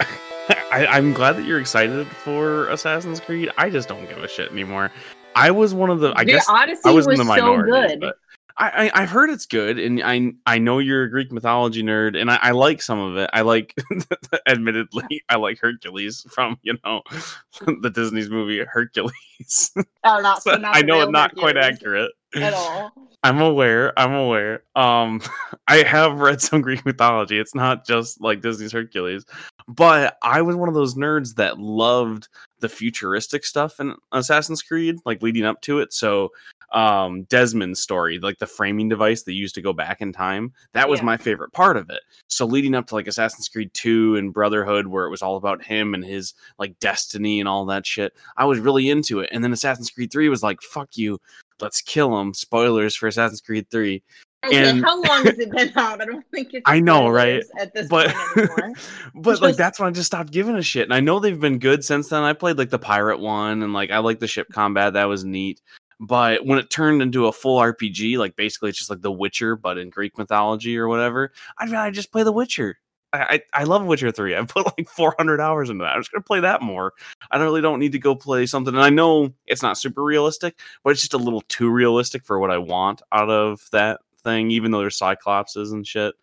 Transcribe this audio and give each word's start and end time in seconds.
I, 0.72 0.86
I'm 0.86 1.12
glad 1.12 1.36
that 1.36 1.44
you're 1.44 1.60
excited 1.60 2.06
for 2.08 2.68
Assassin's 2.68 3.20
Creed. 3.20 3.50
I 3.58 3.70
just 3.70 3.88
don't 3.88 4.08
give 4.08 4.18
a 4.18 4.28
shit 4.28 4.50
anymore. 4.50 4.90
I 5.34 5.50
was 5.50 5.74
one 5.74 5.90
of 5.90 6.00
the. 6.00 6.12
I 6.16 6.24
the 6.24 6.32
guess 6.32 6.48
Odyssey 6.48 6.82
I 6.84 6.90
was, 6.90 7.06
was, 7.06 7.18
in 7.20 7.26
the 7.26 7.34
so 7.36 7.40
minority. 7.40 7.70
good. 7.70 8.00
but 8.00 8.16
I, 8.58 8.90
I 8.94 9.02
I've 9.02 9.10
heard 9.10 9.30
it's 9.30 9.46
good, 9.46 9.78
and 9.78 10.02
I 10.02 10.32
I 10.46 10.58
know 10.58 10.78
you're 10.78 11.04
a 11.04 11.10
Greek 11.10 11.32
mythology 11.32 11.82
nerd, 11.82 12.20
and 12.20 12.30
I, 12.30 12.38
I 12.42 12.50
like 12.50 12.82
some 12.82 12.98
of 12.98 13.16
it. 13.16 13.30
I 13.32 13.42
like, 13.42 13.74
admittedly, 14.46 15.22
I 15.28 15.36
like 15.36 15.58
Hercules 15.58 16.26
from 16.30 16.58
you 16.62 16.76
know 16.84 17.02
the 17.80 17.90
Disney's 17.90 18.30
movie 18.30 18.64
Hercules. 18.64 19.72
Oh, 20.04 20.20
not, 20.20 20.42
so 20.42 20.52
So 20.52 20.56
not 20.58 20.76
I 20.76 20.82
know 20.82 20.94
real 20.96 21.02
it's 21.04 21.12
not 21.12 21.34
quite 21.34 21.56
accurate. 21.56 22.12
At 22.34 22.52
all. 22.54 22.92
I'm 23.24 23.40
aware. 23.40 23.96
I'm 23.98 24.12
aware. 24.12 24.64
Um, 24.74 25.20
I 25.68 25.78
have 25.84 26.18
read 26.18 26.40
some 26.40 26.60
Greek 26.60 26.84
mythology. 26.84 27.38
It's 27.38 27.54
not 27.54 27.86
just 27.86 28.20
like 28.20 28.40
Disney's 28.40 28.72
Hercules, 28.72 29.24
but 29.68 30.16
I 30.22 30.42
was 30.42 30.56
one 30.56 30.68
of 30.68 30.74
those 30.74 30.94
nerds 30.96 31.36
that 31.36 31.58
loved 31.58 32.28
the 32.60 32.68
futuristic 32.68 33.44
stuff 33.44 33.78
in 33.80 33.94
Assassin's 34.12 34.62
Creed, 34.62 34.96
like 35.04 35.22
leading 35.22 35.44
up 35.44 35.60
to 35.62 35.80
it. 35.80 35.92
So, 35.92 36.30
um, 36.72 37.24
Desmond's 37.24 37.80
story, 37.82 38.18
like 38.18 38.38
the 38.38 38.46
framing 38.46 38.88
device 38.88 39.22
they 39.24 39.32
used 39.32 39.54
to 39.56 39.60
go 39.62 39.72
back 39.72 40.00
in 40.00 40.12
time, 40.12 40.52
that 40.72 40.88
was 40.88 41.00
Yeah. 41.00 41.06
my 41.06 41.16
favorite 41.16 41.52
part 41.52 41.76
of 41.76 41.90
it. 41.90 42.00
So, 42.28 42.46
leading 42.46 42.74
up 42.74 42.86
to 42.88 42.94
like 42.94 43.06
Assassin's 43.08 43.48
Creed 43.48 43.72
2 43.74 44.16
and 44.16 44.32
Brotherhood, 44.32 44.86
where 44.86 45.04
it 45.06 45.10
was 45.10 45.22
all 45.22 45.36
about 45.36 45.62
him 45.64 45.92
and 45.94 46.04
his 46.04 46.34
like 46.58 46.78
destiny 46.80 47.40
and 47.40 47.48
all 47.48 47.66
that 47.66 47.84
shit, 47.86 48.14
I 48.36 48.46
was 48.46 48.58
really 48.58 48.88
into 48.90 49.20
it. 49.20 49.28
And 49.32 49.44
then 49.44 49.52
Assassin's 49.52 49.90
Creed 49.90 50.10
3 50.12 50.28
was 50.28 50.42
like, 50.42 50.62
fuck 50.62 50.96
you 50.96 51.18
let's 51.62 51.80
kill 51.80 52.18
him. 52.20 52.34
Spoilers 52.34 52.94
for 52.94 53.06
Assassin's 53.06 53.40
Creed 53.40 53.66
3. 53.70 54.02
Okay, 54.44 54.70
And- 54.70 54.84
how 54.84 55.00
long 55.00 55.24
has 55.24 55.38
it 55.38 55.50
been 55.52 55.72
out? 55.76 56.02
I 56.02 56.04
don't 56.04 56.26
think 56.32 56.52
it's. 56.52 56.62
I 56.66 56.80
know, 56.80 57.08
right? 57.08 57.42
At 57.58 57.72
this 57.72 57.86
But 57.88 58.12
but 59.14 59.40
like 59.40 59.56
that's 59.56 59.78
when 59.78 59.88
I 59.88 59.92
just 59.92 60.08
stopped 60.08 60.32
giving 60.32 60.56
a 60.56 60.62
shit. 60.62 60.82
And 60.84 60.92
I 60.92 61.00
know 61.00 61.20
they've 61.20 61.38
been 61.38 61.58
good 61.60 61.84
since 61.84 62.08
then. 62.08 62.22
I 62.24 62.32
played 62.32 62.58
like 62.58 62.70
the 62.70 62.78
pirate 62.78 63.20
one 63.20 63.62
and 63.62 63.72
like 63.72 63.90
I 63.90 63.98
like 63.98 64.18
the 64.18 64.26
ship 64.26 64.48
combat, 64.52 64.94
that 64.94 65.04
was 65.04 65.24
neat. 65.24 65.60
But 66.00 66.44
when 66.44 66.58
it 66.58 66.68
turned 66.70 67.00
into 67.00 67.28
a 67.28 67.32
full 67.32 67.60
RPG, 67.60 68.18
like 68.18 68.34
basically 68.34 68.70
it's 68.70 68.78
just 68.78 68.90
like 68.90 69.02
The 69.02 69.12
Witcher, 69.12 69.54
but 69.54 69.78
in 69.78 69.88
Greek 69.88 70.18
mythology 70.18 70.76
or 70.76 70.88
whatever, 70.88 71.30
I'd 71.58 71.70
rather 71.70 71.92
just 71.92 72.10
play 72.10 72.24
The 72.24 72.32
Witcher. 72.32 72.78
I, 73.12 73.42
I, 73.52 73.64
love 73.64 73.84
Witcher 73.84 74.10
3. 74.10 74.34
I've 74.34 74.48
put 74.48 74.66
like 74.66 74.88
400 74.88 75.40
hours 75.40 75.68
into 75.68 75.84
that. 75.84 75.94
I'm 75.94 76.00
just 76.00 76.12
going 76.12 76.22
to 76.22 76.26
play 76.26 76.40
that 76.40 76.62
more. 76.62 76.94
I 77.30 77.38
really 77.38 77.60
don't 77.60 77.78
need 77.78 77.92
to 77.92 77.98
go 77.98 78.14
play 78.14 78.46
something. 78.46 78.74
And 78.74 78.82
I 78.82 78.90
know 78.90 79.32
it's 79.46 79.62
not 79.62 79.76
super 79.76 80.02
realistic, 80.02 80.58
but 80.82 80.90
it's 80.90 81.00
just 81.00 81.14
a 81.14 81.18
little 81.18 81.42
too 81.48 81.70
realistic 81.70 82.24
for 82.24 82.38
what 82.38 82.50
I 82.50 82.58
want 82.58 83.02
out 83.12 83.28
of 83.28 83.68
that 83.72 84.00
thing, 84.22 84.50
even 84.50 84.70
though 84.70 84.78
there's 84.78 84.98
cyclopses 84.98 85.72
and 85.72 85.86
shit. 85.86 86.14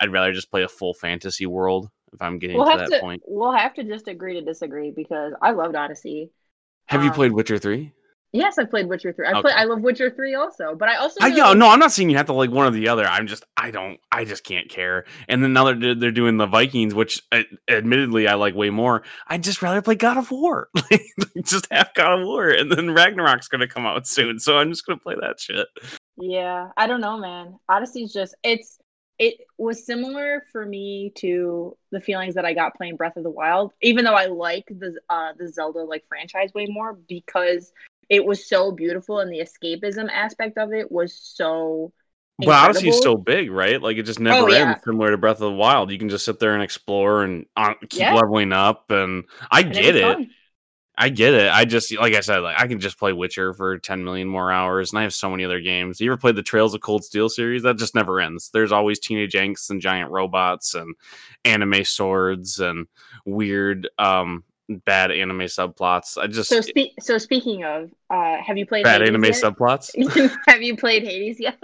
I'd 0.00 0.12
rather 0.12 0.32
just 0.32 0.50
play 0.50 0.62
a 0.62 0.68
full 0.68 0.94
fantasy 0.94 1.46
world 1.46 1.90
if 2.12 2.22
I'm 2.22 2.38
getting 2.38 2.56
We'll 2.56 2.66
to 2.66 2.72
have 2.72 2.88
that 2.88 2.96
to. 2.96 3.00
point. 3.00 3.22
We'll 3.26 3.52
have 3.52 3.74
to 3.74 3.84
just 3.84 4.08
agree 4.08 4.34
to 4.34 4.40
disagree 4.40 4.90
because 4.90 5.34
I 5.42 5.50
loved 5.50 5.76
Odyssey. 5.76 6.30
Have 6.86 7.02
you 7.02 7.10
um, 7.10 7.14
played 7.14 7.32
Witcher 7.32 7.58
3? 7.58 7.92
Yes, 8.32 8.58
I 8.58 8.64
played 8.64 8.88
Witcher 8.88 9.12
three. 9.12 9.26
I 9.26 9.30
Okay. 9.32 9.40
play. 9.40 9.52
I 9.52 9.64
love 9.64 9.80
Witcher 9.80 10.10
three 10.10 10.34
also, 10.34 10.74
but 10.74 10.88
I 10.88 10.96
also. 10.96 11.16
I, 11.22 11.28
yeah, 11.28 11.48
like- 11.48 11.56
no, 11.58 11.68
I'm 11.70 11.78
not 11.78 11.92
saying 11.92 12.10
you 12.10 12.16
have 12.18 12.26
to 12.26 12.34
like 12.34 12.50
one 12.50 12.66
or 12.66 12.70
the 12.70 12.88
other. 12.88 13.06
I'm 13.06 13.26
just, 13.26 13.44
I 13.56 13.70
don't, 13.70 13.98
I 14.12 14.24
just 14.26 14.44
can't 14.44 14.68
care. 14.68 15.06
And 15.28 15.42
then 15.42 15.54
now 15.54 15.72
they're 15.72 15.94
they're 15.94 16.10
doing 16.10 16.36
the 16.36 16.46
Vikings, 16.46 16.94
which 16.94 17.22
uh, 17.32 17.42
admittedly 17.68 18.28
I 18.28 18.34
like 18.34 18.54
way 18.54 18.68
more. 18.68 19.02
I'd 19.28 19.42
just 19.42 19.62
rather 19.62 19.80
play 19.80 19.94
God 19.94 20.18
of 20.18 20.30
War. 20.30 20.68
Just 21.44 21.68
have 21.70 21.90
God 21.94 22.20
of 22.20 22.26
War, 22.26 22.50
and 22.50 22.70
then 22.70 22.90
Ragnarok's 22.90 23.48
gonna 23.48 23.68
come 23.68 23.86
out 23.86 24.06
soon, 24.06 24.38
so 24.40 24.58
I'm 24.58 24.70
just 24.70 24.84
gonna 24.84 24.98
play 24.98 25.14
that 25.20 25.38
shit. 25.40 25.66
Yeah, 26.16 26.68
I 26.76 26.86
don't 26.88 27.00
know, 27.00 27.16
man. 27.16 27.58
Odyssey's 27.68 28.12
just 28.12 28.34
it's 28.42 28.78
it 29.20 29.34
was 29.56 29.84
similar 29.86 30.44
for 30.52 30.64
me 30.66 31.12
to 31.16 31.76
the 31.92 32.00
feelings 32.00 32.34
that 32.34 32.44
I 32.44 32.54
got 32.54 32.76
playing 32.76 32.96
Breath 32.96 33.16
of 33.16 33.22
the 33.24 33.30
Wild, 33.30 33.72
even 33.82 34.04
though 34.04 34.14
I 34.14 34.26
like 34.26 34.64
the 34.68 34.98
uh 35.08 35.32
the 35.38 35.48
Zelda 35.48 35.80
like 35.84 36.04
franchise 36.08 36.50
way 36.54 36.66
more 36.68 36.94
because 37.08 37.72
it 38.08 38.24
was 38.24 38.48
so 38.48 38.72
beautiful 38.72 39.20
and 39.20 39.32
the 39.32 39.40
escapism 39.40 40.08
aspect 40.10 40.58
of 40.58 40.72
it 40.72 40.90
was 40.90 41.14
so 41.14 41.92
But 42.38 42.52
Odyssey's 42.54 43.00
incredible. 43.00 43.02
so 43.02 43.16
big, 43.16 43.50
right? 43.50 43.82
Like 43.82 43.96
it 43.96 44.04
just 44.04 44.20
never 44.20 44.44
Oh, 44.44 44.48
yeah. 44.48 44.74
ends. 44.74 44.80
Similar 44.84 45.10
to 45.10 45.18
Breath 45.18 45.36
of 45.36 45.40
the 45.40 45.52
Wild, 45.52 45.90
you 45.90 45.98
can 45.98 46.08
just 46.08 46.24
sit 46.24 46.38
there 46.38 46.54
and 46.54 46.62
explore 46.62 47.24
and 47.24 47.46
uh, 47.56 47.74
keep 47.88 47.98
Yeah. 48.00 48.12
leveling 48.12 48.52
up. 48.52 48.90
And 48.90 49.24
I 49.50 49.62
and 49.62 49.72
get 49.72 49.96
it. 49.96 50.18
I 50.96 51.10
get 51.10 51.34
it. 51.34 51.50
I 51.52 51.64
just 51.64 51.96
like 51.96 52.14
I 52.14 52.20
said, 52.20 52.38
like 52.40 52.58
I 52.58 52.66
can 52.66 52.80
just 52.80 52.98
play 52.98 53.12
Witcher 53.12 53.54
for 53.54 53.78
10 53.78 54.04
million 54.04 54.28
more 54.28 54.50
hours, 54.52 54.92
and 54.92 54.98
I 54.98 55.02
have 55.04 55.14
so 55.14 55.30
many 55.30 55.44
other 55.44 55.60
games. 55.60 56.00
You 56.00 56.10
ever 56.12 56.18
played 56.18 56.36
the 56.36 56.42
Trails 56.42 56.74
of 56.74 56.80
Cold 56.80 57.04
Steel 57.04 57.28
series? 57.28 57.62
That 57.62 57.78
just 57.78 57.94
never 57.94 58.20
ends. 58.20 58.50
There's 58.52 58.72
always 58.72 58.98
teenage 58.98 59.34
angst 59.34 59.70
and 59.70 59.80
giant 59.80 60.10
robots 60.10 60.74
and 60.74 60.94
anime 61.44 61.84
swords 61.84 62.58
and 62.60 62.86
weird 63.24 63.88
um 63.98 64.44
bad 64.68 65.10
anime 65.10 65.40
subplots. 65.42 66.18
I 66.18 66.26
just 66.26 66.48
So 66.48 66.60
spe- 66.60 66.98
so 67.00 67.18
speaking 67.18 67.64
of, 67.64 67.90
uh 68.10 68.36
have 68.42 68.56
you 68.56 68.66
played 68.66 68.84
bad 68.84 69.02
Hades 69.02 69.08
anime 69.08 69.22
yet? 69.22 69.34
subplots. 69.34 69.90
have 70.48 70.62
you 70.62 70.76
played 70.76 71.04
Hades 71.04 71.40
yet? 71.40 71.58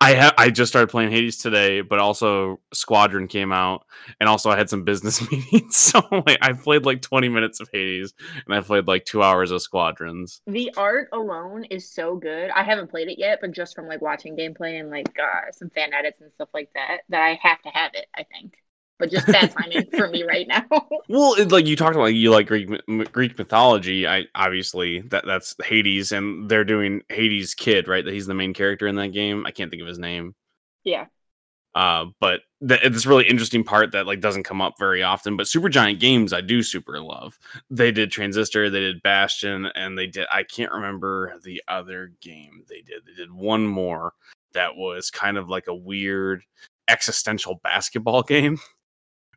I 0.00 0.14
ha- 0.14 0.34
I 0.36 0.50
just 0.50 0.70
started 0.70 0.88
playing 0.88 1.10
Hades 1.10 1.38
today, 1.38 1.80
but 1.80 1.98
also 1.98 2.60
Squadron 2.74 3.28
came 3.28 3.50
out, 3.50 3.86
and 4.20 4.28
also 4.28 4.50
I 4.50 4.56
had 4.56 4.68
some 4.68 4.84
business 4.84 5.20
meetings. 5.30 5.76
So 5.76 6.00
like, 6.10 6.38
I 6.42 6.52
played 6.52 6.84
like 6.84 7.00
20 7.00 7.28
minutes 7.28 7.60
of 7.60 7.68
Hades, 7.72 8.12
and 8.44 8.54
I 8.54 8.60
played 8.60 8.86
like 8.86 9.06
two 9.06 9.22
hours 9.22 9.50
of 9.50 9.62
Squadrons. 9.62 10.42
The 10.48 10.72
art 10.76 11.08
alone 11.12 11.64
is 11.64 11.88
so 11.90 12.16
good. 12.16 12.50
I 12.50 12.62
haven't 12.62 12.90
played 12.90 13.08
it 13.08 13.18
yet, 13.18 13.40
but 13.40 13.50
just 13.52 13.74
from 13.74 13.88
like 13.88 14.00
watching 14.00 14.36
gameplay 14.36 14.78
and 14.80 14.90
like 14.90 15.16
uh, 15.20 15.50
some 15.52 15.70
fan 15.70 15.92
edits 15.92 16.20
and 16.20 16.32
stuff 16.32 16.48
like 16.54 16.70
that, 16.74 16.98
that 17.08 17.20
I 17.22 17.34
have 17.42 17.60
to 17.62 17.68
have 17.70 17.94
it. 17.94 18.06
I 18.14 18.22
think, 18.24 18.56
but 18.98 19.10
just 19.10 19.26
bad 19.26 19.50
timing 19.52 19.86
for 19.96 20.08
me 20.08 20.22
right 20.24 20.46
now. 20.48 20.64
Well, 21.08 21.34
it, 21.34 21.52
like 21.52 21.66
you 21.66 21.76
talked 21.76 21.94
about, 21.94 22.04
like, 22.06 22.14
you 22.16 22.32
like 22.32 22.48
Greek 22.48 22.68
m- 22.88 23.04
Greek 23.12 23.38
mythology. 23.38 24.08
I 24.08 24.24
obviously 24.34 25.00
that 25.02 25.24
that's 25.24 25.54
Hades, 25.64 26.10
and 26.10 26.48
they're 26.48 26.64
doing 26.64 27.02
Hades' 27.08 27.54
kid, 27.54 27.86
right? 27.86 28.04
That 28.04 28.12
he's 28.12 28.26
the 28.26 28.34
main 28.34 28.52
character 28.52 28.88
in 28.88 28.96
that 28.96 29.12
game. 29.12 29.46
I 29.46 29.52
can't 29.52 29.70
think 29.70 29.82
of 29.82 29.86
his 29.88 30.00
name. 30.00 30.34
yeah, 30.82 31.06
Uh, 31.76 32.06
but 32.20 32.40
th- 32.66 32.80
it's 32.82 33.06
really 33.06 33.24
interesting 33.28 33.62
part 33.62 33.92
that 33.92 34.06
like 34.08 34.20
doesn't 34.20 34.42
come 34.42 34.60
up 34.60 34.74
very 34.80 35.04
often. 35.04 35.36
But 35.36 35.46
Supergiant 35.46 36.00
Games, 36.00 36.32
I 36.32 36.40
do 36.40 36.60
super 36.64 37.00
love. 37.00 37.38
They 37.70 37.92
did 37.92 38.10
Transistor, 38.10 38.68
they 38.68 38.80
did 38.80 39.00
Bastion, 39.04 39.66
and 39.76 39.96
they 39.96 40.08
did. 40.08 40.26
I 40.32 40.42
can't 40.42 40.72
remember 40.72 41.38
the 41.44 41.62
other 41.68 42.10
game 42.20 42.64
they 42.68 42.80
did. 42.80 43.02
They 43.06 43.14
did 43.14 43.30
one 43.30 43.64
more 43.64 44.12
that 44.54 44.74
was 44.74 45.08
kind 45.10 45.36
of 45.36 45.48
like 45.48 45.68
a 45.68 45.74
weird 45.74 46.42
existential 46.88 47.60
basketball 47.62 48.22
game. 48.24 48.58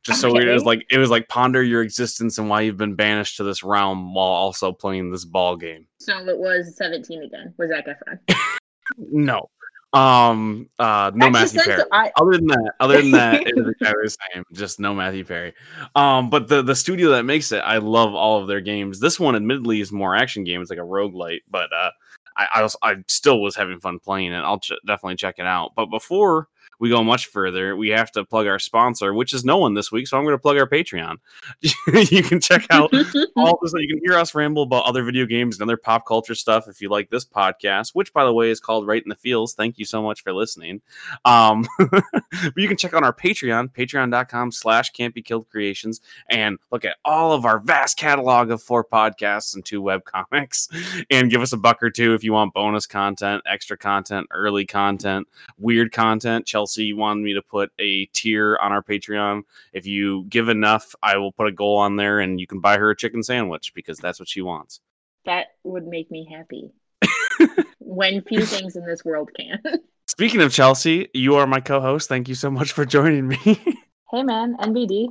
Just 0.04 0.22
so 0.22 0.32
weird. 0.34 0.48
It 0.48 0.54
was 0.54 0.64
like 0.64 0.86
it 0.90 0.98
was 0.98 1.10
like 1.10 1.28
ponder 1.28 1.62
your 1.62 1.82
existence 1.82 2.38
and 2.38 2.50
why 2.50 2.62
you've 2.62 2.78
been 2.78 2.96
banished 2.96 3.38
to 3.38 3.44
this 3.44 3.64
realm 3.64 4.14
while 4.14 4.28
also 4.28 4.72
playing 4.72 5.12
this 5.12 5.26
ball 5.26 5.56
game. 5.58 5.86
so 6.00 6.18
it 6.28 6.38
was 6.38 6.76
seventeen 6.78 7.24
again. 7.24 7.54
Was 7.58 7.70
Zac 7.70 7.86
Efron? 7.88 8.20
No. 8.98 9.50
Um 9.94 10.70
uh 10.78 11.12
no 11.16 11.30
Matthew 11.32 11.62
Perry. 11.62 11.84
I- 11.92 12.12
other 12.16 12.34
than 12.34 12.48
that, 12.48 12.74
other 12.80 13.02
than 13.02 13.12
that, 13.12 13.48
it 13.48 13.56
was 13.56 13.68
exactly 13.80 14.04
the 14.04 14.18
same. 14.34 14.44
Just 14.54 14.80
no 14.80 14.94
Matthew 14.94 15.24
Perry. 15.26 15.54
Um, 15.96 16.30
but 16.30 16.48
the 16.48 16.62
the 16.62 16.76
studio 16.76 17.10
that 17.10 17.24
makes 17.24 17.52
it, 17.52 17.60
I 17.60 17.78
love 17.80 18.14
all 18.14 18.40
of 18.42 18.48
their 18.48 18.62
games. 18.62 19.00
This 19.00 19.20
one, 19.20 19.36
admittedly, 19.36 19.82
is 19.82 19.92
more 19.92 20.16
action 20.16 20.44
game. 20.44 20.62
It's 20.62 20.70
like 20.70 20.80
a 20.80 20.84
roguelite, 20.84 21.40
but 21.50 21.74
uh, 21.74 21.90
I 22.38 22.48
I, 22.56 22.62
was, 22.64 22.76
I 22.84 22.96
still 23.08 23.42
was 23.42 23.56
having 23.56 23.80
fun 23.80 23.98
playing 24.00 24.32
it. 24.32 24.38
I'll 24.38 24.60
ch- 24.60 24.74
definitely 24.86 25.16
check 25.16 25.36
it 25.40 25.46
out. 25.48 25.72
But 25.76 25.88
before 25.88 26.48
we 26.80 26.90
go 26.90 27.04
much 27.04 27.28
further, 27.28 27.76
we 27.76 27.90
have 27.90 28.12
to 28.14 28.24
plug 28.26 28.48
our 28.48 28.60
sponsor, 28.60 29.14
which 29.14 29.34
is 29.34 29.44
no 29.44 29.58
one 29.58 29.74
this 29.74 29.92
week. 29.92 30.08
So 30.08 30.18
I'm 30.18 30.24
going 30.24 30.34
to 30.36 30.42
plug 30.42 30.58
our 30.58 30.68
Patreon. 30.68 31.18
you 31.62 32.24
can 32.24 32.40
check 32.40 32.66
out 32.70 32.94
all 33.36 33.60
this. 33.62 33.74
You 33.76 33.88
can 33.88 34.00
hear 34.04 34.18
us 34.18 34.34
ramble 34.34 34.64
about 34.64 34.86
other 34.86 35.04
video 35.04 35.26
games 35.26 35.56
and 35.60 35.70
other 35.70 35.78
pop 35.78 36.06
culture 36.08 36.36
stuff 36.36 36.68
if 36.68 36.82
you 36.82 36.90
like 36.90 37.10
this 37.10 37.26
podcast, 37.26 37.92
which, 37.94 38.14
by 38.14 38.24
the 38.24 38.34
way, 38.34 38.50
is 38.50 38.60
called 38.60 38.88
Right 38.88 39.04
in 39.04 39.10
the 39.10 39.16
Fields. 39.16 39.54
Thank 39.54 39.78
you 39.78 39.86
so 39.86 40.02
much 40.02 40.24
for 40.24 40.34
listening. 40.34 40.82
Um, 41.26 41.68
but 41.78 42.54
you 42.56 42.68
can 42.68 42.78
check 42.78 42.94
out 42.94 43.04
our 43.04 43.14
Patreon, 43.14 43.74
patreon.com 43.74 44.52
slash 44.52 44.92
can't 44.92 45.14
be 45.14 45.22
killed 45.22 45.50
creations, 45.50 46.00
and 46.30 46.58
look 46.72 46.86
at 46.86 46.98
all 47.04 47.34
of 47.34 47.46
our 47.46 47.60
vast 47.60 47.98
catalog 47.98 48.52
of 48.52 48.64
four 48.64 48.86
podcasts 48.86 49.54
and 49.54 49.66
two 49.66 49.82
web 49.82 50.06
comics, 50.06 50.70
and 51.12 51.30
give 51.30 51.42
us 51.42 51.52
a 51.52 51.58
buck 51.58 51.84
or 51.84 51.90
two 51.90 52.14
if 52.14 52.24
you 52.24 52.32
want 52.34 52.54
bonus 52.54 52.86
content, 52.86 53.44
extra 53.46 53.78
content, 53.78 54.28
early 54.32 54.66
content, 54.66 55.28
weird 55.58 55.92
content. 55.92 56.46
Chelsea 56.46 56.69
wanted 56.78 57.24
me 57.24 57.34
to 57.34 57.42
put 57.42 57.72
a 57.80 58.06
tier 58.08 58.58
on 58.62 58.72
our 58.72 58.84
Patreon. 58.84 59.44
If 59.74 59.86
you 59.86 60.26
give 60.30 60.50
enough, 60.50 60.96
I 61.02 61.18
will 61.18 61.32
put 61.32 61.48
a 61.48 61.52
goal 61.52 61.78
on 61.78 61.96
there 61.96 62.20
and 62.20 62.40
you 62.40 62.48
can 62.48 62.60
buy 62.60 62.78
her 62.78 62.92
a 62.92 62.96
chicken 62.96 63.24
sandwich 63.24 63.74
because 63.74 64.00
that's 64.00 64.20
what 64.20 64.30
she 64.30 64.42
wants. 64.42 64.82
that 65.26 65.48
would 65.64 65.88
make 65.88 66.10
me 66.12 66.28
happy. 66.32 66.72
when 67.80 68.22
few 68.22 68.46
things 68.46 68.76
in 68.76 68.86
this 68.86 69.04
world 69.04 69.30
can. 69.36 69.60
Speaking 70.08 70.42
of 70.42 70.52
Chelsea, 70.52 71.08
you 71.14 71.36
are 71.36 71.48
my 71.48 71.60
co 71.60 71.80
host. 71.82 72.10
Thank 72.10 72.28
you 72.28 72.36
so 72.36 72.50
much 72.50 72.72
for 72.72 72.86
joining 72.86 73.28
me. 73.28 73.38
hey 74.12 74.24
man, 74.24 74.56
NBD. 74.58 75.10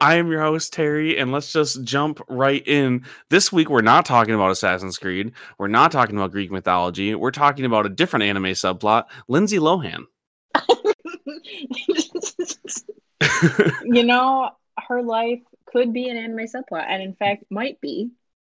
I 0.00 0.16
am 0.16 0.30
your 0.30 0.42
host, 0.42 0.72
Terry, 0.72 1.18
and 1.18 1.32
let's 1.32 1.52
just 1.52 1.82
jump 1.82 2.20
right 2.28 2.66
in. 2.66 3.04
This 3.30 3.50
week, 3.50 3.70
we're 3.70 3.80
not 3.80 4.04
talking 4.04 4.34
about 4.34 4.50
Assassin's 4.50 4.98
Creed. 4.98 5.32
We're 5.58 5.68
not 5.68 5.92
talking 5.92 6.16
about 6.16 6.32
Greek 6.32 6.50
mythology. 6.50 7.14
We're 7.14 7.30
talking 7.30 7.64
about 7.64 7.86
a 7.86 7.88
different 7.88 8.24
anime 8.24 8.44
subplot 8.44 9.04
Lindsay 9.28 9.58
Lohan. 9.58 10.04
you 13.84 14.04
know, 14.04 14.50
her 14.88 15.02
life 15.02 15.40
could 15.66 15.92
be 15.92 16.08
an 16.10 16.18
anime 16.18 16.46
subplot, 16.46 16.84
and 16.88 17.02
in 17.02 17.14
fact, 17.14 17.44
might 17.50 17.80
be. 17.80 18.10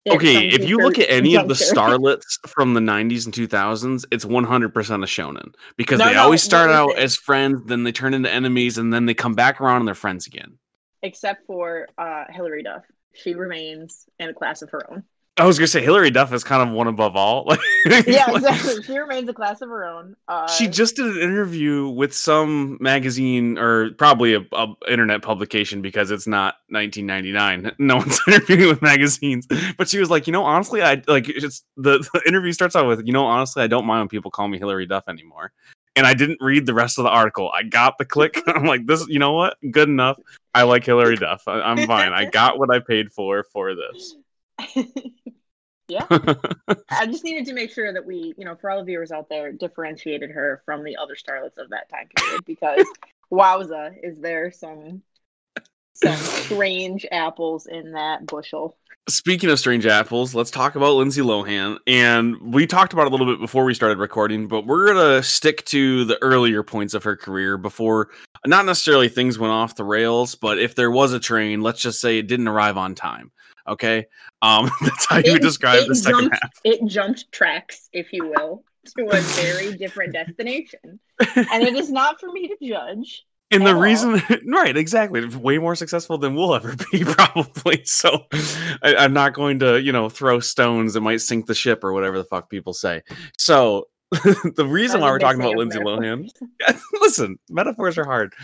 okay, 0.09 0.49
if 0.49 0.69
you 0.69 0.79
look 0.79 0.99
at 0.99 1.09
any 1.09 1.35
of 1.35 1.49
the 1.49 1.55
starlets 1.55 2.39
from 2.47 2.75
the 2.75 2.81
90s 2.81 3.25
and 3.25 3.35
2000s, 3.35 4.05
it's 4.11 4.27
100% 4.27 4.67
a 4.67 4.71
shonen 5.07 5.55
because 5.79 5.99
No, 5.99 6.07
they 6.07 6.15
no, 6.15 6.23
always 6.23 6.43
start 6.43 6.71
is 6.71 6.77
out 6.77 6.99
as 6.99 7.17
friends, 7.17 7.63
then 7.67 7.85
they 7.85 7.93
turn 7.93 8.13
into 8.13 8.31
enemies, 8.31 8.77
and 8.77 8.93
then 8.93 9.07
they 9.07 9.15
come 9.15 9.35
back 9.35 9.63
around 9.63 9.79
and 9.79 9.89
they're 9.89 9.95
friends 9.95 10.27
again. 10.27 10.59
Except 11.03 11.47
for 11.47 11.89
uh, 11.99 12.25
Hilary 12.31 12.63
Duff, 12.63 12.85
she 13.15 13.35
remains 13.35 14.07
in 14.19 14.29
a 14.29 14.35
class 14.35 14.63
of 14.63 14.71
her 14.71 14.91
own. 14.91 15.05
I 15.37 15.47
was 15.47 15.59
gonna 15.59 15.69
say 15.69 15.83
Hilary 15.83 16.11
Duff 16.11 16.35
is 16.35 16.45
kind 16.45 16.69
of 16.69 16.75
one 16.75 16.87
above 16.87 17.17
all. 17.17 17.47
Like, 17.87 18.07
Yeah, 18.07 18.31
exactly. 18.31 18.83
She 18.83 18.99
remains 18.99 19.27
a 19.31 19.33
class 19.33 19.63
of 19.63 19.71
her 19.71 19.87
own. 19.87 20.15
Uh, 20.29 20.47
She 20.49 20.69
just 20.69 20.97
did 20.97 21.07
an 21.07 21.19
interview 21.19 21.89
with 21.89 22.13
some 22.13 22.77
magazine 22.79 23.57
or 23.57 23.93
probably 23.93 24.35
a, 24.35 24.45
a 24.53 24.67
internet 24.87 25.23
publication 25.23 25.81
because 25.81 26.11
it's 26.11 26.27
not 26.27 26.57
1999. 26.69 27.73
No 27.79 27.97
one's 27.97 28.21
interviewing 28.29 28.69
with 28.69 28.83
magazines, 28.83 29.47
but 29.79 29.89
she 29.89 29.99
was 29.99 30.11
like, 30.11 30.27
you 30.27 30.33
know, 30.35 30.45
honestly, 30.45 30.83
I 30.83 31.03
like 31.09 31.31
it's 31.31 31.65
the, 31.79 32.07
the 32.13 32.23
interview 32.27 32.53
starts 32.53 32.77
out 32.77 32.87
with, 32.87 33.07
you 33.07 33.15
know, 33.15 33.25
honestly, 33.25 33.63
I 33.63 33.67
don't 33.67 33.87
mind 33.87 34.01
when 34.03 34.09
people 34.09 34.31
call 34.31 34.47
me 34.47 34.59
Hilary 34.59 34.85
Duff 34.87 35.05
anymore. 35.09 35.53
And 35.97 36.07
I 36.07 36.15
didn't 36.15 36.39
read 36.41 36.67
the 36.67 36.75
rest 36.75 36.99
of 36.99 37.05
the 37.05 37.11
article. 37.11 37.51
I 37.53 37.65
got 37.65 37.99
the 37.99 38.05
click. 38.05 38.43
I'm 38.47 38.65
like, 38.65 38.87
this, 38.87 39.07
you 39.09 39.19
know 39.19 39.33
what? 39.33 39.57
Good 39.71 39.89
enough. 39.89 40.19
I 40.55 40.63
like 40.63 40.85
Hilary 40.85 41.17
Duff. 41.17 41.43
I, 41.47 41.61
I'm 41.61 41.87
fine. 41.87 42.13
I 42.13 42.27
got 42.27 42.59
what 42.59 42.73
I 42.73 42.79
paid 42.79 43.13
for 43.13 43.43
for 43.43 43.75
this. 43.75 44.17
yeah. 45.89 46.07
I 46.91 47.07
just 47.07 47.25
needed 47.25 47.47
to 47.47 47.55
make 47.55 47.73
sure 47.73 47.93
that 47.93 48.05
we, 48.05 48.35
you 48.37 48.45
know, 48.45 48.55
for 48.55 48.71
all 48.71 48.79
the 48.79 48.85
viewers 48.85 49.13
out 49.13 49.29
there, 49.29 49.53
differentiated 49.53 50.31
her 50.31 50.63
from 50.65 50.85
the 50.85 50.97
other 50.97 51.15
starlets 51.15 51.59
of 51.59 51.71
that 51.71 51.89
time 51.89 52.09
period 52.17 52.45
because 52.45 52.87
wowza, 53.33 53.95
is 54.03 54.21
there 54.21 54.53
some 54.53 55.03
some 56.03 56.17
strange 56.17 57.07
apples 57.13 57.67
in 57.67 57.93
that 57.93 58.27
bushel. 58.27 58.77
Speaking 59.11 59.51
of 59.51 59.59
strange 59.59 59.87
apples, 59.87 60.37
let's 60.37 60.53
talk 60.53 60.77
about 60.77 60.95
Lindsay 60.95 61.21
Lohan. 61.21 61.79
And 61.89 62.55
we 62.55 62.65
talked 62.65 62.93
about 62.93 63.03
it 63.03 63.09
a 63.09 63.11
little 63.11 63.27
bit 63.27 63.41
before 63.41 63.65
we 63.65 63.75
started 63.75 63.99
recording, 63.99 64.47
but 64.47 64.67
we're 64.67 64.87
gonna 64.87 65.21
stick 65.21 65.65
to 65.67 66.05
the 66.05 66.17
earlier 66.23 66.63
points 66.63 66.95
of 66.95 67.03
her 67.03 67.17
career 67.17 67.59
before 67.59 68.11
not 68.47 68.67
necessarily 68.67 69.09
things 69.09 69.37
went 69.37 69.53
off 69.53 69.75
the 69.75 69.83
rails, 69.85 70.37
but 70.37 70.61
if 70.61 70.77
there 70.77 70.93
was 70.93 71.13
a 71.13 71.19
train, 71.19 71.61
let's 71.61 71.83
just 71.83 72.01
say 72.01 72.19
it 72.19 72.29
didn't 72.29 72.47
arrive 72.47 72.77
on 72.77 72.95
time. 72.95 73.33
Okay. 73.67 74.07
Um 74.43 74.71
that's 74.81 75.07
how 75.07 75.17
you 75.19 75.41
describe 75.41 75.83
it 75.83 75.89
the 75.89 75.97
second 75.97 76.21
jumped- 76.21 76.39
half. 76.41 76.53
It 76.63 76.87
jumped 76.87 77.33
tracks, 77.33 77.89
if 77.93 78.13
you 78.13 78.29
will, 78.29 78.63
to 78.97 79.09
a 79.09 79.21
very 79.21 79.77
different 79.77 80.13
destination. 80.21 81.01
And 81.37 81.65
it 81.65 81.75
is 81.75 81.91
not 81.91 82.21
for 82.21 82.31
me 82.31 82.47
to 82.47 82.57
judge. 82.63 83.25
And 83.53 83.67
the 83.67 83.75
reason, 83.75 84.23
right, 84.47 84.77
exactly, 84.77 85.27
way 85.27 85.59
more 85.59 85.75
successful 85.75 86.19
than 86.19 86.35
we'll 86.35 86.55
ever 86.55 86.75
be, 86.93 87.05
probably. 87.07 87.83
So, 87.85 88.27
I, 88.83 88.95
I'm 88.97 89.13
not 89.13 89.35
going 89.35 89.59
to, 89.61 89.81
you 89.81 89.93
know, 89.93 90.09
throw 90.09 90.41
stones 90.41 90.95
that 90.95 91.01
might 91.01 91.21
sink 91.21 91.47
the 91.47 91.55
ship 91.55 91.83
or 91.83 91.93
whatever 91.93 92.17
the 92.17 92.25
fuck 92.25 92.49
people 92.49 92.73
say. 92.73 93.03
So, 93.37 93.89
the 94.57 94.67
reason 94.67 95.01
why 95.01 95.11
we're 95.11 95.21
talking 95.21 95.41
about 95.41 95.55
Lindsay 95.55 95.79
Lohan, 95.79 96.29
listen, 97.01 97.39
metaphors 97.49 97.97
are 97.97 98.05
hard. 98.05 98.35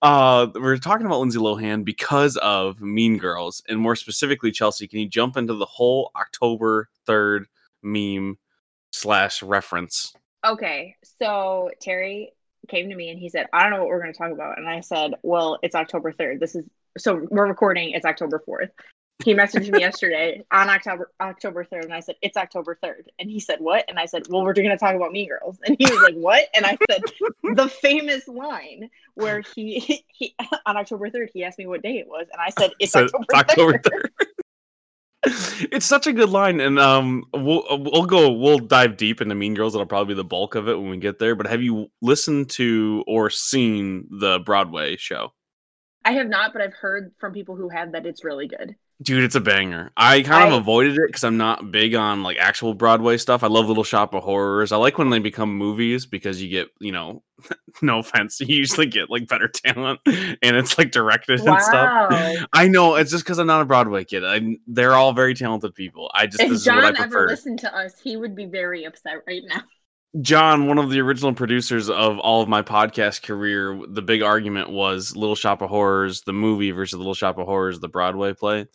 Uh, 0.00 0.46
we're 0.54 0.78
talking 0.78 1.04
about 1.04 1.20
Lindsay 1.20 1.38
Lohan 1.38 1.84
because 1.84 2.38
of 2.38 2.80
Mean 2.80 3.18
Girls, 3.18 3.62
and 3.68 3.78
more 3.78 3.94
specifically, 3.94 4.50
Chelsea. 4.50 4.88
Can 4.88 5.00
you 5.00 5.08
jump 5.08 5.36
into 5.36 5.54
the 5.54 5.66
whole 5.66 6.10
October 6.16 6.88
third 7.06 7.46
meme 7.82 8.38
slash 8.90 9.42
reference? 9.42 10.14
Okay, 10.46 10.96
so 11.20 11.70
Terry 11.80 12.32
came 12.68 12.88
to 12.88 12.94
me 12.94 13.10
and 13.10 13.18
he 13.18 13.28
said, 13.28 13.46
I 13.52 13.62
don't 13.62 13.72
know 13.72 13.80
what 13.80 13.88
we're 13.88 14.00
going 14.00 14.12
to 14.12 14.18
talk 14.18 14.32
about. 14.32 14.58
And 14.58 14.68
I 14.68 14.80
said, 14.80 15.14
Well, 15.22 15.58
it's 15.62 15.74
October 15.74 16.12
3rd. 16.12 16.40
This 16.40 16.54
is 16.54 16.64
so 16.98 17.26
we're 17.30 17.46
recording, 17.46 17.90
it's 17.90 18.04
October 18.04 18.42
4th. 18.46 18.70
He 19.24 19.34
messaged 19.34 19.70
me 19.70 19.80
yesterday 19.80 20.44
on 20.50 20.68
October 20.68 21.10
October 21.20 21.64
3rd, 21.64 21.84
and 21.84 21.94
I 21.94 22.00
said, 22.00 22.16
It's 22.22 22.36
October 22.36 22.78
3rd. 22.82 23.06
And 23.18 23.30
he 23.30 23.40
said, 23.40 23.60
What? 23.60 23.84
And 23.88 23.98
I 23.98 24.06
said, 24.06 24.24
Well, 24.28 24.42
we're 24.42 24.54
going 24.54 24.70
to 24.70 24.76
talk 24.76 24.94
about 24.94 25.12
Mean 25.12 25.28
Girls. 25.28 25.58
And 25.64 25.76
he 25.78 25.84
was 25.84 26.02
like, 26.02 26.14
What? 26.14 26.48
And 26.54 26.66
I 26.66 26.76
said, 26.90 27.02
The 27.54 27.68
famous 27.68 28.26
line 28.28 28.90
where 29.14 29.42
he, 29.54 30.04
he 30.08 30.34
on 30.66 30.76
October 30.76 31.10
3rd, 31.10 31.28
he 31.32 31.44
asked 31.44 31.58
me 31.58 31.66
what 31.66 31.82
day 31.82 31.98
it 31.98 32.06
was. 32.06 32.26
And 32.32 32.40
I 32.40 32.50
said, 32.58 32.72
It's 32.78 32.92
So, 32.92 33.04
October, 33.04 33.34
October 33.34 33.78
3rd. 33.78 34.26
3rd. 35.24 35.68
it's 35.72 35.86
such 35.86 36.06
a 36.06 36.12
good 36.12 36.30
line 36.30 36.60
and 36.60 36.78
um 36.78 37.24
we'll 37.32 37.64
we'll 37.70 38.06
go 38.06 38.30
we'll 38.32 38.58
dive 38.58 38.96
deep 38.96 39.20
into 39.20 39.34
mean 39.34 39.54
girls 39.54 39.72
that'll 39.72 39.86
probably 39.86 40.14
be 40.14 40.16
the 40.16 40.24
bulk 40.24 40.54
of 40.54 40.68
it 40.68 40.74
when 40.74 40.90
we 40.90 40.96
get 40.96 41.18
there 41.18 41.34
but 41.34 41.46
have 41.46 41.62
you 41.62 41.86
listened 42.00 42.50
to 42.50 43.04
or 43.06 43.30
seen 43.30 44.06
the 44.10 44.40
broadway 44.40 44.96
show 44.96 45.32
I 46.04 46.12
have 46.12 46.28
not, 46.28 46.52
but 46.52 46.62
I've 46.62 46.74
heard 46.74 47.12
from 47.18 47.32
people 47.32 47.56
who 47.56 47.68
have 47.68 47.92
that 47.92 48.06
it's 48.06 48.24
really 48.24 48.48
good. 48.48 48.74
Dude 49.00 49.24
it's 49.24 49.34
a 49.34 49.40
banger 49.40 49.90
i 49.96 50.22
kind 50.22 50.48
of 50.48 50.52
I- 50.52 50.56
avoided 50.58 50.94
it 50.94 51.06
because 51.06 51.24
i'm 51.24 51.36
not 51.36 51.70
big 51.70 51.94
on 51.94 52.22
like 52.22 52.36
actual 52.38 52.74
broadway 52.74 53.16
stuff 53.16 53.42
i 53.42 53.46
love 53.46 53.66
little 53.66 53.84
shop 53.84 54.14
of 54.14 54.22
horrors 54.22 54.70
i 54.72 54.76
like 54.76 54.98
when 54.98 55.10
they 55.10 55.18
become 55.18 55.56
movies 55.56 56.06
because 56.06 56.42
you 56.42 56.48
get 56.48 56.68
you 56.78 56.92
know 56.92 57.22
no 57.82 57.98
offense 57.98 58.40
you 58.40 58.54
usually 58.54 58.86
get 58.86 59.10
like 59.10 59.26
better 59.26 59.48
talent 59.48 59.98
and 60.06 60.56
it's 60.56 60.78
like 60.78 60.92
directed 60.92 61.40
and 61.40 61.62
stuff 61.62 62.12
I 62.52 62.68
know 62.68 62.96
it's 62.96 63.10
just 63.10 63.24
because 63.24 63.38
I'm 63.38 63.46
not 63.46 63.62
a 63.62 63.64
Broadway 63.64 64.04
kid. 64.04 64.24
I 64.24 64.56
they're 64.66 64.94
all 64.94 65.12
very 65.12 65.34
talented 65.34 65.74
people. 65.74 66.10
I 66.14 66.26
just 66.26 66.40
if 66.40 66.50
this 66.50 66.60
is 66.60 66.66
what 66.66 66.84
I 66.84 66.92
John 66.92 67.02
ever 67.02 67.28
listened 67.28 67.60
to 67.60 67.74
us, 67.74 67.98
he 68.00 68.16
would 68.16 68.34
be 68.34 68.46
very 68.46 68.84
upset 68.84 69.22
right 69.26 69.42
now. 69.44 69.62
John, 70.20 70.66
one 70.66 70.78
of 70.78 70.90
the 70.90 71.00
original 71.00 71.32
producers 71.32 71.88
of 71.88 72.18
all 72.18 72.42
of 72.42 72.48
my 72.48 72.60
podcast 72.62 73.22
career, 73.22 73.80
the 73.88 74.02
big 74.02 74.22
argument 74.22 74.68
was 74.70 75.16
Little 75.16 75.36
Shop 75.36 75.62
of 75.62 75.70
Horrors, 75.70 76.20
the 76.22 76.34
movie 76.34 76.70
versus 76.70 76.98
Little 76.98 77.14
Shop 77.14 77.38
of 77.38 77.46
Horrors, 77.46 77.80
the 77.80 77.88
Broadway 77.88 78.34
play. 78.34 78.66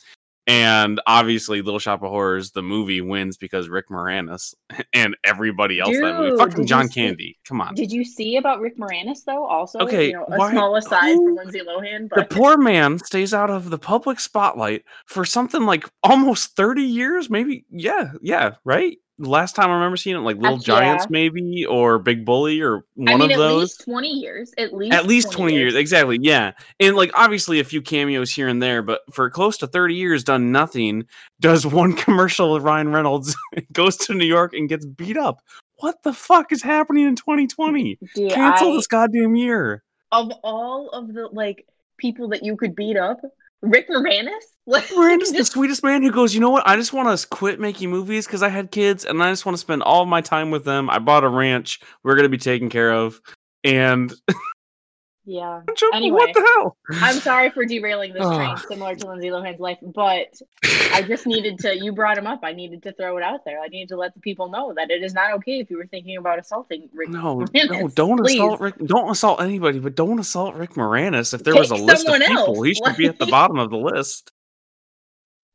And 0.47 1.01
obviously, 1.05 1.61
Little 1.61 1.77
Shop 1.79 2.01
of 2.03 2.09
Horrors, 2.09 2.51
the 2.51 2.63
movie 2.63 3.01
wins 3.01 3.35
because 3.37 3.67
Rick 3.67 3.89
Moranis 3.89 4.55
and 4.93 5.15
everybody 5.25 5.79
else 5.79 5.93
in 5.93 6.01
that 6.01 6.17
movie. 6.17 6.37
Fucking 6.37 6.65
John 6.65 6.87
see- 6.87 6.93
Candy. 7.01 7.37
Come 7.45 7.59
on. 7.61 7.75
Did 7.75 7.91
you 7.91 8.03
see 8.05 8.37
about 8.37 8.59
Rick 8.61 8.77
Moranis 8.77 9.25
though? 9.25 9.45
Also, 9.45 9.79
Okay, 9.79 10.07
you 10.07 10.13
know, 10.13 10.23
a 10.31 10.37
why- 10.37 10.51
small 10.51 10.75
aside 10.77 11.13
who- 11.15 11.25
from 11.25 11.35
Lindsay 11.35 11.59
Lohan, 11.59 12.07
But... 12.09 12.29
The 12.29 12.35
poor 12.35 12.57
man 12.57 12.97
stays 12.99 13.33
out 13.33 13.49
of 13.51 13.69
the 13.69 13.77
public 13.77 14.19
spotlight 14.21 14.85
for 15.05 15.23
something 15.25 15.65
like 15.65 15.87
almost 16.01 16.55
30 16.55 16.81
years, 16.81 17.29
maybe. 17.29 17.65
Yeah, 17.69 18.13
yeah, 18.21 18.55
right? 18.63 18.97
Last 19.19 19.55
time 19.55 19.69
I 19.69 19.73
remember 19.73 19.97
seeing 19.97 20.15
it, 20.15 20.19
like 20.19 20.35
uh, 20.37 20.41
Little 20.41 20.57
Heck 20.57 20.65
Giants, 20.65 21.03
yeah. 21.05 21.07
maybe, 21.09 21.65
or 21.65 21.97
Big 21.99 22.23
Bully, 22.25 22.61
or 22.61 22.85
one 22.95 23.09
I 23.09 23.17
mean, 23.17 23.21
of 23.23 23.31
at 23.31 23.37
those. 23.37 23.61
least 23.63 23.83
twenty 23.85 24.09
years. 24.09 24.53
At 24.57 24.73
least 24.73 24.93
at 24.93 25.05
least 25.07 25.31
20 25.31 25.53
years. 25.53 25.75
exactly 25.75 26.17
yeah 26.21 26.51
and 26.79 26.95
like 26.95 27.11
obviously 27.13 27.59
a 27.59 27.63
few 27.63 27.81
cameos 27.81 28.31
here 28.33 28.47
and 28.47 28.61
there 28.61 28.81
but 28.81 29.01
for 29.11 29.29
close 29.29 29.57
to 29.57 29.67
30 29.67 29.95
years 29.95 30.23
done 30.23 30.51
nothing 30.51 31.05
does 31.39 31.65
one 31.65 31.93
commercial 32.05 32.53
with 32.53 32.63
ryan 32.63 32.89
reynolds 32.89 33.35
goes 33.71 33.97
to 33.97 34.13
new 34.13 34.25
york 34.25 34.53
and 34.53 34.69
gets 34.69 34.85
beat 34.85 35.17
up 35.17 35.39
what 35.79 36.01
the 36.03 36.13
fuck 36.13 36.51
is 36.51 36.61
happening 36.61 37.05
in 37.07 37.15
2020 37.15 37.97
Dude, 38.15 38.31
cancel 38.31 38.71
I- 38.71 38.75
this 38.75 38.87
goddamn 38.87 39.35
year 39.35 39.83
of 40.11 40.31
all 40.43 40.89
of 40.89 41.13
the 41.13 41.27
like 41.31 41.65
people 41.97 42.29
that 42.29 42.43
you 42.43 42.55
could 42.55 42.75
beat 42.75 42.95
up, 42.97 43.19
Rick 43.61 43.89
Moranis. 43.89 44.31
Like, 44.69 44.83
Moranis 44.87 45.31
the 45.31 45.45
sweetest 45.45 45.81
man 45.81 46.03
who 46.03 46.11
goes, 46.11 46.33
you 46.33 46.41
know 46.41 46.49
what? 46.49 46.67
I 46.67 46.75
just 46.75 46.91
want 46.91 47.17
to 47.17 47.27
quit 47.29 47.57
making 47.57 47.89
movies 47.89 48.25
because 48.25 48.43
I 48.43 48.49
had 48.49 48.69
kids 48.69 49.05
and 49.05 49.23
I 49.23 49.31
just 49.31 49.45
want 49.45 49.53
to 49.53 49.61
spend 49.61 49.81
all 49.81 50.01
of 50.01 50.09
my 50.09 50.19
time 50.19 50.51
with 50.51 50.65
them. 50.65 50.89
I 50.89 50.99
bought 50.99 51.23
a 51.23 51.29
ranch 51.29 51.79
we're 52.03 52.15
going 52.15 52.25
to 52.25 52.29
be 52.29 52.37
taken 52.37 52.67
care 52.67 52.91
of. 52.91 53.21
And 53.63 54.13
yeah. 55.27 55.61
what 55.67 55.93
Anyway. 55.93 56.31
the 56.33 56.51
hell? 56.55 56.77
I'm 57.01 57.15
sorry 57.19 57.49
for 57.51 57.65
derailing 57.65 58.13
this 58.13 58.23
train, 58.23 58.51
Ugh. 58.51 58.65
similar 58.67 58.95
to 58.95 59.07
Lindsay 59.07 59.27
Lohan's 59.29 59.59
life, 59.59 59.77
but 59.93 60.33
I 60.93 61.03
just 61.05 61.27
needed 61.27 61.59
to. 61.59 61.77
You 61.77 61.91
brought 61.91 62.17
him 62.17 62.25
up. 62.25 62.39
I 62.43 62.53
needed 62.53 62.81
to 62.83 62.93
throw 62.93 63.17
it 63.17 63.23
out 63.23 63.43
there. 63.45 63.59
I 63.59 63.67
needed 63.67 63.89
to 63.89 63.97
let 63.97 64.13
the 64.13 64.21
people 64.21 64.49
know 64.49 64.73
that 64.75 64.89
it 64.89 65.03
is 65.03 65.13
not 65.13 65.33
okay 65.35 65.59
if 65.59 65.69
you 65.69 65.77
were 65.77 65.85
thinking 65.87 66.15
about 66.17 66.39
assaulting 66.39 66.89
Rick. 66.93 67.09
No, 67.09 67.39
Moranis. 67.39 67.69
no, 67.69 67.87
don't 67.89 68.17
Please. 68.17 68.35
assault 68.35 68.59
Rick. 68.61 68.75
Don't 68.85 69.09
assault 69.09 69.41
anybody, 69.41 69.79
but 69.79 69.95
don't 69.95 70.17
assault 70.19 70.55
Rick 70.55 70.71
Moranis. 70.71 71.33
If 71.33 71.43
there 71.43 71.55
was 71.55 71.71
a 71.71 71.75
list 71.75 72.07
of 72.07 72.19
people, 72.21 72.55
else, 72.55 72.65
he 72.65 72.73
should 72.73 72.95
be 72.97 73.07
at 73.07 73.19
the 73.19 73.25
bottom 73.27 73.59
of 73.59 73.69
the 73.69 73.77
list. 73.77 74.31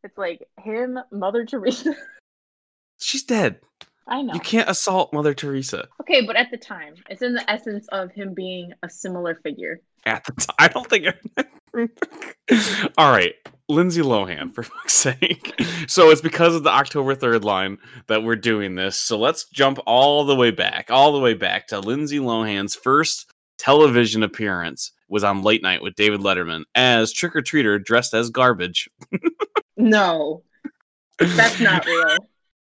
It's 0.04 0.18
like 0.18 0.46
him, 0.60 0.98
Mother 1.10 1.46
Teresa. 1.46 1.94
She's 3.00 3.22
dead. 3.22 3.60
I 4.08 4.22
know. 4.22 4.34
You 4.34 4.40
can't 4.40 4.68
assault 4.68 5.12
Mother 5.12 5.32
Teresa 5.34 5.86
Okay, 6.00 6.26
but 6.26 6.36
at 6.36 6.50
the 6.50 6.56
time, 6.56 6.94
it's 7.08 7.22
in 7.22 7.34
the 7.34 7.48
essence 7.50 7.86
of 7.88 8.10
him 8.12 8.34
being 8.34 8.72
a 8.82 8.88
similar 8.90 9.36
figure. 9.36 9.80
at 10.06 10.24
the 10.24 10.32
time. 10.32 10.56
I 10.58 10.68
don't 10.68 10.88
think. 10.88 11.06
All 12.98 13.10
right, 13.12 13.34
Lindsay 13.68 14.02
Lohan, 14.02 14.54
for 14.54 14.62
fuck's 14.62 14.92
sake. 14.94 15.54
So 15.88 16.10
it's 16.10 16.20
because 16.20 16.54
of 16.54 16.64
the 16.64 16.70
October 16.70 17.14
third 17.14 17.44
line 17.44 17.78
that 18.08 18.22
we're 18.22 18.36
doing 18.36 18.74
this. 18.74 18.96
So 18.96 19.18
let's 19.18 19.48
jump 19.48 19.78
all 19.86 20.24
the 20.24 20.34
way 20.36 20.50
back, 20.50 20.90
all 20.90 21.12
the 21.12 21.20
way 21.20 21.34
back 21.34 21.68
to 21.68 21.80
Lindsay 21.80 22.18
Lohan's 22.18 22.74
first 22.74 23.30
television 23.58 24.22
appearance 24.22 24.92
was 25.08 25.24
on 25.24 25.42
Late 25.42 25.62
Night 25.62 25.82
with 25.82 25.94
David 25.94 26.20
Letterman 26.20 26.64
as 26.74 27.12
trick 27.12 27.36
or 27.36 27.42
treater 27.42 27.82
dressed 27.82 28.14
as 28.14 28.30
garbage. 28.30 28.88
No, 29.78 30.42
that's 31.18 31.58
not 31.58 31.84
real. 31.86 32.16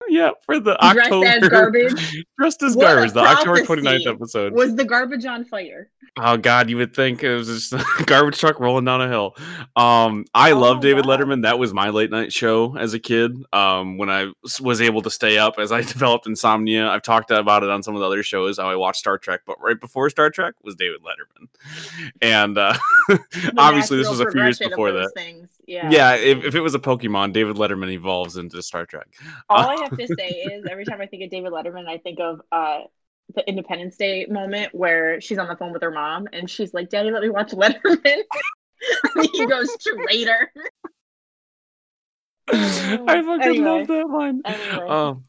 Yeah, 0.08 0.30
for 0.42 0.58
the 0.58 0.76
Dressed 0.92 1.10
October 1.12 1.26
as 1.26 1.48
garbage. 1.50 2.24
dressed 2.38 2.62
as 2.62 2.76
What 2.76 2.84
garbage, 2.86 3.12
the 3.12 3.20
October 3.20 3.64
prophecy. 3.64 3.82
29th 3.88 4.14
episode. 4.14 4.52
Was 4.54 4.74
the 4.74 4.84
garbage 4.84 5.24
on 5.26 5.44
fire? 5.44 5.90
Oh 6.16 6.36
God, 6.36 6.68
you 6.70 6.76
would 6.78 6.94
think 6.96 7.22
it 7.22 7.32
was 7.34 7.46
just 7.46 7.72
a 7.74 7.84
garbage 8.06 8.38
truck 8.38 8.58
rolling 8.58 8.84
down 8.84 9.00
a 9.00 9.08
hill. 9.08 9.36
Um, 9.76 10.24
I 10.34 10.52
Oh 10.52 10.58
love 10.58 10.80
David. 10.80 11.04
Letterman. 11.04 11.42
That 11.42 11.58
was 11.58 11.72
my 11.74 11.90
late 11.90 12.10
night 12.10 12.32
show 12.32 12.76
as 12.76 12.94
a 12.94 12.98
kid. 12.98 13.36
Um, 13.52 13.98
when 13.98 14.08
I 14.10 14.32
was 14.60 14.80
able 14.80 15.02
to 15.02 15.10
stay 15.10 15.38
up 15.38 15.58
as 15.58 15.70
I 15.70 15.82
developed 15.94 16.26
insomnia. 16.26 16.88
I've 16.88 17.02
talked 17.02 17.30
about 17.30 17.62
it 17.62 17.70
on 17.70 17.82
some 17.82 17.94
of 17.94 18.00
the 18.00 18.06
other 18.06 18.22
shows. 18.22 18.58
How 18.58 18.68
I 18.70 18.76
watched 18.76 18.98
Star 19.00 19.18
Trek, 19.18 19.42
but 19.46 19.60
right 19.62 19.78
before 19.78 20.10
Star 20.10 20.30
Trek 20.30 20.54
was 20.64 20.74
David 20.74 21.00
Letterman, 21.02 21.48
and 22.22 22.56
uh, 22.58 22.74
obviously 23.56 23.98
this 23.98 24.08
was 24.08 24.20
a 24.20 24.30
few 24.30 24.42
years 24.42 24.58
before 24.58 24.90
that. 24.92 25.12
Things. 25.14 25.48
Yeah. 25.68 25.90
Yeah, 25.90 26.14
if, 26.14 26.44
if 26.44 26.54
it 26.54 26.60
was 26.60 26.74
a 26.74 26.78
Pokemon, 26.78 27.34
David 27.34 27.56
Letterman 27.56 27.92
evolves 27.92 28.38
into 28.38 28.62
Star 28.62 28.86
Trek. 28.86 29.06
All 29.50 29.68
I 29.68 29.76
have 29.82 29.96
to 29.98 30.06
say 30.18 30.28
is 30.30 30.64
every 30.70 30.86
time 30.86 31.02
I 31.02 31.06
think 31.06 31.22
of 31.24 31.30
David 31.30 31.52
Letterman, 31.52 31.86
I 31.86 31.98
think 31.98 32.18
of 32.20 32.40
uh 32.50 32.80
the 33.34 33.46
Independence 33.46 33.98
Day 33.98 34.24
moment 34.30 34.74
where 34.74 35.20
she's 35.20 35.36
on 35.36 35.46
the 35.46 35.56
phone 35.56 35.74
with 35.74 35.82
her 35.82 35.90
mom 35.90 36.26
and 36.32 36.48
she's 36.48 36.72
like, 36.72 36.88
"Daddy, 36.88 37.10
let 37.10 37.20
me 37.22 37.28
watch 37.28 37.50
Letterman." 37.52 38.02
and 39.14 39.28
he 39.34 39.46
goes 39.46 39.68
traitor. 39.82 40.50
I 42.50 43.22
fucking 43.22 43.42
Anyway. 43.42 43.58
love 43.58 43.86
that 43.88 44.08
line. 44.08 44.40
Anyway. 44.46 44.88
Um, 44.88 45.24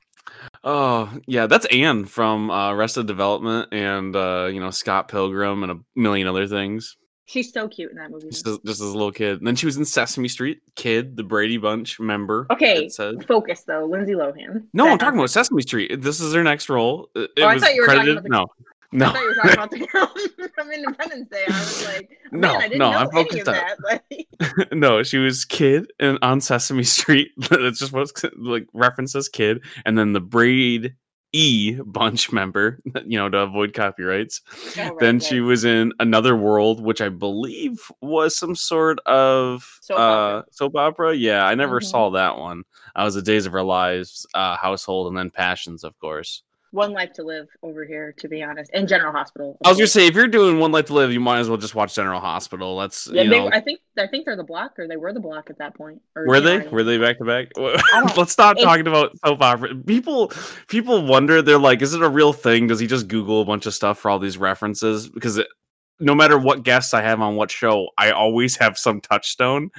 oh 0.63 1.17
yeah, 1.27 1.47
that's 1.47 1.65
Ann 1.65 2.05
from 2.05 2.49
uh, 2.49 2.71
Arrested 2.71 3.07
Development 3.07 3.67
and 3.73 4.15
uh, 4.15 4.49
you 4.49 4.61
know 4.61 4.71
Scott 4.71 5.09
Pilgrim 5.09 5.63
and 5.63 5.71
a 5.73 5.79
million 5.97 6.27
other 6.27 6.47
things. 6.47 6.95
She's 7.29 7.53
so 7.53 7.67
cute 7.67 7.91
in 7.91 7.97
that 7.97 8.09
movie. 8.09 8.29
Just 8.31 8.47
as, 8.47 8.57
just 8.65 8.81
as 8.81 8.87
a 8.87 8.91
little 8.97 9.11
kid. 9.11 9.37
And 9.37 9.45
then 9.45 9.55
she 9.55 9.67
was 9.67 9.77
in 9.77 9.85
Sesame 9.85 10.27
Street, 10.27 10.61
kid, 10.75 11.15
the 11.15 11.21
Brady 11.21 11.57
Bunch 11.57 11.99
member. 11.99 12.47
Okay. 12.49 12.89
Focus 13.27 13.63
though, 13.67 13.85
Lindsay 13.85 14.13
Lohan. 14.13 14.63
No, 14.73 14.85
That 14.85 14.91
I'm 14.93 14.97
talking 14.97 15.19
about 15.19 15.29
Sesame 15.29 15.61
Street. 15.61 16.01
This 16.01 16.19
is 16.21 16.33
her 16.33 16.43
next 16.43 16.69
role. 16.69 17.07
It, 17.15 17.29
Oh, 17.37 17.45
I 17.45 17.59
thought 17.59 17.75
you 17.75 17.81
were 17.81 17.87
talking 17.87 18.01
credited. 18.01 18.25
about 18.25 18.49
no, 18.91 19.05
I 19.05 19.05
no, 19.05 19.13
thought 19.13 19.21
you 19.21 19.27
were 19.27 19.35
talking 19.35 19.53
about 19.53 19.69
the 19.71 19.79
girl 19.85 20.47
from 20.55 20.71
Independence 20.71 21.29
Day. 21.29 21.43
I 21.47 21.51
was 21.59 21.85
like, 21.85 22.09
man, 22.31 22.41
No, 22.41 22.53
I 22.55 22.61
didn't 22.63 22.79
no, 22.79 22.91
know 22.91 22.97
I'm 22.97 23.11
focused 23.11 23.47
on 23.47 23.53
that. 23.53 23.77
Like, 24.49 24.71
no. 24.73 25.03
She 25.03 25.19
was 25.19 25.45
kid 25.45 25.85
and 25.99 26.17
on 26.23 26.41
Sesame 26.41 26.83
Street. 26.83 27.29
That's 27.51 27.77
just 27.77 27.93
what's 27.93 28.11
like 28.37 28.65
references 28.73 29.29
kid, 29.29 29.61
and 29.85 29.95
then 29.95 30.13
the 30.13 30.19
Braid 30.19 30.95
E 31.33 31.77
Bunch 31.85 32.31
member. 32.31 32.79
You 33.05 33.17
know, 33.19 33.29
to 33.29 33.39
avoid 33.39 33.73
copyrights. 33.73 34.41
Oh, 34.77 34.83
right, 34.83 34.99
then 34.99 35.19
she 35.19 35.39
was 35.41 35.63
in 35.65 35.93
Another 35.99 36.35
World, 36.35 36.81
which 36.83 37.01
I 37.01 37.09
believe 37.09 37.79
was 38.01 38.35
some 38.37 38.55
sort 38.55 38.99
of 39.05 39.65
Soap 39.81 39.97
uh, 39.99 40.01
opera. 40.01 40.45
soap 40.51 40.75
opera. 40.75 41.13
Yeah, 41.15 41.45
I 41.45 41.55
never 41.55 41.79
Mhm. 41.79 41.83
saw 41.83 42.09
that 42.11 42.37
one. 42.37 42.63
I 42.95 43.03
was 43.05 43.15
a 43.15 43.21
Days 43.21 43.45
of 43.45 43.53
Our 43.53 43.63
Lives, 43.63 44.25
uh, 44.33 44.57
Household, 44.57 45.07
and 45.07 45.17
then 45.17 45.29
Passions, 45.29 45.83
of 45.83 45.97
course. 45.99 46.43
One 46.71 46.93
life 46.93 47.13
to 47.13 47.23
live 47.23 47.47
over 47.63 47.83
here, 47.85 48.13
to 48.17 48.27
be 48.27 48.43
honest. 48.43 48.69
And 48.73 48.87
General 48.87 49.11
Hospital. 49.11 49.57
I 49.65 49.69
was 49.69 49.77
gonna 49.77 49.87
say, 49.87 50.05
if 50.07 50.15
you're 50.15 50.27
doing 50.27 50.59
One 50.59 50.71
Life 50.71 50.85
to 50.85 50.93
Live, 50.93 51.11
you 51.11 51.19
might 51.19 51.39
as 51.39 51.49
well 51.49 51.57
just 51.57 51.73
watch 51.75 51.95
General 51.95 52.19
Hospital. 52.19 52.77
That's 52.77 53.07
Yeah, 53.07 53.23
you 53.23 53.29
they, 53.29 53.47
I 53.47 53.59
think 53.59 53.79
I 53.97 54.07
think 54.07 54.25
they're 54.25 54.35
the 54.35 54.43
block, 54.43 54.77
or 54.77 54.87
they 54.87 54.97
were 54.97 55.11
the 55.11 55.19
block 55.19 55.49
at 55.49 55.57
that 55.57 55.75
point. 55.75 56.01
Or 56.15 56.27
were 56.27 56.35
know 56.35 56.41
they? 56.41 56.53
what 56.53 56.61
I 56.61 56.65
mean? 56.65 56.73
Were 56.73 56.83
they 56.83 56.97
back 56.97 57.17
to 57.17 57.25
back? 57.25 57.47
Let's 58.17 58.31
stop 58.31 58.57
it- 58.57 58.63
talking 58.63 58.87
about 58.87 59.17
soap 59.25 59.41
opera. 59.41 59.75
People, 59.75 60.31
people 60.67 61.05
wonder. 61.05 61.41
They're 61.41 61.57
like, 61.57 61.81
is 61.81 61.93
it 61.93 62.01
a 62.01 62.09
real 62.09 62.33
thing? 62.33 62.67
Does 62.67 62.79
he 62.79 62.87
just 62.87 63.07
Google 63.07 63.41
a 63.41 63.45
bunch 63.45 63.65
of 63.65 63.73
stuff 63.73 63.97
for 63.99 64.11
all 64.11 64.19
these 64.19 64.37
references? 64.37 65.09
Because 65.09 65.37
it, 65.37 65.47
no 65.99 66.15
matter 66.15 66.37
what 66.37 66.63
guests 66.63 66.93
I 66.93 67.01
have 67.01 67.19
on 67.19 67.35
what 67.35 67.51
show, 67.51 67.89
I 67.97 68.11
always 68.11 68.55
have 68.57 68.77
some 68.77 69.01
touchstone. 69.01 69.69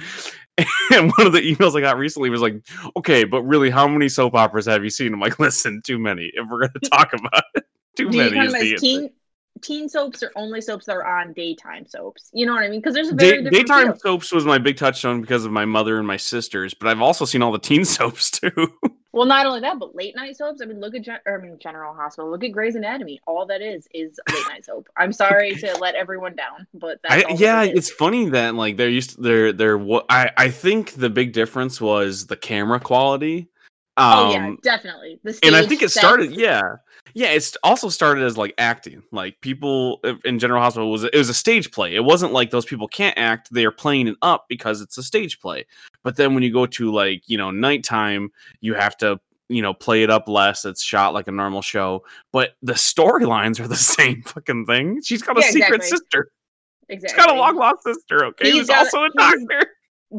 And 0.93 1.11
one 1.17 1.25
of 1.27 1.33
the 1.33 1.39
emails 1.39 1.75
I 1.77 1.81
got 1.81 1.97
recently 1.97 2.29
was 2.29 2.41
like, 2.41 2.55
"Okay, 2.97 3.23
but 3.23 3.41
really, 3.43 3.69
how 3.69 3.87
many 3.87 4.09
soap 4.09 4.35
operas 4.35 4.65
have 4.65 4.83
you 4.83 4.89
seen?" 4.89 5.13
I'm 5.13 5.19
like, 5.19 5.39
"Listen, 5.39 5.81
too 5.83 5.97
many. 5.97 6.31
If 6.33 6.47
we're 6.49 6.67
gonna 6.67 6.79
talk 6.91 7.13
about 7.13 7.43
it, 7.55 7.63
too 7.95 8.09
Do 8.09 8.17
many 8.17 8.31
count 8.31 8.47
is 8.47 8.53
the 8.53 8.73
answer." 8.73 9.13
Teen 9.61 9.89
soaps 9.89 10.23
or 10.23 10.31
only 10.35 10.61
soaps 10.61 10.85
that 10.85 10.95
are 10.95 11.05
on 11.05 11.33
daytime 11.33 11.85
soaps? 11.85 12.29
You 12.33 12.45
know 12.45 12.53
what 12.53 12.63
I 12.63 12.69
mean? 12.69 12.79
Because 12.79 12.93
there's 12.93 13.09
a 13.09 13.15
very 13.15 13.43
different 13.43 13.67
daytime 13.67 13.87
feel. 13.87 13.99
soaps 13.99 14.31
was 14.31 14.45
my 14.45 14.57
big 14.57 14.77
touchstone 14.77 15.21
because 15.21 15.45
of 15.45 15.51
my 15.51 15.65
mother 15.65 15.97
and 15.97 16.07
my 16.07 16.17
sisters, 16.17 16.73
but 16.73 16.87
I've 16.87 17.01
also 17.01 17.25
seen 17.25 17.41
all 17.41 17.51
the 17.51 17.59
teen 17.59 17.85
soaps 17.85 18.31
too. 18.31 18.73
Well, 19.13 19.25
not 19.25 19.45
only 19.45 19.59
that, 19.59 19.77
but 19.77 19.93
late 19.93 20.15
night 20.15 20.37
soaps. 20.37 20.61
I 20.61 20.65
mean, 20.65 20.79
look 20.79 20.95
at 20.95 21.01
Gen- 21.01 21.19
or, 21.25 21.37
I 21.37 21.41
mean, 21.41 21.57
General 21.59 21.93
Hospital. 21.93 22.31
Look 22.31 22.45
at 22.45 22.53
Grey's 22.53 22.75
Anatomy. 22.75 23.19
All 23.27 23.45
that 23.45 23.61
is 23.61 23.87
is 23.93 24.17
late 24.31 24.47
night 24.47 24.65
soap. 24.65 24.87
I'm 24.95 25.11
sorry 25.11 25.53
to 25.55 25.77
let 25.81 25.95
everyone 25.95 26.35
down, 26.35 26.65
but 26.73 26.99
that's 27.03 27.25
I, 27.25 27.33
yeah, 27.33 27.63
it 27.63 27.75
it's 27.75 27.91
funny 27.91 28.29
that 28.29 28.55
like 28.55 28.77
they're 28.77 28.89
used 28.89 29.15
to, 29.15 29.21
they're 29.21 29.53
they're 29.53 29.77
what 29.77 30.05
I 30.09 30.31
I 30.37 30.49
think 30.49 30.93
the 30.93 31.09
big 31.09 31.33
difference 31.33 31.81
was 31.81 32.27
the 32.27 32.37
camera 32.37 32.79
quality. 32.79 33.49
Um, 33.97 34.17
oh 34.17 34.31
yeah, 34.31 34.55
definitely. 34.63 35.19
The 35.23 35.37
and 35.43 35.55
I 35.57 35.65
think 35.65 35.81
it 35.81 35.91
started 35.91 36.31
yeah. 36.31 36.61
Yeah, 37.13 37.29
it's 37.31 37.55
also 37.63 37.89
started 37.89 38.23
as 38.23 38.37
like 38.37 38.53
acting. 38.57 39.03
Like 39.11 39.39
people 39.41 39.99
in 40.25 40.39
General 40.39 40.61
Hospital 40.61 40.91
was 40.91 41.03
it 41.03 41.13
was 41.15 41.29
a 41.29 41.33
stage 41.33 41.71
play. 41.71 41.95
It 41.95 42.03
wasn't 42.03 42.33
like 42.33 42.51
those 42.51 42.65
people 42.65 42.87
can't 42.87 43.17
act; 43.17 43.49
they 43.53 43.65
are 43.65 43.71
playing 43.71 44.07
it 44.07 44.15
up 44.21 44.45
because 44.49 44.81
it's 44.81 44.97
a 44.97 45.03
stage 45.03 45.39
play. 45.39 45.65
But 46.03 46.15
then 46.15 46.33
when 46.33 46.43
you 46.43 46.51
go 46.53 46.65
to 46.65 46.91
like 46.91 47.23
you 47.27 47.37
know 47.37 47.51
nighttime, 47.51 48.31
you 48.61 48.73
have 48.75 48.95
to 48.97 49.19
you 49.49 49.61
know 49.61 49.73
play 49.73 50.03
it 50.03 50.09
up 50.09 50.27
less. 50.27 50.63
It's 50.65 50.81
shot 50.83 51.13
like 51.13 51.27
a 51.27 51.31
normal 51.31 51.61
show, 51.61 52.03
but 52.31 52.55
the 52.61 52.73
storylines 52.73 53.59
are 53.59 53.67
the 53.67 53.75
same 53.95 54.23
fucking 54.23 54.65
thing. 54.65 55.01
She's 55.03 55.21
got 55.21 55.37
a 55.37 55.41
Yeah, 55.41 55.47
secret 55.51 55.75
exactly. 55.83 55.97
sister. 55.97 56.31
Exactly. 56.89 57.17
She's 57.17 57.25
got 57.25 57.35
a 57.35 57.39
long 57.39 57.55
lost 57.55 57.83
sister. 57.83 58.25
Okay, 58.25 58.45
He's 58.51 58.59
who's 58.59 58.67
got 58.67 58.79
also 58.79 59.03
a 59.03 59.09
doctor. 59.17 59.65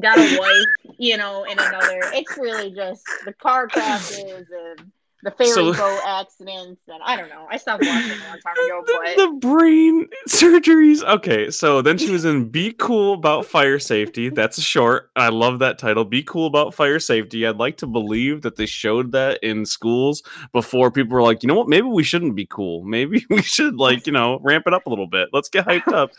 got 0.00 0.18
a 0.18 0.38
wife, 0.38 0.94
you 0.98 1.16
know, 1.18 1.44
in 1.44 1.58
another. 1.58 2.00
It's 2.14 2.36
really 2.38 2.74
just 2.74 3.02
the 3.26 3.32
car 3.34 3.68
crashes 3.68 4.46
and 4.50 4.90
the 5.22 5.30
ferry 5.30 5.50
So- 5.50 5.72
boat 5.72 6.00
accidents, 6.04 6.82
and 6.88 7.00
I 7.04 7.16
don't 7.16 7.28
know. 7.28 7.46
I 7.48 7.56
stopped 7.56 7.84
watching 7.84 8.10
a 8.10 8.28
long 8.28 8.38
time 8.40 8.54
ago, 8.66 8.82
the, 8.86 9.00
but 9.04 9.16
the 9.16 9.32
brain 9.38 10.08
surgeries. 10.28 11.02
Okay, 11.04 11.48
so 11.50 11.80
then 11.80 11.96
she 11.96 12.10
was 12.10 12.24
in 12.24 12.48
Be 12.48 12.72
Cool 12.72 13.14
About 13.14 13.46
Fire 13.46 13.78
Safety. 13.78 14.30
That's 14.30 14.58
a 14.58 14.62
short. 14.62 15.10
I 15.14 15.28
love 15.28 15.60
that 15.60 15.78
title. 15.78 16.04
Be 16.04 16.22
Cool 16.24 16.46
About 16.46 16.74
Fire 16.74 16.98
Safety. 16.98 17.46
I'd 17.46 17.56
like 17.56 17.76
to 17.78 17.86
believe 17.86 18.42
that 18.42 18.56
they 18.56 18.66
showed 18.66 19.12
that 19.12 19.38
in 19.44 19.64
schools 19.64 20.22
before 20.52 20.90
people 20.90 21.14
were 21.14 21.22
like, 21.22 21.42
you 21.42 21.46
know 21.46 21.54
what, 21.54 21.68
maybe 21.68 21.86
we 21.86 22.02
shouldn't 22.02 22.34
be 22.34 22.46
cool. 22.46 22.82
Maybe 22.84 23.24
we 23.30 23.42
should, 23.42 23.76
like, 23.76 24.06
you 24.06 24.12
know, 24.12 24.40
ramp 24.42 24.64
it 24.66 24.74
up 24.74 24.86
a 24.86 24.90
little 24.90 25.06
bit. 25.06 25.28
Let's 25.32 25.48
get 25.48 25.66
hyped 25.66 25.92
up. 25.92 26.10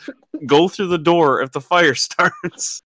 Go 0.46 0.66
through 0.68 0.88
the 0.88 0.98
door 0.98 1.42
if 1.42 1.52
the 1.52 1.60
fire 1.60 1.94
starts. 1.94 2.82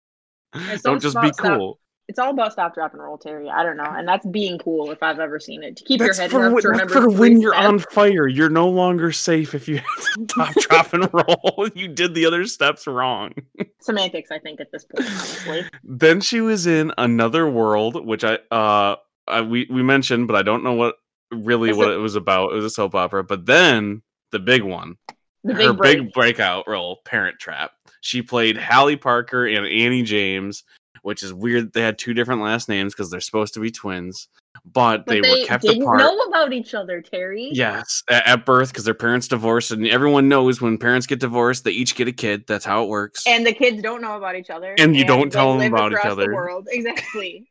Don't 0.84 1.02
just 1.02 1.20
be 1.20 1.32
stop- 1.32 1.58
cool. 1.58 1.80
It's 2.08 2.18
all 2.18 2.30
about 2.30 2.52
stop, 2.52 2.74
drop, 2.74 2.92
and 2.92 3.02
roll, 3.02 3.16
Terry. 3.16 3.48
I 3.48 3.62
don't 3.62 3.76
know, 3.76 3.84
and 3.84 4.06
that's 4.06 4.26
being 4.26 4.58
cool 4.58 4.90
if 4.90 5.02
I've 5.02 5.18
ever 5.20 5.40
seen 5.40 5.62
it. 5.62 5.76
To 5.78 5.84
keep 5.84 6.00
That's 6.00 6.18
your 6.18 6.22
head 6.24 6.30
for, 6.30 6.44
up 6.46 6.52
when, 6.52 6.64
remember 6.64 6.92
for 6.92 7.08
when 7.10 7.40
you're 7.40 7.54
steps. 7.54 7.66
on 7.66 7.78
fire. 7.78 8.26
You're 8.28 8.50
no 8.50 8.68
longer 8.68 9.10
safe 9.12 9.54
if 9.54 9.66
you 9.68 9.76
have 9.78 9.86
to 10.14 10.26
top, 10.26 10.54
drop, 10.60 10.92
and 10.92 11.08
roll. 11.14 11.68
You 11.74 11.88
did 11.88 12.14
the 12.14 12.26
other 12.26 12.44
steps 12.46 12.86
wrong. 12.86 13.32
semantics. 13.80 14.30
I 14.30 14.38
think 14.38 14.60
at 14.60 14.70
this 14.72 14.84
point, 14.84 15.08
honestly. 15.08 15.64
then 15.82 16.20
she 16.20 16.40
was 16.40 16.66
in 16.66 16.92
another 16.98 17.48
world 17.48 18.04
which 18.06 18.22
i 18.24 18.38
uh 18.50 18.96
I, 19.26 19.40
we 19.40 19.66
we 19.70 19.82
mentioned 19.82 20.26
but 20.28 20.36
i 20.36 20.42
don't 20.42 20.62
know 20.62 20.74
what 20.74 20.96
really 21.32 21.70
It's 21.70 21.78
what 21.78 21.88
a- 21.88 21.92
it 21.94 21.96
was 21.98 22.14
about 22.16 22.52
it 22.52 22.56
was 22.56 22.64
a 22.66 22.70
soap 22.70 22.94
opera 22.94 23.24
but 23.24 23.46
then 23.46 24.02
the 24.32 24.38
big 24.38 24.62
one 24.62 24.96
The 25.44 25.54
her 25.54 25.72
big 25.72 25.76
break. 25.78 25.98
big 25.98 26.12
breakout 26.12 26.68
role 26.68 26.98
parent 27.04 27.38
trap 27.38 27.72
she 28.02 28.20
played 28.22 28.56
hallie 28.58 28.96
parker 28.96 29.46
and 29.46 29.66
annie 29.66 30.02
james 30.02 30.64
which 31.04 31.22
is 31.22 31.32
weird 31.32 31.72
they 31.72 31.82
had 31.82 31.98
two 31.98 32.14
different 32.14 32.42
last 32.42 32.68
names 32.68 32.94
because 32.94 33.10
they're 33.10 33.20
supposed 33.20 33.54
to 33.54 33.60
be 33.60 33.70
twins 33.70 34.28
but, 34.64 35.04
but 35.04 35.12
they, 35.12 35.20
they, 35.20 35.30
were 35.30 35.46
kept 35.46 35.62
didn't 35.62 35.82
apart 35.82 35.98
know 35.98 36.16
about 36.20 36.52
each 36.52 36.74
other, 36.74 37.02
Terry. 37.02 37.50
Yes, 37.52 38.02
at, 38.08 38.26
at 38.26 38.46
birth 38.46 38.68
because 38.68 38.84
their 38.84 38.94
parents 38.94 39.28
divorced, 39.28 39.72
and 39.72 39.86
everyone 39.86 40.28
knows 40.28 40.60
when 40.60 40.78
parents 40.78 41.06
get 41.06 41.20
divorced, 41.20 41.64
they 41.64 41.72
each 41.72 41.94
get 41.96 42.08
a 42.08 42.12
kid. 42.12 42.44
That's 42.46 42.64
how 42.64 42.84
it 42.84 42.88
works. 42.88 43.26
And 43.26 43.44
the 43.44 43.52
kids 43.52 43.82
don't 43.82 44.00
know 44.00 44.16
about 44.16 44.36
each 44.36 44.50
other, 44.50 44.74
And 44.78 44.96
you 44.96 45.04
don't 45.04 45.30
tell 45.30 45.58
them 45.58 45.72
about 45.72 45.92
each 45.92 45.98
other. 46.04 46.26
The 46.26 46.34
world, 46.34 46.68
exactly. 46.70 47.46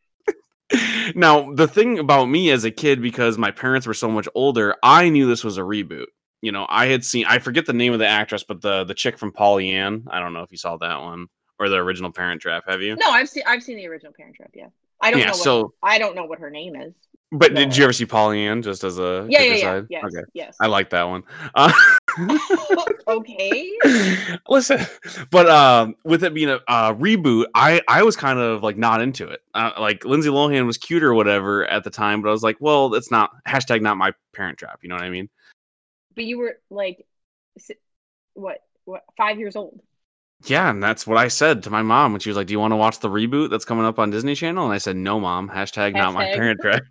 now 1.16 1.54
the 1.54 1.68
thing 1.68 2.00
about 2.00 2.26
me 2.26 2.50
as 2.50 2.64
a 2.64 2.72
kid 2.72 3.02
because 3.02 3.38
my 3.38 3.52
parents 3.52 3.86
were 3.86 3.94
so 3.94 4.10
much 4.10 4.28
older 4.34 4.76
i 4.82 5.08
knew 5.10 5.28
this 5.28 5.44
was 5.44 5.58
a 5.58 5.62
reboot 5.62 6.06
you 6.42 6.52
know 6.52 6.66
i 6.70 6.88
had 6.88 7.04
seen 7.04 7.26
i 7.28 7.38
forget 7.38 7.66
the 7.66 7.74
name 7.74 7.94
of 7.94 8.00
the 8.00 8.08
actress 8.08 8.44
but 8.44 8.62
the 8.62 8.84
the 8.86 8.94
chick 8.94 9.18
from 9.18 9.32
Pollyann. 9.32 10.06
i 10.10 10.20
don't 10.20 10.34
know 10.34 10.42
if 10.42 10.52
you 10.52 10.58
saw 10.58 10.78
that 10.78 11.02
one 11.02 11.28
or 11.60 11.70
the 11.70 11.76
original 11.78 12.12
parent 12.12 12.42
trap 12.42 12.64
have 12.68 12.82
you 12.82 12.96
No, 12.96 13.10
I've 13.10 13.30
seen 13.30 13.44
I've 13.46 13.64
seen 13.64 13.78
the 13.78 13.88
original 13.88 14.14
Parent 14.14 14.36
Trap. 14.36 14.52
Yeah, 14.54 14.68
I 15.02 15.12
don't 15.12 15.20
Yeah, 15.20 15.28
know. 15.28 15.32
What, 15.32 15.38
so- 15.44 15.74
I 15.84 15.98
don't 16.00 16.16
know 16.16 16.26
what 16.26 16.40
her 16.40 16.50
name 16.50 16.76
is. 16.76 16.94
but 17.32 17.54
did 17.56 17.76
you 17.76 17.84
ever 17.84 17.94
see 17.94 18.06
Pollyann? 18.06 18.62
just 18.64 18.84
as 18.84 18.98
a 19.00 19.26
Yeah, 19.30 19.42
yeah, 19.42 19.56
yeah. 19.56 19.82
Yes, 19.90 20.04
okay 20.06 20.24
yes. 20.34 20.56
i 20.62 20.68
like 20.68 20.90
that 20.92 21.04
one 21.04 21.24
uh, 21.56 21.72
okay. 23.08 23.72
listen 24.48 24.80
but 25.32 25.50
um 25.50 25.96
with 26.04 26.24
it 26.24 26.34
being 26.34 26.50
a 26.50 26.60
uh, 26.68 26.94
reboot 26.94 27.46
i 27.56 27.82
i 27.88 28.04
was 28.04 28.16
kind 28.16 28.38
of 28.40 28.62
like 28.64 28.78
not 28.78 29.02
into 29.02 29.28
it 29.28 29.42
uh, 29.56 29.72
like 29.80 30.06
lindsay 30.06 30.30
lohan 30.30 30.66
was 30.66 30.78
cute 30.78 31.02
or 31.04 31.14
whatever 31.16 31.66
at 31.68 31.84
the 31.84 31.90
time 31.90 32.22
but 32.22 32.30
i 32.30 32.32
was 32.32 32.44
like 32.44 32.58
well 32.60 32.94
it's 32.94 33.10
not 33.12 33.32
hashtag 33.48 33.82
not 33.82 33.98
my 33.98 34.12
parent 34.34 34.58
trap 34.58 34.80
you 34.84 34.90
know 34.90 34.96
what 34.96 35.04
i 35.04 35.10
mean 35.10 35.28
But 36.16 36.26
you 36.26 36.38
were 36.38 36.58
like, 36.70 37.06
what? 38.36 38.60
What? 38.86 39.04
Five 39.18 39.40
years 39.40 39.56
old. 39.56 39.80
Yeah, 40.46 40.70
and 40.70 40.84
that's 40.84 41.08
what 41.08 41.18
I 41.18 41.30
said 41.30 41.64
to 41.64 41.70
my 41.70 41.82
mom 41.82 42.12
when 42.12 42.20
she 42.20 42.30
was 42.30 42.36
like, 42.36 42.48
"Do 42.48 42.54
you 42.54 42.60
want 42.60 42.72
to 42.74 42.78
watch 42.78 43.00
the 43.00 43.10
reboot 43.10 43.50
that's 43.50 43.66
coming 43.66 43.86
up 43.86 43.98
on 44.00 44.10
Disney 44.12 44.36
Channel?" 44.36 44.66
And 44.66 44.74
I 44.74 44.78
said, 44.78 44.96
"No, 44.96 45.20
mom. 45.20 45.50
Hashtag, 45.50 45.94
not 45.94 46.14
my 46.14 46.26
parent 46.34 46.60
trap. 46.62 46.84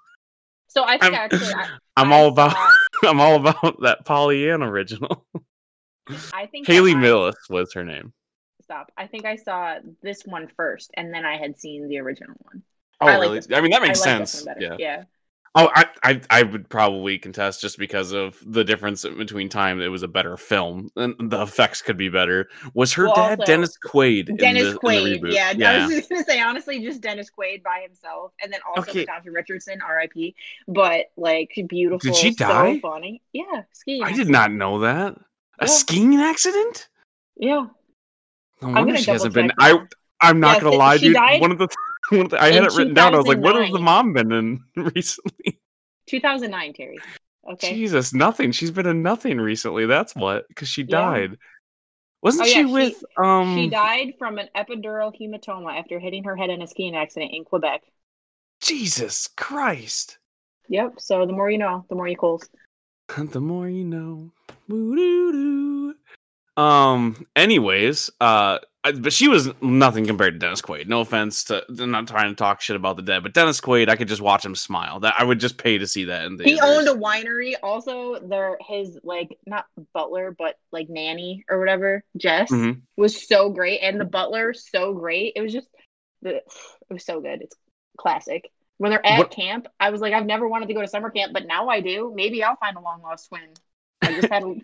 So 0.68 0.84
I 0.84 0.96
think 0.96 1.14
I'm- 1.14 1.14
actually, 1.14 1.52
I, 1.54 1.68
I'm 1.96 2.12
I 2.12 2.16
all 2.16 2.28
about 2.28 2.56
I'm 3.02 3.20
all 3.20 3.36
about 3.36 3.82
that 3.82 4.04
Pollyann 4.06 4.62
original." 4.62 5.26
I 6.32 6.46
think 6.46 6.66
Hayley 6.68 6.92
I- 6.92 6.96
Millis 6.96 7.34
was 7.50 7.72
her 7.74 7.84
name. 7.84 8.12
Stop. 8.62 8.90
I 8.96 9.06
think 9.06 9.26
I 9.26 9.36
saw 9.36 9.76
this 10.02 10.22
one 10.24 10.48
first, 10.56 10.90
and 10.94 11.12
then 11.12 11.26
I 11.26 11.36
had 11.36 11.58
seen 11.58 11.88
the 11.88 11.98
original 11.98 12.36
one. 12.42 12.62
Oh, 13.02 13.06
I 13.06 13.18
really? 13.18 13.40
this 13.40 13.48
I 13.52 13.60
mean, 13.60 13.72
that 13.72 13.82
makes 13.82 14.00
like 14.00 14.18
this 14.20 14.30
sense. 14.30 14.46
one 14.46 14.56
Yeah. 14.60 14.76
Yeah. 14.78 15.02
Oh, 15.54 15.68
I, 15.74 15.86
I, 16.02 16.20
I 16.30 16.42
would 16.44 16.66
probably 16.70 17.18
contest 17.18 17.60
just 17.60 17.76
because 17.76 18.12
of 18.12 18.38
the 18.46 18.64
difference 18.64 19.04
between 19.04 19.50
time. 19.50 19.82
It 19.82 19.88
was 19.88 20.02
a 20.02 20.08
better 20.08 20.38
film, 20.38 20.88
and 20.96 21.14
the 21.30 21.42
effects 21.42 21.82
could 21.82 21.98
be 21.98 22.08
better. 22.08 22.48
Was 22.72 22.94
her 22.94 23.04
Well, 23.04 23.14
dad 23.16 23.40
also, 23.40 23.52
Dennis 23.52 23.76
Quaid? 23.86 24.30
in 24.30 24.36
Dennis 24.36 24.62
the, 24.62 24.68
in 24.68 24.74
the 24.74 24.78
Quaid. 24.80 25.20
reboot? 25.20 25.34
yeah, 25.58 25.70
I 25.72 25.86
was 25.86 25.94
just 25.94 26.08
gonna 26.08 26.24
say 26.24 26.40
honestly, 26.40 26.80
just 26.80 27.02
Dennis 27.02 27.28
Quaid 27.38 27.62
by 27.62 27.80
himself, 27.86 28.32
and 28.42 28.50
then 28.50 28.60
also 28.66 28.90
Okay. 28.90 29.00
Natasha 29.00 29.30
Richardson, 29.30 29.78
R.I.P. 29.86 30.34
But 30.68 31.06
like 31.18 31.50
beautiful. 31.68 31.98
Did 31.98 32.16
she 32.16 32.32
so 32.32 32.46
die? 32.46 32.78
funny. 32.80 33.20
Yeah, 33.34 33.64
skiing. 33.72 34.04
I 34.04 34.12
did 34.12 34.30
not 34.30 34.52
know 34.52 34.78
that. 34.80 35.16
A 35.58 35.66
Yeah. 35.66 35.66
skiing 35.66 36.16
accident? 36.18 36.88
Yeah. 37.36 37.66
No 38.62 38.68
I'm 38.68 38.72
wonder 38.74 38.92
gonna 38.92 39.02
she 39.02 39.10
hasn't 39.10 39.34
been. 39.34 39.48
check 39.48 39.56
I. 39.60 39.78
I'm 40.22 40.40
not 40.40 40.54
Yes, 40.54 40.62
gonna 40.62 40.74
it- 40.76 40.78
lie, 40.78 40.96
she 40.96 41.06
dude. 41.08 41.14
died 41.16 41.40
One 41.42 41.50
of 41.52 41.58
the, 41.58 41.64
one 41.64 41.68
of 41.68 41.68
the 41.68 41.91
I 42.38 42.46
had 42.46 42.56
in 42.56 42.64
it 42.64 42.72
written 42.76 42.94
down. 42.94 43.14
I 43.14 43.18
was 43.18 43.26
like, 43.26 43.38
what 43.38 43.56
has 43.56 43.70
the 43.72 43.78
mom 43.78 44.12
been 44.12 44.32
in 44.32 44.60
recently? 44.76 45.60
2009, 46.06 46.72
Terry. 46.74 46.98
Okay. 47.52 47.74
Jesus, 47.74 48.14
nothing. 48.14 48.52
She's 48.52 48.70
been 48.70 48.86
in 48.86 49.02
nothing 49.02 49.38
recently. 49.38 49.86
That's 49.86 50.14
what, 50.14 50.46
because 50.48 50.68
she 50.68 50.82
Yeah. 50.82 50.86
died. 51.00 51.38
Wasn't 52.22 52.44
Oh, 52.44 52.46
yeah, 52.48 52.54
she 52.54 52.60
she- 52.60 52.72
with 52.72 53.04
um? 53.18 53.56
She 53.56 53.68
died 53.68 54.14
from 54.18 54.38
an 54.38 54.48
epidural 54.56 55.12
hematoma 55.18 55.76
after 55.76 55.98
hitting 55.98 56.22
her 56.24 56.36
head 56.36 56.50
in 56.50 56.62
a 56.62 56.66
skiing 56.68 56.94
accident 56.94 57.32
in 57.34 57.44
Quebec. 57.44 57.82
Jesus 58.60 59.28
Christ. 59.36 60.18
Yep. 60.68 61.00
So 61.00 61.26
the 61.26 61.32
more 61.32 61.50
you 61.50 61.58
know, 61.58 61.84
the 61.88 61.96
more 61.96 62.06
you 62.08 62.16
calls. 62.16 62.48
The 63.16 63.40
more 63.40 63.68
you 63.68 63.84
know. 63.84 64.32
Woo-doo-doo. 64.68 65.94
Um. 66.56 67.26
Anyways, 67.34 68.08
uh, 68.20 68.58
I- 68.84 68.92
but 68.92 69.12
she 69.12 69.28
was 69.28 69.48
nothing 69.62 70.06
compared 70.06 70.34
to 70.34 70.38
Dennis 70.38 70.60
Quaid. 70.60 70.88
No 70.88 71.00
offense 71.02 71.44
to, 71.44 71.64
I'm 71.80 71.90
not 71.92 72.08
trying 72.08 72.30
to 72.30 72.34
talk 72.34 72.60
shit 72.60 72.74
about 72.74 72.96
the 72.96 73.02
dead, 73.02 73.22
but 73.22 73.32
Dennis 73.32 73.60
Quaid, 73.60 73.88
I 73.88 73.94
could 73.94 74.08
just 74.08 74.20
watch 74.20 74.44
him 74.44 74.56
smile. 74.56 74.98
That 75.00 75.14
I 75.18 75.22
would 75.24 75.38
just 75.38 75.56
pay 75.56 75.78
to 75.78 75.86
see 75.86 76.04
that. 76.06 76.24
In 76.24 76.36
the 76.36 76.44
He 76.44 76.60
owned 76.60 76.88
a 76.88 76.92
winery. 76.94 77.54
Also, 77.62 78.18
their 78.18 78.58
his 78.68 78.98
like 79.04 79.38
not 79.46 79.66
butler, 79.94 80.34
but 80.36 80.56
like 80.72 80.88
nanny 80.88 81.44
or 81.48 81.60
whatever. 81.60 82.02
Jess 82.16 82.50
Mhm. 82.50 82.80
was 82.96 83.26
so 83.28 83.50
great, 83.50 83.78
and 83.80 84.00
the 84.00 84.04
butler 84.04 84.52
so 84.52 84.92
great. 84.94 85.34
It 85.36 85.42
was 85.42 85.52
just 85.52 85.68
the 86.22 86.36
it 86.36 86.44
was 86.90 87.04
so 87.04 87.20
good. 87.20 87.42
It's 87.42 87.54
classic. 87.98 88.50
When 88.78 88.90
they're 88.90 89.06
at 89.06 89.18
What- 89.18 89.30
camp, 89.30 89.68
I 89.78 89.90
was 89.90 90.00
like, 90.00 90.12
I've 90.12 90.26
never 90.26 90.48
wanted 90.48 90.66
to 90.66 90.74
go 90.74 90.80
to 90.80 90.88
summer 90.88 91.10
camp, 91.10 91.32
but 91.32 91.46
now 91.46 91.68
I 91.68 91.80
do. 91.80 92.10
Maybe 92.16 92.42
I'll 92.42 92.56
find 92.56 92.76
a 92.76 92.80
long 92.80 93.00
lost 93.02 93.28
twin. 93.28 93.48
I 94.02 94.14
just 94.20 94.28
had 94.32 94.42
a 94.42 94.54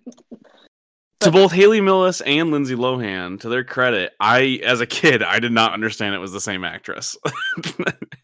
to 1.20 1.30
both 1.32 1.50
Hayley 1.52 1.80
Millis 1.80 2.22
and 2.24 2.50
Lindsay 2.50 2.74
Lohan, 2.76 3.40
to 3.40 3.48
their 3.48 3.64
credit, 3.64 4.12
I, 4.20 4.60
as 4.64 4.80
a 4.80 4.86
kid, 4.86 5.22
I 5.22 5.40
did 5.40 5.52
not 5.52 5.72
understand 5.72 6.14
it 6.14 6.18
was 6.18 6.32
the 6.32 6.40
same 6.40 6.64
actress. 6.64 7.16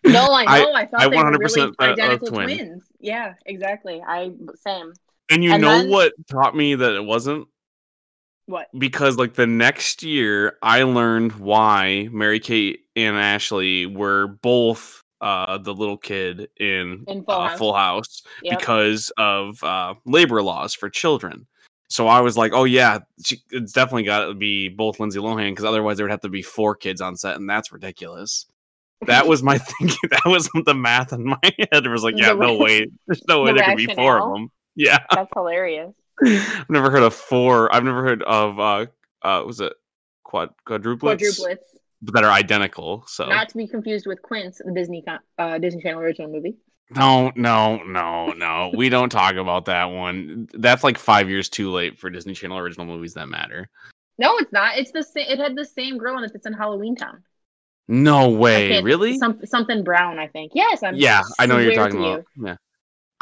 No, 0.07 0.27
I 0.27 0.45
I- 0.47 0.59
know. 0.61 0.73
I, 0.75 0.85
thought 0.87 1.01
I 1.01 1.09
they 1.09 1.17
100% 1.17 1.39
really 1.39 1.73
thought 1.73 1.75
identical 1.81 2.29
twin. 2.29 2.45
twins. 2.59 2.85
Yeah, 3.01 3.33
exactly. 3.47 4.03
I 4.07 4.33
same. 4.57 4.93
and 5.31 5.43
you 5.43 5.51
And 5.53 5.63
know 5.63 5.79
then- 5.79 5.91
what 5.91 6.13
taught 6.31 6.55
me 6.55 6.75
that 6.75 6.95
it 6.95 7.03
wasn't? 7.05 7.49
What? 8.45 8.67
Because 8.79 9.17
like 9.17 9.33
the 9.33 9.47
next 9.47 10.03
year, 10.03 10.59
I 10.63 10.83
learned 10.83 11.33
why 11.33 12.11
Mary 12.13 12.39
Kate 12.39 12.81
and 12.95 13.17
Ashley 13.17 13.87
were 13.87 14.27
both 14.43 15.03
uh, 15.23 15.57
the 15.57 15.73
little 15.73 15.97
kid 15.97 16.49
in, 16.61 17.05
In 17.09 17.25
Full 17.25 17.35
uh, 17.35 17.49
House. 17.49 17.59
Full 17.59 17.73
House 17.75 18.23
Yep. 18.43 18.59
because 18.59 19.11
of 19.17 19.65
uh, 19.65 19.95
labor 20.05 20.43
laws 20.43 20.75
for 20.75 20.91
children. 20.91 21.47
So 21.89 22.09
I 22.09 22.21
was 22.21 22.37
like, 22.37 22.53
oh 22.55 22.65
yeah, 22.65 23.01
she, 23.25 23.39
it's 23.51 23.73
definitely 23.73 24.05
got 24.05 24.27
to 24.27 24.35
be 24.35 24.69
both 24.69 24.99
Lindsay 24.99 25.19
Lohan 25.19 25.51
because 25.51 25.65
otherwise 25.65 25.97
there 25.97 26.05
would 26.07 26.11
have 26.11 26.23
to 26.23 26.29
be 26.29 26.43
four 26.43 26.75
kids 26.75 27.01
on 27.01 27.17
set, 27.17 27.37
and 27.37 27.49
that's 27.49 27.73
ridiculous. 27.73 28.47
That 29.07 29.27
was 29.27 29.43
my 29.43 29.59
thinking. 29.79 30.11
That 30.11 30.27
was 30.27 30.49
the 30.65 30.75
math 30.75 31.13
in 31.13 31.25
my 31.25 31.39
head. 31.43 31.85
It 31.85 31.89
was 31.89 32.03
like, 32.03 32.15
yeah, 32.17 32.33
The 32.33 32.41
no 32.41 32.57
way. 32.57 32.87
There's 33.07 33.23
no 33.29 33.43
way 33.43 33.53
the 33.53 33.59
there 33.59 33.69
could 33.69 33.77
be 33.77 33.95
four 33.95 34.21
of 34.21 34.33
them. 34.33 34.51
Yeah, 34.75 34.99
That's 35.11 35.31
hilarious. 35.35 35.93
I've 36.25 36.71
never 36.71 36.91
heard 36.91 37.03
of 37.03 37.15
four. 37.15 37.75
I've 37.75 37.85
never 37.85 38.03
heard 38.03 38.23
of 38.23 38.59
uh, 38.59 38.87
uh, 39.23 39.43
was 39.45 39.61
it 39.61 39.73
quad 40.23 40.51
quadruplets, 40.67 41.21
Quadruplets. 41.21 41.59
that 42.03 42.25
are 42.25 42.31
identical. 42.31 43.05
So 43.07 43.27
Not 43.27 43.49
to 43.51 43.57
be 43.57 43.67
confused 43.67 44.07
with 44.07 44.23
Quints, 44.23 44.61
the 44.65 44.73
Disney 44.73 45.05
uh, 45.39 45.59
Disney 45.59 45.83
Channel 45.83 46.01
original 46.01 46.31
movie. 46.31 46.57
No, 46.91 47.33
no, 47.35 47.79
no, 47.85 48.33
no. 48.33 48.71
we 48.75 48.89
don't 48.89 49.11
talk 49.11 49.35
about 49.37 49.65
that 49.67 49.85
one. 49.87 50.49
That's 50.55 50.85
like 50.85 50.99
five 50.99 51.29
years 51.29 51.49
too 51.49 51.71
late 51.71 51.99
for 51.99 52.11
Disney 52.11 52.35
Channel 52.35 52.59
original 52.59 52.87
movies 52.87 53.15
that 53.15 53.29
matter. 53.29 53.69
No, 54.19 54.37
it's 54.39 54.53
not. 54.53 54.79
It's 54.79 54.93
the 54.93 55.03
same. 55.03 55.27
It 55.29 55.39
had 55.39 55.57
the 55.57 55.65
same 55.65 55.99
girl 55.99 56.19
in 56.19 56.25
it 56.25 56.33
that's 56.33 56.47
in 56.47 56.53
Halloween 56.53 56.95
Town. 56.95 57.23
No 57.89 58.31
way, 58.31 58.81
really? 58.81 59.19
Some, 59.19 59.45
something 59.45 59.85
brown, 59.85 60.19
I 60.19 60.29
think. 60.29 60.53
Yes, 60.55 60.83
I'm. 60.83 60.95
yeah, 60.95 61.23
I 61.39 61.47
know 61.47 61.57
what 61.57 61.65
you're 61.65 61.75
talking 61.75 61.99
about. 61.99 62.25
Yeah. 62.43 62.57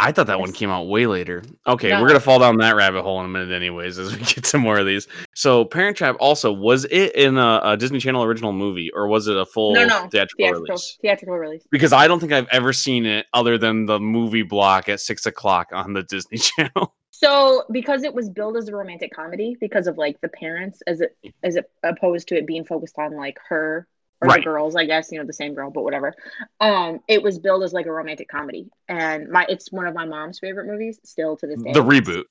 I 0.03 0.13
thought 0.13 0.27
that 0.27 0.41
one 0.41 0.53
came 0.53 0.69
out 0.71 0.89
way 0.89 1.07
later. 1.07 1.43
Okay, 1.67 1.91
No. 1.91 2.01
we're 2.03 2.09
gonna 2.09 2.21
fall 2.21 2.39
down 2.39 2.57
that 2.59 2.75
rabbit 2.77 3.03
hole 3.03 3.21
in 3.21 3.27
a 3.27 3.29
minute, 3.29 3.55
anyways, 3.55 3.99
as 3.99 4.13
we 4.13 4.19
get 4.25 4.45
to 4.45 4.59
more 4.59 4.79
of 4.79 4.87
these. 4.87 5.07
So, 5.35 5.65
Parent 5.65 5.97
Trap 5.97 6.17
also 6.21 6.53
was 6.53 6.85
it 6.87 7.15
in 7.15 7.39
a, 7.39 7.61
a 7.63 7.77
Disney 7.77 7.99
Channel 8.01 8.25
original 8.25 8.53
movie, 8.53 8.91
or 8.95 9.07
was 9.09 9.29
it 9.29 9.37
a 9.37 9.47
full 9.47 9.75
No, 9.75 9.85
no, 9.87 10.09
theatrical, 10.09 10.37
Theatrical, 10.39 10.63
release? 10.67 10.99
theatrical 11.01 11.39
release. 11.39 11.63
Because 11.71 11.93
I 11.93 12.09
don't 12.09 12.21
think 12.21 12.33
I've 12.33 12.49
ever 12.51 12.73
seen 12.73 13.07
it 13.07 13.27
other 13.33 13.57
than 13.59 13.87
the 13.87 14.01
movie 14.01 14.43
block 14.43 14.89
at 14.89 15.01
six 15.01 15.25
o'clock 15.27 15.69
on 15.73 15.93
the 15.93 16.03
Disney 16.13 16.39
Channel. 16.39 16.95
So, 17.11 17.63
because 17.71 18.03
it 18.03 18.13
was 18.13 18.29
billed 18.29 18.57
as 18.57 18.69
a 18.69 18.75
romantic 18.75 19.13
comedy, 19.15 19.57
because 19.61 19.87
of 19.87 19.97
like 19.97 20.21
the 20.23 20.29
parents, 20.29 20.83
as 20.89 21.01
it 21.01 21.17
as 21.45 21.55
it 21.57 21.71
opposed 21.85 22.27
to 22.29 22.37
it 22.37 22.47
being 22.47 22.65
focused 22.65 22.99
on 22.99 23.17
like 23.17 23.39
her 23.49 23.87
or 24.23 24.29
Right. 24.29 24.41
the 24.41 24.45
girls, 24.45 24.77
I 24.77 24.85
guess 24.87 25.11
you 25.13 25.19
know 25.19 25.27
the 25.27 25.33
same 25.33 25.55
girl, 25.55 25.71
but 25.71 25.83
whatever. 25.83 26.15
Um, 26.61 27.01
it 27.09 27.23
was 27.23 27.39
billed 27.39 27.63
as 27.65 27.73
like 27.73 27.87
a 27.87 27.93
romantic 27.93 28.29
comedy, 28.29 28.71
and 28.89 29.29
my 29.29 29.45
it's 29.49 29.71
one 29.73 29.87
of 29.87 29.95
my 29.95 30.05
mom's 30.07 30.39
favorite 30.39 30.67
movies 30.67 30.99
still 31.05 31.37
to 31.39 31.47
this 31.47 31.63
day. 31.63 31.73
the 31.73 31.83
reboot. 31.83 32.25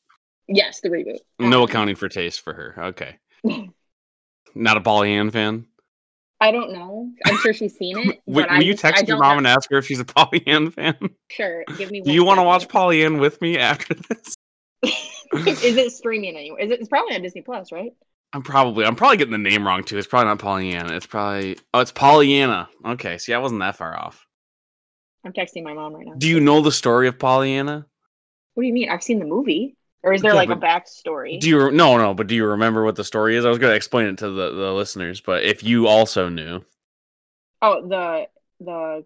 yes, 0.47 0.79
the 0.81 0.89
reboot. 0.89 1.19
No 1.39 1.63
Um, 1.63 1.69
accounting 1.69 1.95
for 1.95 2.07
taste 2.09 2.41
for 2.41 2.53
her. 2.53 2.75
Okay. 2.77 3.17
Not 4.55 4.77
a 4.77 4.81
Pollyann 4.81 5.31
fan. 5.31 5.65
I 6.39 6.51
don't 6.51 6.73
know. 6.73 7.11
I'm 7.25 7.37
sure 7.37 7.53
she's 7.53 7.77
seen 7.77 7.97
it. 8.09 8.19
Will, 8.25 8.47
you 8.61 8.73
text 8.73 9.07
your 9.07 9.17
mom 9.19 9.37
and 9.37 9.45
ask 9.47 9.69
her 9.69 9.77
if 9.77 9.85
she's 9.85 9.99
a 9.99 10.05
Pollyann 10.05 10.71
fan? 10.71 10.95
Sure, 11.29 11.63
give 11.77 11.91
me. 11.91 12.01
Do 12.01 12.11
you 12.11 12.25
want 12.25 12.39
to 12.39 12.43
watch 12.43 12.67
Pollyann 12.67 13.19
with 13.19 13.39
me 13.41 13.57
after 13.57 13.93
this? 13.93 14.35
Is 14.83 15.77
it 15.77 15.91
streaming 15.93 16.35
anywhere? 16.35 16.59
Is 16.61 16.71
it? 16.71 16.79
It's 16.81 16.89
probably 16.89 17.15
on 17.15 17.21
Disney 17.21 17.41
Plus, 17.41 17.71
right? 17.71 17.91
I'm 18.33 18.43
probably 18.43 18.85
I'm 18.85 18.95
probably 18.95 19.17
getting 19.17 19.31
the 19.31 19.37
name 19.37 19.65
wrong 19.65 19.83
too. 19.83 19.97
It's 19.97 20.07
probably 20.07 20.27
not 20.27 20.39
Pollyanna. 20.39 20.93
It's 20.95 21.05
probably 21.05 21.57
oh, 21.73 21.79
it's 21.79 21.91
Pollyanna. 21.91 22.69
Okay, 22.85 23.17
see, 23.17 23.33
I 23.33 23.37
wasn't 23.39 23.59
that 23.61 23.75
far 23.77 23.97
off. 23.97 24.25
I'm 25.25 25.33
texting 25.33 25.63
my 25.63 25.73
mom 25.73 25.93
right 25.95 26.05
now. 26.05 26.15
Do 26.17 26.27
you 26.27 26.39
know 26.39 26.61
the 26.61 26.71
story 26.71 27.07
of 27.07 27.19
Pollyanna? 27.19 27.85
What 28.53 28.63
do 28.63 28.67
you 28.67 28.73
mean? 28.73 28.89
I've 28.89 29.03
seen 29.03 29.19
the 29.19 29.25
movie, 29.25 29.75
or 30.03 30.13
is 30.13 30.21
there 30.21 30.33
Yeah, 30.33 30.35
like 30.35 30.49
a 30.49 30.55
backstory? 30.55 31.39
Do 31.39 31.49
you 31.49 31.71
no 31.71 31.97
no? 31.97 32.13
But 32.13 32.27
do 32.27 32.35
you 32.35 32.45
remember 32.45 32.83
what 32.83 32.95
the 32.95 33.03
story 33.03 33.35
is? 33.35 33.45
I 33.45 33.49
was 33.49 33.57
going 33.57 33.71
to 33.71 33.75
explain 33.75 34.07
it 34.07 34.17
to 34.19 34.29
the, 34.29 34.51
the 34.51 34.71
listeners, 34.73 35.21
but 35.21 35.43
if 35.43 35.63
you 35.63 35.87
also 35.87 36.29
knew, 36.29 36.63
Oh, 37.61 37.87
the 37.87 38.27
the 38.59 39.05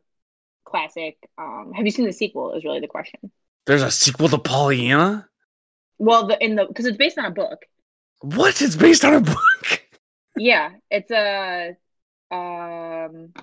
classic. 0.66 1.18
Um, 1.38 1.74
have 1.76 1.86
you 1.86 1.92
seen 1.92 2.06
the 2.06 2.14
sequel? 2.14 2.54
Is 2.56 2.64
really 2.66 2.80
the 2.82 2.88
question. 2.88 3.32
there's 3.66 3.84
a 3.84 3.92
sequel 3.92 4.30
to 4.30 4.38
Pollyanna. 4.38 5.30
Well, 5.98 6.28
the 6.28 6.42
in 6.44 6.56
the 6.56 6.66
because 6.66 6.86
it's 6.86 6.98
based 6.98 7.18
on 7.18 7.26
a 7.26 7.32
book. 7.32 7.66
What? 8.22 8.62
It's 8.62 8.76
based 8.76 9.06
on 9.06 9.14
a 9.14 9.22
book. 9.22 9.82
Yeah, 10.38 10.72
it's 10.90 11.12
a. 11.12 11.76
Um, 12.32 13.34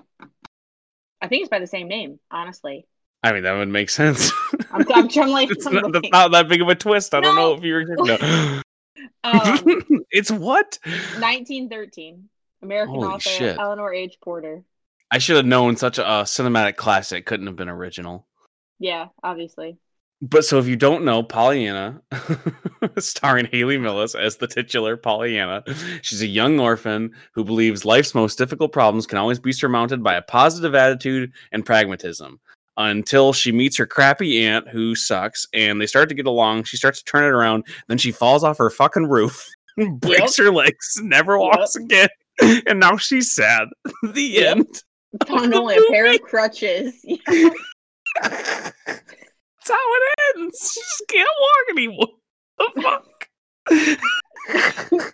I 1.21 1.27
think 1.27 1.41
it's 1.41 1.49
by 1.49 1.59
the 1.59 1.67
same 1.67 1.87
name. 1.87 2.19
Honestly, 2.29 2.85
I 3.23 3.31
mean, 3.31 3.43
that 3.43 3.53
would 3.53 3.69
make 3.69 3.89
sense. 3.89 4.31
I'm, 4.71 4.85
I'm 4.93 5.07
trying 5.07 5.31
like 5.31 5.49
it's 5.51 5.65
I'm 5.65 5.75
not, 5.75 5.93
that's 5.93 6.09
not 6.11 6.31
that 6.31 6.49
big 6.49 6.61
of 6.61 6.67
a 6.67 6.75
twist. 6.75 7.13
I 7.13 7.21
don't 7.21 7.35
know 7.35 7.53
if 7.53 7.63
you 7.63 7.73
were. 7.73 7.85
No. 7.85 8.61
um, 9.23 10.05
it's 10.11 10.29
what? 10.29 10.77
1913. 10.83 12.29
American 12.61 12.95
Holy 12.95 13.07
author 13.07 13.29
shit. 13.29 13.57
Eleanor 13.57 13.93
H. 13.93 14.17
Porter. 14.21 14.63
I 15.09 15.19
should 15.19 15.37
have 15.37 15.45
known 15.45 15.77
such 15.77 15.97
a, 15.99 16.05
a 16.05 16.23
cinematic 16.23 16.75
classic 16.75 17.25
couldn't 17.25 17.47
have 17.47 17.55
been 17.55 17.69
original. 17.69 18.27
Yeah, 18.79 19.07
obviously. 19.21 19.77
But 20.29 20.45
so 20.45 20.57
if 20.57 20.67
you 20.67 20.77
don't 20.77 21.03
know 21.03 21.21
Pollyanna, 21.21 22.01
starring 22.97 23.45
Hayley 23.51 23.77
Millis 23.77 24.17
as 24.17 24.37
the 24.37 24.47
titular 24.47 24.95
Pollyanna, 24.95 25.65
she's 26.01 26.21
a 26.21 26.27
young 26.27 26.61
orphan 26.61 27.11
who 27.33 27.43
believes 27.43 27.83
life's 27.83 28.15
most 28.15 28.37
difficult 28.37 28.71
problems 28.71 29.05
can 29.05 29.17
always 29.17 29.37
be 29.37 29.51
surmounted 29.51 30.01
by 30.01 30.13
a 30.15 30.21
positive 30.21 30.75
attitude 30.75 31.33
and 31.51 31.65
pragmatism. 31.65 32.39
Until 32.77 33.33
she 33.33 33.51
meets 33.51 33.75
her 33.77 33.85
crappy 33.85 34.45
aunt 34.45 34.69
who 34.69 34.95
sucks 34.95 35.45
and 35.53 35.81
they 35.81 35.87
start 35.87 36.07
to 36.07 36.15
get 36.15 36.25
along, 36.25 36.63
she 36.63 36.77
starts 36.77 36.99
to 36.99 37.05
turn 37.05 37.25
it 37.25 37.27
around, 37.35 37.65
then 37.89 37.97
she 37.97 38.13
falls 38.13 38.45
off 38.45 38.57
her 38.59 38.69
fucking 38.69 39.07
roof, 39.09 39.45
breaks 39.99 40.37
her 40.37 40.51
legs, 40.51 40.99
never 41.03 41.37
walks 41.37 41.75
again, 41.75 42.07
and 42.65 42.79
now 42.79 42.95
she's 42.95 43.29
sad. 43.35 43.67
the 44.13 44.21
Yep. 44.23 44.57
end. 44.57 44.83
Found 45.27 45.53
only 45.53 45.75
a 45.75 45.81
pair 45.91 46.09
of 46.11 46.21
crutches. 46.21 46.93
That's 49.65 49.79
how 49.79 49.93
it 49.93 50.01
ends. 50.37 50.71
She 50.73 50.81
just 50.81 51.03
can't 51.09 51.29
walk 51.39 51.65
anymore. 51.71 52.07
The 52.57 52.67
fuck? 52.81 53.29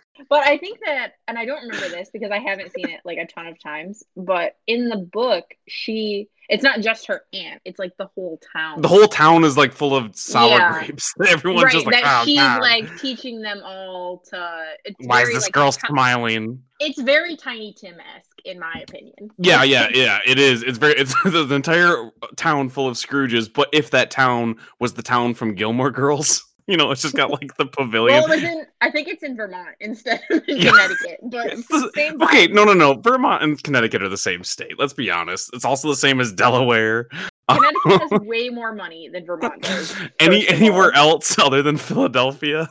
But 0.28 0.46
I 0.46 0.58
think 0.58 0.78
that, 0.84 1.14
and 1.26 1.36
I 1.38 1.44
don't 1.44 1.62
remember 1.62 1.88
this 1.88 2.10
because 2.12 2.30
I 2.30 2.38
haven't 2.38 2.72
seen 2.72 2.88
it 2.88 3.00
like 3.04 3.18
a 3.18 3.26
ton 3.26 3.46
of 3.48 3.60
times. 3.60 4.04
But 4.16 4.56
in 4.66 4.88
the 4.88 4.96
book, 4.96 5.44
she 5.66 6.28
it's 6.48 6.62
not 6.62 6.80
just 6.80 7.06
her 7.06 7.22
aunt; 7.32 7.60
it's 7.64 7.78
like 7.80 7.96
the 7.96 8.06
whole 8.14 8.38
town. 8.52 8.82
The 8.82 8.88
whole 8.88 9.08
town 9.08 9.42
is 9.44 9.56
like 9.56 9.72
full 9.72 9.96
of 9.96 10.14
sour 10.14 10.50
Yeah. 10.50 10.72
grapes. 10.72 11.12
Everyone's 11.28 11.64
right, 11.64 11.72
just 11.72 11.86
like, 11.86 12.02
that 12.02 12.20
oh, 12.22 12.24
she's 12.26 12.38
God. 12.38 12.60
like 12.60 12.96
teaching 12.98 13.40
them 13.40 13.60
all 13.64 14.18
to. 14.30 14.64
It's 14.84 14.96
why 15.00 15.22
is 15.22 15.32
this 15.32 15.44
like, 15.44 15.52
girl 15.52 15.72
ti- 15.72 15.80
smiling? 15.88 16.62
It's 16.78 17.00
very 17.00 17.36
Tiny 17.36 17.72
Tim 17.72 17.96
esque, 18.16 18.29
in 18.44 18.58
my 18.58 18.72
opinion. 18.82 19.30
Yeah, 19.38 19.62
yeah, 19.62 19.88
yeah. 19.92 20.18
It 20.26 20.38
is. 20.38 20.62
It's 20.62 20.78
very. 20.78 20.94
It's 20.94 21.14
the, 21.24 21.54
entire 21.54 22.10
town 22.36 22.68
full 22.68 22.88
of 22.88 22.96
Scrooges. 22.96 23.52
But 23.52 23.68
if 23.72 23.90
that 23.90 24.10
town 24.10 24.56
was 24.78 24.94
the 24.94 25.02
town 25.02 25.34
from 25.34 25.54
Gilmore 25.54 25.90
Girls, 25.90 26.44
you 26.66 26.76
know, 26.76 26.90
it's 26.90 27.02
just 27.02 27.14
got 27.14 27.30
like 27.40 27.56
the 27.56 27.66
pavilion. 27.66 28.20
Well, 28.22 28.32
it 28.32 28.36
was 28.36 28.42
in. 28.42 28.66
I 28.80 28.90
think 28.90 29.08
it's 29.08 29.22
in 29.22 29.36
Vermont 29.36 29.76
instead 29.80 30.20
of 30.30 30.42
in 30.48 30.58
Yeah. 30.58 30.70
Connecticut, 30.70 31.20
but 31.24 31.50
the- 31.68 31.90
same. 31.94 32.22
okay, 32.22 32.46
no, 32.48 32.64
no, 32.64 32.72
no. 32.72 32.94
Vermont 32.94 33.42
and 33.42 33.62
Connecticut 33.62 34.02
are 34.02 34.08
the 34.08 34.16
same 34.16 34.42
state. 34.44 34.78
Let's 34.78 34.92
be 34.94 35.10
honest. 35.10 35.50
It's 35.52 35.64
also 35.64 35.88
the 35.88 35.96
same 35.96 36.20
as 36.20 36.32
Delaware. 36.32 37.08
Connecticut 37.50 38.10
has 38.10 38.20
way 38.20 38.48
more 38.48 38.72
money 38.74 39.08
than 39.08 39.26
Vermont 39.26 39.60
does. 39.62 39.94
Any 40.20 40.46
anywhere 40.48 40.92
else 40.92 41.38
other 41.38 41.62
than 41.62 41.76
Philadelphia. 41.76 42.68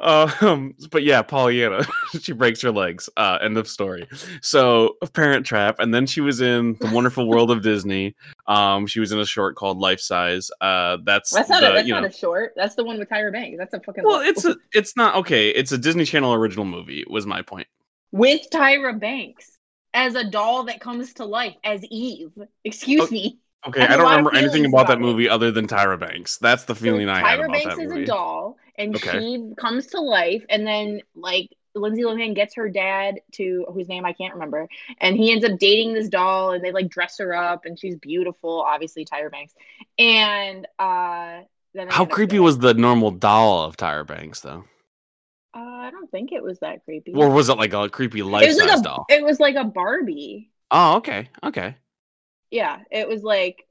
Um, 0.00 0.74
but 0.90 1.02
yeah, 1.02 1.22
Pollyanna, 1.22 1.84
she 2.20 2.32
breaks 2.32 2.60
her 2.62 2.70
legs. 2.70 3.08
Uh, 3.16 3.38
end 3.42 3.56
of 3.56 3.68
story. 3.68 4.08
So, 4.40 4.96
Parent 5.12 5.46
Trap, 5.46 5.76
and 5.78 5.94
then 5.94 6.06
she 6.06 6.20
was 6.20 6.40
in 6.40 6.76
The 6.80 6.90
Wonderful 6.92 7.28
World 7.28 7.50
of 7.50 7.62
Disney. 7.62 8.14
Um, 8.46 8.86
she 8.86 9.00
was 9.00 9.12
in 9.12 9.18
a 9.18 9.26
short 9.26 9.56
called 9.56 9.78
Life 9.78 10.00
Size. 10.00 10.50
Uh, 10.60 10.98
that's 11.04 11.30
That's 11.30 11.48
not 11.48 11.60
the, 11.60 11.70
a. 11.70 11.74
That's 11.74 11.88
not 11.88 12.02
know. 12.02 12.08
a 12.08 12.12
short. 12.12 12.52
That's 12.56 12.74
the 12.74 12.84
one 12.84 12.98
with 12.98 13.08
Tyra 13.08 13.32
Banks. 13.32 13.58
That's 13.58 13.74
a 13.74 13.80
fucking. 13.80 14.04
well, 14.04 14.20
it's 14.20 14.44
a, 14.44 14.56
it's 14.72 14.96
not 14.96 15.14
okay. 15.16 15.50
It's 15.50 15.72
a 15.72 15.78
Disney 15.78 16.04
Channel 16.04 16.34
original 16.34 16.64
movie. 16.64 17.04
Was 17.08 17.26
my 17.26 17.42
point. 17.42 17.66
with 18.12 18.42
Tyra 18.50 18.98
Banks 18.98 19.58
as 19.94 20.14
a 20.14 20.24
doll 20.24 20.64
that 20.64 20.80
comes 20.80 21.12
to 21.14 21.24
life 21.24 21.54
as 21.64 21.84
Eve. 21.84 22.32
Excuse 22.64 23.02
Oh, 23.02 23.08
me. 23.10 23.38
Okay, 23.68 23.82
I 23.82 23.94
I 23.94 23.96
don't 23.96 24.08
remember 24.08 24.34
anything 24.34 24.64
about 24.64 24.88
that 24.88 24.94
about 24.94 25.04
it. 25.04 25.06
movie 25.12 25.28
other 25.28 25.52
than 25.52 25.68
Tyra 25.68 25.98
Banks. 26.00 26.36
That's 26.38 26.64
the 26.64 26.74
So 26.74 26.80
feeling 26.82 27.08
I 27.08 27.20
had 27.20 27.38
Tyra 27.38 27.44
about 27.44 27.52
Banks 27.52 27.76
that 27.76 27.82
is 27.82 27.90
movie. 27.90 28.02
a 28.02 28.06
doll, 28.06 28.56
and 28.76 28.96
Okay. 28.96 29.20
she 29.20 29.52
comes 29.58 29.88
to 29.88 30.00
life, 30.00 30.44
and 30.48 30.66
then 30.66 31.02
like 31.14 31.50
Lindsay 31.74 32.02
Lohan 32.02 32.34
gets 32.34 32.54
her 32.56 32.68
dad 32.68 33.20
to 33.32 33.66
whose 33.72 33.88
name 33.88 34.04
I 34.04 34.12
can't 34.12 34.34
remember, 34.34 34.68
and 34.98 35.16
he 35.16 35.32
ends 35.32 35.44
up 35.44 35.58
dating 35.58 35.94
this 35.94 36.08
doll, 36.08 36.52
and 36.52 36.64
they 36.64 36.72
like 36.72 36.88
dress 36.88 37.18
her 37.18 37.34
up, 37.34 37.64
and 37.64 37.78
she's 37.78 37.96
beautiful, 37.96 38.62
obviously 38.62 39.04
Tyra 39.04 39.30
Banks, 39.30 39.54
and 39.98 40.66
uh. 40.78 41.40
Then 41.74 41.88
How 41.88 42.04
creepy 42.04 42.38
was 42.38 42.58
the 42.58 42.74
normal 42.74 43.10
doll 43.10 43.64
of 43.64 43.78
Tyra 43.78 44.06
Banks, 44.06 44.40
though? 44.40 44.64
Uh, 45.54 45.60
I 45.60 45.90
don't 45.90 46.10
think 46.10 46.32
it 46.32 46.42
was 46.42 46.58
that 46.60 46.84
creepy. 46.84 47.14
Or 47.14 47.30
was 47.30 47.48
it 47.48 47.56
like 47.56 47.72
a 47.72 47.88
creepy 47.88 48.22
life 48.22 48.52
size 48.52 48.74
like 48.74 48.82
doll? 48.82 49.06
It 49.08 49.24
was 49.24 49.40
like 49.40 49.54
a 49.54 49.64
Barbie. 49.64 50.50
Oh, 50.70 50.96
okay, 50.96 51.28
okay. 51.42 51.76
Yeah, 52.50 52.80
it 52.90 53.08
was 53.08 53.22
like, 53.22 53.66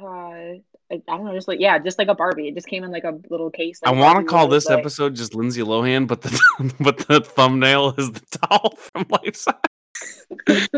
uh, 0.00 0.60
I, 0.90 1.02
I 1.08 1.16
don't 1.16 1.24
know, 1.24 1.34
just 1.34 1.48
like 1.48 1.60
yeah, 1.60 1.78
just 1.78 1.98
like 1.98 2.08
a 2.08 2.14
Barbie. 2.14 2.48
It 2.48 2.54
just 2.54 2.66
came 2.66 2.84
in 2.84 2.90
like 2.90 3.04
a 3.04 3.18
little 3.30 3.50
case. 3.50 3.80
I 3.84 3.92
want 3.92 4.18
to 4.18 4.24
call 4.24 4.48
this 4.48 4.66
like- 4.66 4.78
episode 4.78 5.14
just 5.14 5.34
Lindsay 5.34 5.62
Lohan, 5.62 6.06
but 6.06 6.22
the 6.22 6.74
but 6.80 6.98
the 7.08 7.20
thumbnail 7.20 7.94
is 7.98 8.10
the 8.12 8.38
doll 8.42 8.76
from 8.76 9.06
Life 9.10 9.36
Size. 9.36 10.28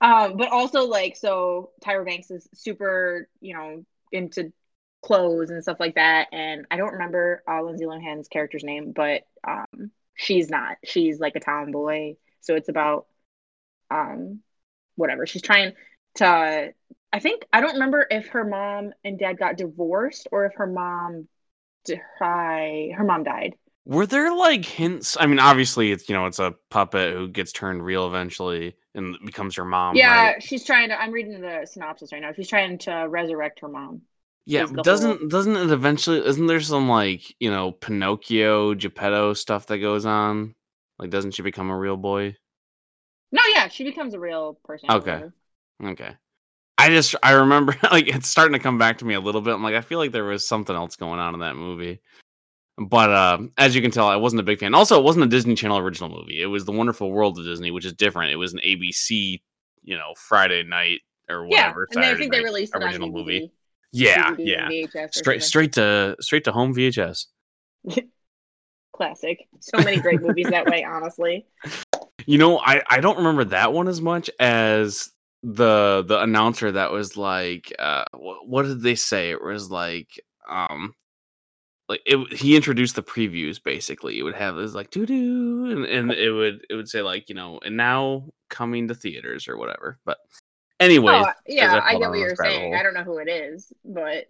um, 0.00 0.36
but 0.36 0.50
also 0.50 0.84
like 0.84 1.16
so 1.16 1.70
Tyra 1.84 2.04
Banks 2.04 2.30
is 2.30 2.48
super, 2.54 3.28
you 3.40 3.54
know, 3.54 3.84
into 4.12 4.52
clothes 5.02 5.50
and 5.50 5.62
stuff 5.62 5.80
like 5.80 5.94
that. 5.94 6.28
And 6.32 6.66
I 6.70 6.76
don't 6.76 6.92
remember 6.92 7.42
uh, 7.48 7.62
Lindsay 7.62 7.84
Lohan's 7.84 8.28
character's 8.28 8.64
name, 8.64 8.92
but 8.92 9.22
um, 9.46 9.90
she's 10.14 10.50
not. 10.50 10.76
She's 10.84 11.20
like 11.20 11.36
a 11.36 11.40
tomboy. 11.40 12.14
So 12.40 12.54
it's 12.54 12.68
about 12.68 13.06
um, 13.90 14.40
whatever. 14.96 15.26
She's 15.26 15.42
trying 15.42 15.72
to. 16.16 16.72
I 17.12 17.18
think 17.18 17.44
I 17.52 17.60
don't 17.60 17.74
remember 17.74 18.06
if 18.10 18.28
her 18.28 18.44
mom 18.44 18.92
and 19.04 19.18
dad 19.18 19.38
got 19.38 19.56
divorced 19.56 20.28
or 20.32 20.46
if 20.46 20.54
her 20.54 20.66
mom 20.66 21.28
died. 21.86 22.92
Her 22.94 23.04
mom 23.04 23.24
died. 23.24 23.54
Were 23.86 24.06
there 24.06 24.32
like 24.34 24.64
hints? 24.64 25.16
I 25.18 25.26
mean, 25.26 25.38
obviously, 25.40 25.90
it's 25.90 26.08
you 26.08 26.14
know, 26.14 26.26
it's 26.26 26.38
a 26.38 26.54
puppet 26.70 27.12
who 27.14 27.28
gets 27.28 27.52
turned 27.52 27.84
real 27.84 28.06
eventually 28.06 28.76
and 28.94 29.16
becomes 29.24 29.56
her 29.56 29.64
mom. 29.64 29.96
yeah, 29.96 30.32
right? 30.32 30.42
she's 30.42 30.64
trying 30.64 30.90
to. 30.90 31.00
I'm 31.00 31.10
reading 31.12 31.40
the 31.40 31.66
synopsis 31.68 32.12
right 32.12 32.22
now. 32.22 32.32
She's 32.32 32.48
trying 32.48 32.78
to 32.78 33.06
resurrect 33.08 33.60
her 33.60 33.68
mom. 33.68 34.02
yeah. 34.46 34.66
Doesn't 34.66 35.18
whole- 35.18 35.28
doesn't 35.28 35.56
it 35.56 35.70
eventually? 35.70 36.24
Isn't 36.24 36.46
there 36.46 36.60
some 36.60 36.88
like 36.88 37.22
you 37.40 37.50
know 37.50 37.72
Pinocchio, 37.72 38.74
Geppetto 38.74 39.32
stuff 39.34 39.66
that 39.66 39.78
goes 39.78 40.06
on? 40.06 40.54
Like, 40.98 41.10
doesn't 41.10 41.32
she 41.32 41.42
become 41.42 41.70
a 41.70 41.78
real 41.78 41.96
boy? 41.96 42.36
No, 43.32 43.42
yeah, 43.54 43.68
she 43.68 43.84
becomes 43.84 44.12
a 44.14 44.20
real 44.20 44.58
person. 44.64 44.90
Okay. 44.90 45.22
Okay. 45.82 46.16
I 46.80 46.88
just 46.88 47.14
I 47.22 47.32
remember 47.32 47.76
like 47.90 48.08
it's 48.08 48.28
starting 48.28 48.54
to 48.54 48.58
come 48.58 48.78
back 48.78 48.98
to 48.98 49.04
me 49.04 49.14
a 49.14 49.20
little 49.20 49.40
bit. 49.42 49.52
I'm 49.54 49.62
like 49.62 49.74
I 49.74 49.82
feel 49.82 49.98
like 49.98 50.12
there 50.12 50.24
was 50.24 50.46
something 50.48 50.74
else 50.74 50.96
going 50.96 51.20
on 51.20 51.34
in 51.34 51.40
that 51.40 51.54
movie. 51.56 52.00
But 52.78 53.10
uh, 53.10 53.38
as 53.58 53.74
you 53.76 53.82
can 53.82 53.90
tell, 53.90 54.08
I 54.08 54.16
wasn't 54.16 54.40
a 54.40 54.42
big 54.42 54.58
fan. 54.58 54.74
Also, 54.74 54.98
it 54.98 55.04
wasn't 55.04 55.26
a 55.26 55.28
Disney 55.28 55.54
Channel 55.54 55.76
original 55.76 56.08
movie. 56.08 56.40
It 56.40 56.46
was 56.46 56.64
The 56.64 56.72
Wonderful 56.72 57.12
World 57.12 57.38
of 57.38 57.44
Disney, 57.44 57.70
which 57.70 57.84
is 57.84 57.92
different. 57.92 58.32
It 58.32 58.36
was 58.36 58.54
an 58.54 58.60
ABC, 58.64 59.42
you 59.82 59.98
know, 59.98 60.14
Friday 60.16 60.62
night 60.62 61.00
or 61.28 61.46
Yeah, 61.50 61.66
whatever. 61.66 61.86
and 61.92 62.02
then 62.02 62.14
I 62.14 62.18
think 62.18 62.32
they 62.32 62.42
released 62.42 62.74
it 62.74 62.82
original 62.82 63.10
movie. 63.10 63.52
Yeah, 63.92 64.30
DVD 64.30 64.46
yeah. 64.46 64.68
VHS 64.68 65.14
Straight 65.14 65.42
straight 65.42 65.72
to 65.74 66.16
straight 66.20 66.44
to 66.44 66.52
home 66.52 66.74
VHS. 66.74 67.26
Classic. 68.94 69.46
So 69.60 69.78
many 69.78 69.98
great 69.98 70.22
movies 70.22 70.46
that 70.48 70.66
way, 70.66 70.84
honestly. 70.84 71.46
You 72.26 72.36
know, 72.36 72.58
I 72.58 72.82
I 72.88 73.00
don't 73.00 73.16
remember 73.16 73.44
that 73.44 73.72
one 73.72 73.88
as 73.88 74.00
much 74.02 74.30
as 74.38 75.10
the 75.42 76.04
the 76.06 76.20
announcer 76.20 76.70
that 76.72 76.92
was 76.92 77.16
like 77.16 77.72
uh 77.78 78.04
what, 78.12 78.46
what 78.46 78.62
did 78.64 78.82
they 78.82 78.94
say? 78.94 79.30
It 79.30 79.42
was 79.42 79.70
like 79.70 80.20
um 80.48 80.94
like 81.88 82.02
it 82.06 82.32
he 82.32 82.56
introduced 82.56 82.96
the 82.96 83.02
previews 83.02 83.62
basically. 83.62 84.18
It 84.18 84.22
would 84.22 84.34
have 84.34 84.56
this 84.56 84.74
like 84.74 84.90
doo 84.90 85.06
doo 85.06 85.70
and, 85.70 85.84
and 85.86 86.12
it 86.12 86.30
would 86.30 86.64
it 86.68 86.74
would 86.74 86.88
say 86.88 87.02
like, 87.02 87.28
you 87.28 87.34
know, 87.34 87.58
and 87.64 87.76
now 87.76 88.26
coming 88.48 88.88
to 88.88 88.94
theaters 88.94 89.48
or 89.48 89.56
whatever. 89.56 89.98
But 90.04 90.18
anyway 90.78 91.22
oh, 91.24 91.32
yeah, 91.46 91.80
I 91.82 91.94
I 91.94 91.98
get 91.98 92.10
what 92.10 92.18
you're 92.18 92.36
saying. 92.36 92.72
hole. 92.72 92.78
I 92.78 92.82
don't 92.82 92.94
know 92.94 93.04
who 93.04 93.18
it 93.18 93.28
is, 93.28 93.72
but 93.84 94.26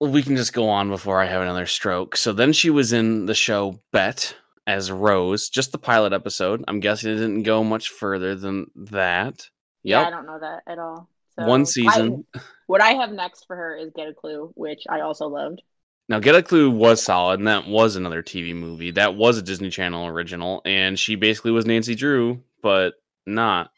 we 0.00 0.22
can 0.22 0.36
just 0.36 0.52
go 0.52 0.68
on 0.68 0.88
before 0.88 1.20
I 1.20 1.26
have 1.26 1.42
another 1.42 1.66
stroke. 1.66 2.16
So 2.16 2.32
then 2.32 2.52
she 2.52 2.70
was 2.70 2.92
in 2.92 3.26
the 3.26 3.34
show 3.34 3.80
Bette 3.92 4.34
as 4.66 4.90
Rose, 4.90 5.48
just 5.48 5.72
the 5.72 5.78
pilot 5.78 6.12
episode. 6.12 6.64
I'm 6.68 6.80
guessing 6.80 7.12
it 7.12 7.16
didn't 7.16 7.44
go 7.44 7.62
much 7.62 7.90
further 7.90 8.34
than 8.34 8.70
that. 8.74 9.48
Yeah, 9.90 10.06
I 10.06 10.10
don't 10.10 10.26
know 10.26 10.38
that 10.38 10.62
at 10.66 10.78
all. 10.78 11.08
So 11.38 11.46
One 11.46 11.62
I- 11.62 11.64
season. 11.64 12.24
what 12.66 12.80
I 12.80 12.94
have 12.94 13.12
next 13.12 13.46
for 13.46 13.56
her 13.56 13.76
is 13.76 13.90
Get 13.94 14.08
a 14.08 14.14
Clue, 14.14 14.52
which 14.54 14.82
I 14.88 15.00
also 15.00 15.26
loved. 15.28 15.62
Now, 16.08 16.20
Get 16.20 16.34
a 16.36 16.42
Clue 16.42 16.70
was 16.70 17.02
solid, 17.02 17.40
and 17.40 17.48
that 17.48 17.66
was 17.66 17.96
another 17.96 18.22
TV 18.22 18.54
movie. 18.54 18.92
That 18.92 19.16
was 19.16 19.38
a 19.38 19.42
Disney 19.42 19.70
Channel 19.70 20.06
original, 20.06 20.62
and 20.64 20.98
she 20.98 21.16
basically 21.16 21.50
was 21.50 21.66
Nancy 21.66 21.94
Drew, 21.94 22.42
but 22.62 22.94
not. 23.26 23.70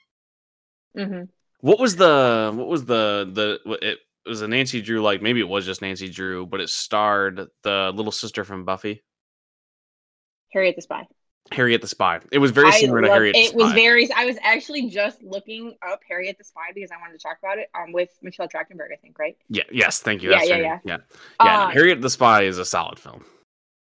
hmm 0.96 1.22
What 1.60 1.78
was 1.80 1.96
the 1.96 2.52
what 2.54 2.68
was 2.68 2.84
the 2.84 3.28
the 3.32 3.60
what- 3.64 3.82
it, 3.82 3.98
it 4.26 4.28
was 4.28 4.42
a 4.42 4.48
Nancy 4.48 4.82
Drew 4.82 5.00
like 5.00 5.22
maybe 5.22 5.40
it 5.40 5.48
was 5.48 5.64
just 5.64 5.80
Nancy 5.80 6.08
Drew, 6.10 6.44
but 6.46 6.60
it 6.60 6.68
starred 6.68 7.48
the 7.62 7.92
little 7.94 8.12
sister 8.12 8.44
from 8.44 8.64
Buffy, 8.66 9.02
Harriet 10.52 10.76
the 10.76 10.82
Spy. 10.82 11.06
Harriet 11.52 11.80
the 11.80 11.88
Spy. 11.88 12.20
It 12.32 12.38
was 12.38 12.50
very 12.50 12.72
similar 12.72 13.02
to 13.02 13.08
Harriet. 13.08 13.34
the 13.34 13.44
Spy. 13.44 13.50
It 13.50 13.56
was 13.56 13.72
very. 13.72 14.10
I 14.12 14.24
was 14.24 14.36
actually 14.42 14.88
just 14.88 15.22
looking 15.22 15.76
up 15.86 16.00
Harriet 16.08 16.38
the 16.38 16.44
Spy 16.44 16.72
because 16.74 16.90
I 16.90 16.96
wanted 17.00 17.18
to 17.18 17.22
talk 17.22 17.38
about 17.42 17.58
it. 17.58 17.70
Um, 17.74 17.92
with 17.92 18.10
Michelle 18.22 18.48
Trachtenberg, 18.48 18.92
I 18.92 18.96
think, 18.96 19.18
right? 19.18 19.36
Yeah. 19.48 19.64
Yes. 19.70 20.00
Thank 20.00 20.22
you. 20.22 20.30
Yeah, 20.30 20.36
That's 20.36 20.48
yeah, 20.48 20.56
yeah. 20.56 20.78
Yeah. 20.84 20.96
Yeah. 21.42 21.64
Um, 21.64 21.72
Harriet 21.72 22.00
the 22.00 22.10
Spy 22.10 22.42
is 22.42 22.58
a 22.58 22.64
solid 22.64 22.98
film. 22.98 23.24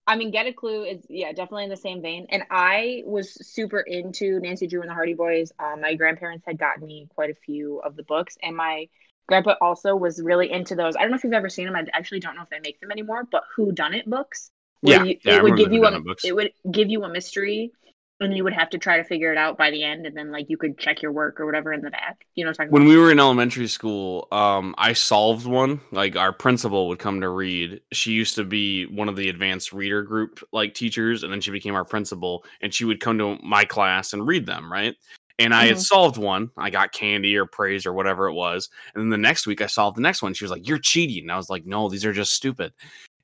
I 0.05 0.15
mean, 0.17 0.31
Get 0.31 0.47
a 0.47 0.53
Clue 0.53 0.83
is 0.83 1.05
yeah, 1.09 1.31
definitely 1.31 1.63
in 1.63 1.69
the 1.69 1.77
same 1.77 2.01
vein. 2.01 2.27
And 2.29 2.43
I 2.49 3.03
was 3.05 3.33
super 3.47 3.79
into 3.79 4.39
Nancy 4.39 4.67
Drew 4.67 4.81
and 4.81 4.89
the 4.89 4.93
Hardy 4.93 5.13
Boys. 5.13 5.51
Um, 5.59 5.81
my 5.81 5.95
grandparents 5.95 6.45
had 6.45 6.57
gotten 6.57 6.85
me 6.85 7.07
quite 7.15 7.29
a 7.29 7.35
few 7.35 7.79
of 7.79 7.95
the 7.95 8.03
books, 8.03 8.37
and 8.43 8.55
my 8.55 8.89
grandpa 9.27 9.55
also 9.61 9.95
was 9.95 10.21
really 10.21 10.51
into 10.51 10.75
those. 10.75 10.95
I 10.95 11.01
don't 11.01 11.11
know 11.11 11.15
if 11.15 11.23
you've 11.23 11.33
ever 11.33 11.49
seen 11.49 11.65
them. 11.65 11.75
I 11.75 11.85
actually 11.93 12.19
don't 12.19 12.35
know 12.35 12.41
if 12.43 12.49
they 12.49 12.59
make 12.59 12.81
them 12.81 12.91
anymore. 12.91 13.23
But 13.31 13.43
Who 13.55 13.71
Done 13.71 13.93
It 13.93 14.09
books. 14.09 14.51
Yeah, 14.83 15.03
you, 15.03 15.17
yeah, 15.23 15.35
I 15.35 15.37
it 15.37 15.43
would 15.43 15.57
give 15.57 15.71
you 15.71 15.85
a 15.85 16.01
it 16.23 16.35
would 16.35 16.51
give 16.71 16.89
you 16.89 17.03
a 17.03 17.09
mystery, 17.09 17.71
and 18.19 18.35
you 18.35 18.43
would 18.43 18.53
have 18.53 18.69
to 18.71 18.77
try 18.77 18.97
to 18.97 19.03
figure 19.03 19.31
it 19.31 19.37
out 19.37 19.57
by 19.57 19.71
the 19.71 19.83
end, 19.83 20.05
and 20.05 20.15
then 20.15 20.31
like 20.31 20.49
you 20.49 20.57
could 20.57 20.77
check 20.77 21.01
your 21.01 21.11
work 21.11 21.39
or 21.39 21.45
whatever 21.45 21.71
in 21.73 21.81
the 21.81 21.89
back. 21.89 22.25
You 22.35 22.43
know, 22.43 22.49
what 22.49 22.59
I'm 22.59 22.67
talking 22.67 22.71
When 22.71 22.85
we 22.85 22.97
were 22.97 23.11
in 23.11 23.19
elementary 23.19 23.67
school, 23.67 24.27
um, 24.31 24.75
I 24.77 24.93
solved 24.93 25.45
one. 25.45 25.79
Like 25.91 26.15
our 26.15 26.33
principal 26.33 26.87
would 26.89 26.99
come 26.99 27.21
to 27.21 27.29
read. 27.29 27.81
She 27.91 28.11
used 28.11 28.35
to 28.35 28.43
be 28.43 28.85
one 28.87 29.09
of 29.09 29.15
the 29.15 29.29
advanced 29.29 29.71
reader 29.73 30.03
group 30.03 30.43
like 30.51 30.73
teachers, 30.73 31.23
and 31.23 31.31
then 31.31 31.41
she 31.41 31.51
became 31.51 31.75
our 31.75 31.85
principal, 31.85 32.43
and 32.61 32.73
she 32.73 32.85
would 32.85 32.99
come 32.99 33.17
to 33.19 33.37
my 33.43 33.63
class 33.65 34.13
and 34.13 34.27
read 34.27 34.45
them, 34.45 34.71
right? 34.71 34.95
And 35.39 35.53
I 35.53 35.65
had 35.65 35.77
Mhm. 35.77 35.81
solved 35.81 36.17
one. 36.17 36.51
I 36.57 36.69
got 36.69 36.91
candy 36.91 37.35
or 37.37 37.45
praise 37.47 37.85
or 37.87 37.93
whatever 37.93 38.27
it 38.27 38.33
was. 38.33 38.69
And 38.93 39.01
then 39.01 39.09
the 39.09 39.17
next 39.17 39.47
week 39.47 39.61
I 39.61 39.65
solved 39.65 39.97
the 39.97 40.01
next 40.01 40.21
one. 40.21 40.33
She 40.33 40.43
was 40.43 40.51
like, 40.51 40.67
You're 40.67 40.77
cheating. 40.77 41.23
And 41.23 41.31
I 41.31 41.37
was 41.37 41.49
like, 41.49 41.65
No, 41.65 41.89
these 41.89 42.05
are 42.05 42.13
just 42.13 42.33
stupid. 42.33 42.71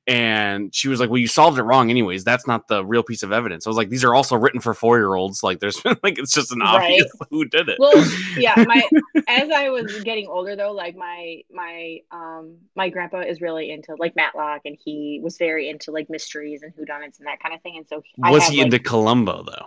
And 0.06 0.74
she 0.74 0.88
was 0.88 0.98
like, 0.98 1.10
"Well, 1.10 1.18
you 1.18 1.26
solved 1.26 1.58
it 1.58 1.62
wrong, 1.62 1.90
anyways. 1.90 2.24
That's 2.24 2.46
not 2.46 2.66
the 2.68 2.84
real 2.84 3.02
piece 3.02 3.22
of 3.22 3.32
evidence." 3.32 3.66
I 3.66 3.70
was 3.70 3.76
like, 3.76 3.90
"These 3.90 4.04
are 4.04 4.14
also 4.14 4.36
written 4.36 4.60
for 4.60 4.74
four 4.74 4.98
year 4.98 5.14
olds. 5.14 5.42
Like, 5.42 5.60
there's 5.60 5.84
like 6.02 6.18
it's 6.18 6.32
just 6.32 6.52
an 6.52 6.62
obvious 6.62 7.06
Right. 7.20 7.26
who 7.30 7.44
did 7.44 7.68
it." 7.68 7.78
Well, 7.78 7.92
yeah, 8.36 8.54
my 8.66 8.82
as 9.28 9.50
I 9.50 9.68
was 9.70 10.02
getting 10.02 10.26
older 10.26 10.56
though, 10.56 10.72
like 10.72 10.96
my 10.96 11.42
my 11.52 11.98
um 12.10 12.56
my 12.74 12.88
grandpa 12.88 13.20
is 13.20 13.40
really 13.40 13.70
into 13.70 13.94
like 13.98 14.16
Matlock 14.16 14.62
and 14.64 14.76
he 14.82 15.20
was 15.22 15.36
very 15.38 15.68
into 15.68 15.90
like 15.90 16.08
mysteries 16.10 16.62
and 16.62 16.74
whodunits 16.74 17.18
and 17.18 17.26
that 17.26 17.40
kind 17.42 17.54
of 17.54 17.60
thing. 17.62 17.76
And 17.76 17.86
so 17.88 18.02
I 18.22 18.30
was 18.30 18.44
have, 18.44 18.52
he 18.52 18.58
like- 18.58 18.66
into 18.66 18.78
Columbo 18.78 19.42
though? 19.44 19.66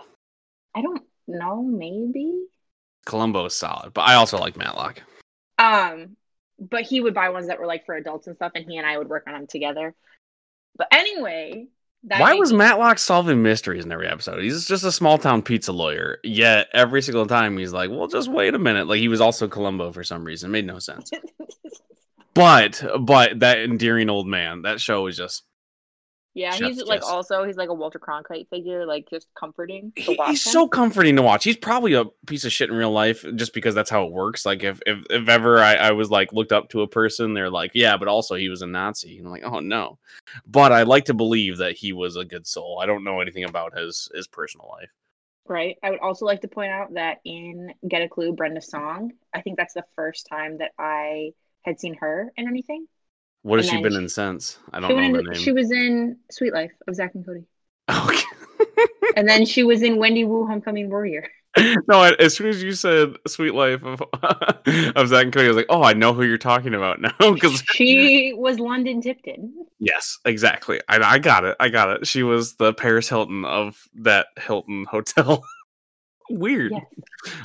I 0.74 0.82
don't 0.82 1.02
know, 1.28 1.62
maybe. 1.62 2.34
Columbo 3.06 3.44
is 3.44 3.54
solid, 3.54 3.92
but 3.92 4.02
I 4.02 4.14
also 4.14 4.38
like 4.38 4.56
Matlock. 4.56 5.00
Um, 5.58 6.16
but 6.58 6.82
he 6.82 7.00
would 7.00 7.14
buy 7.14 7.28
ones 7.28 7.46
that 7.48 7.60
were 7.60 7.66
like 7.66 7.86
for 7.86 7.94
adults 7.94 8.26
and 8.26 8.34
stuff, 8.36 8.52
and 8.54 8.64
he 8.68 8.76
and 8.76 8.86
I 8.86 8.96
would 8.98 9.08
work 9.08 9.24
on 9.26 9.34
them 9.34 9.46
together. 9.46 9.94
But 10.76 10.88
anyway, 10.90 11.68
that 12.04 12.20
Why 12.20 12.34
was 12.34 12.52
Matlock 12.52 12.98
solving 12.98 13.42
mysteries 13.42 13.84
in 13.84 13.92
every 13.92 14.08
episode? 14.08 14.42
He's 14.42 14.66
just 14.66 14.84
a 14.84 14.92
small 14.92 15.18
town 15.18 15.42
pizza 15.42 15.72
lawyer. 15.72 16.18
Yet 16.22 16.68
every 16.74 17.02
single 17.02 17.26
time 17.26 17.56
he's 17.56 17.72
like, 17.72 17.90
"Well, 17.90 18.08
just 18.08 18.30
wait 18.30 18.54
a 18.54 18.58
minute." 18.58 18.86
Like 18.88 18.98
he 18.98 19.08
was 19.08 19.20
also 19.20 19.48
Columbo 19.48 19.92
for 19.92 20.04
some 20.04 20.24
reason. 20.24 20.50
It 20.50 20.52
made 20.52 20.66
no 20.66 20.78
sense. 20.78 21.10
But 22.34 22.82
but 23.00 23.40
that 23.40 23.60
endearing 23.60 24.10
old 24.10 24.26
man, 24.26 24.62
that 24.62 24.80
show 24.80 25.04
was 25.04 25.16
just 25.16 25.44
yeah, 26.34 26.50
Chef's 26.50 26.78
he's 26.78 26.84
like 26.84 27.00
kiss. 27.00 27.08
also 27.08 27.44
he's 27.44 27.56
like 27.56 27.68
a 27.68 27.74
Walter 27.74 28.00
Cronkite 28.00 28.48
figure, 28.48 28.84
like 28.84 29.08
just 29.08 29.28
comforting 29.34 29.92
to 29.96 30.02
he- 30.02 30.16
watch 30.16 30.30
he's 30.30 30.46
him. 30.46 30.52
so 30.52 30.68
comforting 30.68 31.14
to 31.16 31.22
watch. 31.22 31.44
He's 31.44 31.56
probably 31.56 31.94
a 31.94 32.04
piece 32.26 32.44
of 32.44 32.52
shit 32.52 32.70
in 32.70 32.76
real 32.76 32.90
life 32.90 33.24
just 33.36 33.54
because 33.54 33.74
that's 33.74 33.88
how 33.90 34.04
it 34.04 34.12
works. 34.12 34.44
Like 34.44 34.64
if 34.64 34.80
if, 34.84 34.98
if 35.10 35.28
ever 35.28 35.58
I, 35.58 35.74
I 35.74 35.90
was 35.92 36.10
like 36.10 36.32
looked 36.32 36.52
up 36.52 36.68
to 36.70 36.82
a 36.82 36.88
person, 36.88 37.34
they're 37.34 37.50
like, 37.50 37.70
yeah, 37.74 37.96
but 37.96 38.08
also 38.08 38.34
he 38.34 38.48
was 38.48 38.62
a 38.62 38.66
Nazi. 38.66 39.18
And 39.18 39.26
I'm 39.26 39.32
like, 39.32 39.44
oh 39.44 39.60
no. 39.60 39.98
But 40.46 40.72
I 40.72 40.82
like 40.82 41.04
to 41.06 41.14
believe 41.14 41.58
that 41.58 41.76
he 41.76 41.92
was 41.92 42.16
a 42.16 42.24
good 42.24 42.46
soul. 42.46 42.80
I 42.82 42.86
don't 42.86 43.04
know 43.04 43.20
anything 43.20 43.44
about 43.44 43.78
his 43.78 44.08
his 44.14 44.26
personal 44.26 44.68
life. 44.70 44.90
Right. 45.46 45.76
I 45.82 45.90
would 45.90 46.00
also 46.00 46.24
like 46.24 46.40
to 46.40 46.48
point 46.48 46.72
out 46.72 46.94
that 46.94 47.18
in 47.24 47.74
Get 47.86 48.02
a 48.02 48.08
Clue, 48.08 48.32
Brenda 48.32 48.62
Song, 48.62 49.12
I 49.32 49.42
think 49.42 49.58
that's 49.58 49.74
the 49.74 49.84
first 49.94 50.26
time 50.26 50.58
that 50.58 50.72
I 50.78 51.32
had 51.62 51.78
seen 51.78 51.94
her 52.00 52.32
in 52.36 52.48
anything. 52.48 52.86
What 53.44 53.58
has 53.60 53.68
she 53.68 53.80
been 53.80 53.92
she- 53.92 53.98
in 53.98 54.08
since? 54.08 54.58
I 54.72 54.80
don't 54.80 54.90
know 54.90 54.98
in- 54.98 55.12
the 55.12 55.22
name. 55.22 55.34
she 55.34 55.52
was 55.52 55.70
in 55.70 56.16
Suite 56.30 56.54
Life 56.54 56.72
of 56.88 56.94
Zack 56.94 57.14
and 57.14 57.24
Cody. 57.24 57.44
Okay. 57.90 58.22
And 59.16 59.28
then 59.28 59.46
she 59.46 59.62
was 59.62 59.82
in 59.82 59.98
Wendy 59.98 60.24
Wu 60.24 60.44
Homecoming 60.44 60.90
Warrior. 60.90 61.28
no, 61.56 62.00
I, 62.00 62.14
as 62.18 62.34
soon 62.34 62.48
as 62.48 62.60
you 62.64 62.72
said 62.72 63.14
"Suite 63.28 63.54
Life" 63.54 63.84
of 63.84 64.02
of 64.96 65.08
Zack 65.08 65.24
and 65.24 65.32
Cody, 65.32 65.44
I 65.44 65.48
was 65.48 65.56
like, 65.56 65.66
"Oh, 65.68 65.84
I 65.84 65.92
know 65.92 66.12
who 66.12 66.24
you're 66.24 66.36
talking 66.38 66.74
about 66.74 67.00
now." 67.00 67.12
Because 67.32 67.62
She 67.74 68.32
was 68.34 68.58
London 68.58 69.00
Tipton. 69.00 69.54
yes, 69.78 70.18
exactly, 70.24 70.80
I, 70.88 70.98
I 70.98 71.18
got 71.20 71.44
it. 71.44 71.56
I 71.60 71.68
got 71.68 71.90
it. 71.90 72.06
She 72.08 72.24
was 72.24 72.56
the 72.56 72.72
Paris 72.74 73.08
Hilton 73.08 73.44
of 73.44 73.80
that 74.00 74.26
Hilton 74.36 74.84
hotel. 74.90 75.44
Weird. 76.28 76.72
Yes. 76.72 76.84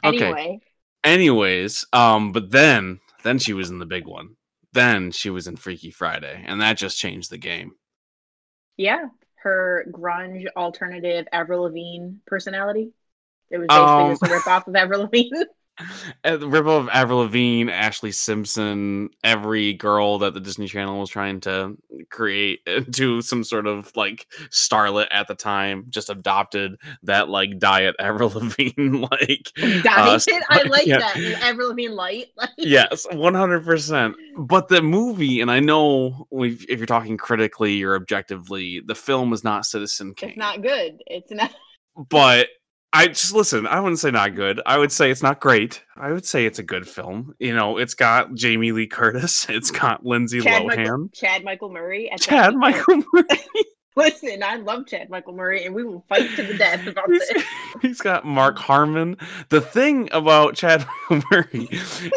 Okay. 0.04 0.60
Anyways, 1.04 1.86
um, 1.94 2.32
but 2.32 2.50
then 2.50 3.00
then 3.24 3.38
she 3.38 3.54
was 3.54 3.70
in 3.70 3.78
the 3.78 3.86
big 3.86 4.08
one. 4.08 4.36
Then 4.74 5.12
she 5.12 5.30
was 5.30 5.46
in 5.46 5.58
Freaky 5.58 5.92
Friday, 5.92 6.44
and 6.48 6.60
that 6.60 6.78
just 6.78 6.98
changed 6.98 7.30
the 7.30 7.38
game. 7.38 7.74
yeah, 8.78 9.06
her 9.44 9.86
grunge 9.92 10.46
alternative 10.56 11.28
Avril 11.32 11.64
Lavigne 11.64 12.16
personality. 12.26 12.92
It 13.50 13.58
was 13.58 13.72
basically 13.72 14.06
Um, 14.08 14.12
just 14.12 14.24
a 14.24 14.28
rip 14.28 14.48
off 14.48 14.68
of 14.68 14.76
Avril 14.76 15.02
Lavigne. 15.04 15.44
Uh, 16.24 16.38
the 16.38 16.48
rip 16.48 16.66
of 16.66 16.90
Avril 16.90 17.20
Lavigne, 17.20 17.72
Ashlee 17.72 18.14
Simpson, 18.14 19.10
every 19.24 19.74
girl 19.74 20.20
that 20.20 20.34
the 20.34 20.40
Disney 20.40 20.68
Channel 20.68 21.00
was 21.00 21.10
trying 21.10 21.40
to 21.42 21.78
create 22.10 22.60
into 22.68 23.22
some 23.22 23.44
sort 23.44 23.68
of 23.68 23.96
like 23.96 24.28
starlet 24.50 25.08
at 25.12 25.28
the 25.28 25.36
time, 25.36 25.86
just 25.90 26.10
adopted 26.10 26.76
that 27.04 27.30
like 27.30 27.60
diet 27.60 27.96
Avril 28.00 28.30
Lavigne 28.30 29.08
like 29.12 29.52
Diet. 29.84 30.26
I 30.50 30.64
like 30.64 30.86
yeah. 30.86 31.00
that. 31.00 31.18
Avril 31.42 31.70
Lavigne 31.70 31.94
light. 31.94 32.28
Like, 32.36 32.50
yes, 32.58 33.06
one 33.12 33.34
hundred 33.34 33.66
percent. 33.66 34.16
But 34.38 34.68
the 34.68 34.82
movie, 34.82 35.42
and 35.42 35.52
I 35.52 35.60
know 35.60 36.28
if 36.32 36.64
if 36.70 36.80
you're 36.80 36.86
talking 36.86 37.18
critically 37.18 37.84
or 37.84 37.96
objectively, 37.96 38.82
the 38.86 38.96
film 38.96 39.34
is 39.34 39.44
not 39.44 39.66
Citizen 39.66 40.14
Kane. 40.14 40.30
It's 40.30 40.38
not 40.38 40.62
good. 40.62 41.02
It's 41.08 41.32
not. 41.32 41.52
but 42.10 42.48
I 42.92 43.08
just 43.08 43.34
listen. 43.34 43.68
I 43.68 43.80
wouldn't 43.80 44.00
say 44.00 44.10
not 44.10 44.34
good. 44.36 44.60
I 44.66 44.78
would 44.80 44.92
say 44.92 45.12
it's 45.12 45.22
not 45.22 45.40
great. 45.40 45.84
I 45.96 46.12
would 46.12 46.26
say 46.26 46.46
it's 46.46 46.58
a 46.60 46.64
good 46.64 46.88
film. 46.88 47.36
You 47.38 47.56
know, 47.56 47.78
it's 47.78 47.94
got 47.94 48.34
Jamie 48.34 48.72
Lee 48.72 48.88
Curtis. 48.88 49.46
It's 49.50 49.70
got 49.72 50.06
Lindsay 50.06 50.42
Chad 50.42 50.64
Lohan. 50.64 50.78
Michael, 50.78 51.10
Chad 51.14 51.44
Michael 51.44 51.70
Murray. 51.72 52.10
At 52.10 52.20
the- 52.20 52.26
Chad 52.26 52.56
Michael 52.56 53.04
Murray. 53.14 53.26
Listen, 53.96 54.42
I 54.44 54.56
love 54.56 54.88
Chad 54.88 55.10
Michael 55.10 55.34
Murray, 55.34 55.66
and 55.66 55.76
we 55.76 55.84
will 55.84 56.04
fight 56.08 56.30
to 56.36 56.44
the 56.44 56.58
death 56.58 56.88
about 56.88 57.12
He's- 57.12 57.28
this. 57.34 57.44
he's 57.82 58.00
got 58.02 58.26
Mark 58.26 58.58
Harmon. 58.58 59.18
The 59.50 59.62
thing 59.62 60.10
about 60.12 60.56
Chad 60.56 60.86
Michael 61.10 61.28
Murray 61.32 61.68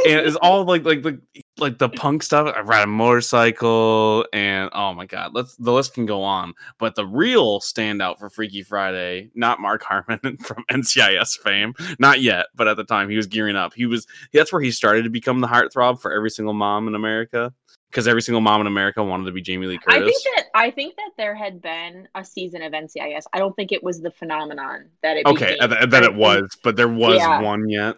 is 0.07 0.37
all 0.37 0.65
like 0.65 0.85
like 0.85 1.03
the 1.03 1.21
like 1.59 1.79
the 1.79 1.89
punk 1.89 2.23
stuff. 2.23 2.53
I 2.57 2.61
ride 2.61 2.85
a 2.85 2.87
motorcycle, 2.87 4.27
and 4.33 4.71
oh 4.73 4.95
my 4.95 5.07
god, 5.07 5.33
let's 5.35 5.57
the 5.57 5.73
list 5.73 5.95
can 5.95 6.07
go 6.07 6.23
on. 6.23 6.55
But 6.79 6.95
the 6.95 7.07
real 7.07 7.61
standout 7.61 8.19
for 8.19 8.31
Freaky 8.31 8.63
Friday, 8.63 9.31
not 9.35 9.61
Mark 9.61 9.83
Harmon 9.89 10.37
from 10.39 10.65
NCIS 10.71 11.39
fame, 11.39 11.75
not 11.99 12.21
yet, 12.21 12.47
but 12.55 12.69
at 12.69 12.77
the 12.77 12.85
time 12.85 13.09
he 13.09 13.17
was 13.17 13.27
gearing 13.27 13.57
up. 13.57 13.75
He 13.75 13.87
was 13.87 14.07
that's 14.33 14.53
where 14.53 14.63
he 14.63 14.71
started 14.71 15.03
to 15.05 15.11
become 15.11 15.41
the 15.41 15.49
heartthrob 15.49 16.01
for 16.01 16.13
every 16.13 16.31
single 16.31 16.55
mom 16.55 16.89
in 16.89 16.95
America. 16.95 17.53
Because 17.91 18.09
every 18.09 18.23
single 18.23 18.41
mom 18.41 18.63
in 18.63 18.67
America 18.67 19.05
wanted 19.05 19.27
to 19.27 19.33
be 19.33 19.43
Jamie 19.43 19.67
Lee 19.67 19.77
Curtis. 19.77 20.01
I 20.01 20.05
think 20.07 20.23
that 20.35 20.45
I 20.55 20.71
think 20.71 20.97
that 20.97 21.11
there 21.19 21.35
had 21.35 21.61
been 21.61 22.09
a 22.15 22.25
season 22.25 22.63
of 22.63 22.73
NCIS. 22.73 23.25
I 23.35 23.39
don't 23.39 23.55
think 23.55 23.71
it 23.71 23.85
was 23.85 24.01
the 24.01 24.11
phenomenon 24.11 24.87
that 25.03 25.19
it. 25.19 25.27
okay, 25.27 25.57
became. 25.61 25.69
that, 25.69 25.91
that 25.91 26.03
it 26.03 26.15
was, 26.15 26.49
but 26.65 26.77
there 26.77 26.89
was 26.89 27.17
Yeah. 27.17 27.43
one 27.43 27.69
yet. 27.69 27.97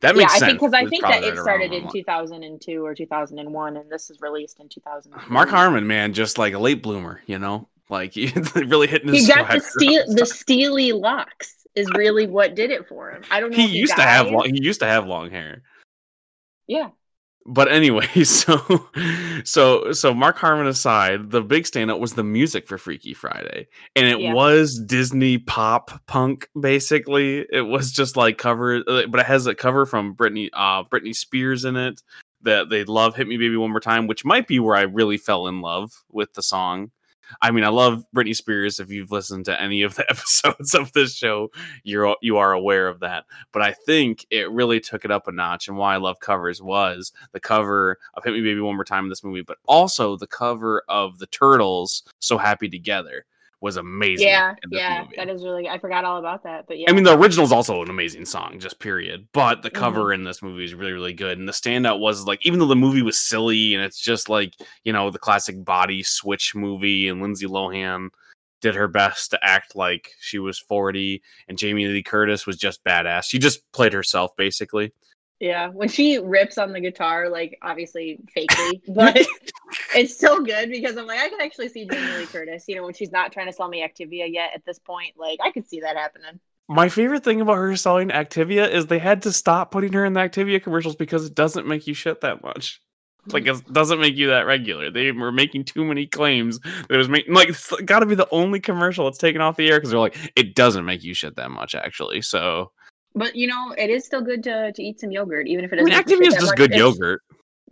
That 0.00 0.14
Yeah, 0.14 0.22
makes 0.22 0.36
I 0.40 0.46
think 0.46 0.60
because 0.60 0.72
I 0.72 0.86
think 0.86 1.02
that 1.02 1.22
it 1.22 1.36
started 1.38 1.72
in 1.72 1.88
2002 1.90 2.84
or 2.84 2.94
2001, 2.94 3.76
and 3.76 3.90
this 3.90 4.08
is 4.08 4.20
released 4.20 4.58
in 4.60 4.68
2000. 4.68 5.12
Mark 5.28 5.50
Harmon, 5.50 5.86
man, 5.86 6.14
just 6.14 6.38
like 6.38 6.54
a 6.54 6.58
late 6.58 6.82
bloomer, 6.82 7.20
you 7.26 7.38
know, 7.38 7.68
like 7.90 8.12
he 8.14 8.32
really 8.54 8.86
hitting 8.86 9.08
his. 9.08 9.26
He 9.26 9.32
got 9.32 9.50
the 9.50 9.60
steel, 9.60 10.04
the 10.14 10.24
steely 10.24 10.92
locks 10.92 11.66
is 11.74 11.88
really 11.94 12.26
what 12.26 12.54
did 12.54 12.70
it 12.70 12.88
for 12.88 13.10
him. 13.10 13.22
I 13.30 13.40
don't 13.40 13.50
know. 13.50 13.56
He 13.56 13.66
used 13.66 13.94
to 13.96 14.02
have 14.02 14.30
long. 14.30 14.48
He 14.52 14.62
used 14.62 14.80
to 14.80 14.86
have 14.86 15.06
long 15.06 15.30
hair. 15.30 15.62
Yeah, 16.66 16.90
But 17.46 17.72
anyway, 17.72 18.06
so 18.24 18.88
so 19.44 19.92
so 19.92 20.12
Mark 20.14 20.36
Harmon 20.36 20.66
aside, 20.66 21.30
the 21.30 21.40
big 21.42 21.64
standout 21.64 21.98
was 21.98 22.12
the 22.14 22.22
music 22.24 22.68
for 22.68 22.76
Freaky 22.78 23.14
Friday, 23.14 23.66
and 23.96 24.06
it 24.06 24.20
Yeah. 24.20 24.34
was 24.34 24.78
Disney 24.78 25.38
pop 25.38 26.06
punk. 26.06 26.48
Basically, 26.60 27.46
it 27.52 27.62
was 27.62 27.92
just 27.92 28.16
like 28.16 28.38
cover, 28.38 28.82
but 28.84 29.20
it 29.20 29.26
has 29.26 29.46
a 29.46 29.54
cover 29.54 29.86
from 29.86 30.14
Britney 30.14 30.50
uh 30.52 30.84
Britney 30.84 31.14
Spears 31.14 31.64
in 31.64 31.76
it. 31.76 32.02
That 32.42 32.70
they 32.70 32.84
love 32.84 33.16
"Hit 33.16 33.26
Me 33.28 33.36
Baby 33.36 33.56
One 33.56 33.70
More 33.70 33.80
Time," 33.80 34.06
which 34.06 34.24
might 34.24 34.46
be 34.46 34.60
where 34.60 34.76
I 34.76 34.82
really 34.82 35.16
fell 35.18 35.46
in 35.46 35.60
love 35.60 35.92
with 36.10 36.32
the 36.34 36.42
song. 36.42 36.90
I 37.42 37.50
mean, 37.50 37.64
I 37.64 37.68
love 37.68 38.04
Britney 38.14 38.34
Spears. 38.34 38.80
If 38.80 38.90
you've 38.90 39.10
listened 39.10 39.44
to 39.46 39.60
any 39.60 39.82
of 39.82 39.94
the 39.94 40.04
episodes 40.10 40.74
of 40.74 40.92
this 40.92 41.14
show, 41.14 41.50
you're 41.84 42.16
you 42.22 42.36
are 42.36 42.52
aware 42.52 42.88
of 42.88 43.00
that. 43.00 43.24
But 43.52 43.62
I 43.62 43.72
think 43.72 44.26
it 44.30 44.50
really 44.50 44.80
took 44.80 45.04
it 45.04 45.10
up 45.10 45.28
a 45.28 45.32
notch. 45.32 45.68
And 45.68 45.76
why 45.76 45.94
I 45.94 45.98
love 45.98 46.20
covers 46.20 46.62
was 46.62 47.12
the 47.32 47.40
cover 47.40 47.98
of 48.14 48.24
"Hit 48.24 48.32
Me 48.32 48.40
Baby 48.40 48.60
One 48.60 48.76
More 48.76 48.84
Time" 48.84 49.04
in 49.04 49.10
this 49.10 49.24
movie, 49.24 49.42
but 49.42 49.58
also 49.66 50.16
the 50.16 50.26
cover 50.26 50.82
of 50.88 51.18
the 51.18 51.26
Turtles 51.26 52.02
"So 52.18 52.38
Happy 52.38 52.68
Together" 52.68 53.24
was 53.60 53.76
amazing. 53.76 54.26
yeah, 54.26 54.54
in 54.62 54.70
yeah. 54.70 55.02
movie. 55.02 55.14
That 55.16 55.28
is 55.28 55.42
really. 55.44 55.68
I 55.68 55.78
forgot 55.78 56.04
all 56.04 56.18
about 56.18 56.42
that, 56.44 56.66
but 56.66 56.78
yeah. 56.78 56.86
I 56.88 56.92
mean, 56.92 57.04
the 57.04 57.16
original 57.18 57.44
is 57.44 57.52
also 57.52 57.82
an 57.82 57.90
amazing 57.90 58.24
song, 58.24 58.58
just 58.58 58.78
period. 58.78 59.26
But 59.32 59.62
the 59.62 59.70
Mm-hmm. 59.70 59.78
cover 59.78 60.12
in 60.12 60.24
this 60.24 60.42
movie 60.42 60.64
is 60.64 60.74
really, 60.74 60.92
really 60.92 61.12
good. 61.12 61.38
And 61.38 61.48
the 61.48 61.52
standout 61.52 62.00
was 62.00 62.26
like, 62.26 62.44
even 62.44 62.58
though 62.58 62.66
the 62.66 62.76
movie 62.76 63.02
was 63.02 63.18
silly 63.20 63.74
and 63.74 63.84
it's 63.84 64.00
just 64.00 64.28
like, 64.28 64.54
you 64.84 64.92
know, 64.92 65.10
the 65.10 65.18
classic 65.18 65.64
body 65.64 66.02
switch 66.02 66.54
movie, 66.54 67.08
and 67.08 67.20
Lindsay 67.22 67.46
Lohan 67.46 68.08
did 68.60 68.74
her 68.74 68.88
best 68.88 69.30
to 69.30 69.38
act 69.42 69.74
like 69.76 70.10
she 70.20 70.38
was 70.38 70.58
40, 70.58 71.22
and 71.48 71.56
Jamie 71.56 71.86
Lee 71.86 72.02
Curtis 72.02 72.46
was 72.46 72.56
just 72.56 72.84
badass. 72.84 73.24
She 73.24 73.38
just 73.38 73.60
played 73.72 73.92
herself, 73.92 74.32
basically. 74.36 74.92
Yeah, 75.40 75.68
when 75.68 75.88
she 75.88 76.18
rips 76.18 76.58
on 76.58 76.72
the 76.72 76.80
guitar, 76.80 77.30
like 77.30 77.58
obviously 77.62 78.20
fakely, 78.36 78.82
but 78.94 79.26
it's 79.96 80.14
still 80.14 80.44
good 80.44 80.70
because 80.70 80.98
I'm 80.98 81.06
like, 81.06 81.18
I 81.18 81.30
can 81.30 81.40
actually 81.40 81.70
see 81.70 81.86
Jamie 81.86 82.18
Lee 82.18 82.26
Curtis. 82.26 82.66
You 82.68 82.76
know, 82.76 82.84
when 82.84 82.92
she's 82.92 83.10
not 83.10 83.32
trying 83.32 83.46
to 83.46 83.52
sell 83.52 83.68
me 83.68 83.82
Activia 83.82 84.30
yet 84.30 84.50
at 84.54 84.66
this 84.66 84.78
point, 84.78 85.14
like 85.18 85.38
I 85.42 85.50
could 85.50 85.66
see 85.66 85.80
that 85.80 85.96
happening. 85.96 86.38
My 86.68 86.90
favorite 86.90 87.24
thing 87.24 87.40
about 87.40 87.54
her 87.54 87.74
selling 87.74 88.10
Activia 88.10 88.70
is 88.70 88.86
they 88.86 88.98
had 88.98 89.22
to 89.22 89.32
stop 89.32 89.72
putting 89.72 89.94
her 89.94 90.04
in 90.04 90.12
the 90.12 90.20
Activia 90.20 90.62
commercials 90.62 90.94
because 90.94 91.24
it 91.24 91.34
doesn't 91.34 91.66
make 91.66 91.86
you 91.86 91.94
shit 91.94 92.20
that 92.20 92.42
much. 92.42 92.80
Like 93.26 93.46
it 93.46 93.72
doesn't 93.72 94.00
make 94.00 94.16
you 94.16 94.28
that 94.28 94.46
regular. 94.46 94.90
They 94.90 95.10
were 95.10 95.32
making 95.32 95.64
too 95.64 95.84
many 95.84 96.06
claims 96.06 96.58
that 96.60 96.90
it 96.90 96.96
was 96.96 97.08
making 97.08 97.34
like 97.34 97.48
it's 97.48 97.72
got 97.82 98.00
to 98.00 98.06
be 98.06 98.14
the 98.14 98.28
only 98.30 98.60
commercial 98.60 99.04
that's 99.04 99.18
taken 99.18 99.40
off 99.40 99.56
the 99.56 99.68
air 99.68 99.78
because 99.78 99.90
they're 99.90 99.98
like 99.98 100.16
it 100.36 100.54
doesn't 100.54 100.84
make 100.84 101.02
you 101.02 101.14
shit 101.14 101.36
that 101.36 101.50
much 101.50 101.74
actually. 101.74 102.22
So 102.22 102.72
But 103.14 103.34
you 103.36 103.46
know, 103.48 103.74
it 103.76 103.90
is 103.90 104.04
still 104.04 104.20
good 104.22 104.42
to 104.44 104.72
to 104.72 104.82
eat 104.82 105.00
some 105.00 105.10
yogurt, 105.10 105.48
even 105.48 105.64
if 105.64 105.72
it 105.72 105.76
doesn't. 105.76 105.90
mean, 105.90 106.02
Activia 106.02 106.28
is 106.28 106.34
just 106.34 106.46
much. 106.46 106.56
good 106.56 106.70
It's- 106.72 106.78
yogurt. 106.78 107.22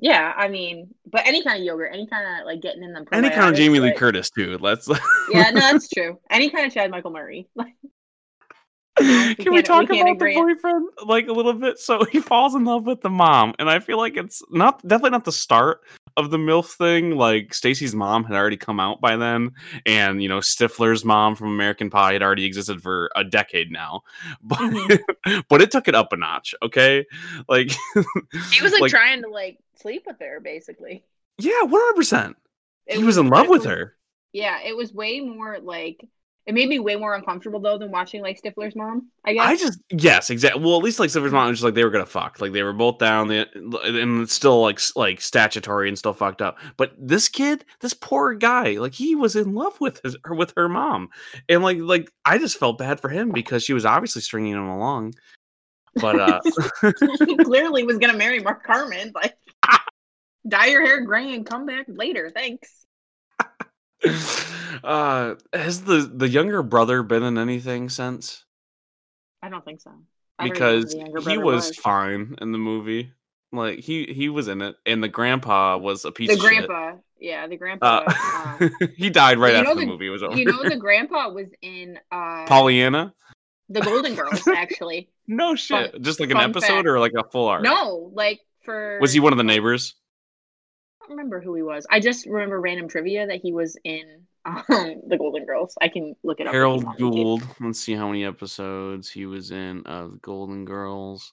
Yeah, 0.01 0.33
I 0.37 0.47
mean, 0.47 0.95
but 1.11 1.27
any 1.27 1.43
kind 1.43 1.59
of 1.59 1.65
yogurt, 1.65 1.91
any 1.93 2.07
kind 2.07 2.25
of 2.41 2.47
like 2.47 2.61
getting 2.61 2.85
in 2.85 2.93
them. 2.93 3.05
Any 3.11 3.31
kind 3.31 3.51
of 3.51 3.57
Jamie 3.57 3.81
Lee 3.81 3.89
like- 3.89 3.97
Curtis 3.97 4.31
too. 4.31 4.57
Let's. 4.61 4.89
Yeah, 5.33 5.51
no, 5.51 5.61
that's 5.61 5.89
true. 5.89 6.19
Any 6.31 6.49
kind 6.51 6.67
of 6.67 6.73
Chad 6.73 6.91
Michael 6.91 7.11
Murray. 7.11 7.49
Can 8.97 9.53
we 9.53 9.63
talk 9.63 9.89
we 9.89 10.01
about 10.01 10.19
the 10.19 10.35
boyfriend 10.35 10.89
like 11.07 11.29
a 11.29 11.33
little 11.33 11.53
bit? 11.53 11.79
So 11.79 12.05
he 12.11 12.19
falls 12.21 12.55
in 12.55 12.65
love 12.65 12.85
with 12.87 13.01
the 13.01 13.11
mom, 13.11 13.55
and 13.59 13.71
I 13.71 13.79
feel 13.79 13.97
like 13.99 14.17
it's 14.17 14.43
not 14.51 14.81
definitely 14.87 15.11
not 15.11 15.25
the 15.25 15.33
start 15.33 15.81
of 16.19 16.31
the 16.31 16.37
MILF 16.37 16.73
thing. 16.77 17.13
Like 17.17 17.55
Stacy's 17.55 17.95
mom 17.95 18.25
had 18.25 18.37
already 18.37 18.57
come 18.59 18.79
out 18.81 19.01
by 19.01 19.17
then, 19.17 19.53
and 19.87 20.23
you 20.23 20.29
know 20.29 20.39
Stifler's 20.41 21.05
mom 21.05 21.35
from 21.35 21.49
American 21.49 21.89
Pie 21.89 22.13
had 22.13 22.23
already 22.23 22.45
existed 22.45 22.83
for 22.83 23.11
a 23.17 23.25
decade 23.25 23.71
now. 23.71 24.03
But 24.43 24.59
Mhm. 24.59 25.45
but 25.49 25.63
it 25.63 25.71
took 25.71 25.89
it 25.89 25.95
up 25.95 26.13
a 26.13 26.17
notch. 26.17 26.55
Okay, 26.63 27.07
like 27.49 27.71
he 28.51 28.63
was 28.63 28.73
like, 28.73 28.83
Like- 28.83 28.91
trying 28.91 29.23
to 29.23 29.29
like 29.29 29.59
sleep 29.81 30.03
with 30.07 30.17
her, 30.21 30.41
basically. 30.41 31.05
yeah, 31.39 31.63
one 31.63 31.81
hundred 31.81 31.97
percent. 31.97 32.37
He 32.87 33.05
was 33.05 33.17
in 33.17 33.29
love 33.29 33.47
it 33.47 33.51
with 33.51 33.61
was- 33.63 33.71
her. 33.71 33.95
Yeah, 34.33 34.61
it 34.63 34.77
was 34.77 34.93
way 34.93 35.21
more 35.21 35.59
like 35.59 36.05
it 36.49 36.55
made 36.55 36.71
me 36.71 36.79
way 36.79 36.97
more 36.97 37.15
uncomfortable 37.15 37.61
though 37.61 37.77
than 37.77 37.91
watching 37.91 38.23
like 38.23 38.41
Stifler's 38.41 38.75
mom. 38.75 39.11
I 39.27 39.35
guess. 39.35 39.47
I 39.47 39.57
just 39.57 39.81
yes, 39.91 40.31
exactly. 40.31 40.65
Well, 40.65 40.79
at 40.79 40.83
least 40.83 40.99
like 40.99 41.11
Stifler's 41.11 41.31
mom 41.31 41.49
was 41.49 41.59
just 41.59 41.65
like 41.65 41.75
they 41.75 41.85
were 41.85 41.91
gonna 41.91 42.07
fuck, 42.07 42.41
like 42.41 42.53
they 42.53 42.63
were 42.63 42.73
both 42.73 42.97
down, 42.97 43.29
they, 43.29 43.45
and 43.55 44.23
it's 44.23 44.33
still 44.33 44.63
like 44.63 44.81
like 44.97 45.21
statutory 45.21 45.89
and 45.89 45.99
still 45.99 46.15
fucked 46.15 46.41
up. 46.41 46.59
But 46.79 46.95
this 46.99 47.29
kid, 47.29 47.67
this 47.81 47.93
poor 47.93 48.33
guy, 48.33 48.79
like 48.79 48.95
he 48.95 49.15
was 49.15 49.37
in 49.37 49.55
love 49.55 49.79
with 49.79 50.01
his 50.03 50.17
or 50.25 50.35
with 50.35 50.55
her 50.57 50.71
mom, 50.71 51.11
and 51.51 51.63
like 51.63 51.77
like 51.81 52.11
I 52.25 52.39
just 52.39 52.59
felt 52.59 52.79
bad 52.79 52.99
for 52.99 53.11
him 53.11 53.31
because 53.31 53.63
she 53.63 53.75
was 53.75 53.85
obviously 53.85 54.23
stringing 54.23 54.55
him 54.55 54.69
along. 54.69 55.17
But 55.97 56.19
uh 56.19 56.41
he 57.27 57.37
clearly 57.37 57.83
was 57.83 57.99
gonna 57.99 58.17
marry 58.17 58.41
Mark 58.41 58.67
Harmon. 58.67 59.13
Like, 59.15 59.37
dye 60.49 60.69
your 60.69 60.81
hair 60.81 61.03
gray 61.03 61.35
and 61.35 61.45
come 61.45 61.67
back 61.67 61.85
later. 61.89 62.31
Thanks. 62.35 62.87
Uh 64.85 65.35
has 65.53 65.83
the 65.85 66.11
the 66.15 66.29
younger 66.29 66.63
brother 66.63 67.03
been 67.03 67.23
in 67.23 67.39
anything 67.39 67.89
since? 67.89 68.45
I 69.43 69.49
don't 69.49 69.65
think 69.65 69.81
so. 69.81 69.91
I 70.39 70.49
don't 70.49 70.57
even 70.57 70.61
know 70.61 70.71
who 71.07 71.13
Because 71.13 71.27
he 71.27 71.37
brother 71.37 71.41
was, 71.45 71.77
fine 71.77 72.37
in 72.41 72.53
the 72.53 72.59
movie. 72.59 73.13
Like 73.53 73.79
he 73.81 74.05
he 74.07 74.29
was 74.29 74.47
in 74.49 74.61
it, 74.63 74.77
and 74.87 75.03
the 75.03 75.09
grandpa 75.09 75.79
was 75.79 76.05
a 76.05 76.13
piece 76.13 76.29
the 76.29 76.35
of 76.35 76.41
shit. 76.41 76.67
grandpa. 76.67 76.99
Yeah, 77.21 77.47
the 77.49 77.57
grandpa. 77.57 78.05
Uh, 78.07 78.57
um, 78.61 78.71
he 78.97 79.11
died 79.11 79.39
right 79.39 79.55
after 79.55 79.75
the, 79.75 79.81
the- 79.81 79.87
movie 79.87 80.09
was 80.11 80.23
over. 80.23 80.37
you 80.37 80.45
know, 80.45 80.63
the 80.63 80.77
grandpa 80.81 81.31
was 81.31 81.47
in 81.63 81.99
uh, 82.13 82.45
Pollyanna? 82.47 83.13
the 83.71 83.81
Golden 83.81 84.15
Girls. 84.15 84.47
Actually, 84.57 85.11
No 85.27 85.55
shit. 85.55 86.01
Just 86.03 86.21
like 86.21 86.31
an 86.31 86.37
episode 86.39 86.69
fact. 86.69 86.87
or 86.87 87.01
like 87.01 87.13
a 87.19 87.25
full 87.25 87.49
arc? 87.49 87.63
no, 87.63 88.11
like 88.15 88.41
for 88.65 88.99
Was 89.01 89.13
he 89.13 89.21
one 89.21 89.33
of 89.33 89.37
the 89.39 89.45
neighbors? 89.45 89.95
Remember 91.09 91.41
who 91.41 91.55
he 91.55 91.63
was. 91.63 91.87
I 91.91 92.01
just 92.01 92.27
remember 92.27 92.61
random 92.61 92.89
trivia 92.89 93.27
that 93.27 93.41
he 93.41 93.53
was 93.53 93.77
in 93.85 94.23
um, 94.45 94.65
the 95.07 95.17
Golden 95.19 95.45
Girls. 95.45 95.75
I 95.81 95.89
can 95.89 96.15
look 96.23 96.41
it 96.41 96.47
up. 96.47 96.53
Harold 96.55 96.85
want 96.85 97.01
me 97.01 97.11
to. 97.11 97.15
Gould. 97.15 97.43
Let's 97.61 97.81
see 97.81 97.95
how 97.95 98.07
many 98.09 98.25
episodes 98.25 99.11
he 99.11 99.27
was 99.27 99.51
in 99.51 99.85
of 99.87 100.21
Golden 100.23 100.65
Girls. 100.65 101.33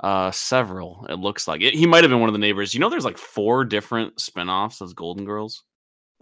Uh, 0.00 0.30
several. 0.30 1.06
It 1.08 1.18
looks 1.18 1.48
like 1.48 1.62
it, 1.62 1.74
he 1.74 1.86
might 1.86 2.04
have 2.04 2.10
been 2.10 2.20
one 2.20 2.28
of 2.28 2.34
the 2.34 2.38
neighbors. 2.38 2.74
You 2.74 2.80
know, 2.80 2.90
there's 2.90 3.04
like 3.04 3.18
four 3.18 3.64
different 3.64 4.20
spin-offs 4.20 4.80
of 4.80 4.94
Golden 4.94 5.24
Girls. 5.24 5.62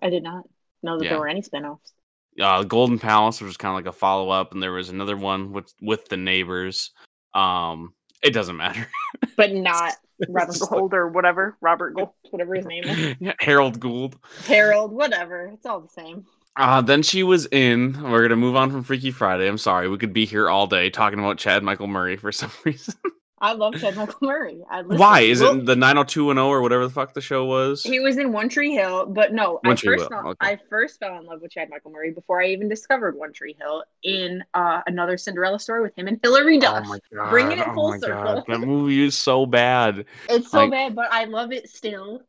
I 0.03 0.11
did 0.11 0.23
not 0.23 0.45
know 0.83 0.99
that 0.99 1.05
Yeah. 1.05 1.11
there 1.11 1.21
were 1.21 1.29
any 1.29 1.43
spinoffs. 1.43 1.93
Uh, 2.41 2.63
Golden 2.63 2.99
Palace, 2.99 3.41
which 3.41 3.49
was 3.49 3.57
kind 3.57 3.73
of 3.73 3.77
like 3.77 3.93
a 3.93 3.97
follow-up, 3.99 4.53
and 4.53 4.63
there 4.63 4.73
was 4.73 4.89
another 4.89 5.17
one 5.17 5.53
with 5.53 5.73
with 5.83 6.09
the 6.09 6.17
neighbors. 6.17 6.91
Um, 7.35 7.95
it 8.23 8.31
doesn't 8.31 8.57
matter. 8.57 8.89
but 9.37 9.53
not 9.53 9.95
Robert 10.29 10.57
Gold 10.69 10.95
or 10.95 11.09
whatever, 11.09 11.57
Robert 11.61 11.95
Gold, 11.95 12.11
whatever 12.31 12.55
his 12.55 12.67
name 12.67 12.85
is, 12.85 13.17
Yeah, 13.21 13.33
Harold 13.41 13.81
Gould. 13.81 14.17
Harold, 14.47 14.93
whatever. 14.93 15.47
It's 15.53 15.67
all 15.67 15.81
the 15.81 15.89
same. 15.89 16.27
Uh, 16.57 16.83
then 16.83 17.03
she 17.03 17.23
was 17.23 17.47
in. 17.47 18.01
We're 18.03 18.23
gonna 18.23 18.37
move 18.37 18.57
on 18.57 18.71
from 18.71 18.83
Freaky 18.83 19.11
Friday. 19.11 19.49
I'm 19.49 19.59
sorry, 19.59 19.89
we 19.89 19.97
could 19.99 20.13
be 20.13 20.27
here 20.27 20.51
all 20.51 20.67
day 20.67 20.91
talking 20.91 21.19
about 21.19 21.39
Chad 21.39 21.63
Michael 21.63 21.87
Murray 21.87 22.17
for 22.17 22.31
some 22.31 22.51
reason. 22.65 22.95
I 23.43 23.53
love 23.55 23.75
Chad 23.75 23.97
Michael 23.97 24.15
Murray. 24.29 24.63
I 24.71 24.83
listen- 24.83 24.99
Why 24.99 25.21
is 25.23 25.41
it 25.41 25.67
the 25.67 25.75
90210 25.77 26.39
or 26.39 26.63
whatever 26.63 26.85
the 26.87 26.93
fuck 26.93 27.13
the 27.13 27.21
show 27.21 27.45
was? 27.45 27.83
He 27.83 27.99
was 27.99 28.17
in 28.17 28.33
One 28.33 28.49
Tree 28.49 28.73
Hill, 28.73 29.05
but 29.07 29.33
no, 29.35 29.59
One 29.65 29.73
I 29.73 29.75
Tree 29.75 29.97
first 29.99 30.11
Hill, 30.11 30.21
fell, 30.23 30.31
okay. 30.31 30.49
I 30.53 30.59
first 30.71 31.01
fell 31.01 31.19
in 31.19 31.27
love 31.27 31.43
with 31.43 31.51
Chad 31.51 31.69
Michael 31.69 31.91
Murray 31.91 32.13
before 32.13 32.41
I 32.41 32.47
even 32.47 32.69
discovered 32.69 33.17
One 33.19 33.33
Tree 33.33 33.57
Hill 33.61 33.83
in 34.05 34.45
uh, 34.55 34.83
another 34.87 35.19
Cinderella 35.19 35.59
story 35.59 35.83
with 35.83 35.95
him 35.99 36.07
and 36.07 36.21
Hilary 36.23 36.57
Oh 36.59 36.61
Duff. 36.61 36.87
my 36.87 36.99
god! 37.13 37.31
Bringing 37.31 37.59
it 37.59 37.67
oh 37.69 37.75
full 37.75 37.91
my 37.91 37.99
circle. 37.99 38.23
God, 38.23 38.45
That 38.47 38.61
movie 38.61 39.05
is 39.05 39.17
so 39.17 39.45
bad. 39.45 40.05
It's 40.31 40.51
so 40.51 40.59
like- 40.61 40.71
bad, 40.71 40.95
but 40.95 41.09
I 41.13 41.25
love 41.25 41.53
it 41.53 41.69
still. 41.69 42.23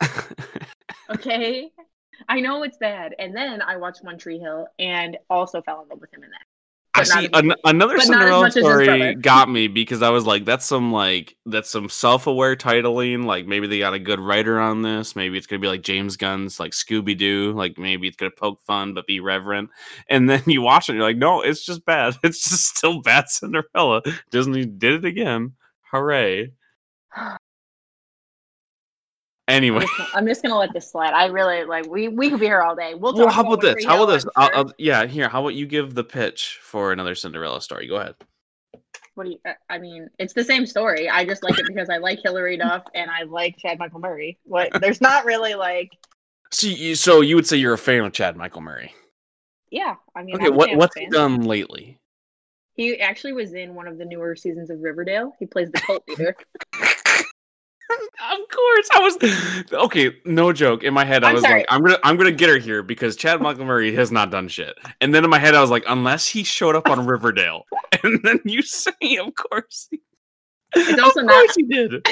Okay, 1.10 1.70
I 2.28 2.40
know 2.40 2.62
it's 2.62 2.76
bad, 2.76 3.14
and 3.18 3.34
then 3.34 3.60
I 3.62 3.76
watched 3.76 4.04
One 4.04 4.16
Tree 4.16 4.38
Hill 4.38 4.68
and 4.78 5.18
also 5.28 5.60
fell 5.60 5.82
in 5.82 5.88
love 5.88 6.00
with 6.00 6.12
him 6.14 6.22
in 6.22 6.30
that. 6.30 6.42
I 6.94 7.02
see 7.04 7.28
an- 7.32 7.54
another 7.64 8.00
Cinderella 8.00 8.42
much 8.44 8.48
as 8.50 8.54
his 8.56 8.64
story 8.64 9.14
got 9.14 9.48
me 9.48 9.68
because 9.68 10.02
I 10.02 10.10
was 10.10 10.26
like, 10.26 10.44
that's 10.44 10.66
some 10.66 10.92
like 10.92 11.36
that's 11.46 11.70
some 11.70 11.88
self-aware 11.88 12.56
titling. 12.56 13.24
Like 13.26 13.46
maybe 13.46 13.66
they 13.66 13.78
got 13.78 13.94
a 13.94 13.98
good 13.98 14.18
writer 14.18 14.58
on 14.58 14.82
this. 14.82 15.14
Maybe 15.14 15.38
it's 15.38 15.46
gonna 15.46 15.60
be 15.60 15.68
like 15.68 15.82
James 15.82 16.16
Gunn's 16.16 16.58
like 16.58 16.72
Scooby 16.72 17.16
Doo. 17.16 17.52
Like 17.52 17.78
maybe 17.78 18.08
it's 18.08 18.16
gonna 18.16 18.32
poke 18.32 18.60
fun 18.62 18.94
but 18.94 19.06
be 19.06 19.20
reverent. 19.20 19.70
And 20.08 20.28
then 20.28 20.42
you 20.46 20.62
watch 20.62 20.88
it, 20.88 20.92
and 20.92 20.98
you're 20.98 21.06
like, 21.08 21.16
no, 21.16 21.42
it's 21.42 21.64
just 21.64 21.84
bad. 21.84 22.16
It's 22.24 22.48
just 22.48 22.76
still 22.76 23.00
bad 23.02 23.28
Cinderella. 23.28 24.02
Disney 24.30 24.64
did 24.64 25.04
it 25.04 25.04
again. 25.04 25.52
Hooray! 25.90 26.52
Anyway. 29.50 29.80
I'm 29.80 29.86
just, 29.86 29.96
gonna- 29.98 30.10
I'm 30.14 30.26
just 30.26 30.42
gonna 30.42 30.58
let 30.58 30.72
this 30.72 30.90
slide. 30.90 31.12
I 31.12 31.26
really 31.26 31.64
like. 31.64 31.86
We 31.88 32.08
we 32.08 32.30
could 32.30 32.40
be 32.40 32.46
here 32.46 32.62
all 32.62 32.74
day. 32.76 32.94
We'll. 32.94 33.14
Well, 33.14 33.28
how 33.28 33.42
about 33.42 33.60
this? 33.60 33.84
How 33.84 34.02
about 34.02 34.12
this? 34.12 34.24
I'll. 34.36 34.50
I'll, 34.54 34.72
yeah, 34.78 35.06
here. 35.06 35.28
How 35.28 35.40
about 35.40 35.54
you 35.54 35.66
give 35.66 35.94
the 35.94 36.04
pitch 36.04 36.58
for 36.62 36.92
another 36.92 37.14
Cinderella 37.14 37.60
story? 37.60 37.86
Go 37.86 37.96
ahead. 37.96 38.14
What 39.14 39.24
do 39.24 39.30
you? 39.30 39.38
uh, 39.44 39.52
I 39.68 39.78
mean, 39.78 40.08
it's 40.18 40.32
the 40.32 40.44
same 40.44 40.66
story. 40.66 41.08
I 41.08 41.24
just 41.24 41.42
like 41.42 41.58
it 41.58 41.66
because 41.66 41.90
I 41.90 41.98
like 41.98 42.20
Hilary 42.22 42.56
Duff 42.56 42.84
and 42.94 43.10
I 43.10 43.24
like 43.24 43.56
Chad 43.58 43.78
Michael 43.78 44.00
Murray. 44.00 44.38
What? 44.44 44.80
There's 44.80 45.00
not 45.00 45.24
really 45.24 45.54
like. 45.54 45.90
So, 46.52 46.66
you, 46.68 46.94
so 46.94 47.20
you 47.20 47.36
would 47.36 47.46
say 47.46 47.56
you're 47.56 47.74
a 47.74 47.78
fan 47.78 48.04
of 48.04 48.12
Chad 48.12 48.36
Michael 48.36 48.60
Murray? 48.62 48.94
Yeah, 49.70 49.96
I 50.16 50.22
mean, 50.22 50.36
Okay, 50.36 50.46
I'm 50.46 50.54
what 50.56 50.74
what's 50.76 50.96
he 50.96 51.06
done 51.06 51.42
lately? 51.42 51.98
He 52.74 52.98
actually 53.00 53.32
was 53.34 53.52
in 53.52 53.74
one 53.74 53.86
of 53.86 53.98
the 53.98 54.04
newer 54.04 54.34
seasons 54.34 54.70
of 54.70 54.80
Riverdale. 54.80 55.32
He 55.38 55.46
plays 55.46 55.70
the 55.70 55.80
cult 55.80 56.02
leader. 56.08 56.34
of 57.90 58.38
course, 58.48 58.88
I 58.92 59.00
was 59.00 59.72
okay. 59.84 60.16
No 60.24 60.52
joke. 60.52 60.82
In 60.84 60.94
my 60.94 61.04
head, 61.04 61.24
I 61.24 61.28
I'm 61.28 61.34
was 61.34 61.42
sorry. 61.44 61.60
like, 61.60 61.66
I'm 61.70 61.82
gonna, 61.82 61.98
I'm 62.04 62.16
gonna 62.16 62.30
get 62.32 62.48
her 62.48 62.58
here 62.58 62.82
because 62.82 63.16
Chad 63.16 63.40
Michael 63.40 63.64
Murray 63.64 63.94
has 63.94 64.10
not 64.12 64.30
done 64.30 64.48
shit. 64.48 64.76
And 65.00 65.14
then 65.14 65.24
in 65.24 65.30
my 65.30 65.38
head, 65.38 65.54
I 65.54 65.60
was 65.60 65.70
like, 65.70 65.84
unless 65.88 66.26
he 66.26 66.42
showed 66.44 66.76
up 66.76 66.88
on 66.88 67.06
Riverdale, 67.06 67.64
and 68.02 68.20
then 68.22 68.40
you 68.44 68.62
say, 68.62 68.92
of 69.18 69.34
course, 69.34 69.88
he, 69.90 70.00
It's 70.74 70.98
also 71.02 71.20
of 71.20 71.26
not- 71.26 71.32
course 71.34 71.54
he 71.56 71.62
did. 71.64 72.06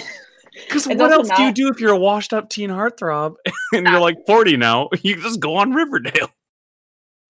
Because 0.67 0.89
what 0.89 1.13
else 1.13 1.29
do 1.37 1.43
you 1.45 1.53
do 1.53 1.69
if 1.69 1.79
you're 1.79 1.93
a 1.93 1.99
washed 1.99 2.33
up 2.33 2.49
teen 2.51 2.71
heartthrob 2.71 3.35
and 3.73 3.87
you're 3.87 4.01
like 4.01 4.17
40 4.27 4.57
now? 4.57 4.89
You 5.03 5.15
just 5.23 5.39
go 5.39 5.55
on 5.57 5.71
Riverdale. 5.73 6.31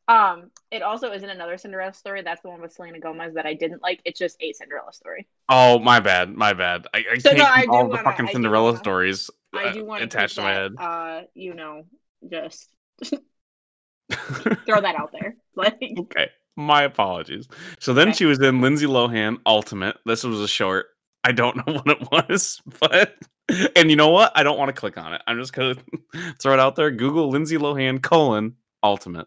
Um, 0.07 0.51
it 0.71 0.83
also 0.83 1.13
isn't 1.13 1.29
another 1.31 1.57
Cinderella 1.59 1.95
story. 1.95 2.23
That's 2.23 2.43
the 2.43 2.49
one 2.49 2.61
with 2.61 2.73
Selena 2.73 3.01
Gomez 3.01 3.35
that 3.35 3.47
I 3.47 3.55
didn't 3.55 3.83
like. 3.83 4.01
It's 4.05 4.19
just 4.19 4.37
a 4.41 4.53
Cinderella 4.53 4.93
story. 4.93 5.27
Oh, 5.49 5.79
my 5.79 6.01
bad, 6.01 6.35
my 6.35 6.53
bad. 6.53 6.87
I, 6.95 7.05
I 7.13 7.19
So, 7.19 7.31
can't 7.31 7.39
no, 7.39 7.45
I 7.45 7.65
all 7.71 7.85
the 7.85 7.91
wanna- 7.91 8.03
fucking 8.03 8.29
I 8.29 8.33
Cinderella 8.33 8.65
wanna- 8.67 8.79
stories 8.79 9.31
I 9.55 9.65
uh, 9.65 9.73
do 9.73 9.85
want 9.85 10.01
to 10.01 10.05
attached 10.07 10.35
to 10.37 10.43
my 10.43 10.53
head. 10.53 10.73
Uh, 10.79 11.23
you 11.35 11.55
know, 11.55 11.85
just 12.31 12.69
throw 14.13 14.81
that 14.81 14.95
out 14.97 15.13
there. 15.13 15.37
Like, 15.59 15.83
okay, 15.99 16.29
my 16.55 16.85
apologies. 16.85 17.49
So 17.81 17.93
then 17.93 18.11
Okay. 18.11 18.17
she 18.19 18.25
was 18.27 18.39
in 18.41 18.61
Lindsay 18.61 18.87
Lohan 18.87 19.39
Ultimate. 19.45 19.97
This 20.07 20.23
was 20.23 20.41
a 20.41 20.47
short. 20.47 20.87
I 21.25 21.33
don't 21.33 21.57
know 21.57 21.73
what 21.83 21.89
it 22.01 22.09
was, 22.13 22.63
but 22.79 23.17
and 23.75 23.91
you 23.91 23.97
know 23.97 24.11
what? 24.11 24.31
I 24.37 24.45
don't 24.45 24.57
want 24.57 24.69
to 24.69 24.73
click 24.73 24.97
on 24.97 25.15
it. 25.15 25.23
I'm 25.27 25.37
just 25.37 25.53
gonna 25.53 25.75
throw 26.41 26.53
it 26.55 26.61
out 26.61 26.77
there. 26.77 26.93
Google 26.93 27.29
Lindsay 27.29 27.57
Lohan 27.59 28.01
colon 28.01 28.55
Ultimate. 28.85 29.27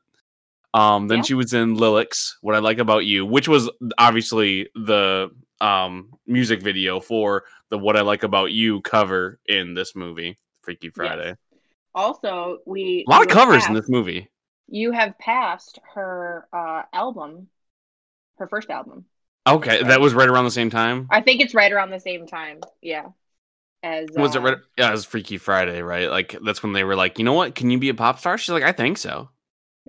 Um, 0.73 1.07
then 1.07 1.19
Yeah. 1.19 1.23
she 1.23 1.33
was 1.33 1.53
in 1.53 1.75
Lillix. 1.75 2.33
What 2.41 2.55
I 2.55 2.59
like 2.59 2.77
about 2.79 3.05
you, 3.05 3.25
which 3.25 3.47
was 3.47 3.69
obviously 3.97 4.69
the 4.75 5.29
um 5.59 6.11
music 6.25 6.61
video 6.61 6.99
for 6.99 7.43
the 7.69 7.77
What 7.77 7.95
I 7.97 8.01
Like 8.01 8.23
About 8.23 8.51
You 8.51 8.81
cover 8.81 9.39
in 9.47 9.73
this 9.75 9.95
movie, 9.95 10.37
Freaky 10.61 10.89
Friday. 10.89 11.35
also, 11.93 12.59
we 12.65 13.05
A 13.07 13.11
lot 13.11 13.21
of 13.21 13.27
covers 13.29 13.65
in 13.67 13.73
this 13.73 13.89
movie. 13.89 14.29
You 14.67 14.91
have 14.93 15.17
passed 15.19 15.79
her 15.95 16.47
uh 16.53 16.83
album, 16.93 17.49
her 18.37 18.47
first 18.47 18.69
album. 18.69 19.05
Okay, 19.47 19.79
Right. 19.79 19.87
that 19.87 19.99
was 20.01 20.13
right 20.13 20.29
around 20.29 20.45
the 20.45 20.51
same 20.51 20.69
time. 20.69 21.07
I 21.09 21.21
think 21.21 21.41
it's 21.41 21.53
right 21.55 21.71
around 21.71 21.89
the 21.89 21.99
same 21.99 22.27
time. 22.27 22.61
Yeah. 22.81 23.07
As 23.83 24.07
Was 24.15 24.35
it 24.35 24.39
uh, 24.39 24.41
right? 24.43 24.57
Yeah, 24.77 24.89
it 24.89 24.91
was 24.91 25.05
Freaky 25.05 25.37
Friday, 25.39 25.81
right? 25.81 26.09
Like 26.09 26.37
that's 26.45 26.61
when 26.61 26.73
they 26.73 26.83
were 26.83 26.95
like, 26.95 27.17
you 27.17 27.25
know 27.25 27.33
what? 27.33 27.55
Can 27.55 27.71
you 27.71 27.79
be 27.79 27.89
a 27.89 27.95
pop 27.95 28.19
star? 28.19 28.37
She's 28.37 28.49
like, 28.49 28.63
I 28.63 28.71
think 28.73 28.99
so. 28.99 29.30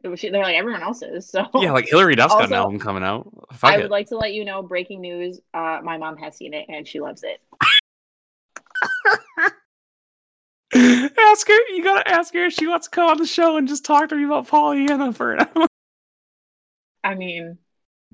They're 0.02 0.10
like 0.42 0.56
everyone 0.56 0.82
else 0.82 1.02
is. 1.02 1.28
So 1.28 1.46
Yeah, 1.54 1.72
like 1.72 1.86
Hilary 1.88 2.16
Duff's 2.16 2.34
got 2.34 2.46
an 2.46 2.52
album 2.54 2.78
coming 2.80 3.02
out. 3.04 3.30
Fuck 3.52 3.70
I 3.72 3.76
it. 3.76 3.82
would 3.82 3.90
like 3.90 4.08
to 4.08 4.16
let 4.18 4.32
you 4.32 4.44
know, 4.44 4.62
breaking 4.62 5.00
news. 5.00 5.40
Uh, 5.54 5.80
my 5.82 5.96
mom 5.98 6.16
has 6.16 6.36
seen 6.36 6.54
it 6.54 6.66
and 6.68 6.86
she 6.88 7.00
loves 7.00 7.22
it. 7.22 7.40
ask 10.74 11.46
her. 11.48 11.68
You 11.74 11.82
gotta 11.84 12.08
ask 12.10 12.32
her 12.34 12.44
if 12.46 12.54
she 12.54 12.66
wants 12.66 12.88
to 12.88 12.90
come 12.90 13.08
on 13.08 13.18
the 13.18 13.26
show 13.26 13.56
and 13.56 13.68
just 13.68 13.84
talk 13.84 14.08
to 14.08 14.16
me 14.16 14.24
about 14.24 14.48
Pollyanna 14.48 15.12
for 15.12 15.34
an 15.34 15.46
hour. 15.56 15.66
I 17.04 17.14
mean, 17.14 17.58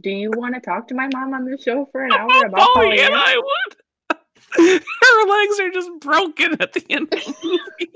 do 0.00 0.10
you 0.10 0.30
want 0.34 0.54
to 0.54 0.60
talk 0.60 0.88
to 0.88 0.94
my 0.94 1.08
mom 1.12 1.34
on 1.34 1.44
the 1.44 1.56
show 1.58 1.88
for 1.92 2.04
an 2.04 2.12
hour 2.14 2.26
About 2.26 2.46
about 2.46 2.68
Pollyanna, 2.74 3.16
Pollyanna? 3.16 3.16
I 3.16 3.36
would. 3.44 3.76
Her 4.56 5.28
legs 5.28 5.60
are 5.60 5.70
just 5.70 5.90
broken 6.00 6.56
at 6.60 6.72
the 6.72 6.84
end 6.90 7.02
of 7.12 7.24
the 7.24 7.34
movie. 7.44 7.92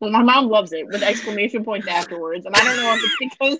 Well, 0.00 0.10
my 0.10 0.22
mom 0.22 0.48
loves 0.48 0.72
it 0.72 0.86
with 0.86 1.02
exclamation 1.02 1.64
points 1.64 1.86
afterwards, 1.86 2.46
and 2.46 2.56
I 2.56 2.64
don't 2.64 2.76
know 2.76 2.94
if 2.94 3.02
it's 3.04 3.16
because 3.20 3.58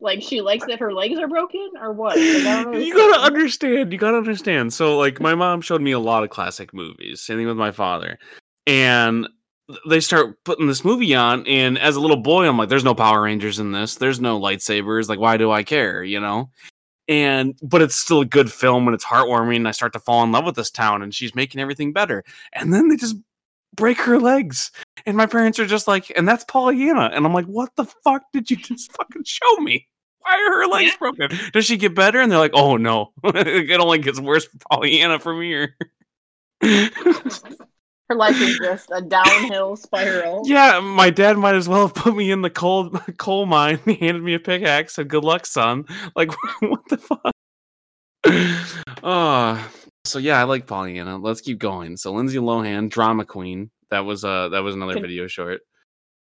like 0.00 0.22
she 0.22 0.40
likes 0.40 0.66
that 0.66 0.80
her 0.80 0.92
legs 0.92 1.18
are 1.18 1.28
broken 1.28 1.70
or 1.80 1.92
what. 1.92 2.16
Like, 2.16 2.26
I 2.46 2.62
don't 2.62 2.72
know 2.72 2.78
you 2.78 2.94
gotta 2.94 3.20
understand. 3.20 3.92
You 3.92 3.98
gotta 3.98 4.16
understand. 4.16 4.72
So, 4.72 4.98
like, 4.98 5.20
my 5.20 5.34
mom 5.34 5.60
showed 5.60 5.82
me 5.82 5.92
a 5.92 5.98
lot 5.98 6.24
of 6.24 6.30
classic 6.30 6.74
movies. 6.74 7.20
Same 7.22 7.38
thing 7.38 7.46
with 7.46 7.56
my 7.56 7.70
father, 7.70 8.18
and 8.66 9.28
they 9.86 10.00
start 10.00 10.42
putting 10.44 10.66
this 10.66 10.84
movie 10.84 11.14
on. 11.14 11.46
And 11.46 11.78
as 11.78 11.96
a 11.96 12.00
little 12.00 12.16
boy, 12.16 12.48
I'm 12.48 12.58
like, 12.58 12.68
"There's 12.68 12.84
no 12.84 12.94
Power 12.94 13.22
Rangers 13.22 13.58
in 13.58 13.72
this. 13.72 13.96
There's 13.96 14.20
no 14.20 14.40
lightsabers. 14.40 15.08
Like, 15.08 15.20
why 15.20 15.36
do 15.36 15.50
I 15.50 15.62
care?" 15.62 16.02
You 16.02 16.20
know. 16.20 16.50
And 17.06 17.58
but 17.62 17.82
it's 17.82 17.96
still 17.96 18.20
a 18.20 18.26
good 18.26 18.52
film 18.52 18.86
and 18.86 18.94
it's 18.94 19.04
heartwarming. 19.04 19.56
And 19.56 19.68
I 19.68 19.72
start 19.72 19.92
to 19.94 20.00
fall 20.00 20.22
in 20.24 20.32
love 20.32 20.44
with 20.44 20.56
this 20.56 20.70
town, 20.70 21.02
and 21.02 21.14
she's 21.14 21.34
making 21.34 21.60
everything 21.60 21.92
better. 21.92 22.24
And 22.52 22.72
then 22.72 22.88
they 22.88 22.96
just 22.96 23.16
break 23.74 23.98
her 24.00 24.18
legs, 24.18 24.70
and 25.06 25.16
my 25.16 25.26
parents 25.26 25.58
are 25.58 25.66
just 25.66 25.86
like, 25.88 26.12
"And 26.16 26.26
that's 26.28 26.44
Pollyanna." 26.44 27.10
And 27.14 27.24
I'm 27.26 27.32
like, 27.34 27.46
"What 27.46 27.70
the 27.76 27.84
fuck 28.04 28.22
did 28.32 28.50
you 28.50 28.56
just 28.56 28.92
fucking 28.96 29.24
show 29.24 29.56
me?" 29.60 29.86
Why 30.22 30.34
are 30.34 30.58
her 30.60 30.66
legs 30.66 30.90
Yeah. 30.92 30.96
broken? 30.98 31.30
Does 31.52 31.64
she 31.64 31.78
get 31.78 31.94
better? 31.94 32.20
And 32.20 32.30
they're 32.30 32.38
like, 32.38 32.50
oh 32.52 32.76
no, 32.76 33.12
it 33.24 33.80
only 33.80 33.98
gets 33.98 34.20
worse 34.20 34.44
for 34.44 34.58
Pollyanna 34.70 35.18
from 35.18 35.40
here. 35.40 35.74
Her 36.62 38.16
life 38.16 38.38
is 38.40 38.58
just 38.58 38.90
a 38.92 39.00
downhill 39.00 39.76
spiral. 39.76 40.42
yeah, 40.44 40.78
my 40.80 41.08
dad 41.10 41.38
might 41.38 41.54
as 41.54 41.68
well 41.68 41.86
have 41.86 41.94
put 41.94 42.14
me 42.16 42.30
in 42.32 42.42
the 42.42 42.50
coal 42.50 42.90
coal 43.18 43.46
mine. 43.46 43.78
He 43.86 43.94
handed 43.94 44.22
me 44.22 44.34
a 44.34 44.38
pickaxe. 44.40 44.94
So 44.94 45.04
good 45.04 45.24
luck, 45.24 45.46
son. 45.46 45.84
Like, 46.16 46.32
what 46.60 46.80
the 46.88 46.98
fuck? 46.98 47.32
Oh, 49.02 49.70
so 50.10 50.18
yeah, 50.18 50.38
I 50.40 50.44
like 50.44 50.66
Pollyanna. 50.66 51.18
Let's 51.18 51.40
keep 51.40 51.58
going. 51.58 51.96
So 51.96 52.12
Lindsay 52.12 52.38
Lohan, 52.38 52.90
drama 52.90 53.24
queen. 53.24 53.70
That 53.90 54.00
was 54.00 54.24
uh 54.24 54.48
that 54.50 54.60
was 54.60 54.74
another 54.74 54.94
Can- 54.94 55.02
video 55.02 55.26
short. 55.26 55.62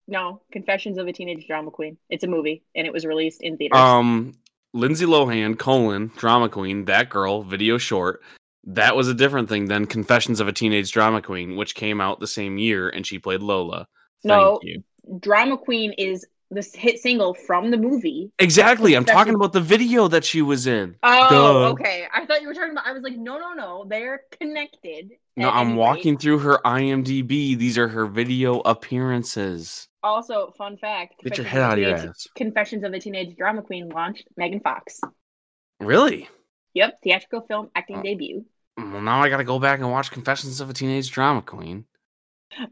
No, 0.08 0.42
Confessions 0.52 0.98
of 0.98 1.08
a 1.08 1.12
Teenage 1.12 1.48
Drama 1.48 1.72
Queen. 1.72 1.98
It's 2.08 2.22
a 2.22 2.28
movie, 2.28 2.62
and 2.76 2.86
it 2.86 2.92
was 2.92 3.04
released 3.04 3.42
in 3.42 3.56
theaters. 3.56 3.76
Um, 3.76 4.34
Lindsay 4.72 5.04
Lohan, 5.04 5.58
colon, 5.58 6.12
drama 6.16 6.48
queen, 6.48 6.84
that 6.84 7.08
girl, 7.08 7.42
video 7.42 7.76
short. 7.76 8.20
That 8.68 8.94
was 8.94 9.08
a 9.08 9.14
different 9.14 9.48
thing 9.48 9.66
than 9.66 9.86
Confessions 9.86 10.38
of 10.38 10.46
a 10.46 10.52
Teenage 10.52 10.92
Drama 10.92 11.22
Queen, 11.22 11.56
which 11.56 11.74
came 11.74 12.00
out 12.00 12.20
the 12.20 12.26
same 12.28 12.56
year, 12.56 12.88
and 12.88 13.04
she 13.04 13.18
played 13.18 13.40
Lola. 13.42 13.88
Thank 14.22 14.28
No. 14.38 14.60
you. 14.62 14.84
Drama 15.18 15.56
Queen 15.58 15.92
is 15.92 16.24
the 16.50 16.66
hit 16.74 16.98
single 17.00 17.34
from 17.34 17.70
the 17.70 17.76
movie. 17.76 18.30
Exactly. 18.38 18.94
I'm 18.94 19.04
talking 19.04 19.34
about 19.34 19.52
the 19.52 19.60
video 19.60 20.06
that 20.08 20.24
she 20.24 20.42
was 20.42 20.66
in. 20.66 20.96
Oh, 21.02 21.28
Duh. 21.30 21.68
okay. 21.70 22.06
I 22.14 22.24
thought 22.26 22.40
you 22.42 22.48
were 22.48 22.54
talking 22.54 22.70
about. 22.72 22.86
I 22.86 22.92
was 22.92 23.02
like, 23.02 23.16
no, 23.16 23.38
no, 23.38 23.52
no. 23.54 23.84
They're 23.88 24.22
connected. 24.40 25.10
No, 25.36 25.50
I'm 25.50 25.66
any 25.66 25.70
rate. 25.72 25.78
walking 25.78 26.18
through 26.18 26.38
her 26.38 26.58
IMDb. 26.64 27.58
These 27.58 27.76
are 27.78 27.88
her 27.88 28.06
video 28.06 28.60
appearances. 28.60 29.88
Also, 30.02 30.52
fun 30.56 30.76
fact: 30.76 31.14
Get 31.24 31.36
your 31.36 31.46
head 31.46 31.62
out 31.62 31.72
of 31.74 31.78
your 31.80 31.96
Teenage- 31.96 32.08
ass. 32.10 32.26
Confessions 32.36 32.84
of 32.84 32.92
a 32.92 33.00
Teenage 33.00 33.36
Drama 33.36 33.62
Queen 33.62 33.88
launched 33.88 34.28
Megan 34.36 34.60
Fox. 34.60 35.00
Really? 35.80 36.28
Yep, 36.74 36.98
theatrical 37.02 37.40
film 37.48 37.70
acting 37.74 37.96
Oh. 37.98 38.02
debut. 38.02 38.44
Well, 38.76 39.00
now 39.00 39.20
I 39.22 39.28
got 39.30 39.38
to 39.38 39.44
go 39.44 39.58
back 39.58 39.80
and 39.80 39.90
watch 39.90 40.10
Confessions 40.10 40.60
of 40.60 40.68
a 40.70 40.72
Teenage 40.74 41.10
Drama 41.10 41.42
Queen. 41.42 41.86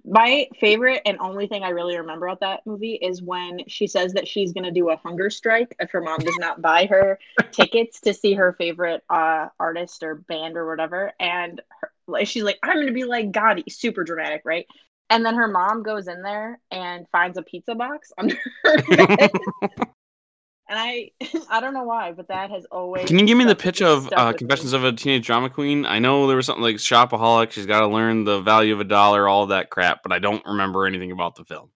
My 0.04 0.48
favorite 0.60 1.02
and 1.04 1.18
only 1.20 1.46
thing 1.46 1.62
I 1.62 1.70
really 1.70 1.96
remember 1.98 2.26
about 2.26 2.40
that 2.40 2.60
movie 2.66 2.94
is 2.94 3.22
when 3.22 3.60
she 3.66 3.86
says 3.86 4.12
that 4.14 4.26
she's 4.26 4.52
going 4.52 4.64
to 4.64 4.70
do 4.70 4.90
a 4.90 4.96
hunger 4.96 5.30
strike 5.30 5.74
if 5.80 5.90
her 5.90 6.00
mom 6.00 6.20
does 6.20 6.36
not 6.38 6.62
buy 6.62 6.86
her 6.86 7.18
tickets 7.50 8.00
to 8.02 8.14
see 8.14 8.34
her 8.34 8.54
favorite 8.54 9.02
uh, 9.10 9.48
artist 9.58 10.02
or 10.02 10.14
band 10.14 10.56
or 10.56 10.68
whatever. 10.68 11.12
And 11.20 11.60
her, 11.80 12.24
she's 12.24 12.44
like, 12.44 12.58
I'm 12.62 12.74
going 12.74 12.86
to 12.86 12.92
be 12.92 13.04
like 13.04 13.32
Gotti, 13.32 13.70
super 13.70 14.04
dramatic, 14.04 14.42
right? 14.44 14.66
And 15.10 15.24
then 15.24 15.34
her 15.34 15.48
mom 15.48 15.82
goes 15.82 16.08
in 16.08 16.22
there 16.22 16.60
and 16.70 17.06
finds 17.10 17.36
a 17.36 17.42
pizza 17.42 17.74
box 17.74 18.12
under 18.16 18.36
her 18.64 18.82
bed. 18.82 19.30
and 20.68 20.78
I, 20.78 21.10
I 21.50 21.60
don't 21.60 21.74
know 21.74 21.84
why, 21.84 22.12
but 22.12 22.28
that 22.28 22.50
has 22.50 22.64
always. 22.70 23.06
Can 23.06 23.18
you 23.18 23.26
give 23.26 23.36
me 23.38 23.44
the 23.44 23.54
pitch 23.54 23.82
of 23.82 24.06
uh, 24.06 24.26
with 24.28 24.34
me. 24.34 24.38
Confessions 24.38 24.72
of 24.72 24.84
a 24.84 24.92
Teenage 24.92 25.26
Drama 25.26 25.50
Queen? 25.50 25.84
I 25.86 25.98
know 25.98 26.26
there 26.26 26.36
was 26.36 26.46
something 26.46 26.62
like 26.62 26.76
shopaholic. 26.76 27.50
She's 27.50 27.66
got 27.66 27.80
to 27.80 27.88
learn 27.88 28.24
the 28.24 28.40
value 28.40 28.72
of 28.72 28.80
a 28.80 28.84
dollar, 28.84 29.28
all 29.28 29.46
that 29.46 29.70
crap, 29.70 30.02
but 30.02 30.12
I 30.12 30.18
don't 30.18 30.44
remember 30.46 30.86
anything 30.86 31.12
about 31.12 31.36
the 31.36 31.44
film. 31.44 31.70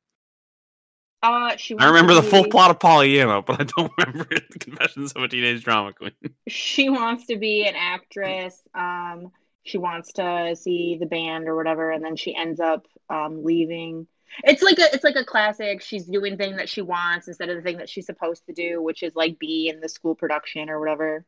Uh, 1.20 1.56
she 1.56 1.76
I 1.76 1.86
remember 1.86 2.14
the 2.14 2.22
full 2.22 2.44
plot 2.44 2.70
of 2.70 2.78
Pollyanna, 2.78 3.42
but 3.42 3.60
I 3.60 3.64
don't 3.64 3.92
remember 3.98 4.26
the 4.28 4.58
Confessions 4.58 5.12
of 5.12 5.22
a 5.22 5.28
Teenage 5.28 5.64
Drama 5.64 5.92
Queen. 5.92 6.12
she 6.46 6.88
wants 6.90 7.26
to 7.26 7.36
be 7.36 7.66
an 7.66 7.74
actress. 7.76 8.62
Um, 8.74 9.32
she 9.64 9.78
wants 9.78 10.12
to 10.14 10.56
see 10.56 10.96
the 10.98 11.06
band 11.06 11.48
or 11.48 11.56
whatever, 11.56 11.90
and 11.90 12.04
then 12.04 12.16
she 12.16 12.34
ends 12.34 12.60
up 12.60 12.86
um, 13.10 13.44
leaving. 13.44 14.06
It's 14.44 14.62
like 14.62 14.78
a 14.78 14.92
it's 14.94 15.04
like 15.04 15.16
a 15.16 15.24
classic. 15.24 15.82
She's 15.82 16.04
doing 16.06 16.36
thing 16.36 16.56
that 16.56 16.68
she 16.68 16.82
wants 16.82 17.28
instead 17.28 17.48
of 17.48 17.56
the 17.56 17.62
thing 17.62 17.78
that 17.78 17.88
she's 17.88 18.06
supposed 18.06 18.46
to 18.46 18.52
do, 18.52 18.82
which 18.82 19.02
is 19.02 19.14
like 19.16 19.38
be 19.38 19.68
in 19.68 19.80
the 19.80 19.88
school 19.88 20.14
production 20.14 20.70
or 20.70 20.78
whatever. 20.80 21.24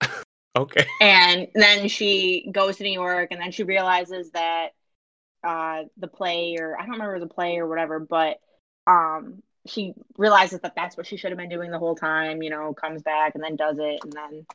Okay. 0.54 0.84
And 1.00 1.48
then 1.54 1.88
she 1.88 2.46
goes 2.52 2.76
to 2.76 2.82
New 2.82 2.92
York, 2.92 3.28
and 3.30 3.40
then 3.40 3.52
she 3.52 3.64
realizes 3.64 4.30
that 4.32 4.68
uh, 5.42 5.84
the 5.96 6.08
play, 6.08 6.56
or 6.60 6.76
I 6.78 6.82
don't 6.82 6.92
remember 6.92 7.18
the 7.20 7.26
play 7.26 7.56
or 7.56 7.66
whatever, 7.66 7.98
but 7.98 8.38
um, 8.86 9.42
she 9.66 9.94
realizes 10.18 10.60
that 10.60 10.74
that's 10.76 10.94
what 10.96 11.06
she 11.06 11.16
should 11.16 11.30
have 11.30 11.38
been 11.38 11.48
doing 11.48 11.70
the 11.70 11.78
whole 11.78 11.94
time. 11.96 12.42
You 12.42 12.50
know, 12.50 12.74
comes 12.74 13.00
back 13.02 13.34
and 13.34 13.42
then 13.42 13.56
does 13.56 13.78
it, 13.78 14.00
and 14.04 14.12
then 14.12 14.46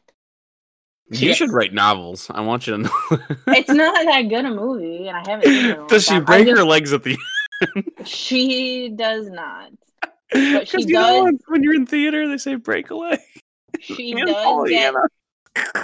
You 1.09 1.29
Yes. 1.29 1.37
should 1.37 1.51
write 1.51 1.73
novels. 1.73 2.29
I 2.29 2.41
want 2.41 2.67
you 2.67 2.77
to 2.77 2.83
know. 2.83 3.17
it's 3.47 3.69
not 3.69 4.05
that 4.05 4.21
good 4.23 4.45
a 4.45 4.51
movie, 4.51 5.07
and 5.07 5.17
I 5.17 5.27
haven't 5.27 5.45
seen 5.45 5.65
it. 5.65 5.71
in 5.71 5.71
a 5.71 5.77
long 5.79 5.87
Does 5.87 6.05
she 6.05 6.19
break 6.19 6.47
her 6.47 6.63
legs 6.63 6.93
at 6.93 7.03
the 7.03 7.17
She 8.05 8.89
does 8.95 9.29
not. 9.29 9.71
Because 10.31 10.69
she 10.69 10.81
you 10.87 10.93
know 10.93 11.31
does- 11.31 11.39
when, 11.47 11.63
you're 11.63 11.75
in 11.75 11.85
theater, 11.85 12.27
they 12.27 12.37
say 12.37 12.55
break 12.55 12.89
a 12.89 12.95
leg. 12.95 13.19
She 13.79 14.13
does 14.25 14.69
get 14.69 14.93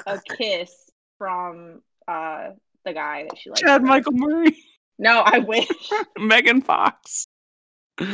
a 0.05 0.19
kiss 0.37 0.89
from 1.17 1.81
uh 2.07 2.49
the 2.85 2.93
guy 2.93 3.23
that 3.29 3.37
she 3.37 3.49
likes. 3.49 3.61
Chad 3.61 3.83
Michael 3.83 4.11
Murray. 4.13 4.57
No, 4.99 5.21
I 5.25 5.39
wish. 5.39 5.67
Megan 6.17 6.61
Fox. 6.61 7.27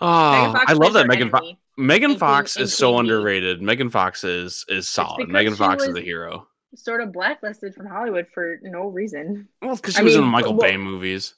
Oh, 0.00 0.52
Fox 0.52 0.64
I 0.68 0.74
love 0.74 0.92
that 0.92 1.08
Megan 1.08 1.28
Fox. 1.28 1.44
Megan 1.76 2.16
Fox 2.18 2.56
is 2.56 2.72
so 2.72 2.98
underrated. 2.98 3.60
Megan 3.60 3.90
Fox 3.90 4.22
is 4.22 4.64
is 4.68 4.88
solid. 4.88 5.28
Megan 5.28 5.56
Fox 5.56 5.82
is 5.82 5.96
a 5.96 6.00
hero. 6.00 6.46
Sort 6.76 7.00
of 7.00 7.12
blacklisted 7.12 7.74
from 7.74 7.86
Hollywood 7.86 8.28
for 8.32 8.58
no 8.62 8.86
reason. 8.86 9.48
Well, 9.60 9.74
because 9.74 9.94
she 9.94 10.00
I 10.00 10.04
was 10.04 10.14
in 10.14 10.22
Michael 10.24 10.54
well- 10.54 10.70
Bay 10.70 10.76
movies. 10.76 11.34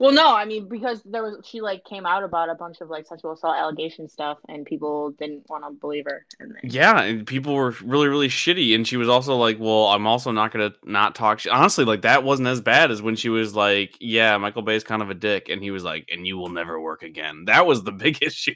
Well, 0.00 0.12
no, 0.12 0.32
I 0.32 0.44
mean 0.44 0.68
because 0.68 1.02
there 1.04 1.24
was 1.24 1.44
she 1.44 1.60
like 1.60 1.84
came 1.84 2.06
out 2.06 2.22
about 2.22 2.48
a 2.48 2.54
bunch 2.54 2.80
of 2.80 2.88
like 2.88 3.06
sexual 3.06 3.32
assault 3.32 3.56
allegation 3.56 4.08
stuff, 4.08 4.38
and 4.48 4.64
people 4.64 5.10
didn't 5.10 5.48
want 5.48 5.64
to 5.64 5.70
believe 5.72 6.04
her. 6.04 6.24
And 6.38 6.54
then, 6.54 6.60
Yeah, 6.62 7.02
and 7.02 7.26
people 7.26 7.54
were 7.54 7.74
really, 7.82 8.06
really 8.06 8.28
shitty. 8.28 8.76
And 8.76 8.86
she 8.86 8.96
was 8.96 9.08
also 9.08 9.34
like, 9.36 9.58
"Well, 9.58 9.86
I'm 9.86 10.06
also 10.06 10.30
not 10.30 10.52
gonna 10.52 10.72
not 10.84 11.16
talk." 11.16 11.40
Sh-. 11.40 11.48
Honestly, 11.48 11.84
like 11.84 12.02
that 12.02 12.22
wasn't 12.22 12.46
as 12.46 12.60
bad 12.60 12.92
as 12.92 13.02
when 13.02 13.16
she 13.16 13.28
was 13.28 13.56
like, 13.56 13.96
"Yeah, 13.98 14.38
Michael 14.38 14.62
Bay's 14.62 14.84
kind 14.84 15.02
of 15.02 15.10
a 15.10 15.14
dick," 15.14 15.48
and 15.48 15.62
he 15.64 15.72
was 15.72 15.82
like, 15.82 16.08
"And 16.12 16.24
you 16.24 16.38
will 16.38 16.50
never 16.50 16.80
work 16.80 17.02
again." 17.02 17.46
That 17.46 17.66
was 17.66 17.82
the 17.82 17.92
big 18.04 18.22
issue. 18.22 18.54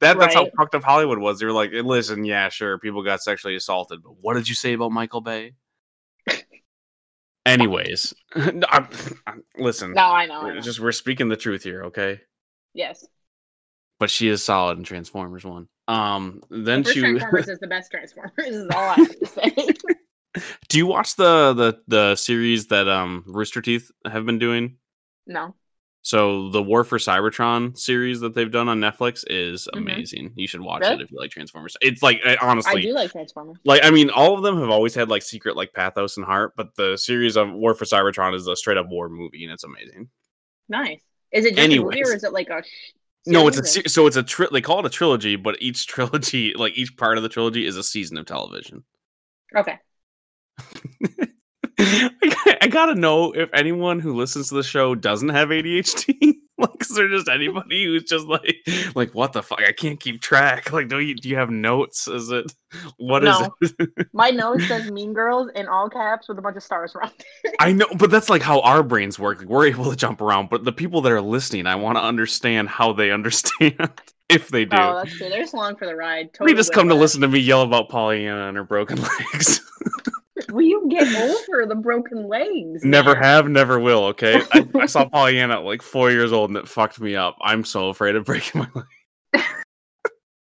that 0.00 0.18
that's 0.18 0.34
how 0.34 0.50
fucked 0.58 0.74
up 0.74 0.82
Hollywood 0.82 1.18
was. 1.18 1.38
They 1.38 1.46
were 1.46 1.52
like, 1.52 1.70
"Listen, 1.72 2.24
yeah, 2.24 2.48
sure, 2.48 2.76
people 2.78 3.04
got 3.04 3.22
sexually 3.22 3.54
assaulted, 3.54 4.02
but 4.02 4.16
what 4.20 4.34
did 4.34 4.48
you 4.48 4.56
say 4.56 4.72
about 4.72 4.90
Michael 4.90 5.20
Bay?" 5.20 5.52
Anyways, 7.46 8.12
I'm- 8.36 8.90
I'm- 9.26 9.44
listen, 9.56 9.92
no, 9.94 10.02
I 10.02 10.26
know. 10.26 10.40
I 10.40 10.44
we're 10.44 10.54
know. 10.56 10.60
just 10.60 10.80
we're 10.80 10.92
speaking 10.92 11.28
the 11.28 11.36
truth 11.36 11.62
here, 11.62 11.84
okay? 11.84 12.20
yes, 12.74 13.06
But 13.98 14.10
she 14.10 14.28
is 14.28 14.42
solid 14.42 14.76
in 14.78 14.84
Transformers 14.84 15.44
One. 15.44 15.68
Um, 15.88 16.42
then 16.50 16.82
the 16.82 16.84
first 16.84 16.94
she 16.94 17.00
Transformers 17.00 17.48
is 17.48 17.58
the 17.60 17.66
best 17.68 17.90
Transformers. 17.90 18.32
Is 18.38 18.68
all 18.70 18.88
I 18.90 18.94
have 18.96 19.18
to 19.20 19.26
say. 19.26 19.54
Do 20.68 20.76
you 20.78 20.86
watch 20.86 21.16
the 21.16 21.54
the 21.54 21.80
the 21.88 22.16
series 22.16 22.66
that 22.66 22.88
um 22.88 23.24
Rooster 23.26 23.62
Teeth 23.62 23.90
have 24.04 24.26
been 24.26 24.38
doing? 24.38 24.76
no, 25.26 25.54
So 26.06 26.50
the 26.50 26.62
War 26.62 26.84
for 26.84 26.98
Cybertron 26.98 27.76
series 27.76 28.20
that 28.20 28.32
they've 28.32 28.48
done 28.52 28.68
on 28.68 28.78
Netflix 28.78 29.24
is 29.26 29.66
Mhm. 29.74 29.78
amazing. 29.78 30.32
You 30.36 30.46
should 30.46 30.60
watch 30.60 30.82
Really? 30.82 30.94
it 30.94 31.00
if 31.00 31.10
you 31.10 31.18
like 31.18 31.32
Transformers. 31.32 31.76
It's 31.80 32.00
like 32.00 32.20
I 32.24 32.36
honestly, 32.40 32.80
do 32.82 32.92
like 32.94 33.10
Transformers. 33.10 33.56
like 33.64 33.80
I 33.82 33.90
mean, 33.90 34.10
all 34.10 34.36
of 34.36 34.44
them 34.44 34.56
have 34.60 34.70
always 34.70 34.94
had 34.94 35.08
like 35.08 35.22
secret 35.24 35.56
like 35.56 35.72
pathos 35.72 36.16
and 36.16 36.24
heart, 36.24 36.52
but 36.56 36.76
the 36.76 36.96
series 36.96 37.36
of 37.36 37.52
War 37.52 37.74
for 37.74 37.86
Cybertron 37.86 38.36
is 38.36 38.46
a 38.46 38.54
straight 38.54 38.76
up 38.76 38.86
war 38.88 39.08
movie 39.08 39.42
and 39.42 39.52
it's 39.52 39.64
amazing. 39.64 40.08
Nice. 40.68 41.00
Is 41.32 41.44
it 41.44 41.56
just 41.56 41.72
a 41.72 41.80
movie 41.82 42.04
or 42.04 42.14
is 42.14 42.22
it 42.22 42.32
like 42.32 42.50
a? 42.50 42.62
No, 43.26 43.48
it's 43.48 43.58
a 43.58 43.64
series 43.64 43.86
or- 43.86 43.88
se- 43.88 43.92
so 43.92 44.06
it's 44.06 44.14
a 44.16 44.22
tri- 44.22 44.46
they 44.52 44.60
call 44.60 44.78
it 44.78 44.86
a 44.86 44.90
trilogy, 44.90 45.34
but 45.34 45.60
each 45.60 45.88
trilogy, 45.88 46.54
like 46.56 46.78
each 46.78 46.96
part 46.96 47.16
of 47.16 47.24
the 47.24 47.28
trilogy, 47.28 47.66
is 47.66 47.76
a 47.76 47.82
season 47.82 48.16
of 48.16 48.26
television. 48.26 48.84
Okay. 49.56 49.76
I 51.78 52.10
I 52.66 52.68
gotta 52.68 52.94
know 52.96 53.32
if 53.32 53.48
anyone 53.54 54.00
who 54.00 54.14
listens 54.16 54.48
to 54.48 54.56
the 54.56 54.62
show 54.64 54.94
doesn't 54.96 55.28
have 55.28 55.50
ADHD. 55.50 56.34
like, 56.58 56.80
is 56.80 56.88
there 56.88 57.08
just 57.08 57.28
anybody 57.28 57.84
who's 57.84 58.02
just 58.04 58.26
like, 58.26 58.56
like, 58.96 59.14
what 59.14 59.32
the 59.32 59.42
fuck? 59.42 59.60
I 59.60 59.70
can't 59.72 60.00
keep 60.00 60.20
track. 60.20 60.72
Like, 60.72 60.88
do 60.88 60.98
you 60.98 61.14
do 61.14 61.28
you 61.28 61.36
have 61.36 61.50
notes? 61.50 62.08
Is 62.08 62.30
it 62.30 62.52
what 62.96 63.22
is 63.24 63.38
No. 63.40 63.54
it? 63.60 64.08
My 64.12 64.30
notes 64.30 64.66
says 64.66 64.90
Mean 64.90 65.12
Girls 65.12 65.48
in 65.54 65.68
all 65.68 65.88
caps 65.88 66.28
with 66.28 66.38
a 66.38 66.42
bunch 66.42 66.56
of 66.56 66.62
stars 66.64 66.94
around 66.96 67.12
it. 67.44 67.54
I 67.60 67.70
know, 67.72 67.86
but 67.96 68.10
that's 68.10 68.28
like 68.28 68.42
how 68.42 68.60
our 68.62 68.82
brains 68.82 69.18
work. 69.18 69.38
Like, 69.38 69.48
we're 69.48 69.66
able 69.66 69.88
to 69.90 69.96
jump 69.96 70.20
around, 70.20 70.50
but 70.50 70.64
the 70.64 70.72
people 70.72 71.00
that 71.02 71.12
are 71.12 71.20
listening, 71.22 71.66
I 71.68 71.76
want 71.76 71.98
to 71.98 72.02
understand 72.02 72.68
how 72.68 72.92
they 72.92 73.10
understand 73.12 73.90
if 74.28 74.48
they 74.48 74.64
do. 74.64 74.76
Oh, 74.76 74.96
that's 75.04 75.16
true. 75.16 75.28
They're 75.28 75.40
just 75.42 75.54
long 75.54 75.76
for 75.76 75.86
the 75.86 75.94
ride. 75.94 76.26
they 76.26 76.38
Totally 76.38 76.54
just 76.54 76.70
with 76.70 76.74
come 76.74 76.88
to 76.88 76.94
it. 76.96 76.98
listen 76.98 77.20
to 77.20 77.28
me 77.28 77.38
yell 77.38 77.62
about 77.62 77.88
Pollyanna 77.88 78.48
and 78.48 78.56
her 78.56 78.64
broken 78.64 79.00
legs. 79.00 79.60
Will 80.50 80.62
you 80.62 80.86
get 80.88 81.06
over 81.14 81.66
the 81.66 81.74
broken 81.74 82.28
legs? 82.28 82.84
never 82.84 83.14
man? 83.14 83.22
have, 83.22 83.48
never 83.48 83.78
will. 83.78 84.04
Okay, 84.06 84.40
I, 84.52 84.66
I 84.74 84.86
saw 84.86 85.08
Pollyanna 85.08 85.54
at 85.54 85.64
like 85.64 85.82
four 85.82 86.10
years 86.10 86.32
old, 86.32 86.50
and 86.50 86.56
it 86.56 86.68
fucked 86.68 87.00
me 87.00 87.16
up. 87.16 87.36
I'm 87.40 87.64
so 87.64 87.88
afraid 87.88 88.16
of 88.16 88.24
breaking 88.24 88.60
my 88.60 88.68
leg. 88.74 89.42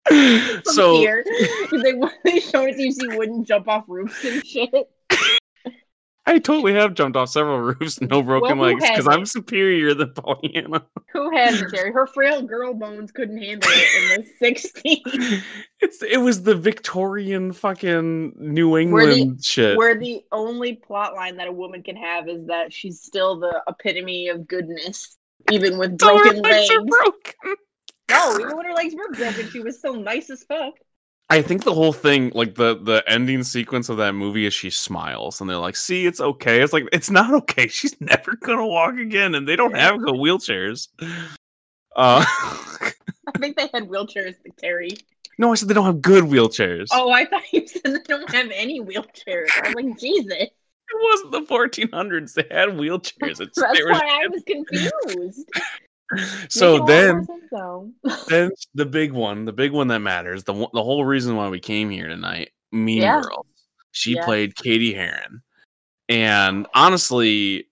So 0.64 1.00
here, 1.00 1.26
they 1.72 1.94
they 2.24 2.40
showed 2.40 2.70
it 2.70 2.76
to 2.78 2.82
you 2.82 2.94
so 2.94 3.12
you 3.12 3.18
wouldn't 3.18 3.46
jump 3.46 3.68
off 3.68 3.84
roofs 3.90 4.24
and 4.24 4.46
shit. 4.46 4.90
I 6.28 6.40
totally 6.40 6.74
have 6.74 6.94
jumped 6.94 7.16
off 7.16 7.30
several 7.30 7.60
roofs, 7.62 8.02
no 8.02 8.22
broken 8.22 8.58
who 8.58 8.64
legs, 8.66 8.82
because? 8.82 9.08
I'm 9.08 9.26
superior 9.26 9.94
than 9.94 10.12
Pollyanna. 10.14 10.86
Who 11.14 11.36
hasn't, 11.36 11.74
Jerry? 11.74 11.92
Her 11.94 12.06
frail 12.06 12.42
girl 12.42 12.74
bones 12.74 13.12
couldn't 13.14 13.42
handle 13.42 13.70
it 13.74 14.20
in 14.20 14.26
the 14.40 14.46
'60s. 14.46 15.44
It's 15.80 16.04
it 16.04 16.18
was 16.18 16.44
the 16.44 16.54
Victorian 16.54 17.54
fucking 17.54 18.34
New 18.38 18.70
Where 18.72 18.82
England 18.82 19.40
the- 19.40 19.44
shit. 19.44 19.78
Where 19.78 19.98
the 19.98 20.22
only 20.34 20.76
plot 20.76 21.14
line 21.16 21.38
that 21.38 21.48
a 21.48 21.52
woman 21.52 21.82
can 21.82 21.96
have 21.96 22.28
is 22.28 22.46
that 22.48 22.74
she's 22.74 23.02
still 23.02 23.40
the 23.40 23.64
epitome 23.68 24.28
of 24.28 24.48
goodness, 24.48 25.18
even 25.52 25.78
with 25.78 25.98
broken 25.98 26.42
legs 26.42 26.70
legs. 26.70 26.84
broken. 26.90 27.56
No, 28.10 28.38
even 28.40 28.56
when 28.56 28.66
her 28.66 28.74
legs 28.74 28.94
were 28.96 29.10
broken, 29.14 29.50
she 29.50 29.60
was 29.62 29.80
still 29.80 29.96
nice 29.96 30.30
as 30.30 30.44
fuck. 30.44 30.74
I 31.30 31.42
think 31.42 31.64
the 31.66 31.74
whole 31.74 31.92
thing, 31.92 32.32
like 32.34 32.56
the 32.56 32.80
the 32.82 33.04
ending 33.08 33.44
sequence 33.44 33.90
of 33.90 33.98
that 33.98 34.14
movie, 34.14 34.46
is 34.46 34.54
she 34.54 34.70
smiles 34.70 35.42
and 35.42 35.50
they're 35.50 35.58
like, 35.58 35.76
"See, 35.76 36.06
it's 36.06 36.22
okay." 36.22 36.62
It's 36.62 36.72
like 36.72 36.88
it's 36.94 37.10
not 37.10 37.34
okay. 37.34 37.68
She's 37.70 38.00
never 38.00 38.36
gonna 38.38 38.66
walk 38.66 38.96
again, 38.98 39.36
and 39.36 39.48
they 39.48 39.56
don't 39.58 39.76
have 39.76 40.00
good 40.00 40.16
wheelchairs. 40.16 40.88
Uh, 41.96 42.24
I 42.26 43.40
think 43.40 43.58
they 43.58 43.70
had 43.74 43.90
wheelchairs 43.90 44.42
to 44.44 44.52
carry. 44.62 44.92
no, 45.38 45.52
I 45.52 45.56
said 45.56 45.68
they 45.68 45.74
don't 45.74 45.86
have 45.86 46.02
good 46.02 46.24
wheelchairs. 46.24 46.88
Oh, 46.92 47.12
I 47.12 47.26
thought 47.26 47.44
you 47.52 47.68
said 47.68 47.84
they 47.84 48.00
don't 48.08 48.30
have 48.34 48.50
any 48.54 48.80
wheelchairs. 48.80 49.50
I 49.62 49.68
was 49.68 49.76
like, 49.76 50.00
Jesus. 50.00 50.32
It 50.90 51.02
wasn't 51.02 51.32
the 51.34 51.54
1400s. 51.54 52.34
They 52.34 52.46
had 52.50 52.70
wheelchairs. 52.70 53.42
It's, 53.42 53.60
That's 53.60 53.84
why 53.84 54.22
I 54.24 54.28
was 54.30 54.44
confused. 54.48 55.50
so 56.50 56.74
Making 56.74 56.78
a 56.78 56.80
lot 56.80 56.88
then, 56.88 57.16
more 57.16 57.26
sense, 57.26 57.44
though. 57.52 57.92
then 58.30 58.52
the 58.76 58.86
big 58.86 59.12
one, 59.12 59.46
the 59.46 59.54
big 59.54 59.72
one 59.72 59.88
that 59.90 60.00
matters, 60.00 60.44
the 60.44 60.54
the 60.54 60.84
whole 60.84 61.06
reason 61.06 61.36
why 61.36 61.50
we 61.50 61.60
came 61.60 61.90
here 61.90 62.08
tonight, 62.08 62.52
Mean 62.72 63.02
Yeah. 63.02 63.22
Girls. 63.22 63.46
She 63.92 64.14
Yes. 64.14 64.26
played 64.26 64.56
Cady 64.56 64.94
Heron, 64.94 65.42
and 66.10 66.68
honestly, 66.76 67.68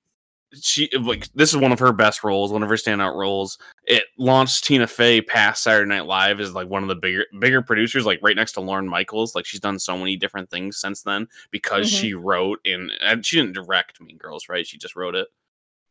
she 0.62 0.90
like 1.00 1.32
this 1.34 1.52
is 1.52 1.58
one 1.58 1.72
of 1.72 1.80
her 1.80 1.92
best 1.94 2.24
roles, 2.24 2.52
one 2.52 2.64
of 2.64 2.70
her 2.70 2.76
standout 2.76 3.14
roles. 3.16 3.58
It 3.86 4.04
launched 4.18 4.64
Tina 4.64 4.88
Fey 4.88 5.22
past 5.22 5.62
Saturday 5.64 5.88
Night 5.90 6.06
Live 6.06 6.40
as 6.40 6.54
like 6.54 6.68
one 6.68 6.82
of 6.82 6.90
the 6.90 6.96
bigger 6.96 7.26
bigger 7.40 7.62
producers, 7.62 8.06
like 8.06 8.20
right 8.24 8.36
next 8.36 8.54
to 8.54 8.62
Lorne 8.62 8.88
Michaels. 8.88 9.36
Like 9.36 9.46
she's 9.46 9.60
done 9.60 9.78
so 9.78 9.98
many 9.98 10.16
different 10.16 10.50
things 10.50 10.78
since 10.80 11.04
then 11.04 11.28
because 11.52 11.92
Mhm. 11.92 12.00
she 12.02 12.14
wrote 12.14 12.60
in 12.66 12.90
and 13.02 13.26
she 13.26 13.36
didn't 13.38 13.54
direct 13.54 14.02
Mean 14.02 14.18
Girls, 14.18 14.50
right? 14.50 14.66
She 14.66 14.78
just 14.78 14.96
wrote 14.96 15.16
it. 15.16 15.28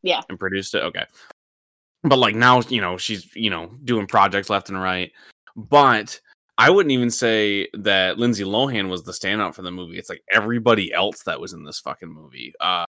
Yeah. 0.02 0.20
and 0.28 0.38
produced 0.38 0.74
it. 0.74 0.82
Okay. 0.82 1.06
But 2.04 2.18
like 2.18 2.34
now, 2.34 2.60
you 2.68 2.80
know, 2.80 2.98
she's, 2.98 3.34
you 3.34 3.48
know, 3.50 3.70
doing 3.82 4.06
projects 4.06 4.50
left 4.50 4.68
and 4.68 4.80
right. 4.80 5.10
But 5.56 6.20
I 6.58 6.70
wouldn't 6.70 6.92
even 6.92 7.10
say 7.10 7.68
that 7.74 8.18
Lindsay 8.18 8.44
Lohan 8.44 8.88
was 8.88 9.02
the 9.04 9.12
standout 9.12 9.54
for 9.54 9.62
the 9.62 9.70
movie. 9.70 9.98
It's 9.98 10.10
like 10.10 10.22
everybody 10.30 10.92
else 10.92 11.22
that 11.24 11.40
was 11.40 11.52
in 11.52 11.64
this 11.64 11.80
fucking 11.80 12.12
movie. 12.12 12.52
Uh 12.60 12.84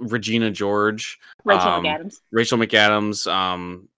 Regina 0.00 0.50
George, 0.50 1.18
Rachel 1.44 1.68
Um, 1.68 1.84
McAdams. 1.84 2.14
Rachel 2.32 2.58
McAdams, 2.58 3.30
um 3.30 3.88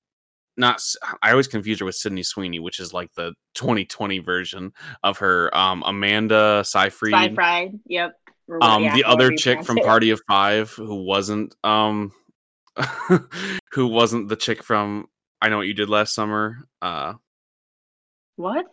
not 0.56 0.82
I 1.22 1.30
always 1.30 1.46
confuse 1.46 1.78
her 1.78 1.84
with 1.86 1.94
Sydney 1.94 2.22
Sweeney, 2.22 2.58
which 2.58 2.80
is 2.80 2.92
like 2.92 3.12
the 3.14 3.32
2020 3.54 4.18
version 4.18 4.72
of 5.02 5.18
her. 5.18 5.56
Um 5.56 5.82
Amanda 5.86 6.64
Seyfried. 6.66 7.14
Sci 7.14 7.34
Fried. 7.34 7.78
Yep. 7.86 8.16
Um, 8.60 8.82
yeah, 8.82 8.94
the 8.94 9.04
other 9.04 9.30
chick 9.30 9.62
from. 9.62 9.76
Party 9.76 10.10
of 10.10 10.20
Five 10.26 10.70
who 10.72 11.04
wasn't 11.04 11.54
um 11.62 12.12
who 13.72 13.86
wasn't 13.88 14.28
the 14.28 14.36
chick 14.36 14.62
from 14.62 15.06
I 15.40 15.48
Know 15.48 15.58
What 15.58 15.66
You 15.66 15.74
Did 15.74 15.88
Last 15.88 16.14
Summer. 16.14 16.66
Uh, 16.82 17.14
What? 18.36 18.66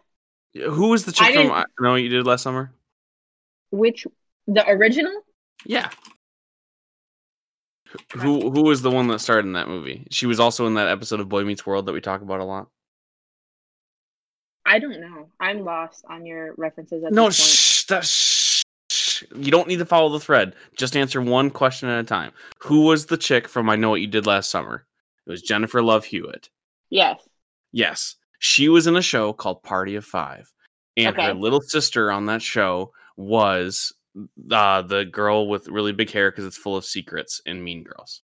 who 0.53 0.89
was 0.89 1.05
the 1.05 1.11
I 1.11 1.13
chick 1.13 1.33
from 1.35 1.43
didn't- 1.43 1.51
I 1.57 1.65
Know 1.79 1.91
What 1.91 2.01
You 2.03 2.09
Did 2.09 2.25
Last 2.25 2.43
Summer? 2.43 2.73
Which? 3.71 4.05
The 4.47 4.67
original? 4.69 5.13
Yeah. 5.65 5.89
Who 8.13 8.49
who 8.51 8.63
was 8.63 8.81
the 8.81 8.91
one 8.91 9.07
that 9.07 9.19
starred 9.19 9.45
in 9.45 9.53
that 9.53 9.67
movie? 9.67 10.07
She 10.11 10.25
was 10.25 10.39
also 10.39 10.67
in 10.67 10.73
that 10.75 10.87
episode 10.89 11.19
of 11.19 11.29
Boy 11.29 11.43
Meets 11.45 11.65
World 11.65 11.85
that 11.85 11.93
we 11.93 12.01
talk 12.01 12.21
about 12.21 12.39
a 12.41 12.43
lot. 12.43 12.67
I 14.65 14.79
don't 14.79 14.99
know. 14.99 15.29
I'm 15.39 15.63
lost 15.63 16.03
on 16.09 16.25
your 16.25 16.53
references 16.57 17.03
at 17.05 17.13
No, 17.13 17.27
this 17.27 17.39
point. 17.39 17.47
shh, 17.49 17.83
that, 17.85 18.05
shh, 18.05 18.26
You 19.35 19.51
don't 19.51 19.67
need 19.67 19.79
to 19.79 19.85
follow 19.85 20.09
the 20.09 20.19
thread. 20.19 20.55
Just 20.77 20.95
answer 20.97 21.21
one 21.21 21.49
question 21.49 21.89
at 21.89 21.99
a 21.99 22.03
time. 22.03 22.31
Who 22.59 22.81
was 22.81 23.05
the 23.05 23.17
chick 23.17 23.47
from 23.47 23.69
I 23.69 23.75
Know 23.75 23.89
What 23.91 24.01
You 24.01 24.07
Did 24.07 24.25
Last 24.25 24.49
Summer? 24.49 24.85
It 25.25 25.29
was 25.29 25.41
Jennifer 25.41 25.81
Love 25.81 26.05
Hewitt. 26.05 26.49
Yes. 26.89 27.19
Yes, 27.73 28.15
she 28.39 28.69
was 28.69 28.87
in 28.87 28.95
a 28.95 29.01
show 29.01 29.33
called 29.33 29.61
Party 29.61 29.95
of 29.95 30.05
Five, 30.05 30.51
and 30.95 31.15
her 31.17 31.33
little 31.33 31.61
sister 31.61 32.09
on 32.11 32.25
that 32.27 32.41
show 32.41 32.91
was 33.17 33.93
uh, 34.51 34.81
the 34.83 35.03
girl 35.05 35.47
with 35.49 35.67
really 35.67 35.91
big 35.91 36.09
hair 36.09 36.31
because 36.31 36.45
it's 36.45 36.57
full 36.57 36.77
of 36.77 36.85
secrets 36.85 37.41
in 37.45 37.63
Mean 37.63 37.83
Girls. 37.83 38.21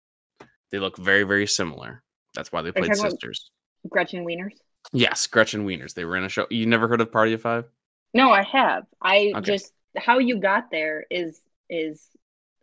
They 0.71 0.79
look 0.79 0.97
very, 0.97 1.23
very 1.23 1.45
similar. 1.45 2.01
That's 2.33 2.51
why 2.51 2.61
they 2.61 2.71
played 2.71 2.95
sisters. 2.95 3.51
Gretchen 3.89 4.25
Wieners. 4.25 4.53
Yes, 4.91 5.27
Gretchen 5.27 5.67
Wieners. 5.67 5.93
They 5.93 6.05
were 6.05 6.17
in 6.17 6.23
a 6.23 6.29
show. 6.29 6.47
You 6.49 6.65
never 6.65 6.87
heard 6.87 7.01
of 7.01 7.11
Party 7.11 7.33
of 7.33 7.41
Five? 7.41 7.65
No, 8.13 8.31
I 8.31 8.43
have. 8.43 8.85
I 9.01 9.33
Okay. 9.35 9.41
just 9.41 9.73
how 9.97 10.19
you 10.19 10.37
got 10.39 10.71
there 10.71 11.05
is 11.09 11.39
is 11.69 12.01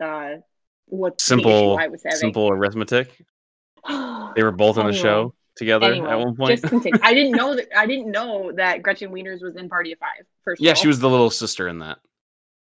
uh 0.02 0.36
what 0.86 1.20
Simple, 1.20 1.78
I 1.78 1.88
was 1.88 2.02
having. 2.02 2.18
simple 2.18 2.50
arithmetic. 2.50 3.08
They 4.36 4.42
were 4.44 4.50
both 4.52 4.76
in 4.76 4.82
a 4.86 4.90
Anyway. 4.90 5.02
show 5.02 5.34
together 5.56 5.92
Anyway, 5.92 6.08
at 6.08 6.18
one 6.18 6.36
point. 6.36 6.60
I 7.02 7.14
didn't 7.14 7.32
know 7.32 7.56
that. 7.56 7.68
I 7.76 7.86
didn't 7.86 8.10
know 8.10 8.52
that 8.52 8.82
Gretchen 8.82 9.10
Wieners 9.10 9.42
was 9.42 9.56
in 9.56 9.68
Party 9.68 9.92
of 9.92 9.98
Five. 9.98 10.24
First, 10.44 10.62
yeah, 10.62 10.74
she 10.74 10.86
was 10.88 11.00
the 11.00 11.08
little 11.10 11.30
sister 11.30 11.66
in 11.68 11.80
that. 11.80 11.98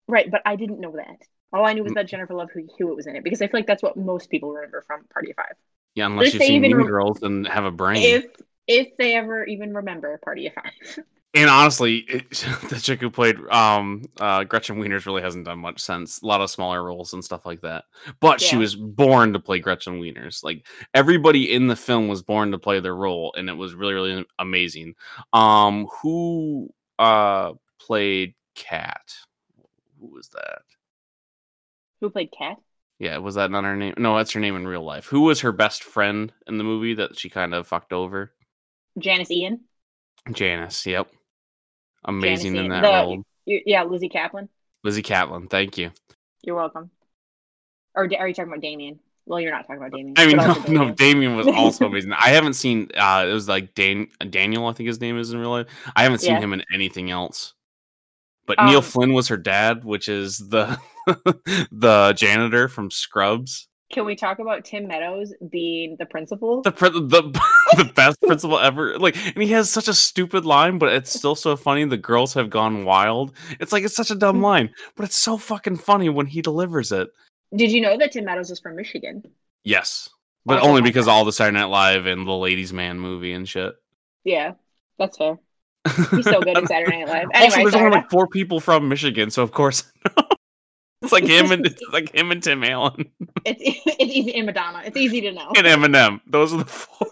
right, 0.07 0.29
but 0.29 0.41
I 0.45 0.55
didn't 0.55 0.79
know 0.79 0.93
that. 0.93 1.17
All 1.51 1.65
I 1.65 1.73
knew 1.73 1.81
Mm. 1.81 1.85
was 1.85 1.93
that 1.95 2.07
Jennifer 2.07 2.33
Love 2.33 2.49
Who 2.53 2.67
Hewitt 2.77 2.95
was 2.95 3.07
in 3.07 3.15
it 3.15 3.23
because 3.23 3.41
I 3.41 3.47
feel 3.47 3.59
like 3.59 3.67
that's 3.67 3.83
what 3.83 3.97
most 3.97 4.29
people 4.29 4.51
remember 4.51 4.83
from 4.87 5.05
Party 5.13 5.31
of 5.31 5.35
Five. 5.35 5.55
Yeah, 5.95 6.05
unless 6.05 6.27
If 6.27 6.33
you've 6.35 6.43
seen 6.43 6.61
Mean 6.61 6.85
Girls 6.85 7.21
and 7.23 7.47
have 7.47 7.65
a 7.65 7.71
brain. 7.71 8.03
If 8.03 8.25
if 8.67 8.95
they 8.97 9.15
ever 9.15 9.43
even 9.45 9.73
remember 9.73 10.17
Party 10.23 10.47
of 10.47 10.53
Five. 10.53 11.03
And 11.35 11.49
honestly, 11.49 11.97
it, 11.97 12.29
the 12.69 12.79
chick 12.81 13.01
who 13.01 13.09
played 13.09 13.37
um, 13.49 14.05
uh, 14.19 14.43
Gretchen 14.43 14.77
Wieners 14.77 15.05
really 15.05 15.21
hasn't 15.21 15.45
done 15.45 15.59
much 15.59 15.79
since. 15.79 16.21
A 16.21 16.25
lot 16.25 16.41
of 16.41 16.49
smaller 16.49 16.83
roles 16.83 17.13
and 17.13 17.23
stuff 17.23 17.45
like 17.45 17.61
that. 17.61 17.85
But 18.19 18.41
she 18.41 18.57
was 18.57 18.75
born 18.75 19.33
to 19.33 19.39
play 19.39 19.59
Gretchen 19.59 19.99
Wieners. 19.99 20.43
Like 20.43 20.65
everybody 20.93 21.53
in 21.53 21.67
the 21.67 21.75
film 21.75 22.07
was 22.07 22.23
born 22.23 22.51
to 22.51 22.57
play 22.57 22.79
their 22.79 22.95
role, 22.95 23.33
and 23.37 23.47
it 23.47 23.53
was 23.53 23.75
really, 23.75 23.93
really 23.93 24.25
amazing. 24.39 24.95
Um, 25.33 25.87
who 26.01 26.69
uh 26.97 27.53
played 27.79 28.33
Cat? 28.55 29.13
Who 29.99 30.07
was 30.07 30.29
that? 30.29 30.61
Who 32.01 32.09
played 32.09 32.31
Cat? 32.31 32.57
Yeah, 32.97 33.17
was 33.19 33.35
that 33.35 33.51
not 33.51 33.63
her 33.63 33.77
name? 33.77 33.93
No, 33.97 34.17
that's 34.17 34.31
her 34.31 34.39
name 34.39 34.55
in 34.55 34.67
real 34.67 34.83
life. 34.83 35.05
Who 35.05 35.21
was 35.21 35.41
her 35.41 35.51
best 35.51 35.83
friend 35.83 36.33
in 36.47 36.57
the 36.57 36.63
movie 36.63 36.95
that 36.95 37.17
she 37.17 37.29
kind 37.29 37.53
of 37.53 37.67
fucked 37.67 37.93
over? 37.93 38.33
Janis 38.97 39.31
Ian. 39.31 39.61
Janis. 40.33 40.85
Yep. 40.85 41.09
Amazing 42.05 42.53
Janis 42.55 42.65
in 42.65 42.69
that 42.71 42.81
The- 42.81 42.87
role. 43.05 43.23
Y- 43.45 43.61
Yeah, 43.65 43.83
Lizzy 43.83 44.09
Caplan. 44.09 44.47
Lizzy 44.83 45.03
Caplan. 45.03 45.49
Thank 45.49 45.77
you. 45.77 45.91
You're 46.43 46.55
welcome. 46.55 46.91
Or 47.95 48.03
are 48.03 48.27
you 48.27 48.33
talking 48.33 48.51
about 48.51 48.61
Damien? 48.61 48.99
Well, 49.25 49.39
you're 49.39 49.51
not 49.51 49.61
talking 49.67 49.77
about 49.77 49.91
Damien. 49.91 50.13
I 50.17 50.25
mean, 50.27 50.37
no, 50.37 50.47
also 50.47 50.61
no, 50.71 50.79
Damien. 50.91 50.95
Damien 50.95 51.35
was 51.35 51.47
also 51.55 51.85
amazing. 51.85 52.13
I 52.13 52.29
haven't 52.29 52.53
seen. 52.53 52.89
uh 52.97 53.25
It 53.27 53.33
was 53.33 53.47
like 53.47 53.73
Dan 53.75 54.07
Daniel, 54.29 54.65
I 54.67 54.73
think 54.73 54.87
his 54.87 54.99
name 55.01 55.17
is 55.17 55.31
in 55.31 55.39
real 55.39 55.51
life. 55.51 55.67
I 55.95 56.03
haven't 56.03 56.19
seen 56.19 56.33
Yeah. 56.33 56.39
him 56.41 56.53
in 56.53 56.63
anything 56.73 57.11
else. 57.11 57.53
But 58.45 58.57
Neil 58.65 58.77
Um, 58.79 58.83
Flynn 58.83 59.13
was 59.13 59.27
her 59.27 59.37
dad, 59.37 59.83
which 59.83 60.09
is 60.09 60.37
the 60.39 60.79
the 61.71 62.13
janitor 62.17 62.67
from 62.67 62.89
Scrubs. 62.91 63.67
Can 63.91 64.05
we 64.05 64.15
talk 64.15 64.37
about 64.37 64.65
Tim 64.65 64.87
Meadows 64.87 65.33
being 65.49 65.95
the 65.97 66.05
principal? 66.05 66.61
The 66.61 66.71
pr- 66.71 66.89
the 66.89 67.23
the 67.77 67.91
best 67.95 68.21
principal 68.21 68.59
ever. 68.59 68.99
Like, 68.99 69.15
and 69.25 69.41
he 69.41 69.49
has 69.49 69.69
such 69.69 69.87
a 69.87 69.93
stupid 69.95 70.45
line, 70.45 70.77
but 70.77 70.93
it's 70.93 71.11
still 71.11 71.35
so 71.35 71.55
funny. 71.55 71.83
The 71.85 71.97
girls 71.97 72.33
have 72.35 72.51
gone 72.51 72.85
wild. 72.85 73.33
It's 73.59 73.73
like 73.73 73.83
it's 73.83 73.95
such 73.95 74.11
a 74.11 74.15
dumb 74.15 74.37
mm-hmm. 74.37 74.45
line, 74.45 74.69
but 74.95 75.05
it's 75.05 75.17
so 75.17 75.37
fucking 75.37 75.77
funny 75.77 76.09
when 76.09 76.27
he 76.27 76.41
delivers 76.41 76.91
it. 76.91 77.09
Did 77.55 77.71
you 77.71 77.81
know 77.81 77.97
that 77.97 78.11
Tim 78.11 78.25
Meadows 78.25 78.51
is 78.51 78.59
from 78.59 78.75
Michigan? 78.75 79.23
Yes, 79.63 80.09
but 80.45 80.59
Also 80.59 80.69
only 80.69 80.81
because 80.83 81.07
all 81.07 81.25
the 81.25 81.33
Saturday 81.33 81.57
Night 81.57 81.65
Live 81.65 82.05
and 82.05 82.27
the 82.27 82.31
Ladies 82.31 82.71
Man 82.71 82.99
movie 82.99 83.33
and 83.33 83.49
shit. 83.49 83.73
Yeah, 84.23 84.53
that's 84.99 85.17
fair. 85.17 85.39
He's 86.11 86.25
so 86.25 86.41
good 86.41 86.57
at 86.57 86.67
Saturday 86.67 86.99
Night 86.99 87.07
Live. 87.07 87.27
also, 87.33 87.45
Anyway, 87.45 87.63
there's 87.63 87.75
only 87.75 87.97
like 87.97 88.09
four 88.11 88.27
people 88.27 88.59
from 88.59 88.87
Michigan, 88.87 89.31
so 89.31 89.41
of 89.41 89.51
course 89.51 89.91
it's 91.01 91.11
like 91.11 91.25
him 91.25 91.51
and 91.51 91.65
it's 91.65 91.81
like 91.91 92.13
him 92.13 92.31
and 92.31 92.41
Tim 92.43 92.63
Allen 92.63 93.09
it's 93.45 93.61
it's 93.85 94.13
easy 94.13 94.35
and 94.35 94.45
Madonna. 94.45 94.81
It's 94.85 94.97
easy 94.97 95.21
to 95.21 95.31
know. 95.31 95.51
and 95.55 95.65
Eminem. 95.65 96.21
Those 96.27 96.53
are 96.53 96.57
the 96.59 96.65
four. 96.65 97.07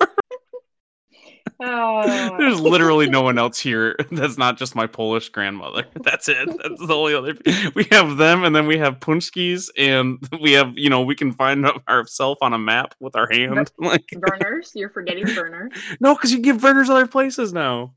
Oh, 1.60 2.36
There's 2.38 2.60
literally 2.60 3.10
no 3.10 3.24
one 3.24 3.40
else 3.40 3.58
here 3.58 3.96
that's 4.12 4.38
not 4.38 4.58
just 4.58 4.76
my 4.76 4.86
Polish 4.86 5.30
grandmother. 5.30 5.86
That's 6.04 6.30
it. 6.30 6.48
That's 6.48 6.86
the 6.86 6.94
only 6.94 7.16
other. 7.16 7.36
We 7.74 7.86
have 7.90 8.18
them, 8.18 8.44
and 8.44 8.56
then 8.56 8.68
we 8.68 8.78
have 8.78 9.00
Punchkis, 9.00 9.70
and 9.76 10.20
we 10.40 10.52
have 10.52 10.74
you 10.76 10.90
know 10.90 11.02
we 11.02 11.16
can 11.16 11.32
find 11.32 11.66
ourselves 11.88 12.38
on 12.42 12.54
a 12.54 12.60
map 12.60 12.94
with 13.00 13.16
our 13.16 13.28
hand. 13.32 13.72
Like 13.80 14.06
Vernors. 14.14 14.72
You're 14.76 14.90
forgetting 14.90 15.26
Vernors. 15.26 15.72
no, 16.00 16.14
because 16.14 16.32
you 16.32 16.40
give 16.40 16.58
Vernors 16.58 16.90
other 16.90 17.08
places 17.08 17.54
now. 17.54 17.96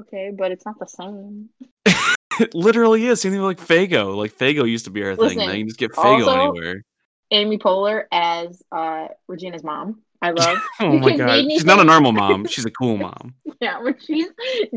Okay, 0.00 0.32
but 0.36 0.50
it's 0.50 0.66
not 0.66 0.78
the 0.80 0.86
same. 0.86 1.50
It 2.40 2.54
literally 2.54 3.06
is. 3.06 3.20
Same 3.20 3.32
thing 3.32 3.42
with 3.42 3.58
like 3.58 3.68
Faygo. 3.68 4.14
Like 4.16 4.36
Faygo 4.36 4.68
used 4.68 4.84
to 4.86 4.90
be 4.90 5.02
our 5.04 5.16
thing. 5.16 5.38
Now 5.38 5.50
you 5.52 5.60
can 5.60 5.68
just 5.68 5.78
get 5.78 5.92
Faygo 5.92 6.26
also- 6.26 6.50
anywhere. 6.50 6.82
Amy 7.30 7.56
Poehler 7.56 8.04
as 8.12 8.62
uh, 8.72 9.08
Regina's 9.26 9.64
mom. 9.64 10.02
I 10.20 10.30
love. 10.36 10.58
Oh 10.80 10.98
my 10.98 11.16
god, 11.16 11.44
she's 11.48 11.64
not 11.64 11.80
a 11.80 11.84
normal 11.84 12.12
mom. 12.12 12.46
She's 12.46 12.66
a 12.66 12.70
cool 12.70 12.98
mom. 12.98 13.34
Yeah, 13.60 13.80
when 13.80 13.96
she's 13.98 14.28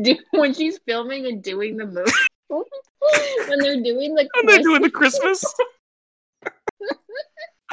do, 0.02 0.16
when 0.30 0.54
she's 0.54 0.78
filming 0.86 1.26
and 1.26 1.42
doing 1.42 1.76
the 1.76 1.84
movie, 1.86 2.10
when 2.48 3.58
they're 3.58 3.82
doing 3.82 4.14
the 4.14 4.28
And 4.34 4.48
they're 4.48 4.62
doing 4.62 4.80
the 4.82 4.90
Christmas. 4.90 5.44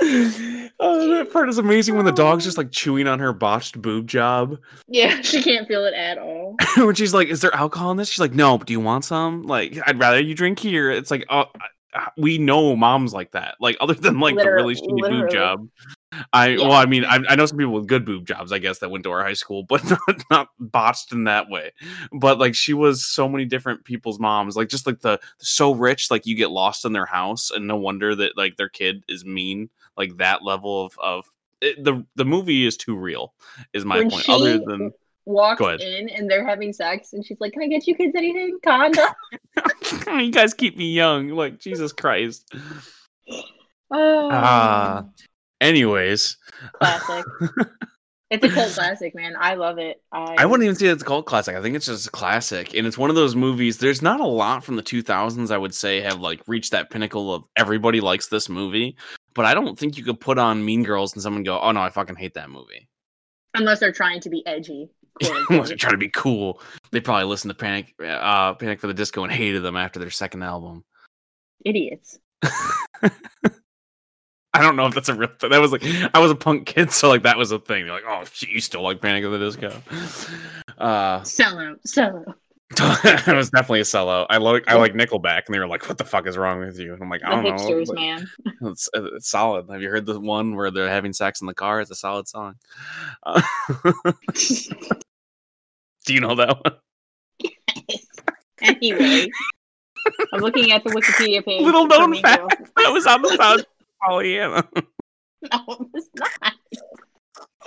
Oh, 0.01 1.07
that 1.09 1.29
part 1.31 1.49
is 1.49 1.57
amazing 1.57 1.95
when 1.95 2.05
the 2.05 2.11
dog's 2.11 2.43
just 2.43 2.57
like 2.57 2.71
chewing 2.71 3.07
on 3.07 3.19
her 3.19 3.33
botched 3.33 3.81
boob 3.81 4.07
job. 4.07 4.57
Yeah, 4.87 5.21
she 5.21 5.41
can't 5.41 5.67
feel 5.67 5.85
it 5.85 5.93
at 5.93 6.17
all. 6.17 6.55
when 6.77 6.95
she's 6.95 7.13
like, 7.13 7.27
"Is 7.27 7.41
there 7.41 7.53
alcohol 7.53 7.91
in 7.91 7.97
this?" 7.97 8.09
She's 8.09 8.19
like, 8.19 8.33
"No, 8.33 8.57
but 8.57 8.67
do 8.67 8.73
you 8.73 8.79
want 8.79 9.05
some?" 9.05 9.43
Like, 9.43 9.77
I'd 9.85 9.99
rather 9.99 10.19
you 10.19 10.35
drink 10.35 10.59
here. 10.59 10.89
It's 10.89 11.11
like, 11.11 11.25
oh, 11.29 11.45
we 12.17 12.37
know 12.37 12.75
moms 12.75 13.13
like 13.13 13.31
that. 13.31 13.55
Like, 13.59 13.77
other 13.79 13.93
than 13.95 14.19
like 14.19 14.35
the 14.35 14.49
really 14.51 14.75
Literally- 14.75 15.01
shitty 15.01 15.09
boob 15.21 15.31
job. 15.31 15.67
I 16.31 16.49
Yeah. 16.49 16.57
well, 16.67 16.73
I 16.73 16.85
mean, 16.85 17.05
I, 17.05 17.19
I 17.27 17.35
know 17.35 17.45
some 17.47 17.57
people 17.57 17.73
with 17.73 17.87
good 17.87 18.05
boob 18.05 18.27
jobs, 18.27 18.51
I 18.51 18.59
guess, 18.59 18.77
that 18.79 18.91
went 18.91 19.03
to 19.05 19.11
our 19.11 19.23
high 19.23 19.33
school, 19.33 19.63
but 19.67 19.83
not, 19.89 19.99
not 20.29 20.47
botched 20.59 21.11
in 21.11 21.23
that 21.23 21.49
way. 21.49 21.71
But 22.11 22.37
like, 22.39 22.53
she 22.53 22.73
was 22.73 23.03
so 23.03 23.27
many 23.27 23.45
different 23.45 23.83
people's 23.83 24.19
moms. 24.19 24.55
Like, 24.55 24.69
just 24.69 24.85
like 24.85 24.99
the 25.01 25.19
so 25.39 25.71
rich, 25.73 26.11
like 26.11 26.25
you 26.27 26.35
get 26.35 26.51
lost 26.51 26.85
in 26.85 26.93
their 26.93 27.07
house, 27.07 27.49
and 27.49 27.67
no 27.67 27.77
wonder 27.77 28.13
that 28.15 28.37
like 28.37 28.57
their 28.57 28.69
kid 28.69 29.03
is 29.07 29.25
mean. 29.25 29.69
Like 29.97 30.17
that 30.17 30.43
level 30.43 30.85
of 30.85 30.97
of 30.99 31.25
it, 31.61 31.83
the 31.83 32.05
the 32.15 32.25
movie 32.25 32.65
is 32.65 32.77
too 32.77 32.95
real. 32.95 33.33
Is 33.73 33.83
my 33.85 33.97
When 33.99 34.11
point. 34.11 34.23
she- 34.25 34.31
Other 34.31 34.57
than 34.59 34.91
Walks 35.25 35.61
in 35.81 36.09
and 36.09 36.29
they're 36.29 36.45
having 36.45 36.73
sex, 36.73 37.13
and 37.13 37.25
she's 37.25 37.39
like, 37.39 37.53
"Can 37.53 37.63
I 37.63 37.67
get 37.67 37.87
you 37.87 37.95
kids 37.95 38.13
anything? 38.15 38.59
Condom." 38.63 39.07
you 40.19 40.31
guys 40.31 40.53
keep 40.53 40.77
me 40.77 40.91
young. 40.91 41.29
Like 41.29 41.59
Jesus 41.59 41.93
Christ. 41.93 42.45
Oh, 43.91 44.29
Ah. 44.31 45.05
Anyways, 45.61 46.35
classic. 46.73 47.25
it's 48.29 48.43
a 48.43 48.49
cult 48.49 48.73
classic, 48.73 49.15
man. 49.15 49.35
I 49.39 49.53
love 49.53 49.77
it. 49.77 50.01
I, 50.11 50.35
I 50.39 50.45
wouldn't 50.45 50.65
even 50.65 50.75
say 50.75 50.87
it's 50.87 51.03
a 51.03 51.05
cult 51.05 51.25
classic. 51.25 51.55
I 51.55 51.61
think 51.61 51.77
it's 51.77 51.85
just 51.85 52.07
a 52.07 52.11
classic, 52.11 52.73
and 52.73 52.85
it's 52.85 52.97
one 52.97 53.09
of 53.09 53.15
those 53.15 53.33
movies. 53.33 53.77
There's 53.77 54.01
not 54.01 54.19
a 54.19 54.25
lot 54.27 54.63
from 54.63 54.75
the 54.75 54.83
2000s 54.83 55.51
I 55.51 55.57
would 55.57 55.73
say 55.73 56.01
have 56.01 56.19
like 56.19 56.41
reached 56.47 56.71
that 56.71 56.89
pinnacle 56.89 57.33
of 57.33 57.45
everybody 57.55 58.01
likes 58.01 58.27
this 58.27 58.49
movie. 58.49 58.97
But 59.35 59.45
I 59.45 59.53
don't 59.53 59.79
think 59.79 59.97
you 59.97 60.03
could 60.03 60.19
put 60.19 60.37
on 60.37 60.65
Mean 60.65 60.83
Girls 60.83 61.13
and 61.13 61.23
someone 61.23 61.43
go, 61.43 61.59
"Oh 61.61 61.71
no, 61.71 61.79
I 61.79 61.89
fucking 61.89 62.17
hate 62.17 62.33
that 62.33 62.49
movie." 62.49 62.89
unless 63.55 63.79
they're 63.79 63.91
trying 63.91 64.19
to 64.19 64.29
be 64.29 64.45
edgy. 64.47 64.89
unquote. 65.31 65.77
trying 65.77 65.93
to 65.93 65.97
be 65.97 66.09
cool, 66.09 66.61
they 66.91 66.99
probably 66.99 67.25
listened 67.25 67.51
to 67.51 67.55
Panic, 67.55 67.93
uh, 68.03 68.53
Panic 68.55 68.79
for 68.79 68.87
the 68.87 68.93
Disco 68.93 69.23
and 69.23 69.31
hated 69.31 69.63
them 69.63 69.77
after 69.77 69.99
their 69.99 70.09
second 70.09 70.43
album. 70.43 70.83
Idiots. 71.65 72.19
I 74.55 74.61
don't 74.61 74.75
know 74.75 74.85
if 74.85 74.93
that's 74.93 75.09
a 75.09 75.15
real 75.15 75.29
thing. 75.39 75.49
That 75.49 75.61
was 75.61 75.71
like 75.71 75.83
I 76.13 76.19
was 76.19 76.29
a 76.29 76.35
punk 76.35 76.67
kid, 76.67 76.91
so 76.91 77.09
like 77.09 77.23
that 77.23 77.37
was 77.37 77.51
a 77.51 77.59
thing. 77.59 77.85
They're 77.85 77.93
like, 77.93 78.03
oh, 78.07 78.23
shit, 78.31 78.49
you 78.49 78.61
still 78.61 78.83
like 78.83 79.01
Panic 79.01 79.23
at 79.23 79.29
the 79.31 79.39
Disco? 79.39 79.81
Uh, 80.77 81.21
Sellout. 81.21 81.77
Sellout. 81.87 82.35
it 83.27 83.35
was 83.35 83.49
definitely 83.49 83.81
a 83.81 83.83
sellout. 83.83 84.27
I 84.29 84.37
like 84.37 84.63
I 84.67 84.75
like 84.75 84.93
Nickelback, 84.93 85.43
and 85.45 85.55
they 85.55 85.59
were 85.59 85.67
like, 85.67 85.87
"What 85.87 85.97
the 85.97 86.05
fuck 86.05 86.27
is 86.27 86.37
wrong 86.37 86.59
with 86.59 86.79
you?" 86.79 86.93
And 86.93 87.01
I'm 87.01 87.09
like, 87.09 87.21
The 87.21 87.27
"I 87.27 87.31
don't 87.31 87.43
know." 87.43 87.51
hipsters, 87.51 87.93
man. 87.93 88.27
It's, 88.61 88.89
it's 88.93 89.29
solid. 89.29 89.69
Have 89.69 89.81
you 89.81 89.89
heard 89.89 90.05
the 90.05 90.19
one 90.19 90.55
where 90.55 90.71
they're 90.71 90.89
having 90.89 91.11
sex 91.13 91.41
in 91.41 91.47
the 91.47 91.53
car? 91.53 91.81
It's 91.81 91.91
a 91.91 91.95
solid 91.95 92.27
song. 92.27 92.55
Uh, 93.23 93.41
do 96.05 96.13
you 96.13 96.21
know 96.21 96.35
that 96.35 96.57
one? 96.63 97.51
anyway, 98.61 99.27
I'm 100.33 100.39
looking 100.39 100.71
at 100.71 100.83
the 100.83 100.91
Wikipedia 100.91 101.43
page. 101.43 101.61
Little 101.61 101.87
known 101.87 102.15
fact. 102.21 102.71
That 102.77 102.89
was 102.91 103.05
on 103.05 103.21
the 103.21 103.65
Pollyanna. 104.01 104.67
No, 105.51 105.89
it's 105.93 106.09
not. 106.15 106.53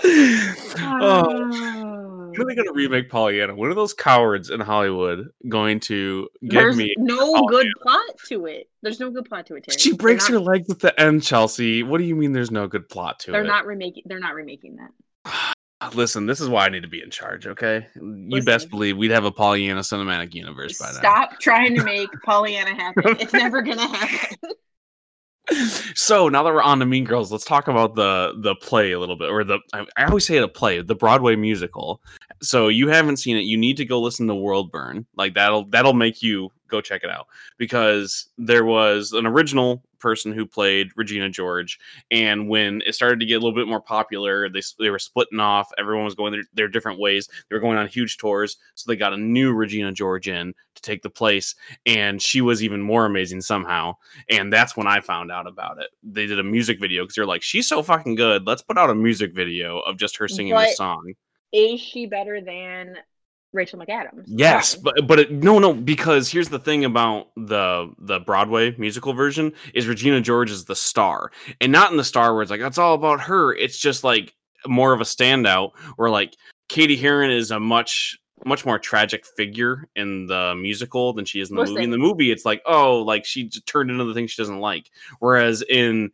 oh, 0.05 0.73
ah. 0.79 1.23
when 1.23 2.41
are 2.41 2.45
they 2.45 2.55
gonna 2.55 2.73
remake 2.73 3.11
Pollyanna? 3.11 3.55
When 3.55 3.71
are 3.71 3.75
those 3.75 3.95
cowards 3.95 4.51
in 4.51 4.61
Hollywood 4.61 5.29
going 5.49 5.81
to 5.81 6.29
give 6.43 6.53
There's 6.53 6.77
me? 6.77 6.95
no 6.99 7.17
Oh, 7.19 7.47
good 7.49 7.67
plot 7.83 8.05
to 8.29 8.47
it. 8.47 8.69
There's 8.83 9.01
no 9.01 9.11
good 9.11 9.25
plot 9.25 9.47
to 9.47 9.57
it. 9.57 9.65
Terry. 9.65 9.79
She 9.79 9.93
breaks 9.93 10.29
they're 10.29 10.39
her 10.39 10.45
not, 10.45 10.53
legs 10.53 10.71
at 10.71 10.81
the 10.81 10.99
end, 11.01 11.23
Chelsea. 11.23 11.83
What 11.83 11.99
do 11.99 12.05
you 12.05 12.15
mean? 12.15 12.33
There's 12.33 12.51
no 12.51 12.67
good 12.69 12.89
plot 12.89 13.19
to 13.21 13.31
it? 13.31 13.33
They're 13.33 13.45
not 13.45 13.67
remaking. 13.67 14.03
They're 14.07 14.21
not 14.21 14.35
remaking 14.35 14.77
that. 14.77 15.55
Listen, 15.95 16.27
this 16.27 16.41
is 16.41 16.49
why 16.49 16.65
I 16.65 16.69
need 16.71 16.83
to 16.83 16.89
be 16.89 17.03
in 17.03 17.11
charge, 17.11 17.47
okay? 17.47 17.87
You 17.95 18.43
best 18.43 18.71
believe 18.71 18.97
we'd 18.97 19.11
have 19.11 19.25
a 19.27 19.31
Pollyanna 19.31 19.81
cinematic 19.81 20.35
universe 20.35 20.79
by 20.79 20.87
now. 20.87 20.99
Stop 20.99 21.39
trying 21.39 21.75
to 21.77 21.85
make 21.85 22.09
Pollyanna 22.25 22.75
happen. 22.75 23.17
It's 23.21 23.33
never 23.33 23.61
gonna 23.63 23.87
happen. 23.87 24.39
So 25.95 26.29
now 26.29 26.43
that 26.43 26.53
we're 26.53 26.63
on 26.63 26.79
the 26.79 26.87
Mean 26.87 27.05
Girls, 27.05 27.31
let's 27.31 27.45
talk 27.45 27.69
about 27.69 27.95
the 27.95 28.35
the 28.41 28.55
play 28.57 28.93
a 28.93 29.01
little 29.01 29.17
bit, 29.17 29.31
or 29.31 29.45
the 29.45 29.59
I, 29.73 29.87
I 29.97 30.05
always 30.05 30.27
say 30.27 30.39
the 30.39 30.49
play, 30.49 30.81
the 30.83 30.95
Broadway 30.95 31.37
musical. 31.37 32.03
So 32.43 32.69
you 32.69 32.89
haven't 32.89 33.17
seen 33.19 33.37
it, 33.37 33.43
you 33.43 33.57
need 33.57 33.77
to 33.79 33.85
go 33.85 34.01
listen 34.01 34.27
to 34.27 34.35
World 34.35 34.71
Burn. 34.71 35.07
Like 35.17 35.35
that'll 35.35 35.65
that'll 35.67 35.95
make 35.95 36.23
you 36.23 36.51
go 36.69 36.81
check 36.81 37.03
it 37.05 37.11
out 37.11 37.29
because 37.59 38.27
there 38.39 38.65
was 38.65 39.13
an 39.13 39.27
original 39.27 39.83
person 39.99 40.33
who 40.33 40.47
played 40.47 40.91
Regina 40.97 41.31
George, 41.31 41.79
and 42.11 42.49
when 42.49 42.83
it 42.87 42.95
started 42.95 43.21
to 43.21 43.27
get 43.27 43.35
a 43.35 43.41
little 43.41 43.55
bit 43.55 43.69
more 43.69 43.81
popular, 43.81 44.49
they 44.49 44.63
they 44.79 44.91
were 44.91 44.99
splitting 44.99 45.41
off. 45.41 45.71
Everyone 45.79 46.05
was 46.05 46.15
going 46.15 46.33
their, 46.33 46.45
their 46.55 46.69
different 46.69 46.99
ways. 46.99 47.29
They 47.49 47.57
were 47.57 47.61
going 47.61 47.79
on 47.79 47.87
huge 47.89 48.17
tours, 48.17 48.57
so 48.75 48.91
they 48.91 48.97
got 48.97 49.13
a 49.13 49.17
new 49.17 49.53
Regina 49.53 49.93
George 49.93 50.29
in 50.29 50.55
to 50.75 50.83
take 50.83 51.03
the 51.03 51.11
place, 51.11 51.55
and 51.87 52.21
she 52.21 52.41
was 52.41 52.63
even 52.63 52.81
more 52.81 53.07
amazing 53.07 53.41
somehow 53.41 53.95
and 54.31 54.53
that's 54.53 54.77
when 54.77 54.87
I 54.87 55.01
found 55.01 55.31
out 55.31 55.47
about 55.47 55.79
it. 55.81 55.89
They 56.03 56.27
did 56.27 56.39
a 56.39 56.45
music 56.45 56.81
video 56.81 57.05
because 57.05 57.15
they're 57.15 57.27
like, 57.27 57.43
she's 57.43 57.69
so 57.69 57.83
fucking 57.83 58.15
good. 58.15 58.47
Let's 58.47 58.63
put 58.63 58.79
out 58.79 58.91
a 58.91 58.95
music 58.95 59.35
video 59.35 59.81
of 59.81 59.97
just 59.97 60.17
her 60.19 60.29
singing 60.29 60.55
But- 60.55 60.67
this 60.67 60.77
song. 60.77 61.15
Is 61.53 61.81
she 61.81 62.07
better 62.07 62.41
than 62.41 62.97
Rachel 63.57 63.79
McAdams? 63.79 64.25
Yes, 64.27 64.75
but 64.75 64.95
but 65.07 65.19
it, 65.19 65.33
no, 65.33 65.59
no, 65.59 65.73
because 65.73 66.31
here's 66.31 66.49
the 66.49 66.59
thing 66.59 66.85
about 66.85 67.29
the 67.37 67.93
the 67.99 68.21
Broadway 68.21 68.75
musical 68.79 69.13
version 69.13 69.53
is 69.75 69.87
Regina 69.87 70.21
George 70.21 70.51
is 70.51 70.65
the 70.65 70.77
star, 70.77 71.33
and 71.61 71.73
not 71.73 71.91
in 71.91 71.97
the 71.97 72.05
star 72.05 72.35
where 72.35 72.43
it's 72.43 72.51
like 72.51 72.61
that's 72.61 72.79
all 72.79 72.95
about 72.95 73.21
her. 73.21 73.55
It's 73.55 73.79
just 73.79 74.05
like 74.05 74.35
more 74.67 74.93
of 74.93 75.01
a 75.01 75.05
standout 75.05 75.73
where 75.97 76.11
like 76.11 76.37
Cady 76.69 76.97
Heron 76.97 77.31
is 77.31 77.51
a 77.51 77.59
much 77.59 78.19
much 78.45 78.67
more 78.67 78.79
tragic 78.79 79.25
figure 79.25 79.89
in 79.97 80.27
the 80.27 80.55
musical 80.55 81.13
than 81.13 81.25
she 81.25 81.41
is 81.41 81.51
in 81.51 81.57
the 81.57 81.65
movie. 81.65 81.83
In 81.83 81.91
the 81.91 81.99
movie, 81.99 82.31
it's 82.31 82.45
like 82.45 82.63
oh, 82.67 83.03
like 83.03 83.25
she 83.25 83.49
turned 83.49 83.91
into 83.91 84.05
the 84.05 84.15
thing 84.15 84.27
she 84.27 84.41
doesn't 84.41 84.61
like, 84.61 84.91
whereas 85.19 85.63
in 85.63 86.11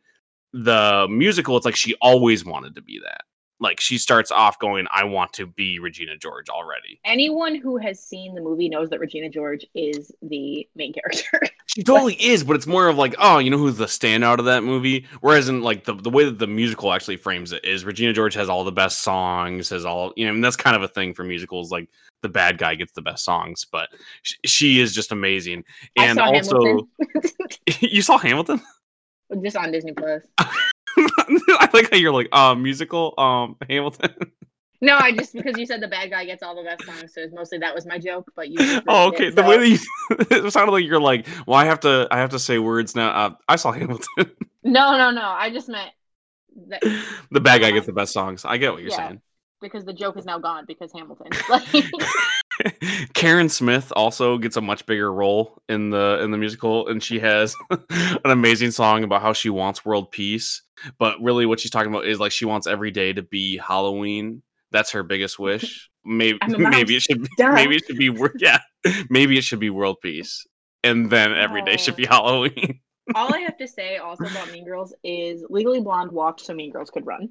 the 0.52 1.06
musical, 1.10 1.56
it's 1.56 1.66
like 1.66 1.76
she 1.76 1.94
always 2.00 2.44
wanted 2.44 2.74
to 2.76 2.82
be 2.82 3.00
that. 3.00 3.22
Like 3.62 3.80
she 3.80 3.96
starts 3.96 4.30
off 4.30 4.58
going, 4.58 4.86
"I 4.92 5.04
want 5.04 5.32
to 5.34 5.46
be 5.46 5.78
Regina 5.78 6.16
George 6.16 6.48
already." 6.48 7.00
Anyone 7.04 7.54
who 7.54 7.76
has 7.78 8.00
seen 8.00 8.34
the 8.34 8.40
movie 8.40 8.68
knows 8.68 8.90
that 8.90 9.00
Regina 9.00 9.28
George 9.28 9.64
is 9.74 10.12
the 10.20 10.68
main 10.74 10.92
character. 10.92 11.40
She 11.66 11.82
totally 11.82 12.14
is, 12.22 12.44
but 12.44 12.54
it's 12.54 12.66
more 12.66 12.88
of 12.88 12.98
like, 12.98 13.14
oh, 13.18 13.38
you 13.38 13.48
know 13.48 13.56
who's 13.56 13.78
the 13.78 13.86
standout 13.86 14.38
of 14.38 14.44
that 14.44 14.62
movie? 14.62 15.06
Whereas 15.22 15.48
in 15.48 15.62
like 15.62 15.84
the, 15.84 15.94
the 15.94 16.10
way 16.10 16.22
that 16.24 16.38
the 16.38 16.46
musical 16.46 16.92
actually 16.92 17.16
frames 17.16 17.50
it 17.50 17.64
is 17.64 17.86
Regina 17.86 18.12
George 18.12 18.34
has 18.34 18.50
all 18.50 18.62
the 18.62 18.72
best 18.72 19.00
songs, 19.00 19.70
has 19.70 19.86
all 19.86 20.12
you 20.14 20.26
know, 20.26 20.34
and 20.34 20.44
that's 20.44 20.56
kind 20.56 20.76
of 20.76 20.82
a 20.82 20.88
thing 20.88 21.14
for 21.14 21.24
musicals. 21.24 21.70
Like 21.70 21.88
the 22.20 22.28
bad 22.28 22.58
guy 22.58 22.74
gets 22.74 22.92
the 22.92 23.00
best 23.00 23.24
songs, 23.24 23.64
but 23.64 23.88
sh- 24.22 24.34
she 24.44 24.80
is 24.80 24.94
just 24.94 25.12
amazing. 25.12 25.64
And 25.96 26.18
also, 26.18 26.88
you 27.80 28.02
saw 28.02 28.18
Hamilton? 28.18 28.60
just 29.42 29.56
on 29.56 29.72
Disney 29.72 29.92
Plus. 29.92 30.22
I 30.98 31.68
like 31.72 31.90
how 31.90 31.96
you're 31.96 32.12
like, 32.12 32.28
uh, 32.32 32.54
musical, 32.54 33.14
um, 33.18 33.56
Hamilton. 33.68 34.14
No, 34.80 34.96
I 34.96 35.12
just 35.12 35.32
because 35.34 35.56
you 35.56 35.64
said 35.64 35.80
the 35.80 35.88
bad 35.88 36.10
guy 36.10 36.24
gets 36.24 36.42
all 36.42 36.56
the 36.56 36.62
best 36.64 36.84
songs, 36.84 37.14
so 37.14 37.20
it's 37.20 37.32
mostly 37.32 37.58
that 37.58 37.74
was 37.74 37.86
my 37.86 37.98
joke. 37.98 38.30
But 38.34 38.50
you. 38.50 38.82
oh, 38.88 39.08
okay. 39.08 39.28
it, 39.28 39.36
The 39.36 39.42
way 39.42 39.58
that 39.58 39.68
you 39.68 39.78
it 40.46 40.52
sounded 40.52 40.72
like 40.72 40.84
you're 40.84 41.00
like, 41.00 41.26
well, 41.46 41.56
I 41.56 41.64
have 41.66 41.80
to, 41.80 42.08
I 42.10 42.18
have 42.18 42.30
to 42.30 42.38
say 42.38 42.58
words 42.58 42.94
now. 42.96 43.10
Uh, 43.10 43.30
I 43.48 43.56
saw 43.56 43.72
Hamilton. 43.72 44.32
No, 44.64 44.96
no, 44.96 45.10
no. 45.10 45.22
I 45.22 45.50
just 45.50 45.68
meant 45.68 45.90
that 46.68 46.82
the 47.30 47.40
bad 47.40 47.60
guy 47.60 47.70
gets 47.70 47.86
the 47.86 47.92
best 47.92 48.12
songs. 48.12 48.44
I 48.44 48.56
get 48.56 48.72
what 48.72 48.82
you're 48.82 48.90
Yeah. 48.90 49.08
saying. 49.08 49.22
Because 49.62 49.84
the 49.84 49.92
joke 49.92 50.18
is 50.18 50.24
now 50.24 50.38
gone 50.38 50.64
because 50.66 50.92
Hamilton. 50.92 51.28
Karen 53.14 53.48
Smith 53.48 53.92
also 53.96 54.36
gets 54.38 54.56
a 54.56 54.60
much 54.60 54.84
bigger 54.84 55.12
role 55.12 55.62
in 55.68 55.90
the 55.90 56.20
in 56.22 56.30
the 56.30 56.38
musical, 56.38 56.88
and 56.88 57.02
she 57.02 57.18
has 57.20 57.54
an 57.70 58.18
amazing 58.24 58.70
song 58.70 59.04
about 59.04 59.22
how 59.22 59.32
she 59.32 59.48
wants 59.48 59.84
world 59.84 60.10
peace. 60.10 60.62
But 60.98 61.20
really, 61.22 61.46
what 61.46 61.60
she's 61.60 61.70
talking 61.70 61.90
about 61.90 62.06
is 62.06 62.20
like 62.20 62.32
she 62.32 62.44
wants 62.44 62.66
every 62.66 62.90
day 62.90 63.12
to 63.12 63.22
be 63.22 63.56
Halloween. 63.56 64.42
That's 64.70 64.90
her 64.90 65.02
biggest 65.02 65.38
wish. 65.38 65.88
Maybe 66.04 66.38
maybe 66.48 66.96
it 66.96 67.02
should 67.02 67.22
be, 67.22 67.28
Duh. 67.38 67.52
maybe 67.52 67.76
it 67.76 67.84
should 67.86 67.98
be 67.98 68.10
wor- 68.10 68.34
yeah 68.36 68.58
maybe 69.08 69.38
it 69.38 69.44
should 69.44 69.60
be 69.60 69.70
world 69.70 70.00
peace, 70.02 70.46
and 70.82 71.10
then 71.10 71.32
every 71.32 71.62
day 71.62 71.76
should 71.76 71.96
be 71.96 72.06
Halloween. 72.06 72.80
all 73.14 73.32
I 73.34 73.38
have 73.40 73.56
to 73.58 73.68
say 73.68 73.98
also 73.98 74.24
about 74.24 74.50
Mean 74.52 74.64
Girls 74.64 74.94
is 75.04 75.44
Legally 75.48 75.80
Blonde 75.80 76.12
walked 76.12 76.40
so 76.40 76.54
Mean 76.54 76.72
Girls 76.72 76.90
could 76.90 77.06
run. 77.06 77.30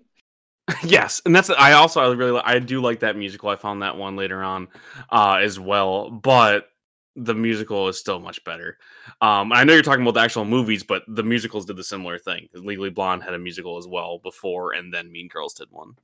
yes, 0.83 1.21
and 1.25 1.35
that's 1.35 1.49
I 1.49 1.73
also 1.73 2.01
I 2.01 2.13
really 2.13 2.41
I 2.43 2.59
do 2.59 2.81
like 2.81 2.99
that 3.01 3.17
musical. 3.17 3.49
I 3.49 3.55
found 3.55 3.81
that 3.81 3.97
one 3.97 4.15
later 4.15 4.43
on 4.43 4.67
uh, 5.09 5.39
as 5.41 5.59
well, 5.59 6.09
but 6.09 6.67
the 7.15 7.33
musical 7.33 7.87
is 7.87 7.99
still 7.99 8.19
much 8.19 8.43
better. 8.43 8.77
Um, 9.21 9.51
I 9.51 9.63
know 9.63 9.73
you're 9.73 9.81
talking 9.81 10.03
about 10.03 10.13
the 10.13 10.21
actual 10.21 10.45
movies, 10.45 10.83
but 10.83 11.03
the 11.07 11.23
musicals 11.23 11.65
did 11.65 11.75
the 11.75 11.83
similar 11.83 12.17
thing. 12.17 12.47
Legally 12.53 12.89
Blonde 12.89 13.23
had 13.23 13.33
a 13.33 13.39
musical 13.39 13.77
as 13.77 13.87
well 13.87 14.19
before, 14.19 14.73
and 14.73 14.93
then 14.93 15.11
Mean 15.11 15.27
Girls 15.27 15.53
did 15.53 15.69
one. 15.71 15.95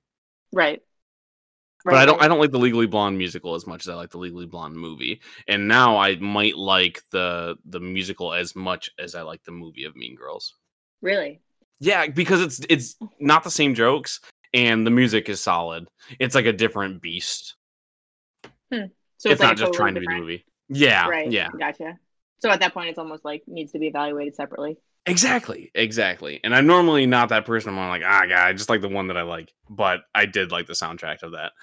Right. 0.52 0.82
But 1.86 1.96
I 1.96 2.06
don't 2.06 2.18
right. 2.18 2.26
I 2.26 2.28
don't 2.28 2.40
like 2.40 2.52
the 2.52 2.60
Legally 2.60 2.88
Blonde 2.88 3.18
musical 3.18 3.56
as 3.56 3.66
much 3.66 3.82
as 3.82 3.90
I 3.90 3.94
like 3.94 4.10
the 4.10 4.18
Legally 4.18 4.48
Blonde 4.48 4.76
movie. 4.76 5.22
And 5.48 5.68
now 5.68 5.98
I 5.98 6.16
might 6.16 6.58
like 6.58 7.02
the 7.12 7.56
the 7.66 7.80
musical 7.80 8.34
as 8.34 8.56
much 8.56 8.90
as 9.00 9.16
I 9.16 9.22
like 9.22 9.44
the 9.44 9.52
movie 9.52 9.86
of 9.86 9.96
Mean 9.96 10.16
Girls. 10.16 10.56
Really? 11.02 11.40
Yeah, 11.80 12.08
because 12.08 12.42
it's 12.42 12.62
it's 12.70 12.96
not 13.20 13.44
the 13.44 13.52
same 13.52 13.76
jokes 13.76 14.20
and 14.58 14.86
the 14.86 14.92
music 14.92 15.30
is 15.30 15.40
solid. 15.40 15.88
It's 16.20 16.36
like 16.36 16.46
a 16.46 16.54
different 16.54 17.02
beast. 17.02 17.56
So 18.72 19.32
it's, 19.32 19.40
like 19.40 19.40
not 19.40 19.58
just 19.58 19.74
totally 19.74 19.78
trying 19.78 19.94
to 19.96 20.00
be 20.02 20.08
the 20.08 20.20
movie. 20.20 20.46
Yeah, 20.70 21.08
Right. 21.08 21.32
yeah, 21.32 21.50
Gotcha. 21.58 21.98
So 22.40 22.50
at 22.50 22.60
that 22.60 22.74
point, 22.74 22.90
it's 22.90 23.00
almost 23.00 23.24
like 23.26 23.44
needs 23.48 23.72
to 23.72 23.80
be 23.80 23.88
evaluated 23.88 24.36
separately. 24.36 24.78
exactly, 25.06 25.72
exactly. 25.74 26.40
And 26.44 26.54
I'm 26.54 26.68
normally 26.68 27.06
not 27.06 27.30
that 27.30 27.46
person. 27.46 27.78
I'm 27.78 27.90
like, 27.90 28.04
ah, 28.06 28.26
God, 28.28 28.38
I 28.38 28.54
just 28.54 28.70
like 28.70 28.82
the 28.82 28.90
one 28.90 29.08
that 29.08 29.18
I 29.18 29.24
like. 29.24 29.54
But 29.70 30.02
I 30.14 30.26
did 30.26 30.52
like 30.52 30.68
the 30.68 30.74
soundtrack 30.74 31.24
of 31.24 31.32
that. 31.32 31.54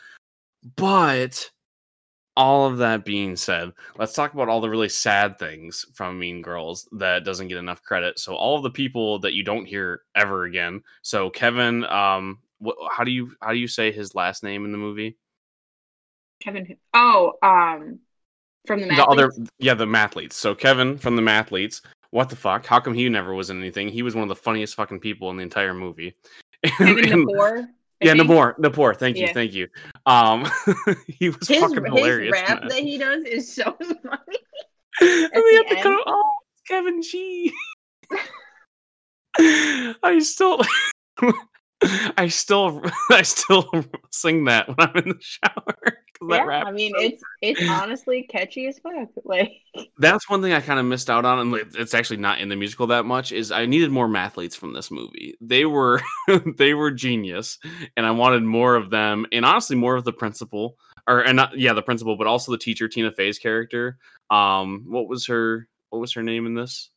But 0.76 1.50
all 2.36 2.66
of 2.66 2.78
that 2.78 3.04
being 3.04 3.36
said, 3.36 3.70
let's 3.98 4.14
talk 4.14 4.34
about 4.34 4.48
all 4.48 4.60
the 4.60 4.68
really 4.70 4.88
sad 4.88 5.38
things 5.38 5.86
from 5.94 6.18
Mean 6.18 6.42
Girls 6.42 6.88
that 6.92 7.24
doesn't 7.24 7.48
get 7.48 7.58
enough 7.58 7.82
credit. 7.82 8.18
So 8.18 8.34
all 8.34 8.56
of 8.56 8.64
the 8.64 8.70
people 8.70 9.20
that 9.20 9.34
you 9.34 9.44
don't 9.44 9.66
hear 9.66 10.02
ever 10.16 10.44
again. 10.44 10.82
So 11.02 11.30
Kevin, 11.30 11.84
um, 11.84 12.38
wh- 12.64 12.88
how 12.90 13.04
do 13.04 13.10
you 13.10 13.32
how 13.42 13.52
do 13.52 13.58
you 13.58 13.68
say 13.68 13.92
his 13.92 14.14
last 14.14 14.42
name 14.42 14.64
in 14.64 14.72
the 14.72 14.78
movie? 14.78 15.16
Kevin. 16.42 16.76
Oh, 16.92 17.34
um, 17.42 18.00
from 18.66 18.80
the, 18.80 18.86
the 18.88 19.04
other 19.04 19.30
yeah 19.58 19.74
the 19.74 19.84
mathletes 19.84 20.32
so 20.32 20.54
kevin 20.54 20.96
from 20.96 21.16
the 21.16 21.22
mathletes 21.22 21.82
what 22.10 22.30
the 22.30 22.36
fuck 22.36 22.64
how 22.64 22.80
come 22.80 22.94
he 22.94 23.06
never 23.10 23.34
was 23.34 23.50
in 23.50 23.58
anything 23.58 23.88
he 23.88 24.00
was 24.02 24.14
one 24.14 24.22
of 24.22 24.28
the 24.30 24.34
funniest 24.36 24.74
fucking 24.74 24.98
people 25.00 25.28
in 25.30 25.36
the 25.36 25.42
entire 25.42 25.74
movie 25.74 26.16
Kevin 26.64 26.98
And- 27.12 27.26
Napor. 27.28 27.64
I 28.02 28.06
yeah 28.06 28.12
think. 28.14 28.26
Nabor, 28.28 28.54
Nabor, 28.58 28.94
thank 28.94 29.16
you 29.18 29.26
Yeah. 29.26 29.32
thank 29.34 29.52
you 29.52 29.68
um 30.06 30.50
he 31.06 31.28
was 31.28 31.46
His, 31.46 31.58
fucking 31.60 31.84
his 31.84 31.94
hilarious 31.94 32.32
rap 32.32 32.60
man. 32.60 32.68
that 32.68 32.78
he 32.78 32.96
does 32.98 33.22
is 33.24 33.54
so 33.54 33.64
funny. 33.80 34.38
And 35.00 35.30
we 35.34 35.54
have 35.56 35.66
to 35.68 35.76
end. 35.78 35.98
oh 36.06 36.32
it's 36.52 36.62
kevin 36.66 37.02
g 37.02 37.52
i 39.38 40.18
still 40.20 40.60
i 42.16 42.28
still 42.28 42.82
i 43.10 43.22
still 43.22 43.68
sing 44.10 44.44
that 44.44 44.68
when 44.68 44.76
i'm 44.80 44.96
in 44.96 45.08
the 45.08 45.20
shower 45.20 45.98
Yeah, 46.22 46.44
rap 46.44 46.66
I 46.66 46.72
mean 46.72 46.92
so 46.96 47.04
it's 47.04 47.22
it's 47.42 47.68
honestly 47.68 48.22
catchy 48.30 48.66
as 48.66 48.78
fuck. 48.78 49.08
Like 49.24 49.52
that's 49.98 50.28
one 50.28 50.40
thing 50.42 50.52
I 50.52 50.60
kind 50.60 50.78
of 50.80 50.86
missed 50.86 51.10
out 51.10 51.24
on, 51.24 51.38
and 51.38 51.52
like, 51.52 51.74
it's 51.74 51.94
actually 51.94 52.16
not 52.16 52.40
in 52.40 52.48
the 52.48 52.56
musical 52.56 52.86
that 52.88 53.04
much. 53.04 53.32
Is 53.32 53.50
I 53.52 53.66
needed 53.66 53.90
more 53.90 54.08
mathletes 54.08 54.56
from 54.56 54.72
this 54.72 54.90
movie. 54.90 55.36
They 55.40 55.64
were 55.64 56.00
they 56.56 56.74
were 56.74 56.90
genius, 56.90 57.58
and 57.96 58.06
I 58.06 58.10
wanted 58.12 58.42
more 58.44 58.76
of 58.76 58.90
them, 58.90 59.26
and 59.32 59.44
honestly, 59.44 59.76
more 59.76 59.96
of 59.96 60.04
the 60.04 60.12
principal, 60.12 60.76
or 61.06 61.20
and 61.20 61.36
not 61.36 61.58
yeah, 61.58 61.72
the 61.72 61.82
principal, 61.82 62.16
but 62.16 62.26
also 62.26 62.52
the 62.52 62.58
teacher, 62.58 62.88
Tina 62.88 63.12
Fey's 63.12 63.38
character. 63.38 63.98
Um, 64.30 64.84
what 64.86 65.08
was 65.08 65.26
her 65.26 65.68
what 65.90 65.98
was 65.98 66.12
her 66.14 66.22
name 66.22 66.46
in 66.46 66.54
this? 66.54 66.90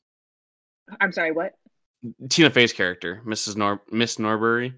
I'm 1.01 1.11
sorry, 1.11 1.31
what? 1.31 1.53
Tina 2.29 2.49
Fey's 2.49 2.73
character, 2.73 3.21
Mrs. 3.25 3.55
Nor 3.55 3.81
Miss 3.91 4.19
Norbury. 4.19 4.73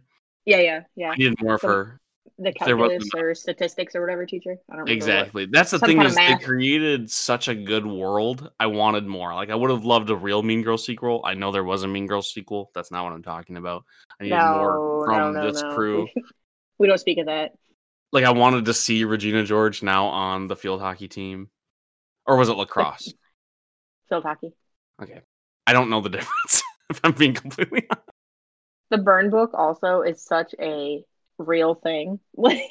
Yeah, 0.45 0.59
yeah, 0.59 0.82
yeah. 0.95 1.11
I 1.11 1.15
needed 1.15 1.41
more 1.41 1.55
of 1.55 1.61
her. 1.61 1.99
The 2.41 2.53
calculus 2.53 3.03
or 3.17 3.36
statistics 3.36 3.95
or 3.95 4.01
whatever 4.01 4.26
teacher. 4.26 4.51
I 4.70 4.78
don't 4.78 4.86
remember 4.86 4.89
what- 4.89 4.95
Exactly. 4.95 5.45
That's 5.51 5.72
the 5.72 5.80
Some 5.80 5.88
thing 5.89 6.01
is 6.01 6.15
they 6.15 6.38
created 6.38 7.11
such 7.11 7.49
a 7.49 7.55
good 7.55 7.86
world. 7.86 8.49
I 8.59 8.67
wanted 8.67 9.05
more. 9.05 9.34
Like 9.36 9.49
I 9.49 9.55
would 9.55 9.70
have 9.70 9.84
loved 9.84 10.09
a 10.09 10.15
real 10.15 10.41
Mean 10.41 10.61
Girls 10.63 10.86
sequel. 10.86 11.22
I 11.26 11.34
know 11.34 11.51
there 11.51 11.65
was 11.65 11.84
a 11.84 11.88
Mean 11.89 12.07
Girls 12.07 12.34
sequel. 12.34 12.72
That's 12.74 12.91
not 12.91 13.03
what 13.03 13.11
I'm 13.11 13.24
talking 13.24 13.57
about. 13.57 13.84
I 14.20 14.24
needed 14.24 14.38
No, 14.38 14.53
more 14.55 15.05
from 15.05 15.34
no, 15.34 15.41
no, 15.41 15.51
this 15.51 15.61
crew. 15.76 16.07
We 16.78 16.88
don't 16.88 16.97
speak 16.97 17.17
of 17.17 17.26
that. 17.26 17.51
Like 18.13 18.24
I 18.24 18.32
wanted 18.32 18.65
to 18.65 18.74
see 18.74 19.03
Regina 19.03 19.43
George 19.43 19.84
now 19.84 20.05
on 20.07 20.47
the 20.47 20.55
field 20.55 20.80
hockey 20.80 21.09
team. 21.09 21.49
Or 22.26 22.38
was 22.38 22.47
it 22.47 22.53
lacrosse? 22.53 23.13
Field 24.09 24.24
hockey. 24.24 24.53
Okay. 25.03 25.20
I 25.67 25.74
don't 25.74 25.89
know 25.89 25.99
the 25.99 26.09
difference. 26.17 26.63
if 26.99 26.99
I'm 27.03 27.13
being 27.13 27.33
completely 27.33 27.85
honest. 27.89 28.09
The 28.89 28.97
burn 28.97 29.29
book 29.29 29.51
also 29.53 30.01
is 30.01 30.21
such 30.21 30.55
a 30.59 31.03
real 31.37 31.75
thing. 31.75 32.19
Like 32.35 32.61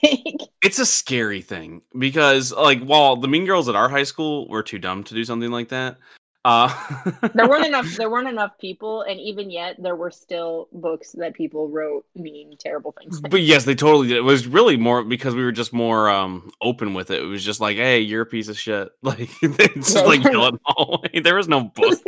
It's 0.62 0.78
a 0.78 0.86
scary 0.86 1.42
thing 1.42 1.82
because 1.98 2.52
like 2.52 2.82
while 2.82 3.16
the 3.16 3.28
Mean 3.28 3.44
Girls 3.44 3.68
at 3.68 3.76
our 3.76 3.88
high 3.88 4.04
school 4.04 4.48
were 4.48 4.62
too 4.62 4.78
dumb 4.78 5.04
to 5.04 5.14
do 5.14 5.24
something 5.24 5.50
like 5.50 5.68
that. 5.68 5.98
Uh 6.44 6.72
there 7.34 7.48
weren't 7.48 7.66
enough 7.66 7.86
there 7.96 8.08
weren't 8.08 8.28
enough 8.28 8.56
people 8.58 9.02
and 9.02 9.20
even 9.20 9.50
yet 9.50 9.76
there 9.78 9.94
were 9.94 10.10
still 10.10 10.68
books 10.72 11.12
that 11.12 11.34
people 11.34 11.68
wrote 11.68 12.06
mean 12.14 12.56
terrible 12.58 12.94
things. 12.98 13.20
But 13.20 13.42
yes, 13.42 13.64
they 13.64 13.74
totally 13.74 14.08
did. 14.08 14.16
It 14.16 14.22
was 14.22 14.46
really 14.46 14.78
more 14.78 15.04
because 15.04 15.34
we 15.34 15.44
were 15.44 15.52
just 15.52 15.74
more 15.74 16.08
um 16.08 16.50
open 16.62 16.94
with 16.94 17.10
it. 17.10 17.22
It 17.22 17.26
was 17.26 17.44
just 17.44 17.60
like, 17.60 17.76
hey, 17.76 18.00
you're 18.00 18.22
a 18.22 18.26
piece 18.26 18.48
of 18.48 18.58
shit. 18.58 18.88
Like 19.02 19.28
it's 19.42 19.92
just 19.92 20.06
like 20.06 20.24
yell 20.24 20.46
it 20.46 20.48
in 20.48 20.54
the 20.54 20.60
hallway. 20.64 21.20
There 21.20 21.36
was 21.36 21.48
no 21.48 21.64
book. 21.64 21.98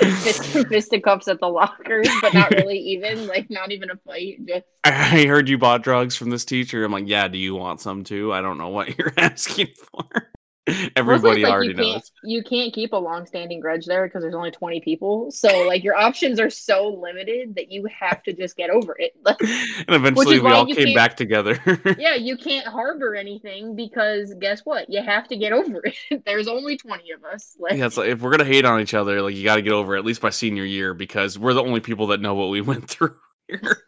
Fist, 0.00 0.44
fisticuffs 0.68 1.28
at 1.28 1.40
the 1.40 1.48
lockers, 1.48 2.08
but 2.20 2.34
not 2.34 2.50
really 2.50 2.78
even 2.78 3.26
like 3.26 3.50
not 3.50 3.70
even 3.72 3.90
a 3.90 3.96
fight. 3.96 4.44
Just 4.46 4.66
I 4.84 5.24
heard 5.26 5.48
you 5.48 5.58
bought 5.58 5.82
drugs 5.82 6.16
from 6.16 6.30
this 6.30 6.44
teacher. 6.44 6.84
I'm 6.84 6.92
like, 6.92 7.08
yeah, 7.08 7.28
do 7.28 7.38
you 7.38 7.54
want 7.54 7.80
some 7.80 8.04
too? 8.04 8.32
I 8.32 8.40
don't 8.40 8.58
know 8.58 8.68
what 8.68 8.96
you're 8.98 9.12
asking 9.18 9.68
for. 9.92 10.30
Everybody 10.96 11.42
like 11.42 11.52
already 11.52 11.68
you 11.70 11.74
knows. 11.74 12.12
You 12.22 12.42
can't 12.42 12.72
keep 12.72 12.92
a 12.92 12.96
long-standing 12.96 13.60
grudge 13.60 13.86
there 13.86 14.06
because 14.06 14.22
there's 14.22 14.34
only 14.34 14.50
20 14.50 14.80
people. 14.80 15.30
So 15.30 15.66
like 15.66 15.82
your 15.82 15.96
options 15.96 16.38
are 16.38 16.50
so 16.50 16.88
limited 16.88 17.56
that 17.56 17.72
you 17.72 17.86
have 17.86 18.22
to 18.24 18.32
just 18.32 18.56
get 18.56 18.70
over 18.70 18.96
it. 18.98 19.14
And 19.88 19.96
eventually 19.96 20.38
we 20.38 20.50
all 20.50 20.66
came 20.66 20.94
back 20.94 21.16
together. 21.16 21.58
yeah, 21.98 22.14
you 22.14 22.36
can't 22.36 22.66
harbor 22.66 23.14
anything 23.14 23.74
because 23.74 24.34
guess 24.34 24.60
what? 24.60 24.88
You 24.88 25.02
have 25.02 25.26
to 25.28 25.36
get 25.36 25.52
over 25.52 25.82
it. 25.84 26.24
there's 26.24 26.46
only 26.46 26.76
20 26.76 27.10
of 27.12 27.24
us. 27.24 27.56
Like, 27.58 27.72
yeah, 27.72 27.86
it's 27.86 27.96
like 27.96 28.08
if 28.08 28.20
we're 28.20 28.30
gonna 28.30 28.44
hate 28.44 28.64
on 28.64 28.80
each 28.80 28.94
other, 28.94 29.22
like 29.22 29.34
you 29.34 29.44
got 29.44 29.56
to 29.56 29.62
get 29.62 29.72
over 29.72 29.96
it 29.96 30.00
at 30.00 30.04
least 30.04 30.20
by 30.20 30.30
senior 30.30 30.64
year 30.64 30.94
because 30.94 31.38
we're 31.38 31.54
the 31.54 31.62
only 31.62 31.80
people 31.80 32.08
that 32.08 32.20
know 32.20 32.34
what 32.34 32.50
we 32.50 32.60
went 32.60 32.88
through. 32.88 33.16
Here. 33.48 33.82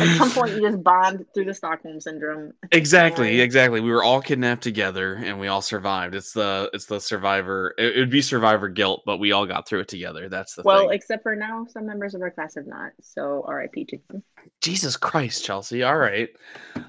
At 0.00 0.16
some 0.16 0.30
point, 0.30 0.52
you 0.52 0.60
just 0.70 0.82
bond 0.82 1.24
through 1.34 1.44
the 1.46 1.54
Stockholm 1.54 2.00
syndrome. 2.00 2.52
Exactly, 2.72 3.40
exactly. 3.40 3.80
We 3.80 3.90
were 3.90 4.02
all 4.02 4.20
kidnapped 4.20 4.62
together 4.62 5.14
and 5.14 5.38
we 5.40 5.48
all 5.48 5.62
survived. 5.62 6.14
It's 6.14 6.32
the 6.32 6.70
it's 6.72 6.86
the 6.86 7.00
survivor. 7.00 7.74
It 7.78 7.96
would 7.96 8.10
be 8.10 8.22
survivor 8.22 8.68
guilt, 8.68 9.02
but 9.06 9.18
we 9.18 9.32
all 9.32 9.46
got 9.46 9.68
through 9.68 9.80
it 9.80 9.88
together. 9.88 10.28
That's 10.28 10.54
the 10.54 10.62
Well, 10.62 10.88
thing. 10.88 10.92
except 10.96 11.22
for 11.22 11.34
now, 11.36 11.66
some 11.68 11.86
members 11.86 12.14
of 12.14 12.22
our 12.22 12.30
class 12.30 12.54
have 12.56 12.66
not. 12.66 12.92
So 13.00 13.44
R.I.P. 13.46 13.84
to 13.86 13.98
them. 14.08 14.22
Jesus 14.60 14.96
Christ, 14.96 15.44
Chelsea. 15.44 15.82
All 15.82 15.96
right. 15.98 16.28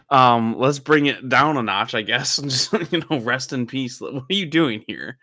Um, 0.09 0.55
let's 0.57 0.79
bring 0.79 1.07
it 1.07 1.27
down 1.29 1.57
a 1.57 1.63
notch, 1.63 1.95
I 1.95 2.01
guess, 2.01 2.37
and 2.37 2.49
just 2.51 2.71
you 2.91 3.03
know, 3.09 3.19
rest 3.19 3.53
in 3.53 3.67
peace. 3.67 3.99
What 4.01 4.13
are 4.13 4.23
you 4.29 4.45
doing 4.45 4.83
here? 4.87 5.17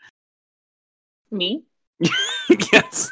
Me? 1.31 1.65
yes. 2.73 3.11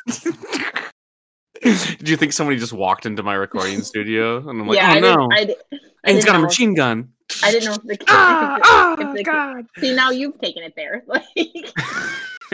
Did 1.98 2.08
you 2.08 2.16
think 2.16 2.32
somebody 2.32 2.58
just 2.58 2.72
walked 2.72 3.06
into 3.06 3.22
my 3.22 3.34
recording 3.34 3.82
studio 3.82 4.38
and 4.38 4.60
I'm 4.60 4.66
like, 4.66 4.76
yeah, 4.76 4.92
oh 4.92 4.96
I 4.96 5.00
no, 5.00 5.28
didn't. 5.30 5.58
I, 5.72 5.78
and 6.04 6.16
he's 6.16 6.24
got 6.24 6.34
a 6.36 6.38
know 6.38 6.44
if- 6.44 6.48
machine 6.50 6.74
gun. 6.74 7.10
I 7.42 7.50
didn't 7.52 7.64
know 7.64 7.74
if 7.74 7.98
the. 7.98 8.04
Ah, 8.08 8.92
if 8.92 8.98
the- 8.98 9.08
if 9.08 9.16
the 9.16 9.22
God. 9.24 9.66
See, 9.78 9.94
now 9.94 10.10
you've 10.10 10.38
taken 10.40 10.62
it 10.62 10.74
there. 10.76 11.02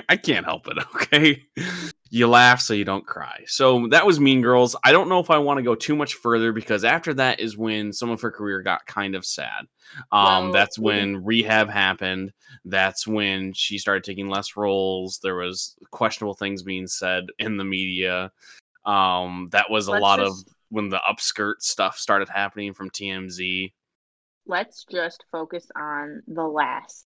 I 0.09 0.17
can't 0.17 0.47
help 0.47 0.69
it. 0.69 0.79
Okay, 0.95 1.43
you 2.11 2.29
laugh 2.29 2.61
so 2.61 2.73
you 2.75 2.85
don't 2.85 3.05
cry. 3.05 3.43
So 3.47 3.89
that 3.89 4.07
was 4.07 4.21
Mean 4.21 4.41
Girls. 4.43 4.77
I 4.85 4.93
don't 4.93 5.09
know 5.09 5.19
if 5.19 5.29
I 5.31 5.39
want 5.39 5.59
to 5.59 5.63
go 5.63 5.75
too 5.75 5.97
much 5.97 6.15
further 6.15 6.53
because 6.53 6.85
after 6.85 7.13
that 7.15 7.41
is 7.41 7.57
when 7.59 7.93
some 7.93 8.11
of 8.11 8.21
her 8.21 8.31
career 8.31 8.63
got 8.63 8.87
kind 8.87 9.17
of 9.17 9.27
sad. 9.27 9.67
Um, 10.13 10.45
Well, 10.45 10.53
that's 10.53 10.79
when 10.79 11.25
rehab 11.25 11.69
happened. 11.69 12.33
That's 12.65 13.07
when 13.07 13.53
she 13.53 13.77
started 13.79 14.05
taking 14.05 14.29
less 14.29 14.57
roles. 14.57 15.19
There 15.23 15.35
was 15.37 15.75
questionable 15.91 16.35
things 16.35 16.63
being 16.63 16.87
said 16.87 17.27
in 17.41 17.57
the 17.57 17.65
media. 17.65 18.31
Um, 18.87 19.49
that 19.53 19.71
was 19.71 19.89
a 19.89 19.93
Let's 19.93 20.03
lot 20.03 20.19
just- 20.21 20.47
of 20.49 20.55
when 20.71 20.89
the 20.89 21.01
upskirt 21.09 21.55
stuff 21.61 21.99
started 21.99 22.29
happening 22.29 22.73
from 22.75 22.91
TMZ. 22.91 23.73
Let's 24.47 24.85
just 24.91 25.25
focus 25.31 25.67
on 25.77 26.23
the 26.27 26.45
last, 26.45 27.05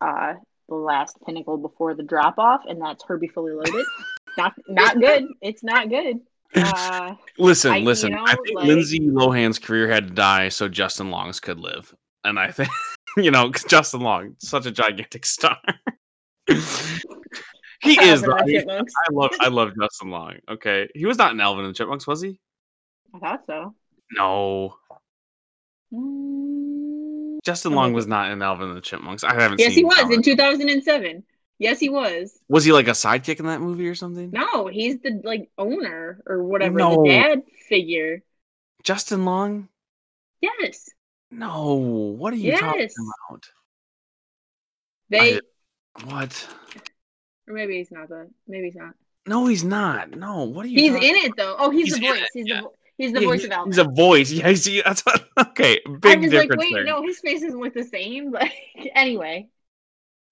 uh, 0.00 0.34
the 0.68 0.74
last 0.74 1.16
pinnacle 1.26 1.56
before 1.58 1.94
the 1.94 2.02
drop 2.02 2.38
off, 2.38 2.62
and 2.68 2.80
that's 2.80 3.02
Herbie 3.04 3.28
Fully 3.28 3.52
Loaded. 3.52 3.84
not 4.36 4.52
not 4.68 5.00
good. 5.00 5.26
It's 5.40 5.62
not 5.62 5.88
good. 5.88 6.18
Uh, 6.56 7.14
Listen, 7.38 7.72
I- 7.72 7.76
you 7.78 7.84
listen. 7.84 8.14
I 8.14 8.34
think 8.34 8.56
like- 8.58 8.66
Lindsay 8.66 9.00
Lohan's 9.00 9.58
career 9.58 9.88
had 9.88 10.08
to 10.08 10.14
die 10.14 10.48
so 10.50 10.68
Justin 10.68 11.10
Long's 11.10 11.40
could 11.40 11.58
live, 11.60 11.94
and 12.24 12.38
I 12.38 12.50
think 12.50 12.68
you 13.16 13.30
know 13.30 13.50
Justin 13.68 14.00
Long, 14.00 14.36
such 14.38 14.66
a 14.66 14.70
gigantic 14.70 15.24
star. 15.26 15.56
he 17.84 17.92
is. 18.02 18.22
I, 18.24 18.38
and 18.38 18.48
the 18.48 18.52
mean, 18.66 18.70
I 18.70 19.12
love. 19.12 19.30
I 19.40 19.48
love 19.48 19.72
Justin 19.80 20.10
Long. 20.10 20.34
Okay, 20.48 20.88
he 20.94 21.06
was 21.06 21.18
not 21.18 21.32
in 21.32 21.40
Alvin 21.40 21.64
and 21.64 21.74
the 21.74 21.78
Chipmunks, 21.78 22.06
was 22.06 22.20
he? 22.22 22.40
I 23.14 23.18
thought 23.18 23.42
so. 23.46 23.74
No, 24.12 24.76
Mm, 25.92 27.38
Justin 27.44 27.72
Long 27.72 27.92
was 27.92 28.06
not 28.06 28.30
in 28.32 28.42
Alvin 28.42 28.68
and 28.68 28.76
the 28.76 28.80
Chipmunks. 28.80 29.22
I 29.22 29.34
haven't 29.34 29.58
seen 29.58 29.66
it. 29.66 29.70
Yes, 29.70 29.76
he 29.76 29.84
was 29.84 29.98
Alvin. 29.98 30.14
in 30.14 30.22
2007. 30.22 31.22
Yes, 31.58 31.78
he 31.78 31.88
was. 31.88 32.36
Was 32.48 32.64
he 32.64 32.72
like 32.72 32.88
a 32.88 32.92
sidekick 32.92 33.38
in 33.38 33.46
that 33.46 33.60
movie 33.60 33.86
or 33.86 33.94
something? 33.94 34.30
No, 34.32 34.66
he's 34.66 34.98
the 35.00 35.20
like 35.22 35.50
owner 35.56 36.20
or 36.26 36.42
whatever, 36.42 36.78
No. 36.78 37.02
the 37.04 37.08
dad 37.10 37.42
figure. 37.68 38.22
Justin 38.82 39.24
Long? 39.24 39.68
Yes, 40.40 40.88
No. 41.30 41.74
What 41.74 42.32
are 42.32 42.36
you 42.36 42.56
talking 42.58 42.80
Yes. 42.80 42.94
about? 43.30 43.44
they. 45.10 45.40
What? 46.04 46.48
Or 47.48 47.54
maybe 47.54 47.78
he's 47.78 47.90
not 47.90 48.08
the. 48.08 48.28
Maybe 48.46 48.66
he's 48.66 48.76
not. 48.76 48.94
No, 49.26 49.46
he's 49.46 49.64
not. 49.64 50.10
No. 50.16 50.44
What 50.44 50.66
are 50.66 50.68
you? 50.68 50.78
He's 50.80 50.94
in 50.94 51.02
it 51.02 51.36
though. 51.36 51.56
Oh, 51.58 51.70
he's, 51.70 51.88
He's 51.88 51.94
the 51.94 52.00
voice. 52.00 52.20
it, 52.22 52.28
He's 52.34 52.46
yeah. 52.48 52.60
the 52.62 52.68
he's 52.98 53.12
the 53.12 53.20
Yeah, 53.20 53.26
voice 53.28 53.40
he's, 53.40 53.44
of 53.44 53.52
Alvin. 53.52 53.72
he's 53.72 53.78
a 53.78 53.84
voice. 53.84 54.30
Yeah, 54.32 54.54
see. 54.54 54.82
That's 54.84 55.02
what. 55.02 55.28
Okay, 55.38 55.80
I 55.86 55.90
big 56.00 56.20
was 56.22 56.32
like, 56.32 56.50
wait, 56.56 56.72
there. 56.72 56.84
no, 56.84 57.02
his 57.02 57.20
face 57.20 57.42
doesn't 57.42 57.58
look 57.60 57.74
the 57.74 57.84
same. 57.84 58.30
But 58.32 58.50
anyway, 58.94 59.48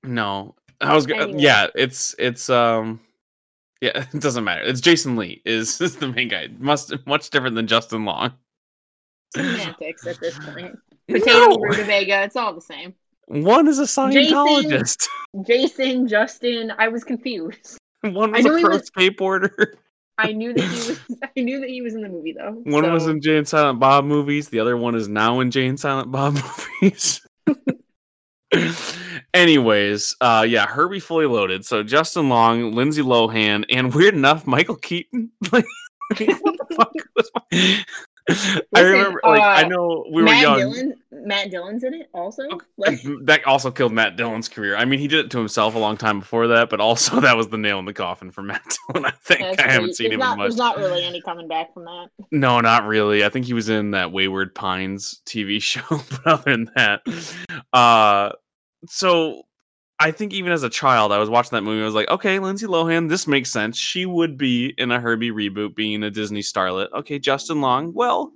No, 0.02 0.54
I 0.80 0.94
was. 0.94 1.06
gonna 1.06 1.22
Anyway. 1.22 1.42
Yeah, 1.42 1.68
it's 1.74 2.14
it's 2.18 2.50
um. 2.50 3.00
Yeah, 3.80 4.06
it 4.12 4.20
doesn't 4.20 4.44
matter. 4.44 4.62
It's 4.62 4.80
Jason 4.80 5.16
Lee 5.16 5.42
is, 5.44 5.80
is 5.80 5.96
the 5.96 6.06
main 6.08 6.28
guy. 6.28 6.48
Must 6.58 6.94
much 7.06 7.30
different 7.30 7.56
than 7.56 7.66
Justin 7.66 8.04
Long. 8.04 8.32
semantics 9.34 10.06
at 10.06 10.20
this 10.20 10.38
point. 10.38 10.78
Potato, 11.08 11.56
No! 11.56 11.56
rutabaga, 11.56 12.22
it's 12.22 12.36
all 12.36 12.54
the 12.54 12.60
same. 12.60 12.94
One 13.28 13.68
is 13.68 13.78
a 13.78 13.82
Scientologist. 13.84 15.06
Jason, 15.46 16.06
Justin, 16.08 16.72
I 16.78 16.88
was 16.88 17.04
confused. 17.04 17.78
One 18.02 18.32
was 18.32 18.44
a 18.44 18.48
pro 18.48 18.70
was- 18.70 18.90
skateboarder. 18.90 19.50
I 20.18 20.32
knew 20.32 20.52
that 20.52 20.62
he 20.62 20.68
was. 20.90 21.00
I 21.36 21.40
knew 21.40 21.58
that 21.60 21.70
he 21.70 21.80
was 21.80 21.94
in 21.94 22.02
the 22.02 22.08
movie 22.08 22.32
though. 22.32 22.52
One 22.64 22.92
was 22.92 23.06
in 23.06 23.20
Jay 23.22 23.38
and 23.38 23.48
Silent 23.48 23.80
Bob 23.80 24.04
movies. 24.04 24.48
The 24.50 24.60
other 24.60 24.76
one 24.76 24.94
is 24.94 25.08
now 25.08 25.40
in 25.40 25.50
Jay 25.50 25.66
and 25.66 25.80
Silent 25.80 26.10
Bob 26.12 26.36
movies. 26.82 27.20
Anyways, 29.34 30.14
uh, 30.20 30.44
yeah, 30.46 30.66
Herbie 30.66 31.00
fully 31.00 31.24
loaded. 31.26 31.64
So 31.64 31.82
Justin 31.82 32.28
Long, 32.28 32.72
Lindsay 32.74 33.02
Lohan, 33.02 33.64
and 33.70 33.94
weird 33.94 34.14
enough, 34.14 34.46
Michael 34.46 34.76
Keaton. 34.76 35.30
Like, 35.50 35.64
what 36.10 36.18
the 36.18 36.74
fuck 36.76 36.92
was 37.16 37.30
my- 37.34 37.84
I 38.32 38.62
Listen, 38.72 38.92
remember, 38.92 39.20
like, 39.24 39.40
I 39.40 39.62
uh, 39.62 39.68
know 39.68 40.06
we 40.10 40.22
were 40.22 40.26
Matt 40.26 40.42
young. 40.42 40.58
Dillon. 40.58 40.94
Matt 41.10 41.50
Dillon's 41.50 41.84
in 41.84 41.94
it 41.94 42.08
also. 42.12 42.42
Okay. 42.44 42.66
Like, 42.76 43.00
that 43.22 43.46
also 43.46 43.70
killed 43.70 43.92
Matt 43.92 44.16
Dillon's 44.16 44.48
career. 44.48 44.76
I 44.76 44.84
mean, 44.84 44.98
he 44.98 45.08
did 45.08 45.26
it 45.26 45.30
to 45.32 45.38
himself 45.38 45.74
a 45.74 45.78
long 45.78 45.96
time 45.96 46.20
before 46.20 46.48
that, 46.48 46.70
but 46.70 46.80
also 46.80 47.20
that 47.20 47.36
was 47.36 47.48
the 47.48 47.58
nail 47.58 47.78
in 47.78 47.84
the 47.84 47.92
coffin 47.92 48.30
for 48.30 48.42
Matt 48.42 48.62
Dillon. 48.92 49.06
I 49.06 49.10
think 49.10 49.60
I 49.60 49.70
haven't 49.70 49.86
great. 49.86 49.96
seen 49.96 50.12
him 50.12 50.20
not, 50.20 50.38
much. 50.38 50.46
There's 50.46 50.56
not 50.56 50.76
really 50.78 51.04
any 51.04 51.20
coming 51.20 51.48
back 51.48 51.72
from 51.74 51.84
that. 51.84 52.08
No, 52.30 52.60
not 52.60 52.86
really. 52.86 53.24
I 53.24 53.28
think 53.28 53.46
he 53.46 53.54
was 53.54 53.68
in 53.68 53.92
that 53.92 54.12
Wayward 54.12 54.54
Pines 54.54 55.20
TV 55.26 55.60
show, 55.62 55.82
but 55.88 56.26
other 56.26 56.50
than 56.50 56.70
that, 56.74 57.02
uh, 57.72 58.32
so 58.88 59.42
I 59.98 60.10
think 60.10 60.32
even 60.32 60.52
as 60.52 60.62
a 60.62 60.68
child, 60.68 61.12
I 61.12 61.18
was 61.18 61.30
watching 61.30 61.56
that 61.56 61.62
movie. 61.62 61.82
I 61.82 61.84
was 61.84 61.94
like, 61.94 62.10
okay, 62.10 62.38
Lindsay 62.38 62.66
Lohan, 62.66 63.08
this 63.08 63.26
makes 63.26 63.50
sense. 63.50 63.78
She 63.78 64.04
would 64.06 64.36
be 64.36 64.74
in 64.78 64.90
a 64.90 65.00
Herbie 65.00 65.30
reboot, 65.30 65.76
being 65.76 66.02
a 66.02 66.10
Disney 66.10 66.40
starlet. 66.40 66.92
Okay, 66.92 67.18
Justin 67.18 67.60
Long, 67.60 67.92
well, 67.94 68.32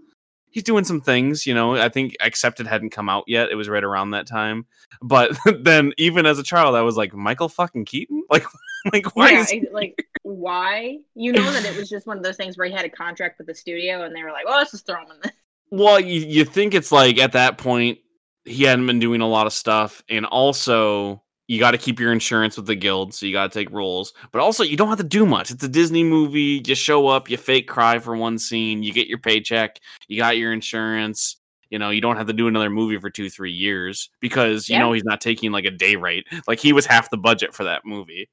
he's 0.56 0.62
doing 0.62 0.84
some 0.84 1.00
things. 1.00 1.46
You 1.46 1.54
know, 1.54 1.76
I 1.76 1.88
think 1.88 2.16
Accepted 2.20 2.66
hadn't 2.66 2.90
come 2.90 3.08
out 3.08 3.24
yet. 3.26 3.50
It 3.50 3.56
was 3.56 3.68
right 3.68 3.84
around 3.84 4.12
that 4.12 4.26
time. 4.26 4.66
But 5.02 5.36
then, 5.60 5.92
even 5.98 6.24
as 6.24 6.38
a 6.38 6.42
child, 6.42 6.74
I 6.74 6.80
was 6.80 6.96
like, 6.96 7.12
Michael 7.14 7.48
fucking 7.48 7.84
Keaton, 7.84 8.22
like, 8.30 8.44
like 8.92 9.14
why 9.14 9.32
yeah, 9.32 9.40
is 9.40 9.54
like 9.72 10.06
why? 10.22 10.98
You 11.14 11.32
know 11.32 11.52
that 11.52 11.64
it 11.64 11.76
was 11.76 11.88
just 11.88 12.06
one 12.06 12.16
of 12.16 12.22
those 12.22 12.36
things 12.36 12.56
where 12.56 12.66
he 12.66 12.74
had 12.74 12.84
a 12.84 12.90
contract 12.90 13.38
with 13.38 13.48
the 13.48 13.54
studio, 13.54 14.04
and 14.04 14.14
they 14.14 14.22
were 14.22 14.32
like, 14.32 14.46
"Well, 14.46 14.56
let's 14.58 14.70
just 14.70 14.86
throw 14.86 15.02
him 15.02 15.10
in 15.12 15.20
this." 15.22 15.32
Well, 15.72 15.98
you, 15.98 16.20
you 16.20 16.44
think 16.44 16.74
it's 16.74 16.92
like 16.92 17.18
at 17.18 17.32
that 17.32 17.58
point 17.58 17.98
he 18.44 18.62
hadn't 18.62 18.86
been 18.86 19.00
doing 19.00 19.20
a 19.20 19.26
lot 19.26 19.48
of 19.48 19.52
stuff, 19.52 20.00
and 20.08 20.24
also 20.24 21.24
you 21.48 21.58
got 21.60 21.72
to 21.72 21.78
keep 21.78 22.00
your 22.00 22.12
insurance 22.12 22.56
with 22.56 22.66
the 22.66 22.74
guild, 22.74 23.14
so 23.14 23.24
you 23.26 23.32
got 23.32 23.52
to 23.52 23.58
take 23.58 23.70
roles. 23.70 24.12
But 24.32 24.40
also, 24.40 24.64
you 24.64 24.76
don't 24.76 24.88
have 24.88 24.98
to 24.98 25.04
do 25.04 25.24
much. 25.24 25.50
It's 25.50 25.62
a 25.62 25.68
Disney 25.68 26.02
movie. 26.02 26.62
You 26.66 26.74
show 26.74 27.06
up, 27.08 27.30
you 27.30 27.36
fake 27.36 27.68
cry 27.68 27.98
for 27.98 28.16
one 28.16 28.38
scene, 28.38 28.82
you 28.82 28.92
get 28.92 29.06
your 29.06 29.18
paycheck, 29.18 29.78
you 30.08 30.18
got 30.18 30.36
your 30.36 30.52
insurance. 30.52 31.36
You 31.70 31.80
know, 31.80 31.90
you 31.90 32.00
don't 32.00 32.16
have 32.16 32.28
to 32.28 32.32
do 32.32 32.46
another 32.46 32.70
movie 32.70 32.98
for 32.98 33.10
two, 33.10 33.28
three 33.28 33.50
years 33.52 34.08
because 34.20 34.68
you 34.68 34.74
Yeah. 34.74 34.80
know 34.80 34.92
he's 34.92 35.02
not 35.04 35.20
taking 35.20 35.50
like 35.50 35.64
a 35.64 35.70
day 35.70 35.96
rate. 35.96 36.26
Like 36.46 36.60
he 36.60 36.72
was 36.72 36.86
half 36.86 37.10
the 37.10 37.16
budget 37.16 37.54
for 37.54 37.64
that 37.64 37.84
movie 37.84 38.28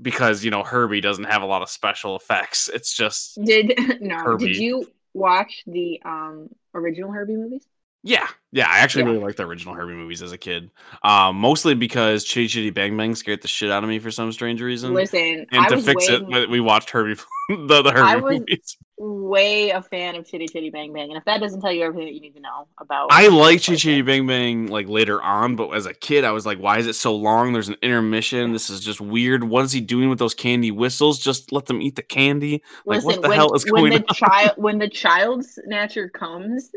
because 0.00 0.44
you 0.44 0.50
know 0.50 0.62
Herbie 0.62 1.00
doesn't 1.00 1.24
have 1.24 1.42
a 1.42 1.46
lot 1.46 1.62
of 1.62 1.68
special 1.68 2.16
effects. 2.16 2.68
It's 2.72 2.94
just 2.94 3.38
Did 3.42 3.74
no? 4.00 4.16
Herbie. 4.18 4.52
Did 4.52 4.56
you 4.56 4.86
watch 5.12 5.62
the 5.66 6.00
um 6.04 6.48
original 6.74 7.10
Herbie 7.10 7.36
movies? 7.36 7.66
Yeah, 8.04 8.26
yeah. 8.50 8.66
I 8.68 8.78
actually 8.78 9.04
Yeah. 9.04 9.10
really 9.10 9.22
liked 9.24 9.36
the 9.36 9.46
original 9.46 9.74
Herbie 9.74 9.92
movies 9.94 10.22
as 10.22 10.32
a 10.32 10.38
kid. 10.38 10.70
Um, 11.04 11.36
mostly 11.36 11.74
because 11.74 12.24
Chitty 12.24 12.48
Chitty 12.48 12.70
Bang 12.70 12.96
Bang 12.96 13.14
scared 13.14 13.42
the 13.42 13.48
shit 13.48 13.70
out 13.70 13.84
of 13.84 13.88
me 13.88 14.00
for 14.00 14.10
some 14.10 14.32
strange 14.32 14.60
reason. 14.60 14.92
Listen, 14.92 15.46
and 15.52 15.64
I 15.64 15.68
to 15.68 15.76
was 15.76 15.84
fix 15.86 16.08
way, 16.08 16.16
it, 16.16 16.26
we- 16.26 16.46
we 16.46 16.60
watched 16.60 16.90
Herbie, 16.90 17.14
the, 17.48 17.82
the 17.82 17.90
I 17.94 18.12
Herbie 18.14 18.22
was- 18.22 18.38
movies. 18.40 18.76
way 18.98 19.70
a 19.70 19.80
fan 19.82 20.16
of 20.16 20.26
Chitty 20.26 20.48
Chitty 20.48 20.70
Bang 20.70 20.92
Bang, 20.92 21.10
and 21.10 21.16
if 21.16 21.24
that 21.26 21.40
doesn't 21.40 21.60
tell 21.60 21.70
you 21.72 21.82
everything 21.84 22.06
that 22.06 22.14
you 22.14 22.20
need 22.20 22.34
to 22.34 22.40
know 22.40 22.66
about, 22.78 23.08
I 23.12 23.28
liked 23.28 23.62
stuff 23.62 23.76
Chitty 23.76 23.82
Chitty 23.82 24.02
Bang 24.02 24.26
Bang 24.26 24.66
like 24.66 24.88
later 24.88 25.22
on, 25.22 25.54
but 25.54 25.70
as 25.70 25.86
a 25.86 25.94
kid, 25.94 26.24
I 26.24 26.32
was 26.32 26.44
like, 26.44 26.58
why 26.58 26.78
is 26.78 26.88
it 26.88 26.94
so 26.94 27.14
long? 27.14 27.52
There's 27.52 27.68
an 27.68 27.76
intermission. 27.82 28.52
This 28.52 28.68
is 28.68 28.80
just 28.80 29.00
weird. 29.00 29.44
What 29.44 29.64
is 29.64 29.70
he 29.72 29.80
doing 29.80 30.08
with 30.08 30.18
those 30.18 30.34
candy 30.34 30.72
whistles? 30.72 31.20
Just 31.20 31.52
let 31.52 31.66
them 31.66 31.80
eat 31.80 31.94
the 31.94 32.02
candy. 32.02 32.62
Like, 32.84 32.96
Listen, 33.04 33.06
what 33.06 33.22
the 33.22 33.28
when, 33.28 33.38
hell 33.38 33.54
is 33.54 33.64
when 33.70 33.74
going 33.90 33.92
the 33.92 34.14
child 34.14 34.50
when 34.56 34.78
the 34.78 34.88
child 34.88 35.44
snatcher 35.44 36.08
comes, 36.08 36.70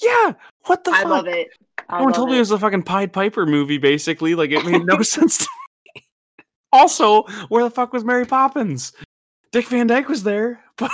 Yeah, 0.00 0.32
what 0.66 0.84
the 0.84 0.92
I 0.92 1.02
fuck? 1.02 1.10
love 1.10 1.26
it. 1.28 1.48
I 1.88 1.94
Everyone 1.96 2.12
love 2.12 2.16
told 2.16 2.28
me 2.30 2.34
it. 2.34 2.38
it 2.38 2.40
was 2.40 2.50
a 2.52 2.58
fucking 2.58 2.82
Pied 2.84 3.12
Piper 3.12 3.44
movie, 3.46 3.78
basically. 3.78 4.34
Like 4.34 4.50
it 4.50 4.64
made 4.64 4.84
no 4.86 5.02
sense 5.02 5.38
to 5.38 5.48
me. 5.94 6.02
Also, 6.72 7.24
where 7.48 7.62
the 7.64 7.70
fuck 7.70 7.92
was 7.92 8.04
Mary 8.04 8.24
Poppins? 8.24 8.92
Dick 9.52 9.66
Van 9.66 9.86
Dyke 9.86 10.08
was 10.08 10.22
there, 10.22 10.64
but 10.78 10.90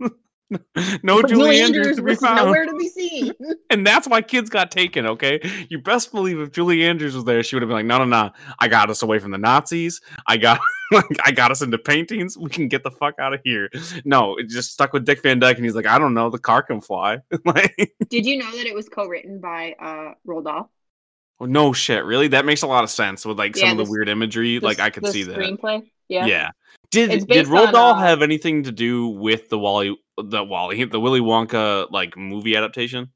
no 1.02 1.22
But 1.22 1.28
Julie 1.28 1.60
Andrews 1.60 1.96
to 1.96 2.02
be 2.02 2.10
was 2.10 2.20
found. 2.20 2.36
nowhere 2.36 2.66
to 2.66 2.74
be 2.76 2.88
seen. 2.88 3.32
And 3.70 3.86
that's 3.86 4.06
why 4.06 4.20
kids 4.20 4.50
got 4.50 4.70
taken, 4.70 5.06
okay? 5.06 5.40
You 5.70 5.78
best 5.78 6.12
believe 6.12 6.38
if 6.38 6.52
Julie 6.52 6.84
Andrews 6.84 7.14
was 7.14 7.24
there, 7.24 7.42
she 7.42 7.56
would 7.56 7.62
have 7.62 7.68
been 7.68 7.76
like, 7.76 7.86
no, 7.86 7.98
no, 7.98 8.04
no. 8.04 8.30
I 8.58 8.68
got 8.68 8.90
us 8.90 9.02
away 9.02 9.18
from 9.18 9.30
the 9.30 9.38
Nazis. 9.38 10.00
I 10.26 10.36
got 10.36 10.60
I 11.24 11.32
got 11.32 11.50
us 11.50 11.62
into 11.62 11.78
paintings. 11.78 12.36
We 12.36 12.50
can 12.50 12.68
get 12.68 12.82
the 12.84 12.90
fuck 12.90 13.14
out 13.18 13.32
of 13.32 13.40
here. 13.44 13.70
No, 14.04 14.36
it 14.36 14.48
just 14.48 14.72
stuck 14.72 14.92
with 14.92 15.06
Dick 15.06 15.22
Van 15.22 15.38
Dyke, 15.38 15.56
and 15.56 15.64
he's 15.64 15.74
like, 15.74 15.86
I 15.86 15.98
don't 15.98 16.12
know, 16.12 16.28
the 16.28 16.38
car 16.38 16.62
can 16.62 16.80
fly. 16.82 17.20
like 17.46 17.94
Did 18.10 18.26
you 18.26 18.36
know 18.38 18.50
that 18.56 18.66
it 18.66 18.74
was 18.74 18.88
co-written 18.90 19.40
by 19.40 19.74
uh 19.80 20.14
Roald 20.26 20.44
Dahl? 20.44 20.70
No 21.40 21.72
shit, 21.72 22.04
really? 22.04 22.28
That 22.28 22.44
makes 22.44 22.62
a 22.62 22.66
lot 22.66 22.84
of 22.84 22.90
sense 22.90 23.24
with 23.26 23.38
like 23.38 23.56
some 23.56 23.66
Yeah, 23.66 23.72
of 23.72 23.78
the, 23.78 23.84
the 23.84 23.90
weird 23.90 24.08
imagery. 24.08 24.58
The 24.58 24.66
like 24.66 24.80
I 24.80 24.90
could 24.90 25.02
the 25.04 25.10
see 25.12 25.22
that. 25.24 25.36
screenplay. 25.38 25.82
Yeah. 26.08 26.26
Yeah. 26.26 26.50
Did 26.90 27.26
did 27.26 27.46
Roald 27.46 27.72
Dahl 27.72 27.94
uh, 27.94 27.98
have 28.00 28.20
anything 28.22 28.64
to 28.64 28.72
do 28.72 29.08
with 29.08 29.48
the 29.48 29.58
Wally 29.58 29.96
the 30.16 30.42
Wally 30.44 30.84
the 30.84 31.00
Willy 31.00 31.20
Wonka 31.20 31.90
like 31.90 32.16
movie 32.16 32.56
adaptation? 32.56 33.12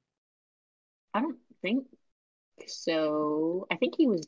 I 1.15 1.21
don't 1.21 1.39
think 1.63 1.87
so. 2.67 3.67
I 3.71 3.77
think 3.77 3.95
he 3.97 4.07
was. 4.07 4.27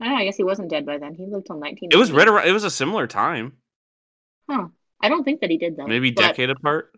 I 0.00 0.06
don't 0.06 0.14
know. 0.14 0.20
I 0.20 0.24
guess 0.24 0.36
he 0.36 0.44
wasn't 0.44 0.70
dead 0.70 0.84
by 0.84 0.98
then. 0.98 1.14
He 1.14 1.26
lived 1.26 1.46
till 1.46 1.58
nineteen. 1.58 1.90
It 1.92 1.96
was 1.96 2.10
right 2.12 2.26
around, 2.28 2.48
it 2.48 2.52
was 2.52 2.64
a 2.64 2.70
similar 2.70 3.06
time, 3.06 3.58
Huh. 4.50 4.68
I 5.00 5.08
don't 5.08 5.24
think 5.24 5.40
that 5.40 5.50
he 5.50 5.58
did 5.58 5.76
though. 5.76 5.86
maybe 5.86 6.10
but 6.10 6.22
decade 6.22 6.50
apart. 6.50 6.92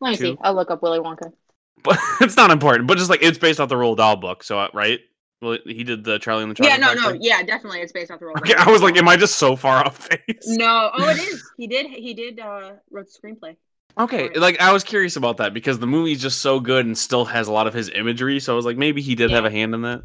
Let 0.00 0.10
me 0.10 0.16
two. 0.16 0.22
see. 0.32 0.38
I'll 0.42 0.54
look 0.54 0.70
up 0.70 0.82
Willy 0.82 0.98
Wonka. 1.00 1.32
But 1.82 1.98
it's 2.20 2.36
not 2.36 2.50
important. 2.50 2.88
But 2.88 2.98
just 2.98 3.10
like 3.10 3.22
it's 3.22 3.38
based 3.38 3.60
off 3.60 3.68
the 3.68 3.76
Roald 3.76 3.98
Dahl 3.98 4.16
book, 4.16 4.42
so 4.42 4.58
uh, 4.58 4.68
right? 4.74 4.98
Well, 5.42 5.58
he 5.66 5.84
did 5.84 6.02
the 6.04 6.18
Charlie 6.18 6.42
and 6.42 6.50
the 6.50 6.54
Chocolate. 6.54 6.72
Yeah, 6.72 6.78
Chocolate 6.78 6.96
no, 6.96 7.02
no, 7.02 7.08
Factory? 7.10 7.28
yeah, 7.28 7.42
definitely. 7.42 7.80
It's 7.80 7.92
based 7.92 8.10
off 8.10 8.20
the 8.20 8.26
role. 8.26 8.34
Okay, 8.38 8.54
I 8.54 8.70
was 8.70 8.82
like, 8.82 8.96
am 8.96 9.06
I 9.08 9.16
just 9.16 9.36
so 9.36 9.54
far 9.54 9.84
off 9.84 10.08
base? 10.08 10.46
No, 10.46 10.90
oh, 10.94 11.08
it 11.10 11.18
is. 11.18 11.42
He 11.58 11.66
did. 11.66 11.86
He 11.86 12.14
did. 12.14 12.40
uh 12.40 12.72
Wrote 12.90 13.06
the 13.06 13.28
screenplay. 13.28 13.56
Okay, 13.98 14.30
like 14.34 14.60
I 14.60 14.72
was 14.72 14.84
curious 14.84 15.16
about 15.16 15.38
that 15.38 15.54
because 15.54 15.78
the 15.78 15.86
movie's 15.86 16.20
just 16.20 16.40
so 16.42 16.60
good 16.60 16.84
and 16.86 16.96
still 16.96 17.24
has 17.26 17.48
a 17.48 17.52
lot 17.52 17.66
of 17.66 17.74
his 17.74 17.88
imagery. 17.90 18.40
So 18.40 18.52
I 18.52 18.56
was 18.56 18.64
like, 18.66 18.76
maybe 18.76 19.00
he 19.02 19.14
did 19.14 19.30
have 19.30 19.44
a 19.44 19.50
hand 19.50 19.74
in 19.74 19.82
that. 19.82 20.02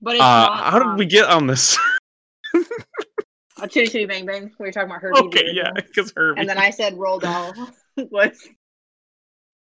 But 0.00 0.14
it's 0.16 0.22
Uh, 0.22 0.26
not, 0.26 0.64
how 0.72 0.78
did 0.78 0.88
um, 0.88 0.96
we 0.96 1.06
get 1.06 1.28
on 1.28 1.46
this? 1.46 1.78
Uh, 3.58 3.66
Chitty 3.66 3.86
Chitty 3.86 4.04
Bang 4.04 4.26
Bang. 4.26 4.52
We 4.58 4.66
were 4.66 4.70
talking 4.72 4.90
about 4.90 5.00
Herbie. 5.00 5.18
Okay, 5.28 5.46
yeah, 5.54 5.70
because 5.74 6.12
Herbie. 6.14 6.40
And 6.40 6.46
then 6.48 6.58
I 6.58 6.68
said 6.68 6.94
Roll 6.98 7.18
Doll 7.18 7.54
was 8.10 8.46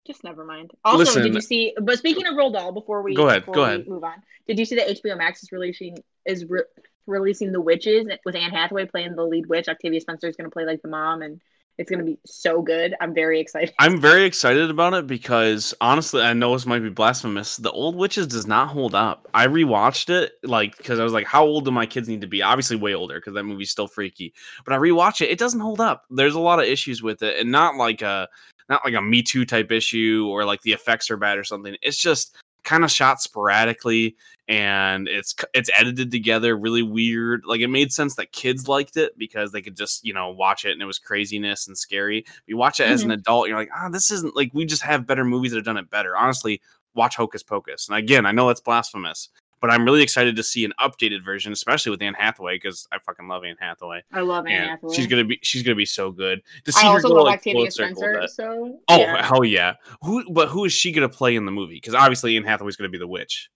just 0.05 0.23
never 0.23 0.43
mind. 0.43 0.71
Also, 0.83 0.97
Listen- 0.99 1.23
did 1.23 1.33
you 1.33 1.41
see? 1.41 1.73
But 1.81 1.97
speaking 1.97 2.25
of 2.27 2.33
Roald 2.33 2.53
Dahl, 2.53 2.71
before 2.71 3.01
we 3.01 3.15
Go 3.15 3.27
ahead, 3.27 3.45
go 3.45 3.63
ahead. 3.63 3.87
move 3.87 4.03
on, 4.03 4.21
did 4.47 4.59
you 4.59 4.65
see 4.65 4.75
that 4.75 4.87
HBO 4.89 5.17
Max 5.17 5.43
is 5.43 5.51
releasing 5.51 5.97
is 6.25 6.45
re- 6.45 6.63
releasing 7.05 7.51
The 7.51 7.61
Witches 7.61 8.07
with 8.25 8.35
Anne 8.35 8.51
Hathaway 8.51 8.85
playing 8.85 9.15
the 9.15 9.23
lead 9.25 9.47
witch? 9.47 9.67
Octavia 9.67 10.01
Spencer 10.01 10.27
is 10.27 10.35
going 10.35 10.49
to 10.49 10.53
play 10.53 10.65
like 10.65 10.81
the 10.81 10.87
mom, 10.89 11.21
and 11.21 11.41
it's 11.77 11.89
going 11.89 11.99
to 11.99 12.05
be 12.05 12.19
so 12.25 12.61
good. 12.61 12.93
I'm 13.01 13.15
very 13.15 13.39
excited. 13.39 13.73
I'm 13.79 13.99
very 13.99 14.25
excited 14.25 14.69
about 14.69 14.93
it 14.93 15.07
because 15.07 15.73
honestly, 15.81 16.21
I 16.21 16.33
know 16.33 16.53
this 16.53 16.67
might 16.67 16.79
be 16.79 16.89
blasphemous. 16.89 17.57
The 17.57 17.71
old 17.71 17.95
witches 17.95 18.27
does 18.27 18.45
not 18.45 18.67
hold 18.67 18.93
up. 18.93 19.27
I 19.33 19.47
rewatched 19.47 20.09
it 20.09 20.33
like 20.43 20.77
because 20.77 20.99
I 20.99 21.03
was 21.03 21.13
like, 21.13 21.25
how 21.25 21.43
old 21.45 21.65
do 21.65 21.71
my 21.71 21.85
kids 21.87 22.07
need 22.07 22.21
to 22.21 22.27
be? 22.27 22.43
Obviously, 22.43 22.75
way 22.75 22.93
older 22.93 23.15
because 23.15 23.33
that 23.33 23.43
movie's 23.43 23.71
still 23.71 23.87
freaky. 23.87 24.33
But 24.65 24.73
I 24.73 24.77
rewatch 24.77 25.21
it; 25.21 25.29
it 25.31 25.39
doesn't 25.39 25.61
hold 25.61 25.81
up. 25.81 26.03
There's 26.11 26.35
a 26.35 26.39
lot 26.39 26.59
of 26.59 26.65
issues 26.65 27.01
with 27.01 27.23
it, 27.23 27.39
and 27.39 27.51
not 27.51 27.75
like 27.75 28.01
a 28.03 28.27
not 28.69 28.83
like 28.85 28.93
a 28.93 29.01
Me 29.01 29.21
Too 29.21 29.45
type 29.45 29.71
issue 29.71 30.27
or 30.29 30.45
like 30.45 30.61
the 30.61 30.73
effects 30.73 31.09
are 31.11 31.17
bad 31.17 31.37
or 31.37 31.43
something. 31.43 31.75
It's 31.81 31.97
just 31.97 32.35
kind 32.63 32.83
of 32.83 32.91
shot 32.91 33.21
sporadically 33.21 34.15
and 34.47 35.07
it's 35.07 35.35
it's 35.53 35.69
edited 35.77 36.11
together 36.11 36.57
really 36.57 36.81
weird. 36.81 37.43
Like 37.45 37.61
it 37.61 37.67
made 37.67 37.91
sense 37.91 38.15
that 38.15 38.31
kids 38.31 38.67
liked 38.67 38.97
it 38.97 39.17
because 39.17 39.51
they 39.51 39.61
could 39.61 39.75
just 39.75 40.05
you 40.05 40.13
know 40.13 40.29
watch 40.31 40.65
it 40.65 40.71
and 40.71 40.81
it 40.81 40.85
was 40.85 40.99
craziness 40.99 41.67
and 41.67 41.77
scary. 41.77 42.25
You 42.47 42.57
watch 42.57 42.79
it 42.79 42.87
as 42.87 43.03
an 43.03 43.11
adult 43.11 43.47
you're 43.47 43.57
like 43.57 43.69
ah 43.75 43.89
this 43.89 44.11
isn't 44.11 44.35
like 44.35 44.51
we 44.53 44.65
just 44.65 44.81
have 44.81 45.07
better 45.07 45.25
movies 45.25 45.51
that 45.51 45.57
have 45.57 45.65
done 45.65 45.77
it 45.77 45.89
better. 45.89 46.15
Honestly 46.15 46.61
watch 46.95 47.15
hocus 47.15 47.43
pocus. 47.43 47.87
And 47.87 47.97
again 47.97 48.25
i 48.25 48.31
know 48.31 48.47
that's 48.47 48.61
blasphemous 48.61 49.29
but 49.63 49.71
i'm 49.71 49.85
really 49.85 50.03
excited 50.03 50.35
to 50.35 50.43
see 50.43 50.65
an 50.65 50.73
updated 50.79 51.23
version 51.23 51.53
especially 51.53 51.89
with 51.89 52.01
anne 52.01 52.13
hathaway 52.13 52.55
because 52.55 52.85
i 52.91 52.97
fucking 52.99 53.27
love 53.29 53.43
anne 53.45 53.55
hathaway 53.59 54.01
I 54.11 54.19
love 54.19 54.45
Anne 54.45 54.61
and 54.61 54.69
Hathaway. 54.71 54.93
she's 54.95 55.07
gonna 55.07 55.23
be 55.23 55.39
she's 55.41 55.63
gonna 55.63 55.73
be 55.75 55.85
so 55.85 56.11
good 56.11 56.41
to 56.65 56.71
see 56.73 56.85
I 56.85 56.93
her 56.93 57.01
go 57.01 57.07
love 57.13 57.23
like 57.25 57.37
Octavia 57.39 57.61
full 57.61 57.71
circle 57.71 57.89
with 57.89 57.97
Spencer. 57.97 58.19
that. 58.21 58.29
So 58.29 58.79
Oh 58.89 58.97
yeah. 58.97 59.25
hell 59.25 59.45
yeah! 59.45 59.73
Who? 60.01 60.29
But 60.33 60.49
who 60.49 60.65
is 60.65 60.73
she 60.73 60.91
gonna 60.91 61.07
play 61.09 61.35
in 61.37 61.45
the 61.45 61.51
movie? 61.51 61.75
Because 61.75 61.95
obviously 61.95 62.35
Anne 62.35 62.43
Hathaway's 62.43 62.75
gonna 62.75 62.89
be 62.89 62.97
the 62.97 63.07
witch. 63.07 63.49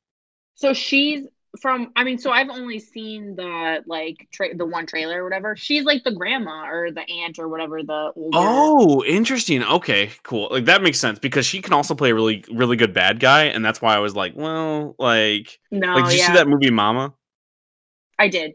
So 0.55 0.73
she's 0.73 1.27
from. 1.61 1.91
I 1.95 2.03
mean, 2.03 2.17
so 2.17 2.31
I've 2.31 2.49
only 2.49 2.79
seen 2.79 3.35
the 3.35 3.83
like 3.85 4.27
tra- 4.31 4.55
the 4.55 4.65
one 4.65 4.85
trailer 4.85 5.21
or 5.21 5.23
whatever. 5.23 5.55
She's 5.55 5.83
like 5.83 6.03
the 6.03 6.11
grandma 6.11 6.67
or 6.69 6.91
the 6.91 7.01
aunt 7.01 7.39
or 7.39 7.49
whatever. 7.49 7.83
The 7.83 8.11
older. 8.15 8.29
Oh, 8.33 9.03
interesting. 9.05 9.63
Okay, 9.63 10.11
cool. 10.23 10.49
Like 10.51 10.65
that 10.65 10.81
makes 10.81 10.99
sense 10.99 11.19
because 11.19 11.45
she 11.45 11.61
can 11.61 11.73
also 11.73 11.95
play 11.95 12.11
a 12.11 12.15
really, 12.15 12.43
really 12.51 12.77
good 12.77 12.93
bad 12.93 13.19
guy, 13.19 13.45
and 13.45 13.63
that's 13.63 13.81
why 13.81 13.95
I 13.95 13.99
was 13.99 14.15
like, 14.15 14.33
well, 14.35 14.95
like, 14.99 15.59
no, 15.71 15.95
like, 15.95 16.05
did 16.05 16.13
you 16.13 16.19
yeah, 16.19 16.27
see 16.27 16.33
that 16.33 16.47
movie 16.47 16.71
Mama? 16.71 17.13
I 18.19 18.27
did. 18.27 18.53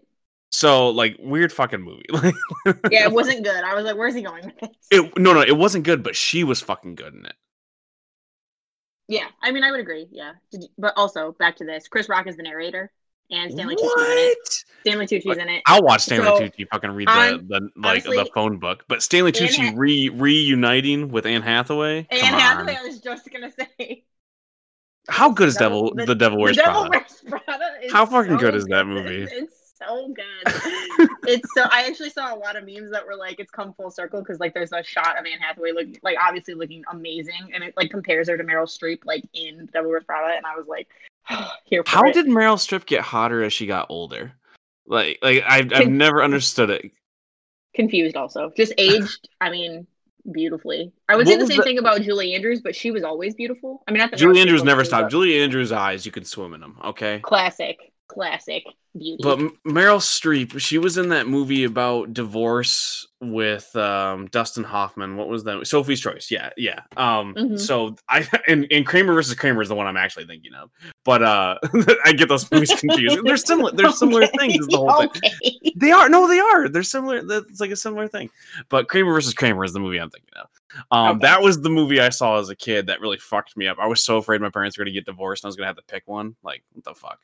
So, 0.51 0.91
like, 0.91 1.17
weird 1.19 1.51
fucking 1.53 1.81
movie. 1.81 2.05
Like, 2.11 2.35
Yeah, 2.91 3.05
it 3.05 3.13
wasn't 3.13 3.43
good. 3.43 3.65
I 3.65 3.75
was 3.75 3.85
like, 3.85 3.97
"Where's 3.97 4.15
he 4.15 4.23
going 4.23 4.45
with 4.45 4.59
this?" 4.61 4.71
it, 4.91 5.19
no, 5.19 5.33
no, 5.33 5.41
it 5.41 5.57
wasn't 5.57 5.85
good, 5.85 6.03
but 6.03 6.15
she 6.15 6.45
was 6.45 6.61
fucking 6.61 6.95
good 6.95 7.15
in 7.15 7.25
it. 7.25 7.35
Yeah, 9.09 9.27
I 9.43 9.51
mean, 9.53 9.65
I 9.65 9.71
would 9.71 9.81
agree. 9.81 10.07
Yeah, 10.11 10.33
Did 10.51 10.63
you- 10.63 10.69
but 10.79 10.95
also 10.97 11.33
back 11.39 11.57
to 11.57 11.65
this: 11.65 11.89
Chris 11.89 12.09
Rock 12.09 12.27
is 12.27 12.37
the 12.37 12.43
narrator, 12.43 12.91
and 13.31 13.53
Stanley 13.53 13.77
Tucci's 13.77 13.93
in 13.93 14.19
it. 14.19 14.39
What? 14.39 14.65
Stanley 14.83 15.07
Tucci's 15.07 15.27
Like, 15.27 15.39
in 15.39 15.49
it. 15.49 15.63
I'll 15.67 15.83
watch 15.83 16.03
Stanley 16.03 16.27
So, 16.27 16.39
Tucci 16.41 16.67
fucking 16.71 16.91
read 16.91 17.09
I'm- 17.09 17.47
the, 17.49 17.61
the 17.61 17.71
like 17.81 18.05
the 18.05 18.29
phone 18.35 18.59
book, 18.59 18.85
but 18.89 19.03
Stanley 19.03 19.33
Anne 19.39 19.49
Tucci 19.49 19.65
Ha- 19.71 19.73
re 19.77 20.09
reuniting 20.09 21.09
with 21.11 21.27
Anne 21.27 21.43
Hathaway. 21.43 22.07
Anne 22.11 22.35
on. 22.35 22.41
Hathaway. 22.41 22.77
I 22.77 22.83
was 22.85 23.01
just 23.01 23.31
gonna 23.31 23.51
say. 23.51 24.05
How 25.09 25.31
good 25.31 25.49
is 25.49 25.57
Devil- 25.57 25.91
Devil 25.95 26.07
the, 26.07 26.15
Devil 26.15 26.39
Wears 26.41 26.57
the 26.57 26.63
Devil 26.63 26.87
Prada? 26.89 27.05
Wears 27.29 27.43
Prada. 27.47 27.71
How 27.93 28.07
fucking 28.07 28.33
so 28.33 28.39
good 28.39 28.55
is 28.55 28.65
that 28.67 28.87
movie? 28.87 29.25
It's 29.31 29.62
so 29.87 30.09
good. 30.09 31.09
it's 31.27 31.49
so. 31.55 31.65
I 31.71 31.85
actually 31.87 32.11
saw 32.11 32.35
a 32.35 32.37
lot 32.37 32.57
of 32.57 32.65
memes 32.67 32.91
that 32.91 33.07
were 33.07 33.17
like, 33.17 33.39
"It's 33.41 33.51
come 33.51 33.73
full 33.75 33.91
circle" 33.91 34.21
because 34.21 34.41
like 34.41 34.55
there's 34.55 34.73
a 34.73 34.83
shot 34.83 35.19
of 35.19 35.27
Anne 35.27 35.39
Hathaway 35.41 35.73
looking 35.73 35.99
like 36.03 36.17
obviously 36.21 36.55
looking 36.55 36.85
amazing, 36.91 37.51
and 37.55 37.63
it 37.65 37.75
like 37.77 37.91
compares 37.91 38.29
her 38.29 38.37
to 38.37 38.45
Meryl 38.45 38.67
Streep 38.67 39.05
like 39.05 39.25
in 39.35 39.69
Devil 39.73 39.91
Wears 39.91 40.05
Prada, 40.05 40.37
and 40.37 40.47
I 40.47 40.57
was 40.57 40.67
like, 40.67 40.89
"Here 41.65 41.83
How 41.87 42.05
it." 42.05 42.15
did 42.15 42.27
Meryl 42.27 42.57
Streep 42.57 42.87
get 42.87 43.01
hotter 43.03 43.43
as 43.43 43.53
she 43.53 43.67
got 43.67 43.87
older? 43.89 44.33
Like, 44.87 45.19
like 45.23 45.45
I've, 45.49 45.73
I've 45.73 45.89
never 45.89 46.23
understood 46.23 46.71
it. 46.71 46.91
confused 47.75 48.17
also 48.17 48.53
just 48.57 48.73
aged? 48.79 49.29
I 49.41 49.51
mean. 49.51 49.87
Beautifully, 50.31 50.93
I 51.09 51.17
would 51.17 51.27
say 51.27 51.35
the 51.37 51.49
same 51.49 51.57
the- 51.57 51.63
thing 51.65 51.79
about 51.79 52.03
Julie 52.03 52.33
Andrews, 52.37 52.61
but 52.61 52.77
she 52.77 52.93
was 52.93 53.03
always 53.03 53.35
beautiful. 53.35 53.83
I 53.89 53.91
mean, 53.91 54.09
Julie 54.15 54.41
Andrews 54.41 54.63
never 54.63 54.85
stopped. 54.85 55.11
Julie 55.11 55.43
Andrews' 55.43 55.73
eyes, 55.73 56.07
you 56.07 56.13
can 56.13 56.25
swim 56.25 56.55
in 56.55 56.61
them. 56.61 56.79
Okay. 56.85 57.19
Classic, 57.25 57.93
classic 58.13 58.65
beauty. 58.97 59.19
But 59.23 59.39
Meryl 59.67 59.99
Streep, 60.01 60.59
she 60.61 60.79
was 60.79 60.99
in 60.99 61.09
that 61.11 61.27
movie 61.27 61.65
about 61.65 62.13
divorce 62.13 63.07
with 63.21 63.75
um, 63.77 64.27
Dustin 64.29 64.65
Hoffman. 64.65 65.17
What 65.17 65.29
was 65.29 65.45
that? 65.45 65.67
Sophie's 65.67 66.01
Choice. 66.01 66.29
Yeah, 66.31 66.51
yeah. 66.57 66.81
Um, 66.97 67.35
Mhm. 67.35 67.59
So 67.59 67.97
I 68.09 68.27
and, 68.49 68.67
and 68.71 68.85
Kramer 68.87 69.15
versus 69.15 69.35
Kramer 69.35 69.63
is 69.63 69.69
the 69.69 69.75
one 69.75 69.87
I'm 69.87 69.97
actually 69.97 70.27
thinking 70.27 70.53
of. 70.55 70.71
But 71.05 71.23
uh, 71.23 71.59
I 72.05 72.13
get 72.13 72.29
those 72.29 72.51
movies 72.51 72.73
confused. 72.79 73.21
They're 73.25 73.37
similar. 73.37 73.73
They're 73.73 73.93
similar 73.93 74.25
Okay, 74.25 74.39
things. 74.39 74.67
The 74.67 74.77
whole 74.77 75.09
thing. 75.09 75.73
They 75.77 75.91
are 75.93 76.09
no, 76.09 76.29
they 76.29 76.41
are. 76.41 76.69
They're 76.69 76.83
similar. 76.83 77.23
It's 77.49 77.61
like 77.61 77.71
a 77.71 77.77
similar 77.77 78.09
thing. 78.09 78.29
But 78.69 78.89
Kramer 78.89 79.13
versus 79.13 79.35
Kramer 79.35 79.65
is 79.65 79.73
the 79.73 79.81
movie 79.81 79.99
I'm 79.99 80.11
thinking 80.11 80.31
of. 80.37 80.49
Um, 80.91 81.17
Okay. 81.17 81.27
that 81.27 81.43
was 81.43 81.61
the 81.61 81.71
movie 81.71 82.01
I 82.01 82.09
saw 82.09 82.39
as 82.39 82.49
a 82.49 82.57
kid 82.57 82.87
that 82.87 83.01
really 83.01 83.19
fucked 83.19 83.57
me 83.57 83.67
up. 83.69 83.79
I 83.81 83.87
was 83.87 84.03
so 84.05 84.17
afraid 84.19 84.41
my 84.41 84.51
parents 84.51 84.77
were 84.79 84.85
going 84.85 84.93
to 84.93 84.99
get 84.99 85.07
divorced 85.07 85.45
and 85.45 85.49
I 85.49 85.51
was 85.51 85.57
going 85.57 85.65
to 85.65 85.69
have 85.69 85.77
to 85.77 85.83
pick 85.93 86.03
one. 86.07 86.35
Like, 86.43 86.63
what 86.73 86.85
the 86.85 86.95
fuck? 86.95 87.19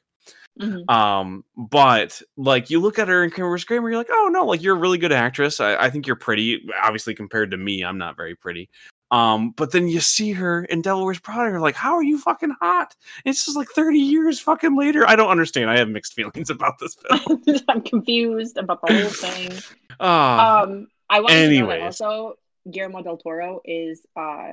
Mhm. 0.61 0.91
Um, 0.91 1.45
but 1.57 2.21
like 2.37 2.69
you 2.71 2.81
look 2.81 2.99
at 2.99 3.09
her 3.09 3.23
in 3.23 3.31
Kramer 3.31 3.51
vs. 3.51 3.65
Kramer, 3.65 3.89
you're 3.89 3.99
like, 3.99 4.11
oh 4.11 4.29
no, 4.33 4.45
like 4.45 4.63
you're 4.63 4.77
a 4.77 4.79
really 4.79 4.99
good 4.99 5.13
actress. 5.13 5.61
I, 5.61 5.77
I 5.77 5.91
think 5.91 6.07
you're 6.07 6.17
pretty. 6.17 6.69
Obviously, 6.83 7.15
compared 7.15 7.53
to 7.53 7.57
me, 7.57 7.85
I'm 7.85 7.99
not 7.99 8.17
very 8.17 8.35
pretty. 8.35 8.69
Um, 9.11 9.53
but 9.53 9.73
then 9.73 9.89
you 9.89 10.01
see 10.01 10.33
her 10.33 10.65
in 10.65 10.83
Devil 10.83 11.05
Wears 11.05 11.19
Prada, 11.19 11.49
you're 11.51 11.61
like, 11.61 11.77
how 11.77 11.95
are 11.95 12.03
you 12.03 12.19
fucking 12.19 12.55
hot? 12.61 12.95
It's 13.25 13.47
just 13.47 13.57
like 13.57 13.69
30 13.69 13.99
years 13.99 14.39
fucking 14.39 14.77
later. 14.77 15.09
I 15.09 15.17
don't 15.17 15.31
understand. 15.31 15.71
I 15.71 15.79
have 15.79 15.89
mixed 15.89 16.13
feelings 16.13 16.51
about 16.57 16.79
this 16.79 16.95
film. 17.27 17.43
I'm 17.69 17.81
confused 17.81 18.59
about 18.59 18.83
the 18.87 18.93
whole 18.93 19.11
thing. 19.11 19.53
Ah, 20.01 20.63
Um, 20.63 20.89
I 21.11 21.21
want 21.21 21.33
to 21.33 21.59
know 21.61 21.67
that 21.69 21.81
also 21.81 22.35
Guillermo 22.71 23.03
del 23.03 23.17
Toro 23.17 23.61
is 23.65 24.03
uh 24.15 24.53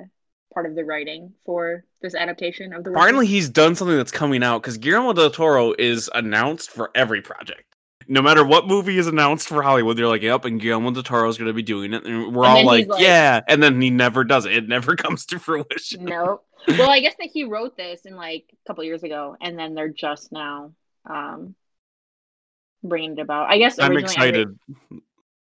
part 0.53 0.65
of 0.65 0.75
the 0.75 0.85
writing 0.85 1.33
for 1.45 1.83
this 2.01 2.15
adaptation 2.15 2.73
of 2.73 2.83
the. 2.83 2.91
Finally, 2.91 3.27
he's 3.27 3.49
done 3.49 3.75
something 3.75 3.97
that's 3.97 4.11
coming 4.11 4.43
out 4.43 4.61
because 4.61 4.77
Guillermo 4.77 5.13
del 5.13 5.29
Toro 5.31 5.73
is 5.77 6.09
announced 6.13 6.71
for 6.71 6.91
every 6.95 7.21
project. 7.21 7.63
No 8.07 8.21
matter 8.21 8.45
what 8.45 8.67
movie 8.67 8.99
is 8.99 9.07
announced 9.07 9.47
for 9.47 9.63
Hollywood, 9.63 9.97
they're 9.97 10.07
like, 10.07 10.21
"Yep," 10.21 10.45
and 10.45 10.61
Guillermo 10.61 10.91
del 10.91 11.01
Toro 11.03 11.27
is 11.27 11.37
going 11.37 11.47
to 11.47 11.53
be 11.53 11.63
doing 11.63 11.91
it, 11.93 12.05
and 12.05 12.35
we're 12.35 12.45
And 12.45 12.57
all 12.59 12.65
like, 12.65 12.87
like- 12.87 13.01
"Yeah," 13.01 13.41
and 13.47 13.61
then 13.63 13.81
he 13.81 13.89
never 13.89 14.23
does 14.23 14.45
it. 14.45 14.53
It 14.53 14.67
never 14.67 14.95
comes 14.95 15.25
to 15.27 15.39
fruition. 15.39 16.05
Nope. 16.05 16.45
Well, 16.67 16.89
I 16.89 16.99
guess 16.99 17.15
that 17.19 17.29
he 17.33 17.43
wrote 17.43 17.75
this 17.77 18.01
in 18.05 18.15
like 18.15 18.45
a 18.53 18.67
couple 18.67 18.83
years 18.83 19.03
ago, 19.03 19.35
and 19.41 19.57
then 19.57 19.73
they're 19.73 19.89
just 19.89 20.31
now 20.31 20.71
um 21.09 21.55
bringing 22.83 23.13
it 23.13 23.19
about. 23.21 23.49
I 23.49 23.57
guess 23.57 23.79
I'm 23.79 23.91
originally 23.91 24.15
I 24.17 24.25
excited. 24.29 24.59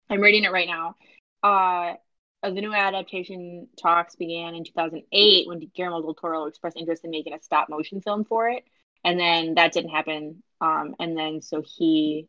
I'm 0.10 0.22
reading 0.22 0.44
it 0.46 0.52
right 0.52 0.68
now. 0.68 0.96
Uh, 1.44 1.96
uh, 2.44 2.52
the 2.52 2.62
new 2.62 2.74
adaptation 2.74 3.68
talks 3.82 4.16
began 4.16 4.54
in 4.56 4.64
2008 4.64 5.48
when 5.48 5.60
Guillermo 5.74 6.02
del 6.02 6.14
Toro 6.14 6.46
expressed 6.46 6.78
interest 6.78 7.06
in 7.06 7.12
making 7.12 7.34
a 7.34 7.42
stop 7.42 7.70
motion 7.70 8.02
film 8.02 8.26
for 8.26 8.50
it, 8.50 8.64
and 9.04 9.20
then 9.20 9.56
that 9.56 9.72
didn't 9.72 9.92
happen. 9.92 10.44
Um, 10.62 10.96
and 11.00 11.18
then 11.18 11.42
so 11.42 11.64
he, 11.66 12.28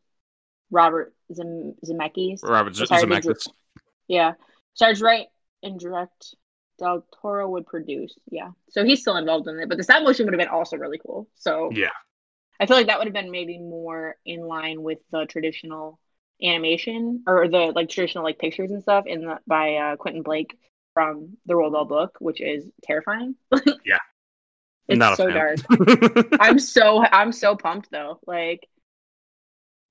Robert 0.71 1.13
Zem- 1.33 1.75
Zemeckis, 1.85 2.43
Robert 2.43 2.75
Z- 2.75 2.85
Zemeckis. 2.85 3.47
yeah, 4.07 4.33
starts 4.73 5.01
write 5.01 5.27
and 5.61 5.79
direct. 5.79 6.35
Del 6.77 7.05
Toro 7.21 7.49
would 7.51 7.65
produce, 7.65 8.13
yeah. 8.29 8.49
So 8.69 8.83
he's 8.83 8.99
still 8.99 9.15
involved 9.15 9.47
in 9.47 9.57
it, 9.59 9.69
but 9.69 9.77
the 9.77 9.83
stop 9.83 10.03
motion 10.03 10.25
would 10.25 10.33
have 10.33 10.39
been 10.39 10.49
also 10.49 10.75
really 10.75 10.97
cool. 10.97 11.29
So 11.35 11.69
Yeah, 11.71 11.87
I 12.59 12.65
feel 12.65 12.75
like 12.75 12.87
that 12.87 12.97
would 12.97 13.07
have 13.07 13.13
been 13.13 13.31
maybe 13.31 13.57
more 13.59 14.17
in 14.25 14.41
line 14.41 14.83
with 14.83 14.99
the 15.09 15.25
traditional 15.25 15.99
animation 16.41 17.23
or 17.27 17.47
the 17.47 17.71
like 17.75 17.89
traditional 17.89 18.23
like 18.23 18.39
pictures 18.39 18.71
and 18.71 18.81
stuff 18.81 19.05
in 19.07 19.21
the 19.21 19.39
by 19.47 19.75
uh, 19.75 19.95
Quentin 19.95 20.23
Blake 20.23 20.57
from 20.93 21.37
the 21.45 21.53
Roald 21.53 21.73
Dahl 21.73 21.85
book, 21.85 22.17
which 22.19 22.41
is 22.41 22.65
terrifying. 22.83 23.35
Yeah. 23.85 23.97
it's 24.87 24.97
Not 24.97 25.17
so 25.17 25.29
dark. 25.29 25.57
I'm 26.39 26.59
so 26.59 27.03
I'm 27.05 27.31
so 27.31 27.55
pumped 27.55 27.91
though. 27.91 28.19
Like 28.25 28.67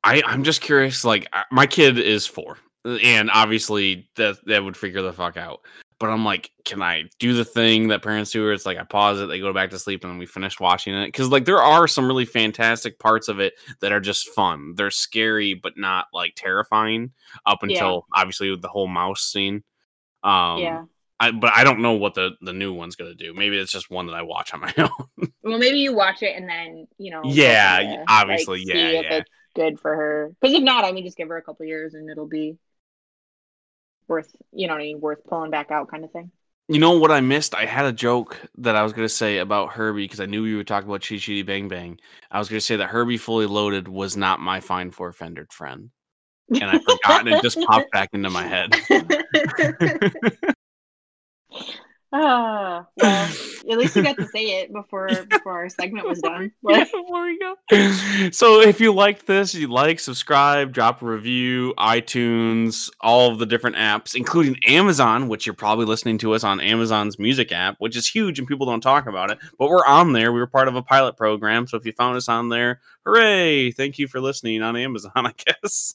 I 0.02 0.22
I'm 0.26 0.44
just 0.44 0.60
curious. 0.60 1.04
Like 1.04 1.28
my 1.50 1.66
kid 1.66 1.98
is 1.98 2.26
four, 2.26 2.58
and 2.84 3.30
obviously 3.32 4.08
that 4.16 4.36
that 4.46 4.62
would 4.62 4.76
figure 4.76 5.02
the 5.02 5.12
fuck 5.12 5.36
out. 5.36 5.60
But 6.04 6.10
I'm 6.10 6.22
like, 6.22 6.50
can 6.66 6.82
I 6.82 7.04
do 7.18 7.32
the 7.32 7.46
thing 7.46 7.88
that 7.88 8.02
parents 8.02 8.30
do? 8.30 8.42
Where 8.42 8.52
it's 8.52 8.66
like 8.66 8.76
I 8.76 8.82
pause 8.82 9.18
it, 9.22 9.26
they 9.26 9.40
go 9.40 9.54
back 9.54 9.70
to 9.70 9.78
sleep, 9.78 10.04
and 10.04 10.12
then 10.12 10.18
we 10.18 10.26
finish 10.26 10.60
watching 10.60 10.92
it. 10.92 11.06
Because 11.06 11.30
like 11.30 11.46
there 11.46 11.62
are 11.62 11.88
some 11.88 12.06
really 12.06 12.26
fantastic 12.26 12.98
parts 12.98 13.28
of 13.28 13.40
it 13.40 13.54
that 13.80 13.90
are 13.90 14.00
just 14.00 14.28
fun. 14.28 14.74
They're 14.76 14.90
scary, 14.90 15.54
but 15.54 15.78
not 15.78 16.08
like 16.12 16.34
terrifying. 16.36 17.12
Up 17.46 17.60
Yeah. 17.62 17.70
until 17.70 18.06
obviously 18.12 18.54
the 18.54 18.68
whole 18.68 18.86
mouse 18.86 19.22
scene. 19.22 19.64
Um, 20.22 20.58
yeah. 20.58 20.84
I, 21.18 21.30
but 21.30 21.54
I 21.54 21.64
don't 21.64 21.80
know 21.80 21.92
what 21.94 22.12
the 22.12 22.32
the 22.42 22.52
new 22.52 22.74
one's 22.74 22.96
gonna 22.96 23.14
do. 23.14 23.32
Maybe 23.32 23.56
it's 23.56 23.72
just 23.72 23.90
one 23.90 24.06
that 24.08 24.14
I 24.14 24.20
watch 24.20 24.52
on 24.52 24.60
my 24.60 24.74
own. 24.78 25.28
Well 25.42 25.58
maybe 25.58 25.78
you 25.78 25.94
watch 25.94 26.22
it 26.22 26.36
and 26.36 26.46
then, 26.46 26.86
you 26.98 27.12
know, 27.12 27.22
Yeah, 27.24 27.78
from 27.78 27.86
y- 27.86 27.96
there, 27.96 28.04
obviously, 28.08 28.64
see 28.64 28.68
yeah, 28.74 29.00
if 29.00 29.04
yeah. 29.04 29.16
it's 29.18 29.30
good 29.54 29.80
for 29.80 29.94
her. 29.96 30.32
Because 30.38 30.54
if 30.54 30.62
not, 30.62 30.84
I 30.84 30.92
mean, 30.92 31.04
just 31.06 31.16
give 31.16 31.28
her 31.28 31.38
a 31.38 31.42
couple 31.42 31.64
years 31.64 31.94
and 31.94 32.10
it'll 32.10 32.26
be 32.28 32.58
worth, 34.08 34.34
you 34.52 34.66
know 34.66 34.74
what 34.74 34.80
I 34.80 34.84
mean, 34.84 35.00
worth 35.00 35.24
pulling 35.24 35.50
back 35.50 35.70
out 35.70 35.90
kind 35.90 36.04
of 36.04 36.12
thing. 36.12 36.30
You 36.68 36.78
know 36.78 36.98
what 36.98 37.10
I 37.10 37.20
missed? 37.20 37.54
I 37.54 37.66
had 37.66 37.84
a 37.84 37.92
joke 37.92 38.40
that 38.56 38.74
I 38.74 38.82
was 38.82 38.94
going 38.94 39.04
to 39.04 39.14
say 39.14 39.38
about 39.38 39.72
Herbie 39.72 40.04
because 40.04 40.20
I 40.20 40.26
knew 40.26 40.42
we 40.42 40.54
were 40.54 40.64
talking 40.64 40.88
about 40.88 41.02
Chitty 41.02 41.20
Chitty 41.20 41.42
Bang 41.42 41.68
Bang. 41.68 41.98
I 42.30 42.38
was 42.38 42.48
going 42.48 42.58
to 42.58 42.64
say 42.64 42.76
that 42.76 42.88
Herbie 42.88 43.18
Fully 43.18 43.44
Loaded 43.46 43.86
was 43.86 44.16
not 44.16 44.40
my 44.40 44.60
fine 44.60 44.90
four 44.90 45.12
fendered 45.12 45.52
friend. 45.52 45.90
And 46.48 46.64
I 46.64 46.78
forgot 46.78 47.26
and 47.26 47.28
it 47.28 47.42
just 47.42 47.60
popped 47.60 47.90
back 47.90 48.10
into 48.12 48.30
my 48.30 48.46
head. 48.46 48.70
Ah, 52.16 52.86
well, 52.96 53.26
at 53.68 53.76
least 53.76 53.96
you 53.96 54.02
got 54.04 54.16
to 54.16 54.26
say 54.28 54.60
it 54.60 54.72
before 54.72 55.08
before 55.30 55.52
our 55.52 55.68
segment 55.68 56.06
was 56.06 56.20
done. 56.20 56.52
yeah, 56.62 56.84
before 56.84 57.24
we 57.24 57.38
go. 57.40 57.56
So 58.30 58.60
if 58.60 58.80
you 58.80 58.94
liked 58.94 59.26
this, 59.26 59.52
you 59.52 59.66
like, 59.66 59.98
subscribe, 59.98 60.72
drop 60.72 61.02
a 61.02 61.06
review, 61.06 61.74
iTunes, 61.76 62.88
all 63.00 63.32
of 63.32 63.40
the 63.40 63.46
different 63.46 63.74
apps, 63.74 64.14
including 64.14 64.62
Amazon, 64.64 65.26
which 65.26 65.44
you're 65.44 65.54
probably 65.54 65.86
listening 65.86 66.18
to 66.18 66.34
us 66.34 66.44
on 66.44 66.60
Amazon's 66.60 67.18
music 67.18 67.50
app, 67.50 67.76
which 67.80 67.96
is 67.96 68.06
huge 68.06 68.38
and 68.38 68.46
people 68.46 68.66
don't 68.66 68.80
talk 68.80 69.08
about 69.08 69.32
it. 69.32 69.38
But 69.58 69.68
we're 69.68 69.84
on 69.84 70.12
there. 70.12 70.32
We 70.32 70.38
were 70.38 70.46
part 70.46 70.68
of 70.68 70.76
a 70.76 70.82
pilot 70.82 71.16
program. 71.16 71.66
So 71.66 71.76
if 71.76 71.84
you 71.84 71.90
found 71.90 72.16
us 72.16 72.28
on 72.28 72.48
there, 72.48 72.80
hooray! 73.04 73.72
Thank 73.72 73.98
you 73.98 74.06
for 74.06 74.20
listening 74.20 74.62
on 74.62 74.76
Amazon, 74.76 75.10
I 75.16 75.32
guess. 75.32 75.94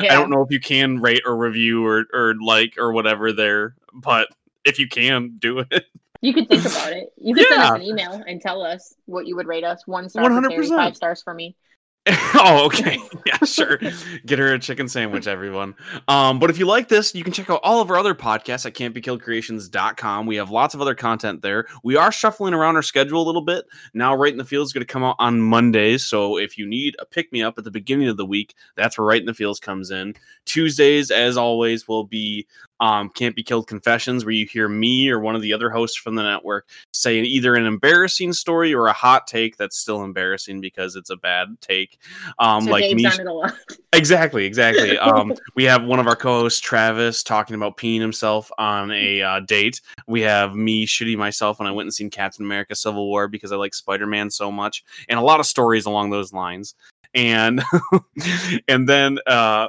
Yeah. 0.00 0.12
I 0.12 0.14
don't 0.14 0.30
know 0.30 0.42
if 0.42 0.52
you 0.52 0.60
can 0.60 1.00
rate 1.00 1.22
or 1.26 1.36
review 1.36 1.84
or, 1.84 2.04
or 2.12 2.34
like 2.40 2.74
or 2.78 2.92
whatever 2.92 3.32
there, 3.32 3.74
but 3.92 4.28
if 4.66 4.78
you 4.78 4.88
can 4.88 5.36
do 5.38 5.60
it. 5.60 5.86
You 6.20 6.34
could 6.34 6.48
think 6.48 6.64
about 6.64 6.92
it. 6.92 7.12
You 7.18 7.34
could 7.34 7.46
yeah. 7.48 7.62
send 7.62 7.62
us 7.62 7.70
an 7.76 7.82
email 7.82 8.22
and 8.26 8.40
tell 8.40 8.62
us 8.62 8.94
what 9.06 9.26
you 9.26 9.36
would 9.36 9.46
rate 9.46 9.64
us. 9.64 9.86
One 9.86 10.08
star 10.08 10.24
100%. 10.24 10.42
for 10.42 10.50
Terry, 10.50 10.68
five 10.68 10.96
stars 10.96 11.22
for 11.22 11.34
me. 11.34 11.56
oh, 12.34 12.66
okay. 12.66 12.98
Yeah, 13.26 13.44
sure. 13.44 13.80
Get 14.24 14.38
her 14.38 14.54
a 14.54 14.58
chicken 14.60 14.86
sandwich, 14.86 15.26
everyone. 15.26 15.74
Um, 16.06 16.38
but 16.38 16.48
if 16.48 16.60
you 16.60 16.64
like 16.64 16.86
this, 16.86 17.12
you 17.12 17.24
can 17.24 17.32
check 17.32 17.50
out 17.50 17.58
all 17.64 17.80
of 17.80 17.90
our 17.90 17.96
other 17.96 18.14
podcasts 18.14 18.64
at 18.64 18.74
can'tbekilledcreations.com. 18.74 20.26
We 20.26 20.36
have 20.36 20.48
lots 20.48 20.74
of 20.74 20.80
other 20.80 20.94
content 20.94 21.42
there. 21.42 21.66
We 21.82 21.96
are 21.96 22.12
shuffling 22.12 22.54
around 22.54 22.76
our 22.76 22.82
schedule 22.82 23.20
a 23.20 23.26
little 23.26 23.42
bit. 23.42 23.64
Now, 23.94 24.14
Right 24.14 24.30
in 24.30 24.38
the 24.38 24.44
Field 24.44 24.64
is 24.64 24.72
going 24.72 24.86
to 24.86 24.92
come 24.92 25.02
out 25.02 25.16
on 25.18 25.40
Mondays. 25.40 26.06
So 26.06 26.38
if 26.38 26.56
you 26.56 26.66
need 26.66 26.94
a 27.00 27.04
pick 27.04 27.32
me 27.32 27.42
up 27.42 27.58
at 27.58 27.64
the 27.64 27.70
beginning 27.72 28.06
of 28.06 28.16
the 28.16 28.26
week, 28.26 28.54
that's 28.76 28.96
where 28.96 29.06
Right 29.06 29.20
in 29.20 29.26
the 29.26 29.34
Feels 29.34 29.58
comes 29.58 29.90
in. 29.90 30.14
Tuesdays, 30.44 31.10
as 31.10 31.36
always, 31.36 31.88
will 31.88 32.04
be 32.04 32.46
um, 32.80 33.10
Can't 33.10 33.34
Be 33.34 33.42
Killed 33.42 33.66
Confessions, 33.66 34.24
where 34.24 34.32
you 34.32 34.46
hear 34.46 34.68
me 34.68 35.08
or 35.08 35.20
one 35.20 35.34
of 35.34 35.42
the 35.42 35.52
other 35.52 35.70
hosts 35.70 35.96
from 35.96 36.14
the 36.14 36.22
network 36.22 36.68
say 36.92 37.20
either 37.20 37.54
an 37.54 37.66
embarrassing 37.66 38.32
story 38.32 38.74
or 38.74 38.88
a 38.88 38.92
hot 38.92 39.26
take 39.26 39.56
that's 39.56 39.76
still 39.76 40.02
embarrassing 40.02 40.60
because 40.60 40.96
it's 40.96 41.10
a 41.10 41.16
bad 41.16 41.48
take. 41.60 41.98
Um, 42.38 42.64
so 42.64 42.70
like 42.70 42.94
me, 42.94 43.06
exactly, 43.92 44.44
exactly. 44.44 44.98
um, 44.98 45.34
we 45.54 45.64
have 45.64 45.84
one 45.84 45.98
of 45.98 46.06
our 46.06 46.16
co-hosts, 46.16 46.60
Travis, 46.60 47.22
talking 47.22 47.56
about 47.56 47.76
peeing 47.76 48.00
himself 48.00 48.50
on 48.58 48.90
a 48.90 49.22
uh, 49.22 49.40
date. 49.40 49.80
We 50.06 50.20
have 50.22 50.54
me 50.54 50.86
shitting 50.86 51.18
myself 51.18 51.58
when 51.58 51.68
I 51.68 51.72
went 51.72 51.86
and 51.86 51.94
seen 51.94 52.10
Captain 52.10 52.44
America: 52.44 52.74
Civil 52.74 53.06
War 53.06 53.28
because 53.28 53.52
I 53.52 53.56
like 53.56 53.74
Spider-Man 53.74 54.30
so 54.30 54.50
much, 54.50 54.84
and 55.08 55.18
a 55.18 55.22
lot 55.22 55.40
of 55.40 55.46
stories 55.46 55.86
along 55.86 56.10
those 56.10 56.32
lines 56.32 56.74
and 57.14 57.62
and 58.68 58.88
then 58.88 59.18
uh 59.26 59.68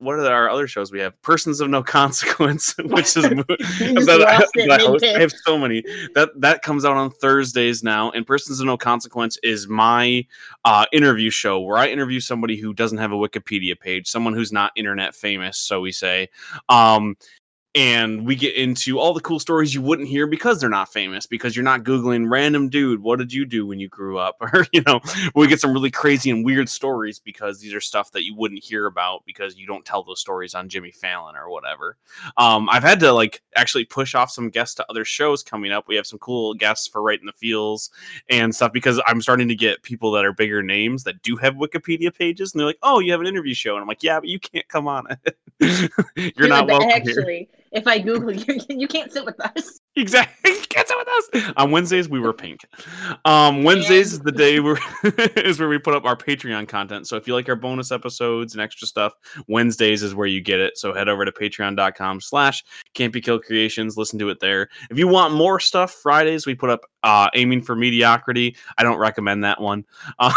what 0.00 0.18
are 0.18 0.26
our 0.26 0.48
other 0.48 0.66
shows 0.66 0.90
we 0.90 0.98
have? 0.98 1.20
Persons 1.22 1.60
of 1.60 1.68
No 1.68 1.82
Consequence, 2.00 2.74
which 2.78 3.16
is 3.16 3.22
that, 3.22 4.24
I, 4.26 5.16
I, 5.16 5.20
have 5.20 5.32
so 5.44 5.58
many 5.58 5.82
that 6.14 6.30
that 6.36 6.62
comes 6.62 6.84
out 6.84 6.96
on 6.96 7.10
Thursdays 7.10 7.82
now. 7.82 8.10
And 8.10 8.26
Persons 8.26 8.60
of 8.60 8.66
No 8.66 8.76
Consequence 8.76 9.38
is 9.42 9.68
my 9.68 10.26
uh, 10.64 10.86
interview 10.92 11.30
show 11.30 11.60
where 11.60 11.76
I 11.76 11.88
interview 11.88 12.20
somebody 12.20 12.56
who 12.56 12.72
doesn't 12.72 12.98
have 12.98 13.12
a 13.12 13.16
Wikipedia 13.16 13.78
page, 13.78 14.08
someone 14.08 14.34
who's 14.34 14.52
not 14.52 14.72
internet 14.74 15.14
famous, 15.14 15.58
so 15.58 15.80
we 15.80 15.92
say. 15.92 16.28
Um, 16.68 17.16
and 17.76 18.26
we 18.26 18.34
get 18.34 18.56
into 18.56 18.98
all 18.98 19.14
the 19.14 19.20
cool 19.20 19.38
stories 19.38 19.72
you 19.72 19.80
wouldn't 19.80 20.08
hear 20.08 20.26
because 20.26 20.60
they're 20.60 20.68
not 20.68 20.92
famous 20.92 21.26
because 21.26 21.54
you're 21.54 21.62
not 21.64 21.84
googling 21.84 22.28
random 22.28 22.68
dude 22.68 23.00
what 23.00 23.20
did 23.20 23.32
you 23.32 23.44
do 23.44 23.64
when 23.64 23.78
you 23.78 23.88
grew 23.88 24.18
up? 24.18 24.36
Or 24.52 24.66
you 24.72 24.82
know 24.84 25.00
we 25.36 25.46
get 25.46 25.60
some 25.60 25.72
really 25.72 25.92
crazy 25.92 26.28
and 26.30 26.44
weird 26.44 26.68
stories 26.68 27.20
because 27.20 27.60
these 27.60 27.72
are 27.72 27.80
stuff 27.80 28.10
that 28.12 28.24
you 28.24 28.34
wouldn't 28.34 28.64
hear 28.64 28.86
about 28.86 29.24
because 29.24 29.56
you 29.56 29.64
don't 29.64 29.84
tell 29.84 30.02
those 30.02 30.20
stories 30.20 30.54
on 30.54 30.68
jimmy 30.68 30.90
fallon 30.90 31.36
or 31.36 31.50
whatever. 31.50 31.96
Um, 32.36 32.68
i've 32.68 32.82
had 32.82 32.98
to 33.00 33.12
like 33.12 33.42
actually 33.54 33.84
push 33.84 34.16
off 34.16 34.30
some 34.30 34.50
guests 34.50 34.74
to 34.76 34.90
other 34.90 35.04
shows 35.04 35.44
coming 35.44 35.70
up. 35.70 35.86
We 35.86 35.94
have 35.94 36.06
some 36.06 36.18
cool 36.18 36.54
guests 36.54 36.88
for 36.88 37.00
right 37.00 37.20
in 37.20 37.26
the 37.26 37.32
feels 37.32 37.90
and 38.28 38.52
stuff 38.52 38.72
because 38.72 39.00
i'm 39.06 39.20
starting 39.20 39.46
to 39.48 39.54
get 39.54 39.82
people 39.82 40.10
that 40.12 40.24
are 40.24 40.32
bigger 40.32 40.62
names 40.62 41.04
that 41.04 41.22
do 41.22 41.36
have 41.36 41.54
wikipedia 41.54 42.12
pages 42.12 42.52
and 42.52 42.60
they're 42.60 42.66
like 42.66 42.78
oh 42.82 42.98
you 42.98 43.12
have 43.12 43.20
an 43.20 43.28
interview 43.28 43.54
show. 43.54 43.74
And 43.74 43.82
i'm 43.82 43.88
like 43.88 44.02
yeah 44.02 44.18
but 44.18 44.28
you 44.28 44.40
can't 44.40 44.66
come 44.66 44.88
on 44.88 45.06
it. 45.10 45.36
You're 46.16 46.30
Dude, 46.32 46.48
not 46.48 46.66
welcome 46.66 46.90
actually 46.90 47.48
here 47.52 47.59
if 47.72 47.86
I 47.86 47.98
Google 47.98 48.32
you, 48.32 48.60
you 48.68 48.88
can't 48.88 49.12
sit 49.12 49.24
with 49.24 49.40
us. 49.40 49.80
Exactly, 49.96 50.50
you 50.52 50.62
can't 50.68 50.86
sit 50.86 50.96
with 50.96 51.08
us. 51.08 51.52
On 51.56 51.70
Wednesdays 51.70 52.08
we 52.08 52.20
were 52.20 52.32
pink. 52.32 52.60
Um, 53.24 53.64
Wednesdays 53.64 54.12
is 54.12 54.20
the 54.20 54.32
day 54.32 54.60
where 54.60 54.78
is 55.36 55.58
where 55.58 55.68
we 55.68 55.78
put 55.78 55.94
up 55.94 56.04
our 56.04 56.16
Patreon 56.16 56.68
content. 56.68 57.06
So 57.06 57.16
if 57.16 57.26
you 57.26 57.34
like 57.34 57.48
our 57.48 57.56
bonus 57.56 57.92
episodes 57.92 58.54
and 58.54 58.62
extra 58.62 58.86
stuff, 58.86 59.12
Wednesdays 59.48 60.02
is 60.02 60.14
where 60.14 60.26
you 60.26 60.40
get 60.40 60.60
it. 60.60 60.78
So 60.78 60.92
head 60.92 61.08
over 61.08 61.24
to 61.24 61.32
Patreon.com/slash 61.32 62.64
Can't 62.94 63.10
Creations. 63.44 63.96
Listen 63.96 64.18
to 64.18 64.28
it 64.30 64.40
there. 64.40 64.68
If 64.90 64.98
you 64.98 65.08
want 65.08 65.34
more 65.34 65.60
stuff, 65.60 65.92
Fridays 65.92 66.46
we 66.46 66.54
put 66.54 66.70
up 66.70 66.80
uh, 67.02 67.28
Aiming 67.34 67.62
for 67.62 67.76
Mediocrity. 67.76 68.56
I 68.78 68.82
don't 68.82 68.98
recommend 68.98 69.44
that 69.44 69.60
one. 69.60 69.84
Uh, 70.18 70.32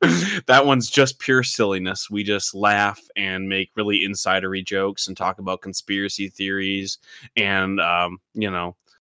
that 0.46 0.66
one's 0.66 0.88
just 0.88 1.18
pure 1.18 1.42
silliness. 1.42 2.08
We 2.10 2.22
just 2.22 2.54
laugh 2.54 3.00
and 3.16 3.48
make 3.48 3.70
really 3.74 4.00
insidery 4.00 4.64
jokes 4.64 5.08
and 5.08 5.16
talk 5.16 5.38
about 5.38 5.62
conspiracy 5.62 6.28
theories 6.28 6.98
and 7.36 7.80
um, 7.80 8.18
you 8.34 8.50
know 8.50 8.76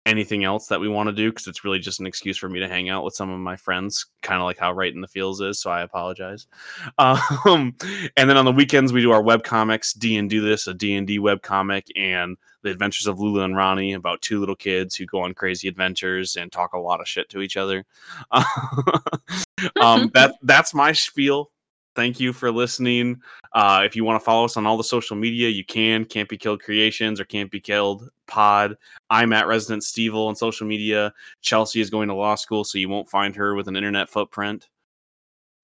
anything 0.09 0.43
else 0.43 0.69
that 0.69 0.81
we 0.81 0.89
want 0.89 1.09
to 1.09 1.15
do 1.15 1.31
because 1.31 1.47
it's 1.47 1.65
really 1.65 1.79
just 1.79 2.01
an 2.01 2.07
excuse 2.07 2.39
for 2.39 2.49
me 2.49 2.61
to 2.61 2.69
hang 2.69 2.89
out 2.89 3.05
with 3.05 3.15
some 3.15 3.31
of 3.31 3.39
my 3.39 3.57
friends, 3.57 4.07
kind 4.23 4.41
of 4.41 4.45
like 4.45 4.59
how 4.59 4.73
Right 4.73 4.93
in 4.93 5.03
the 5.03 5.09
Feels 5.09 5.41
is. 5.41 5.61
So 5.61 5.71
I 5.71 5.83
apologize. 5.83 6.47
Um, 6.99 7.77
and 8.17 8.29
then 8.29 8.37
on 8.37 8.45
the 8.45 8.53
weekends 8.53 8.93
we 8.93 9.03
do 9.03 9.11
our 9.11 9.23
web 9.23 9.45
comics, 9.45 9.93
D 9.93 10.17
and 10.17 10.29
do 10.29 10.41
this 10.41 10.67
a 10.67 10.75
D 10.75 10.95
and 10.97 11.07
D 11.07 11.19
web 11.19 11.43
comic 11.43 11.87
and 11.97 12.37
the 12.69 12.73
Adventures 12.73 13.07
of 13.07 13.19
Lulu 13.19 13.43
and 13.43 13.57
Ronnie 13.57 13.95
about 13.95 14.21
two 14.21 14.39
little 14.39 14.55
kids 14.55 14.95
who 14.95 15.07
go 15.07 15.21
on 15.21 15.33
crazy 15.33 15.69
adventures 15.69 16.37
and 16.37 16.53
talk 16.53 16.75
a 16.75 16.79
lot 16.79 17.01
of 17.01 17.09
shit 17.09 17.29
to 17.31 17.41
each 17.41 17.57
other. 17.57 17.85
um, 18.31 20.11
that 20.15 20.35
that's 20.43 20.75
my 20.75 20.93
spiel. 20.93 21.51
Thank 21.97 22.21
you 22.21 22.33
for 22.33 22.53
listening. 22.53 23.21
Uh, 23.55 23.83
if 23.85 23.97
you 23.97 24.05
want 24.05 24.21
to 24.21 24.25
follow 24.25 24.45
us 24.45 24.57
on 24.57 24.67
all 24.67 24.77
the 24.77 24.85
social 24.85 25.17
media, 25.17 25.49
you 25.49 25.65
can. 25.65 26.05
Can't 26.05 26.29
be 26.29 26.37
killed 26.37 26.63
creations 26.63 27.19
or 27.19 27.25
can't 27.25 27.51
be 27.51 27.59
killed 27.59 28.09
pod. 28.27 28.77
I'm 29.11 29.33
at 29.33 29.49
Resident 29.49 29.83
Stevel 29.83 30.29
on 30.29 30.37
social 30.37 30.67
media. 30.67 31.13
Chelsea 31.41 31.81
is 31.81 31.91
going 31.91 32.09
to 32.09 32.15
law 32.15 32.35
school, 32.35 32.63
so 32.65 32.79
you 32.79 32.89
won't 32.89 33.09
find 33.09 33.35
her 33.35 33.55
with 33.55 33.67
an 33.67 33.77
internet 33.77 34.09
footprint. 34.09 34.69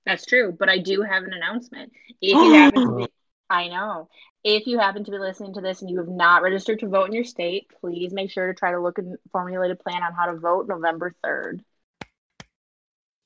That's 0.06 0.26
true, 0.26 0.56
but 0.58 0.68
I 0.68 0.78
do 0.78 1.02
have 1.02 1.22
an 1.22 1.34
announcement. 1.34 1.92
If 2.20 2.72
you 2.74 2.96
be, 2.96 3.06
I 3.50 3.68
know. 3.68 4.08
If 4.42 4.66
you 4.66 4.78
happen 4.78 5.04
to 5.04 5.10
be 5.10 5.18
listening 5.18 5.54
to 5.54 5.60
this 5.60 5.80
and 5.80 5.90
you 5.90 5.98
have 5.98 6.08
not 6.08 6.42
registered 6.42 6.80
to 6.80 6.88
vote 6.88 7.06
in 7.06 7.12
your 7.12 7.24
state, 7.24 7.70
please 7.80 8.12
make 8.12 8.30
sure 8.30 8.46
to 8.46 8.54
try 8.54 8.72
to 8.72 8.80
look 8.80 8.98
and 8.98 9.16
formulate 9.32 9.70
a 9.70 9.76
plan 9.76 10.02
on 10.02 10.12
how 10.12 10.26
to 10.26 10.38
vote 10.38 10.68
November 10.68 11.14
3rd. 11.24 11.60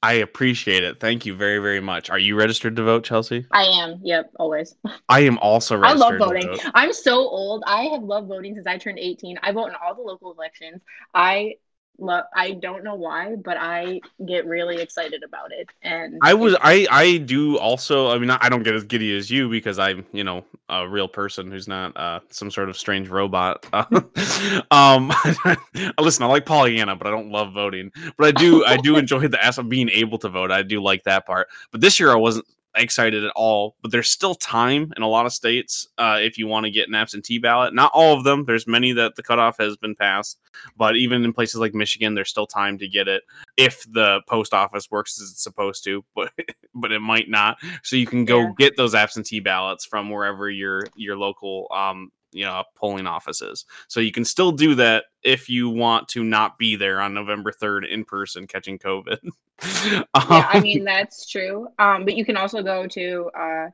I 0.01 0.15
appreciate 0.15 0.85
it. 0.85 1.01
Thank 1.01 1.27
you 1.27 1.35
very, 1.35 1.59
very 1.59 1.81
much. 1.81 2.09
Are 2.09 2.21
you 2.21 2.37
registered 2.37 2.77
to 2.77 2.85
vote, 2.85 3.03
Chelsea? 3.03 3.47
I 3.51 3.65
am. 3.65 3.99
Yep, 4.05 4.31
always. 4.39 4.77
I 5.09 5.21
am 5.21 5.39
also 5.39 5.77
registered. 5.77 6.03
I 6.03 6.09
love 6.09 6.19
voting. 6.19 6.59
I'm 6.75 6.93
so 6.93 7.17
old. 7.17 7.65
I 7.67 7.85
have 7.85 8.05
loved 8.05 8.29
voting 8.29 8.55
since 8.55 8.67
I 8.69 8.79
turned 8.79 9.01
18. 9.01 9.39
I 9.43 9.51
vote 9.51 9.67
in 9.67 9.75
all 9.83 9.97
the 9.97 10.03
local 10.03 10.33
elections. 10.33 10.83
I 11.15 11.57
love 11.99 12.25
I 12.35 12.53
don't 12.53 12.85
know 12.85 12.95
why, 12.95 13.37
but 13.37 13.57
I 13.59 14.01
get 14.27 14.47
really 14.47 14.81
excited 14.81 15.23
about 15.23 15.53
it. 15.53 15.69
And 15.83 16.19
I 16.23 16.35
was 16.35 16.57
I 16.61 16.87
I 16.91 17.19
do 17.19 17.59
also 17.59 18.11
I 18.11 18.19
mean 18.19 18.31
I 18.31 18.49
don't 18.49 18.63
get 18.63 18.75
as 18.75 18.85
giddy 18.85 19.17
as 19.17 19.31
you 19.31 19.49
because 19.49 19.79
I'm, 19.79 20.07
you 20.13 20.25
know, 20.25 20.45
a 20.69 20.89
real 20.89 21.09
person 21.09 21.51
who's 21.51 21.69
not 21.69 21.97
uh 21.97 22.21
some 22.31 22.51
sort 22.51 22.69
of 22.69 22.77
strange 22.77 23.09
robot. 23.09 23.67
um 24.71 25.13
listen, 26.01 26.25
I 26.25 26.27
like 26.27 26.47
Pollyanna, 26.47 26.97
but 26.97 27.07
I 27.07 27.11
don't 27.11 27.31
love 27.31 27.53
voting. 27.53 27.91
But 28.17 28.29
I 28.29 28.33
do 28.33 28.65
I 28.65 28.77
do 28.77 28.97
enjoy 28.99 29.27
the 29.29 29.45
aspect 29.45 29.67
of 29.67 29.69
being 29.69 29.89
able 29.91 30.19
to 30.19 30.29
vote. 30.29 30.51
I 30.51 30.63
do 30.63 30.83
like 30.83 31.05
that 31.05 31.27
part. 31.27 31.49
But 31.71 31.81
this 31.81 31.99
year 31.99 32.11
I 32.13 32.17
wasn't 32.17 32.47
excited 32.77 33.25
at 33.25 33.33
all. 33.35 33.77
But 33.83 33.91
there's 33.91 34.09
still 34.09 34.35
time 34.35 34.93
in 34.97 35.03
a 35.03 35.09
lot 35.09 35.27
of 35.27 35.33
states 35.33 35.89
uh, 35.99 36.19
if 36.21 36.39
you 36.39 36.47
want 36.47 36.65
to 36.65 36.71
get 36.71 36.89
an 36.89 36.95
absentee 36.95 37.39
ballot. 37.39 37.75
Not 37.75 37.91
all 37.95 38.17
of 38.17 38.25
them. 38.25 38.45
There's 38.45 38.67
many 38.67 38.93
that 38.93 39.17
the 39.17 39.23
cutoff 39.23 39.59
has 39.59 39.77
been 39.77 39.95
passed, 39.95 40.39
but 40.77 40.97
even 40.97 41.25
in 41.25 41.33
places 41.33 41.61
like 41.61 41.75
Michigan, 41.75 42.15
there's 42.15 42.31
still 42.31 42.47
time 42.47 42.79
to 42.79 42.89
get 42.89 43.09
it 43.09 43.23
if 43.57 43.85
the 43.93 44.21
post 44.29 44.55
office 44.55 44.91
works 44.91 45.21
as 45.21 45.31
it's 45.31 45.43
supposed 45.43 45.85
to. 45.85 46.05
But 46.15 46.33
but 46.75 46.93
it 46.93 47.01
might 47.01 47.29
not. 47.29 47.59
So 47.83 47.97
you 47.97 48.07
can 48.07 48.25
go 48.25 48.41
yeah. 48.41 48.53
get 48.59 48.77
those 48.77 48.95
absentee 48.95 49.41
ballots 49.41 49.85
from 49.85 50.11
wherever 50.11 50.51
your 50.51 50.85
your 50.97 51.17
local 51.17 51.67
um, 51.75 52.11
you 52.33 52.45
know 52.45 52.63
polling 52.75 53.07
offices. 53.07 53.65
So 53.89 54.01
you 54.01 54.13
can 54.13 54.25
still 54.25 54.53
do 54.53 54.75
that 54.77 55.05
if 55.23 55.49
you 55.49 55.69
want 55.69 56.09
to 56.09 56.25
not 56.25 56.59
be 56.59 56.77
there 56.77 57.01
on 57.01 57.15
November 57.15 57.53
third 57.53 57.85
in 57.85 58.05
person 58.05 58.47
catching 58.47 58.79
COVID. 58.79 59.19
yeah, 59.63 60.03
I 60.15 60.61
mean 60.61 60.85
that's 60.85 61.29
true. 61.29 61.69
Um, 61.79 62.05
but 62.05 62.15
you 62.15 62.25
can 62.25 62.37
also 62.37 62.63
go 62.63 62.87
to 62.87 63.31
uh, 63.39 63.69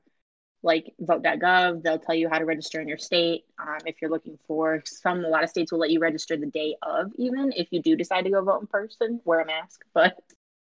like 0.64 0.92
vote.gov. 0.98 1.82
They'll 1.82 1.98
tell 1.98 2.14
you 2.14 2.28
how 2.28 2.38
to 2.38 2.44
register 2.44 2.80
in 2.80 2.88
your 2.88 2.98
state. 2.98 3.44
Um, 3.58 3.78
if 3.86 3.96
you're 4.00 4.10
looking 4.10 4.38
for 4.46 4.82
some, 4.86 5.24
a 5.24 5.28
lot 5.28 5.44
of 5.44 5.50
states 5.50 5.70
will 5.70 5.78
let 5.78 5.90
you 5.90 6.00
register 6.00 6.36
the 6.36 6.46
day 6.46 6.74
of, 6.82 7.12
even 7.16 7.52
if 7.54 7.68
you 7.70 7.82
do 7.82 7.94
decide 7.94 8.22
to 8.22 8.30
go 8.30 8.42
vote 8.42 8.62
in 8.62 8.66
person, 8.66 9.20
wear 9.24 9.40
a 9.40 9.46
mask. 9.46 9.84
But 9.92 10.18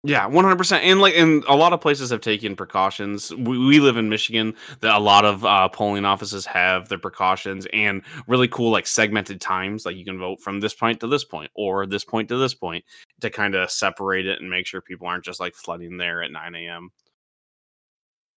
yeah, 0.07 0.27
one 0.27 0.45
hundred 0.45 0.57
percent. 0.59 0.85
And 0.85 1.01
like, 1.01 1.15
and 1.17 1.45
a 1.49 1.57
lot 1.57 1.73
of 1.73 1.81
places 1.81 2.11
have 2.11 2.21
taken 2.21 2.55
precautions. 2.55 3.35
We, 3.35 3.59
we 3.59 3.81
live 3.81 3.97
in 3.97 4.09
Michigan. 4.09 4.55
That 4.81 4.95
a 4.95 5.01
lot 5.01 5.25
of 5.25 5.45
uh, 5.45 5.69
polling 5.69 6.05
offices 6.05 6.47
have 6.47 6.89
their 6.89 6.99
precautions 6.99 7.67
and 7.73 8.03
really 8.29 8.49
cool 8.49 8.71
like 8.71 8.87
segmented 8.87 9.41
times. 9.41 9.85
Like 9.85 9.97
you 9.97 10.05
can 10.05 10.19
vote 10.19 10.41
from 10.41 10.61
this 10.61 10.75
point 10.75 11.01
to 11.01 11.09
this 11.09 11.25
point, 11.25 11.51
or 11.55 11.87
this 11.87 12.05
point 12.05 12.29
to 12.29 12.37
this 12.37 12.55
point, 12.55 12.85
to 13.21 13.31
kind 13.31 13.55
of 13.55 13.71
separate 13.71 14.27
it 14.27 14.41
and 14.41 14.49
make 14.49 14.67
sure 14.67 14.81
people 14.81 15.09
aren't 15.09 15.25
just 15.25 15.41
like 15.41 15.55
flooding 15.55 15.97
there 15.97 16.23
at 16.23 16.31
nine 16.31 16.55
a.m. 16.55 16.91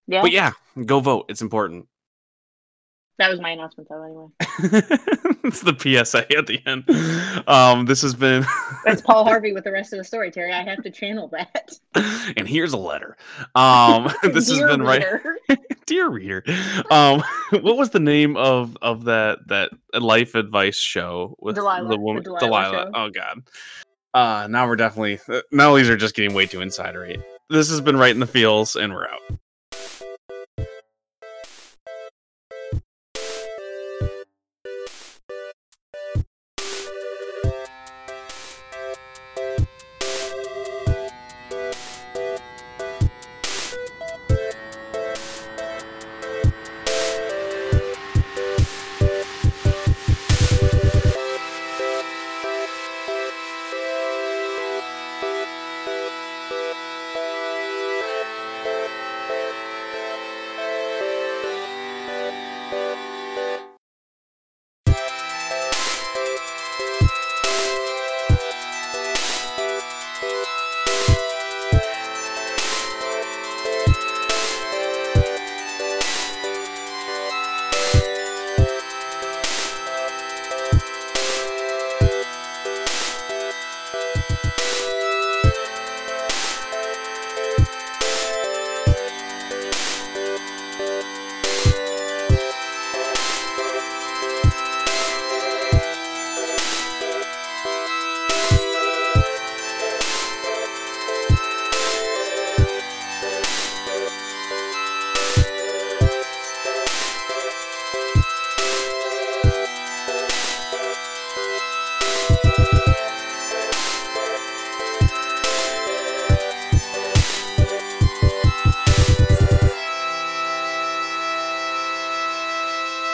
yeah, 0.08 0.22
But 0.22 0.32
yeah, 0.32 0.52
go 0.86 1.00
vote. 1.00 1.26
It's 1.30 1.42
important. 1.42 1.88
That 3.20 3.30
was 3.30 3.40
my 3.40 3.52
announcement 3.52 3.88
though. 3.90 4.02
Anyway, 4.02 4.28
it's 5.44 5.62
the 5.62 5.76
PSA 5.78 6.38
at 6.38 6.48
the 6.48 6.60
end. 6.66 6.90
Um, 7.48 7.86
this 7.86 8.02
has 8.02 8.16
been, 8.16 8.46
that's 8.86 9.02
Paul 9.02 9.26
Harvey 9.26 9.52
with 9.52 9.66
the 9.66 9.72
rest 9.72 9.94
of 9.94 10.00
the 10.00 10.04
story, 10.04 10.32
Terry. 10.32 10.54
I 10.54 10.64
have 10.64 10.82
to 10.84 10.90
channel 10.90 11.28
that. 11.30 11.74
and 12.38 12.48
here's 12.48 12.74
a 12.74 12.78
letter. 12.78 13.18
Um, 13.56 14.10
this 14.24 14.50
has 14.50 14.60
been 14.60 14.82
right. 14.82 15.06
dear 15.86 16.08
reader 16.08 16.44
um 16.92 17.24
what 17.62 17.76
was 17.76 17.90
the 17.90 18.00
name 18.00 18.38
of 18.38 18.78
of 18.84 19.06
that 19.06 19.40
that 19.48 19.72
life 20.00 20.36
advice 20.36 20.78
show 20.78 21.36
with 21.40 21.56
Delilah, 21.56 21.90
the 21.90 21.96
the 21.96 22.00
woman 22.00 22.22
Delilah 22.22 22.72
show. 22.72 22.92
oh 22.94 23.10
god 23.10 23.42
uh 24.14 24.48
now 24.48 24.68
we're 24.68 24.76
definitely 24.76 25.20
uh, 25.30 25.42
now 25.52 25.76
these 25.76 25.90
are 25.90 25.98
just 25.98 26.14
getting 26.14 26.36
way 26.36 26.46
too 26.46 26.60
insidery 26.60 27.20
this 27.50 27.72
has 27.72 27.82
been 27.82 27.98
right 27.98 28.12
in 28.12 28.20
the 28.20 28.28
feels 28.28 28.76
and 28.76 28.94
we're 28.94 29.08
out 29.08 29.40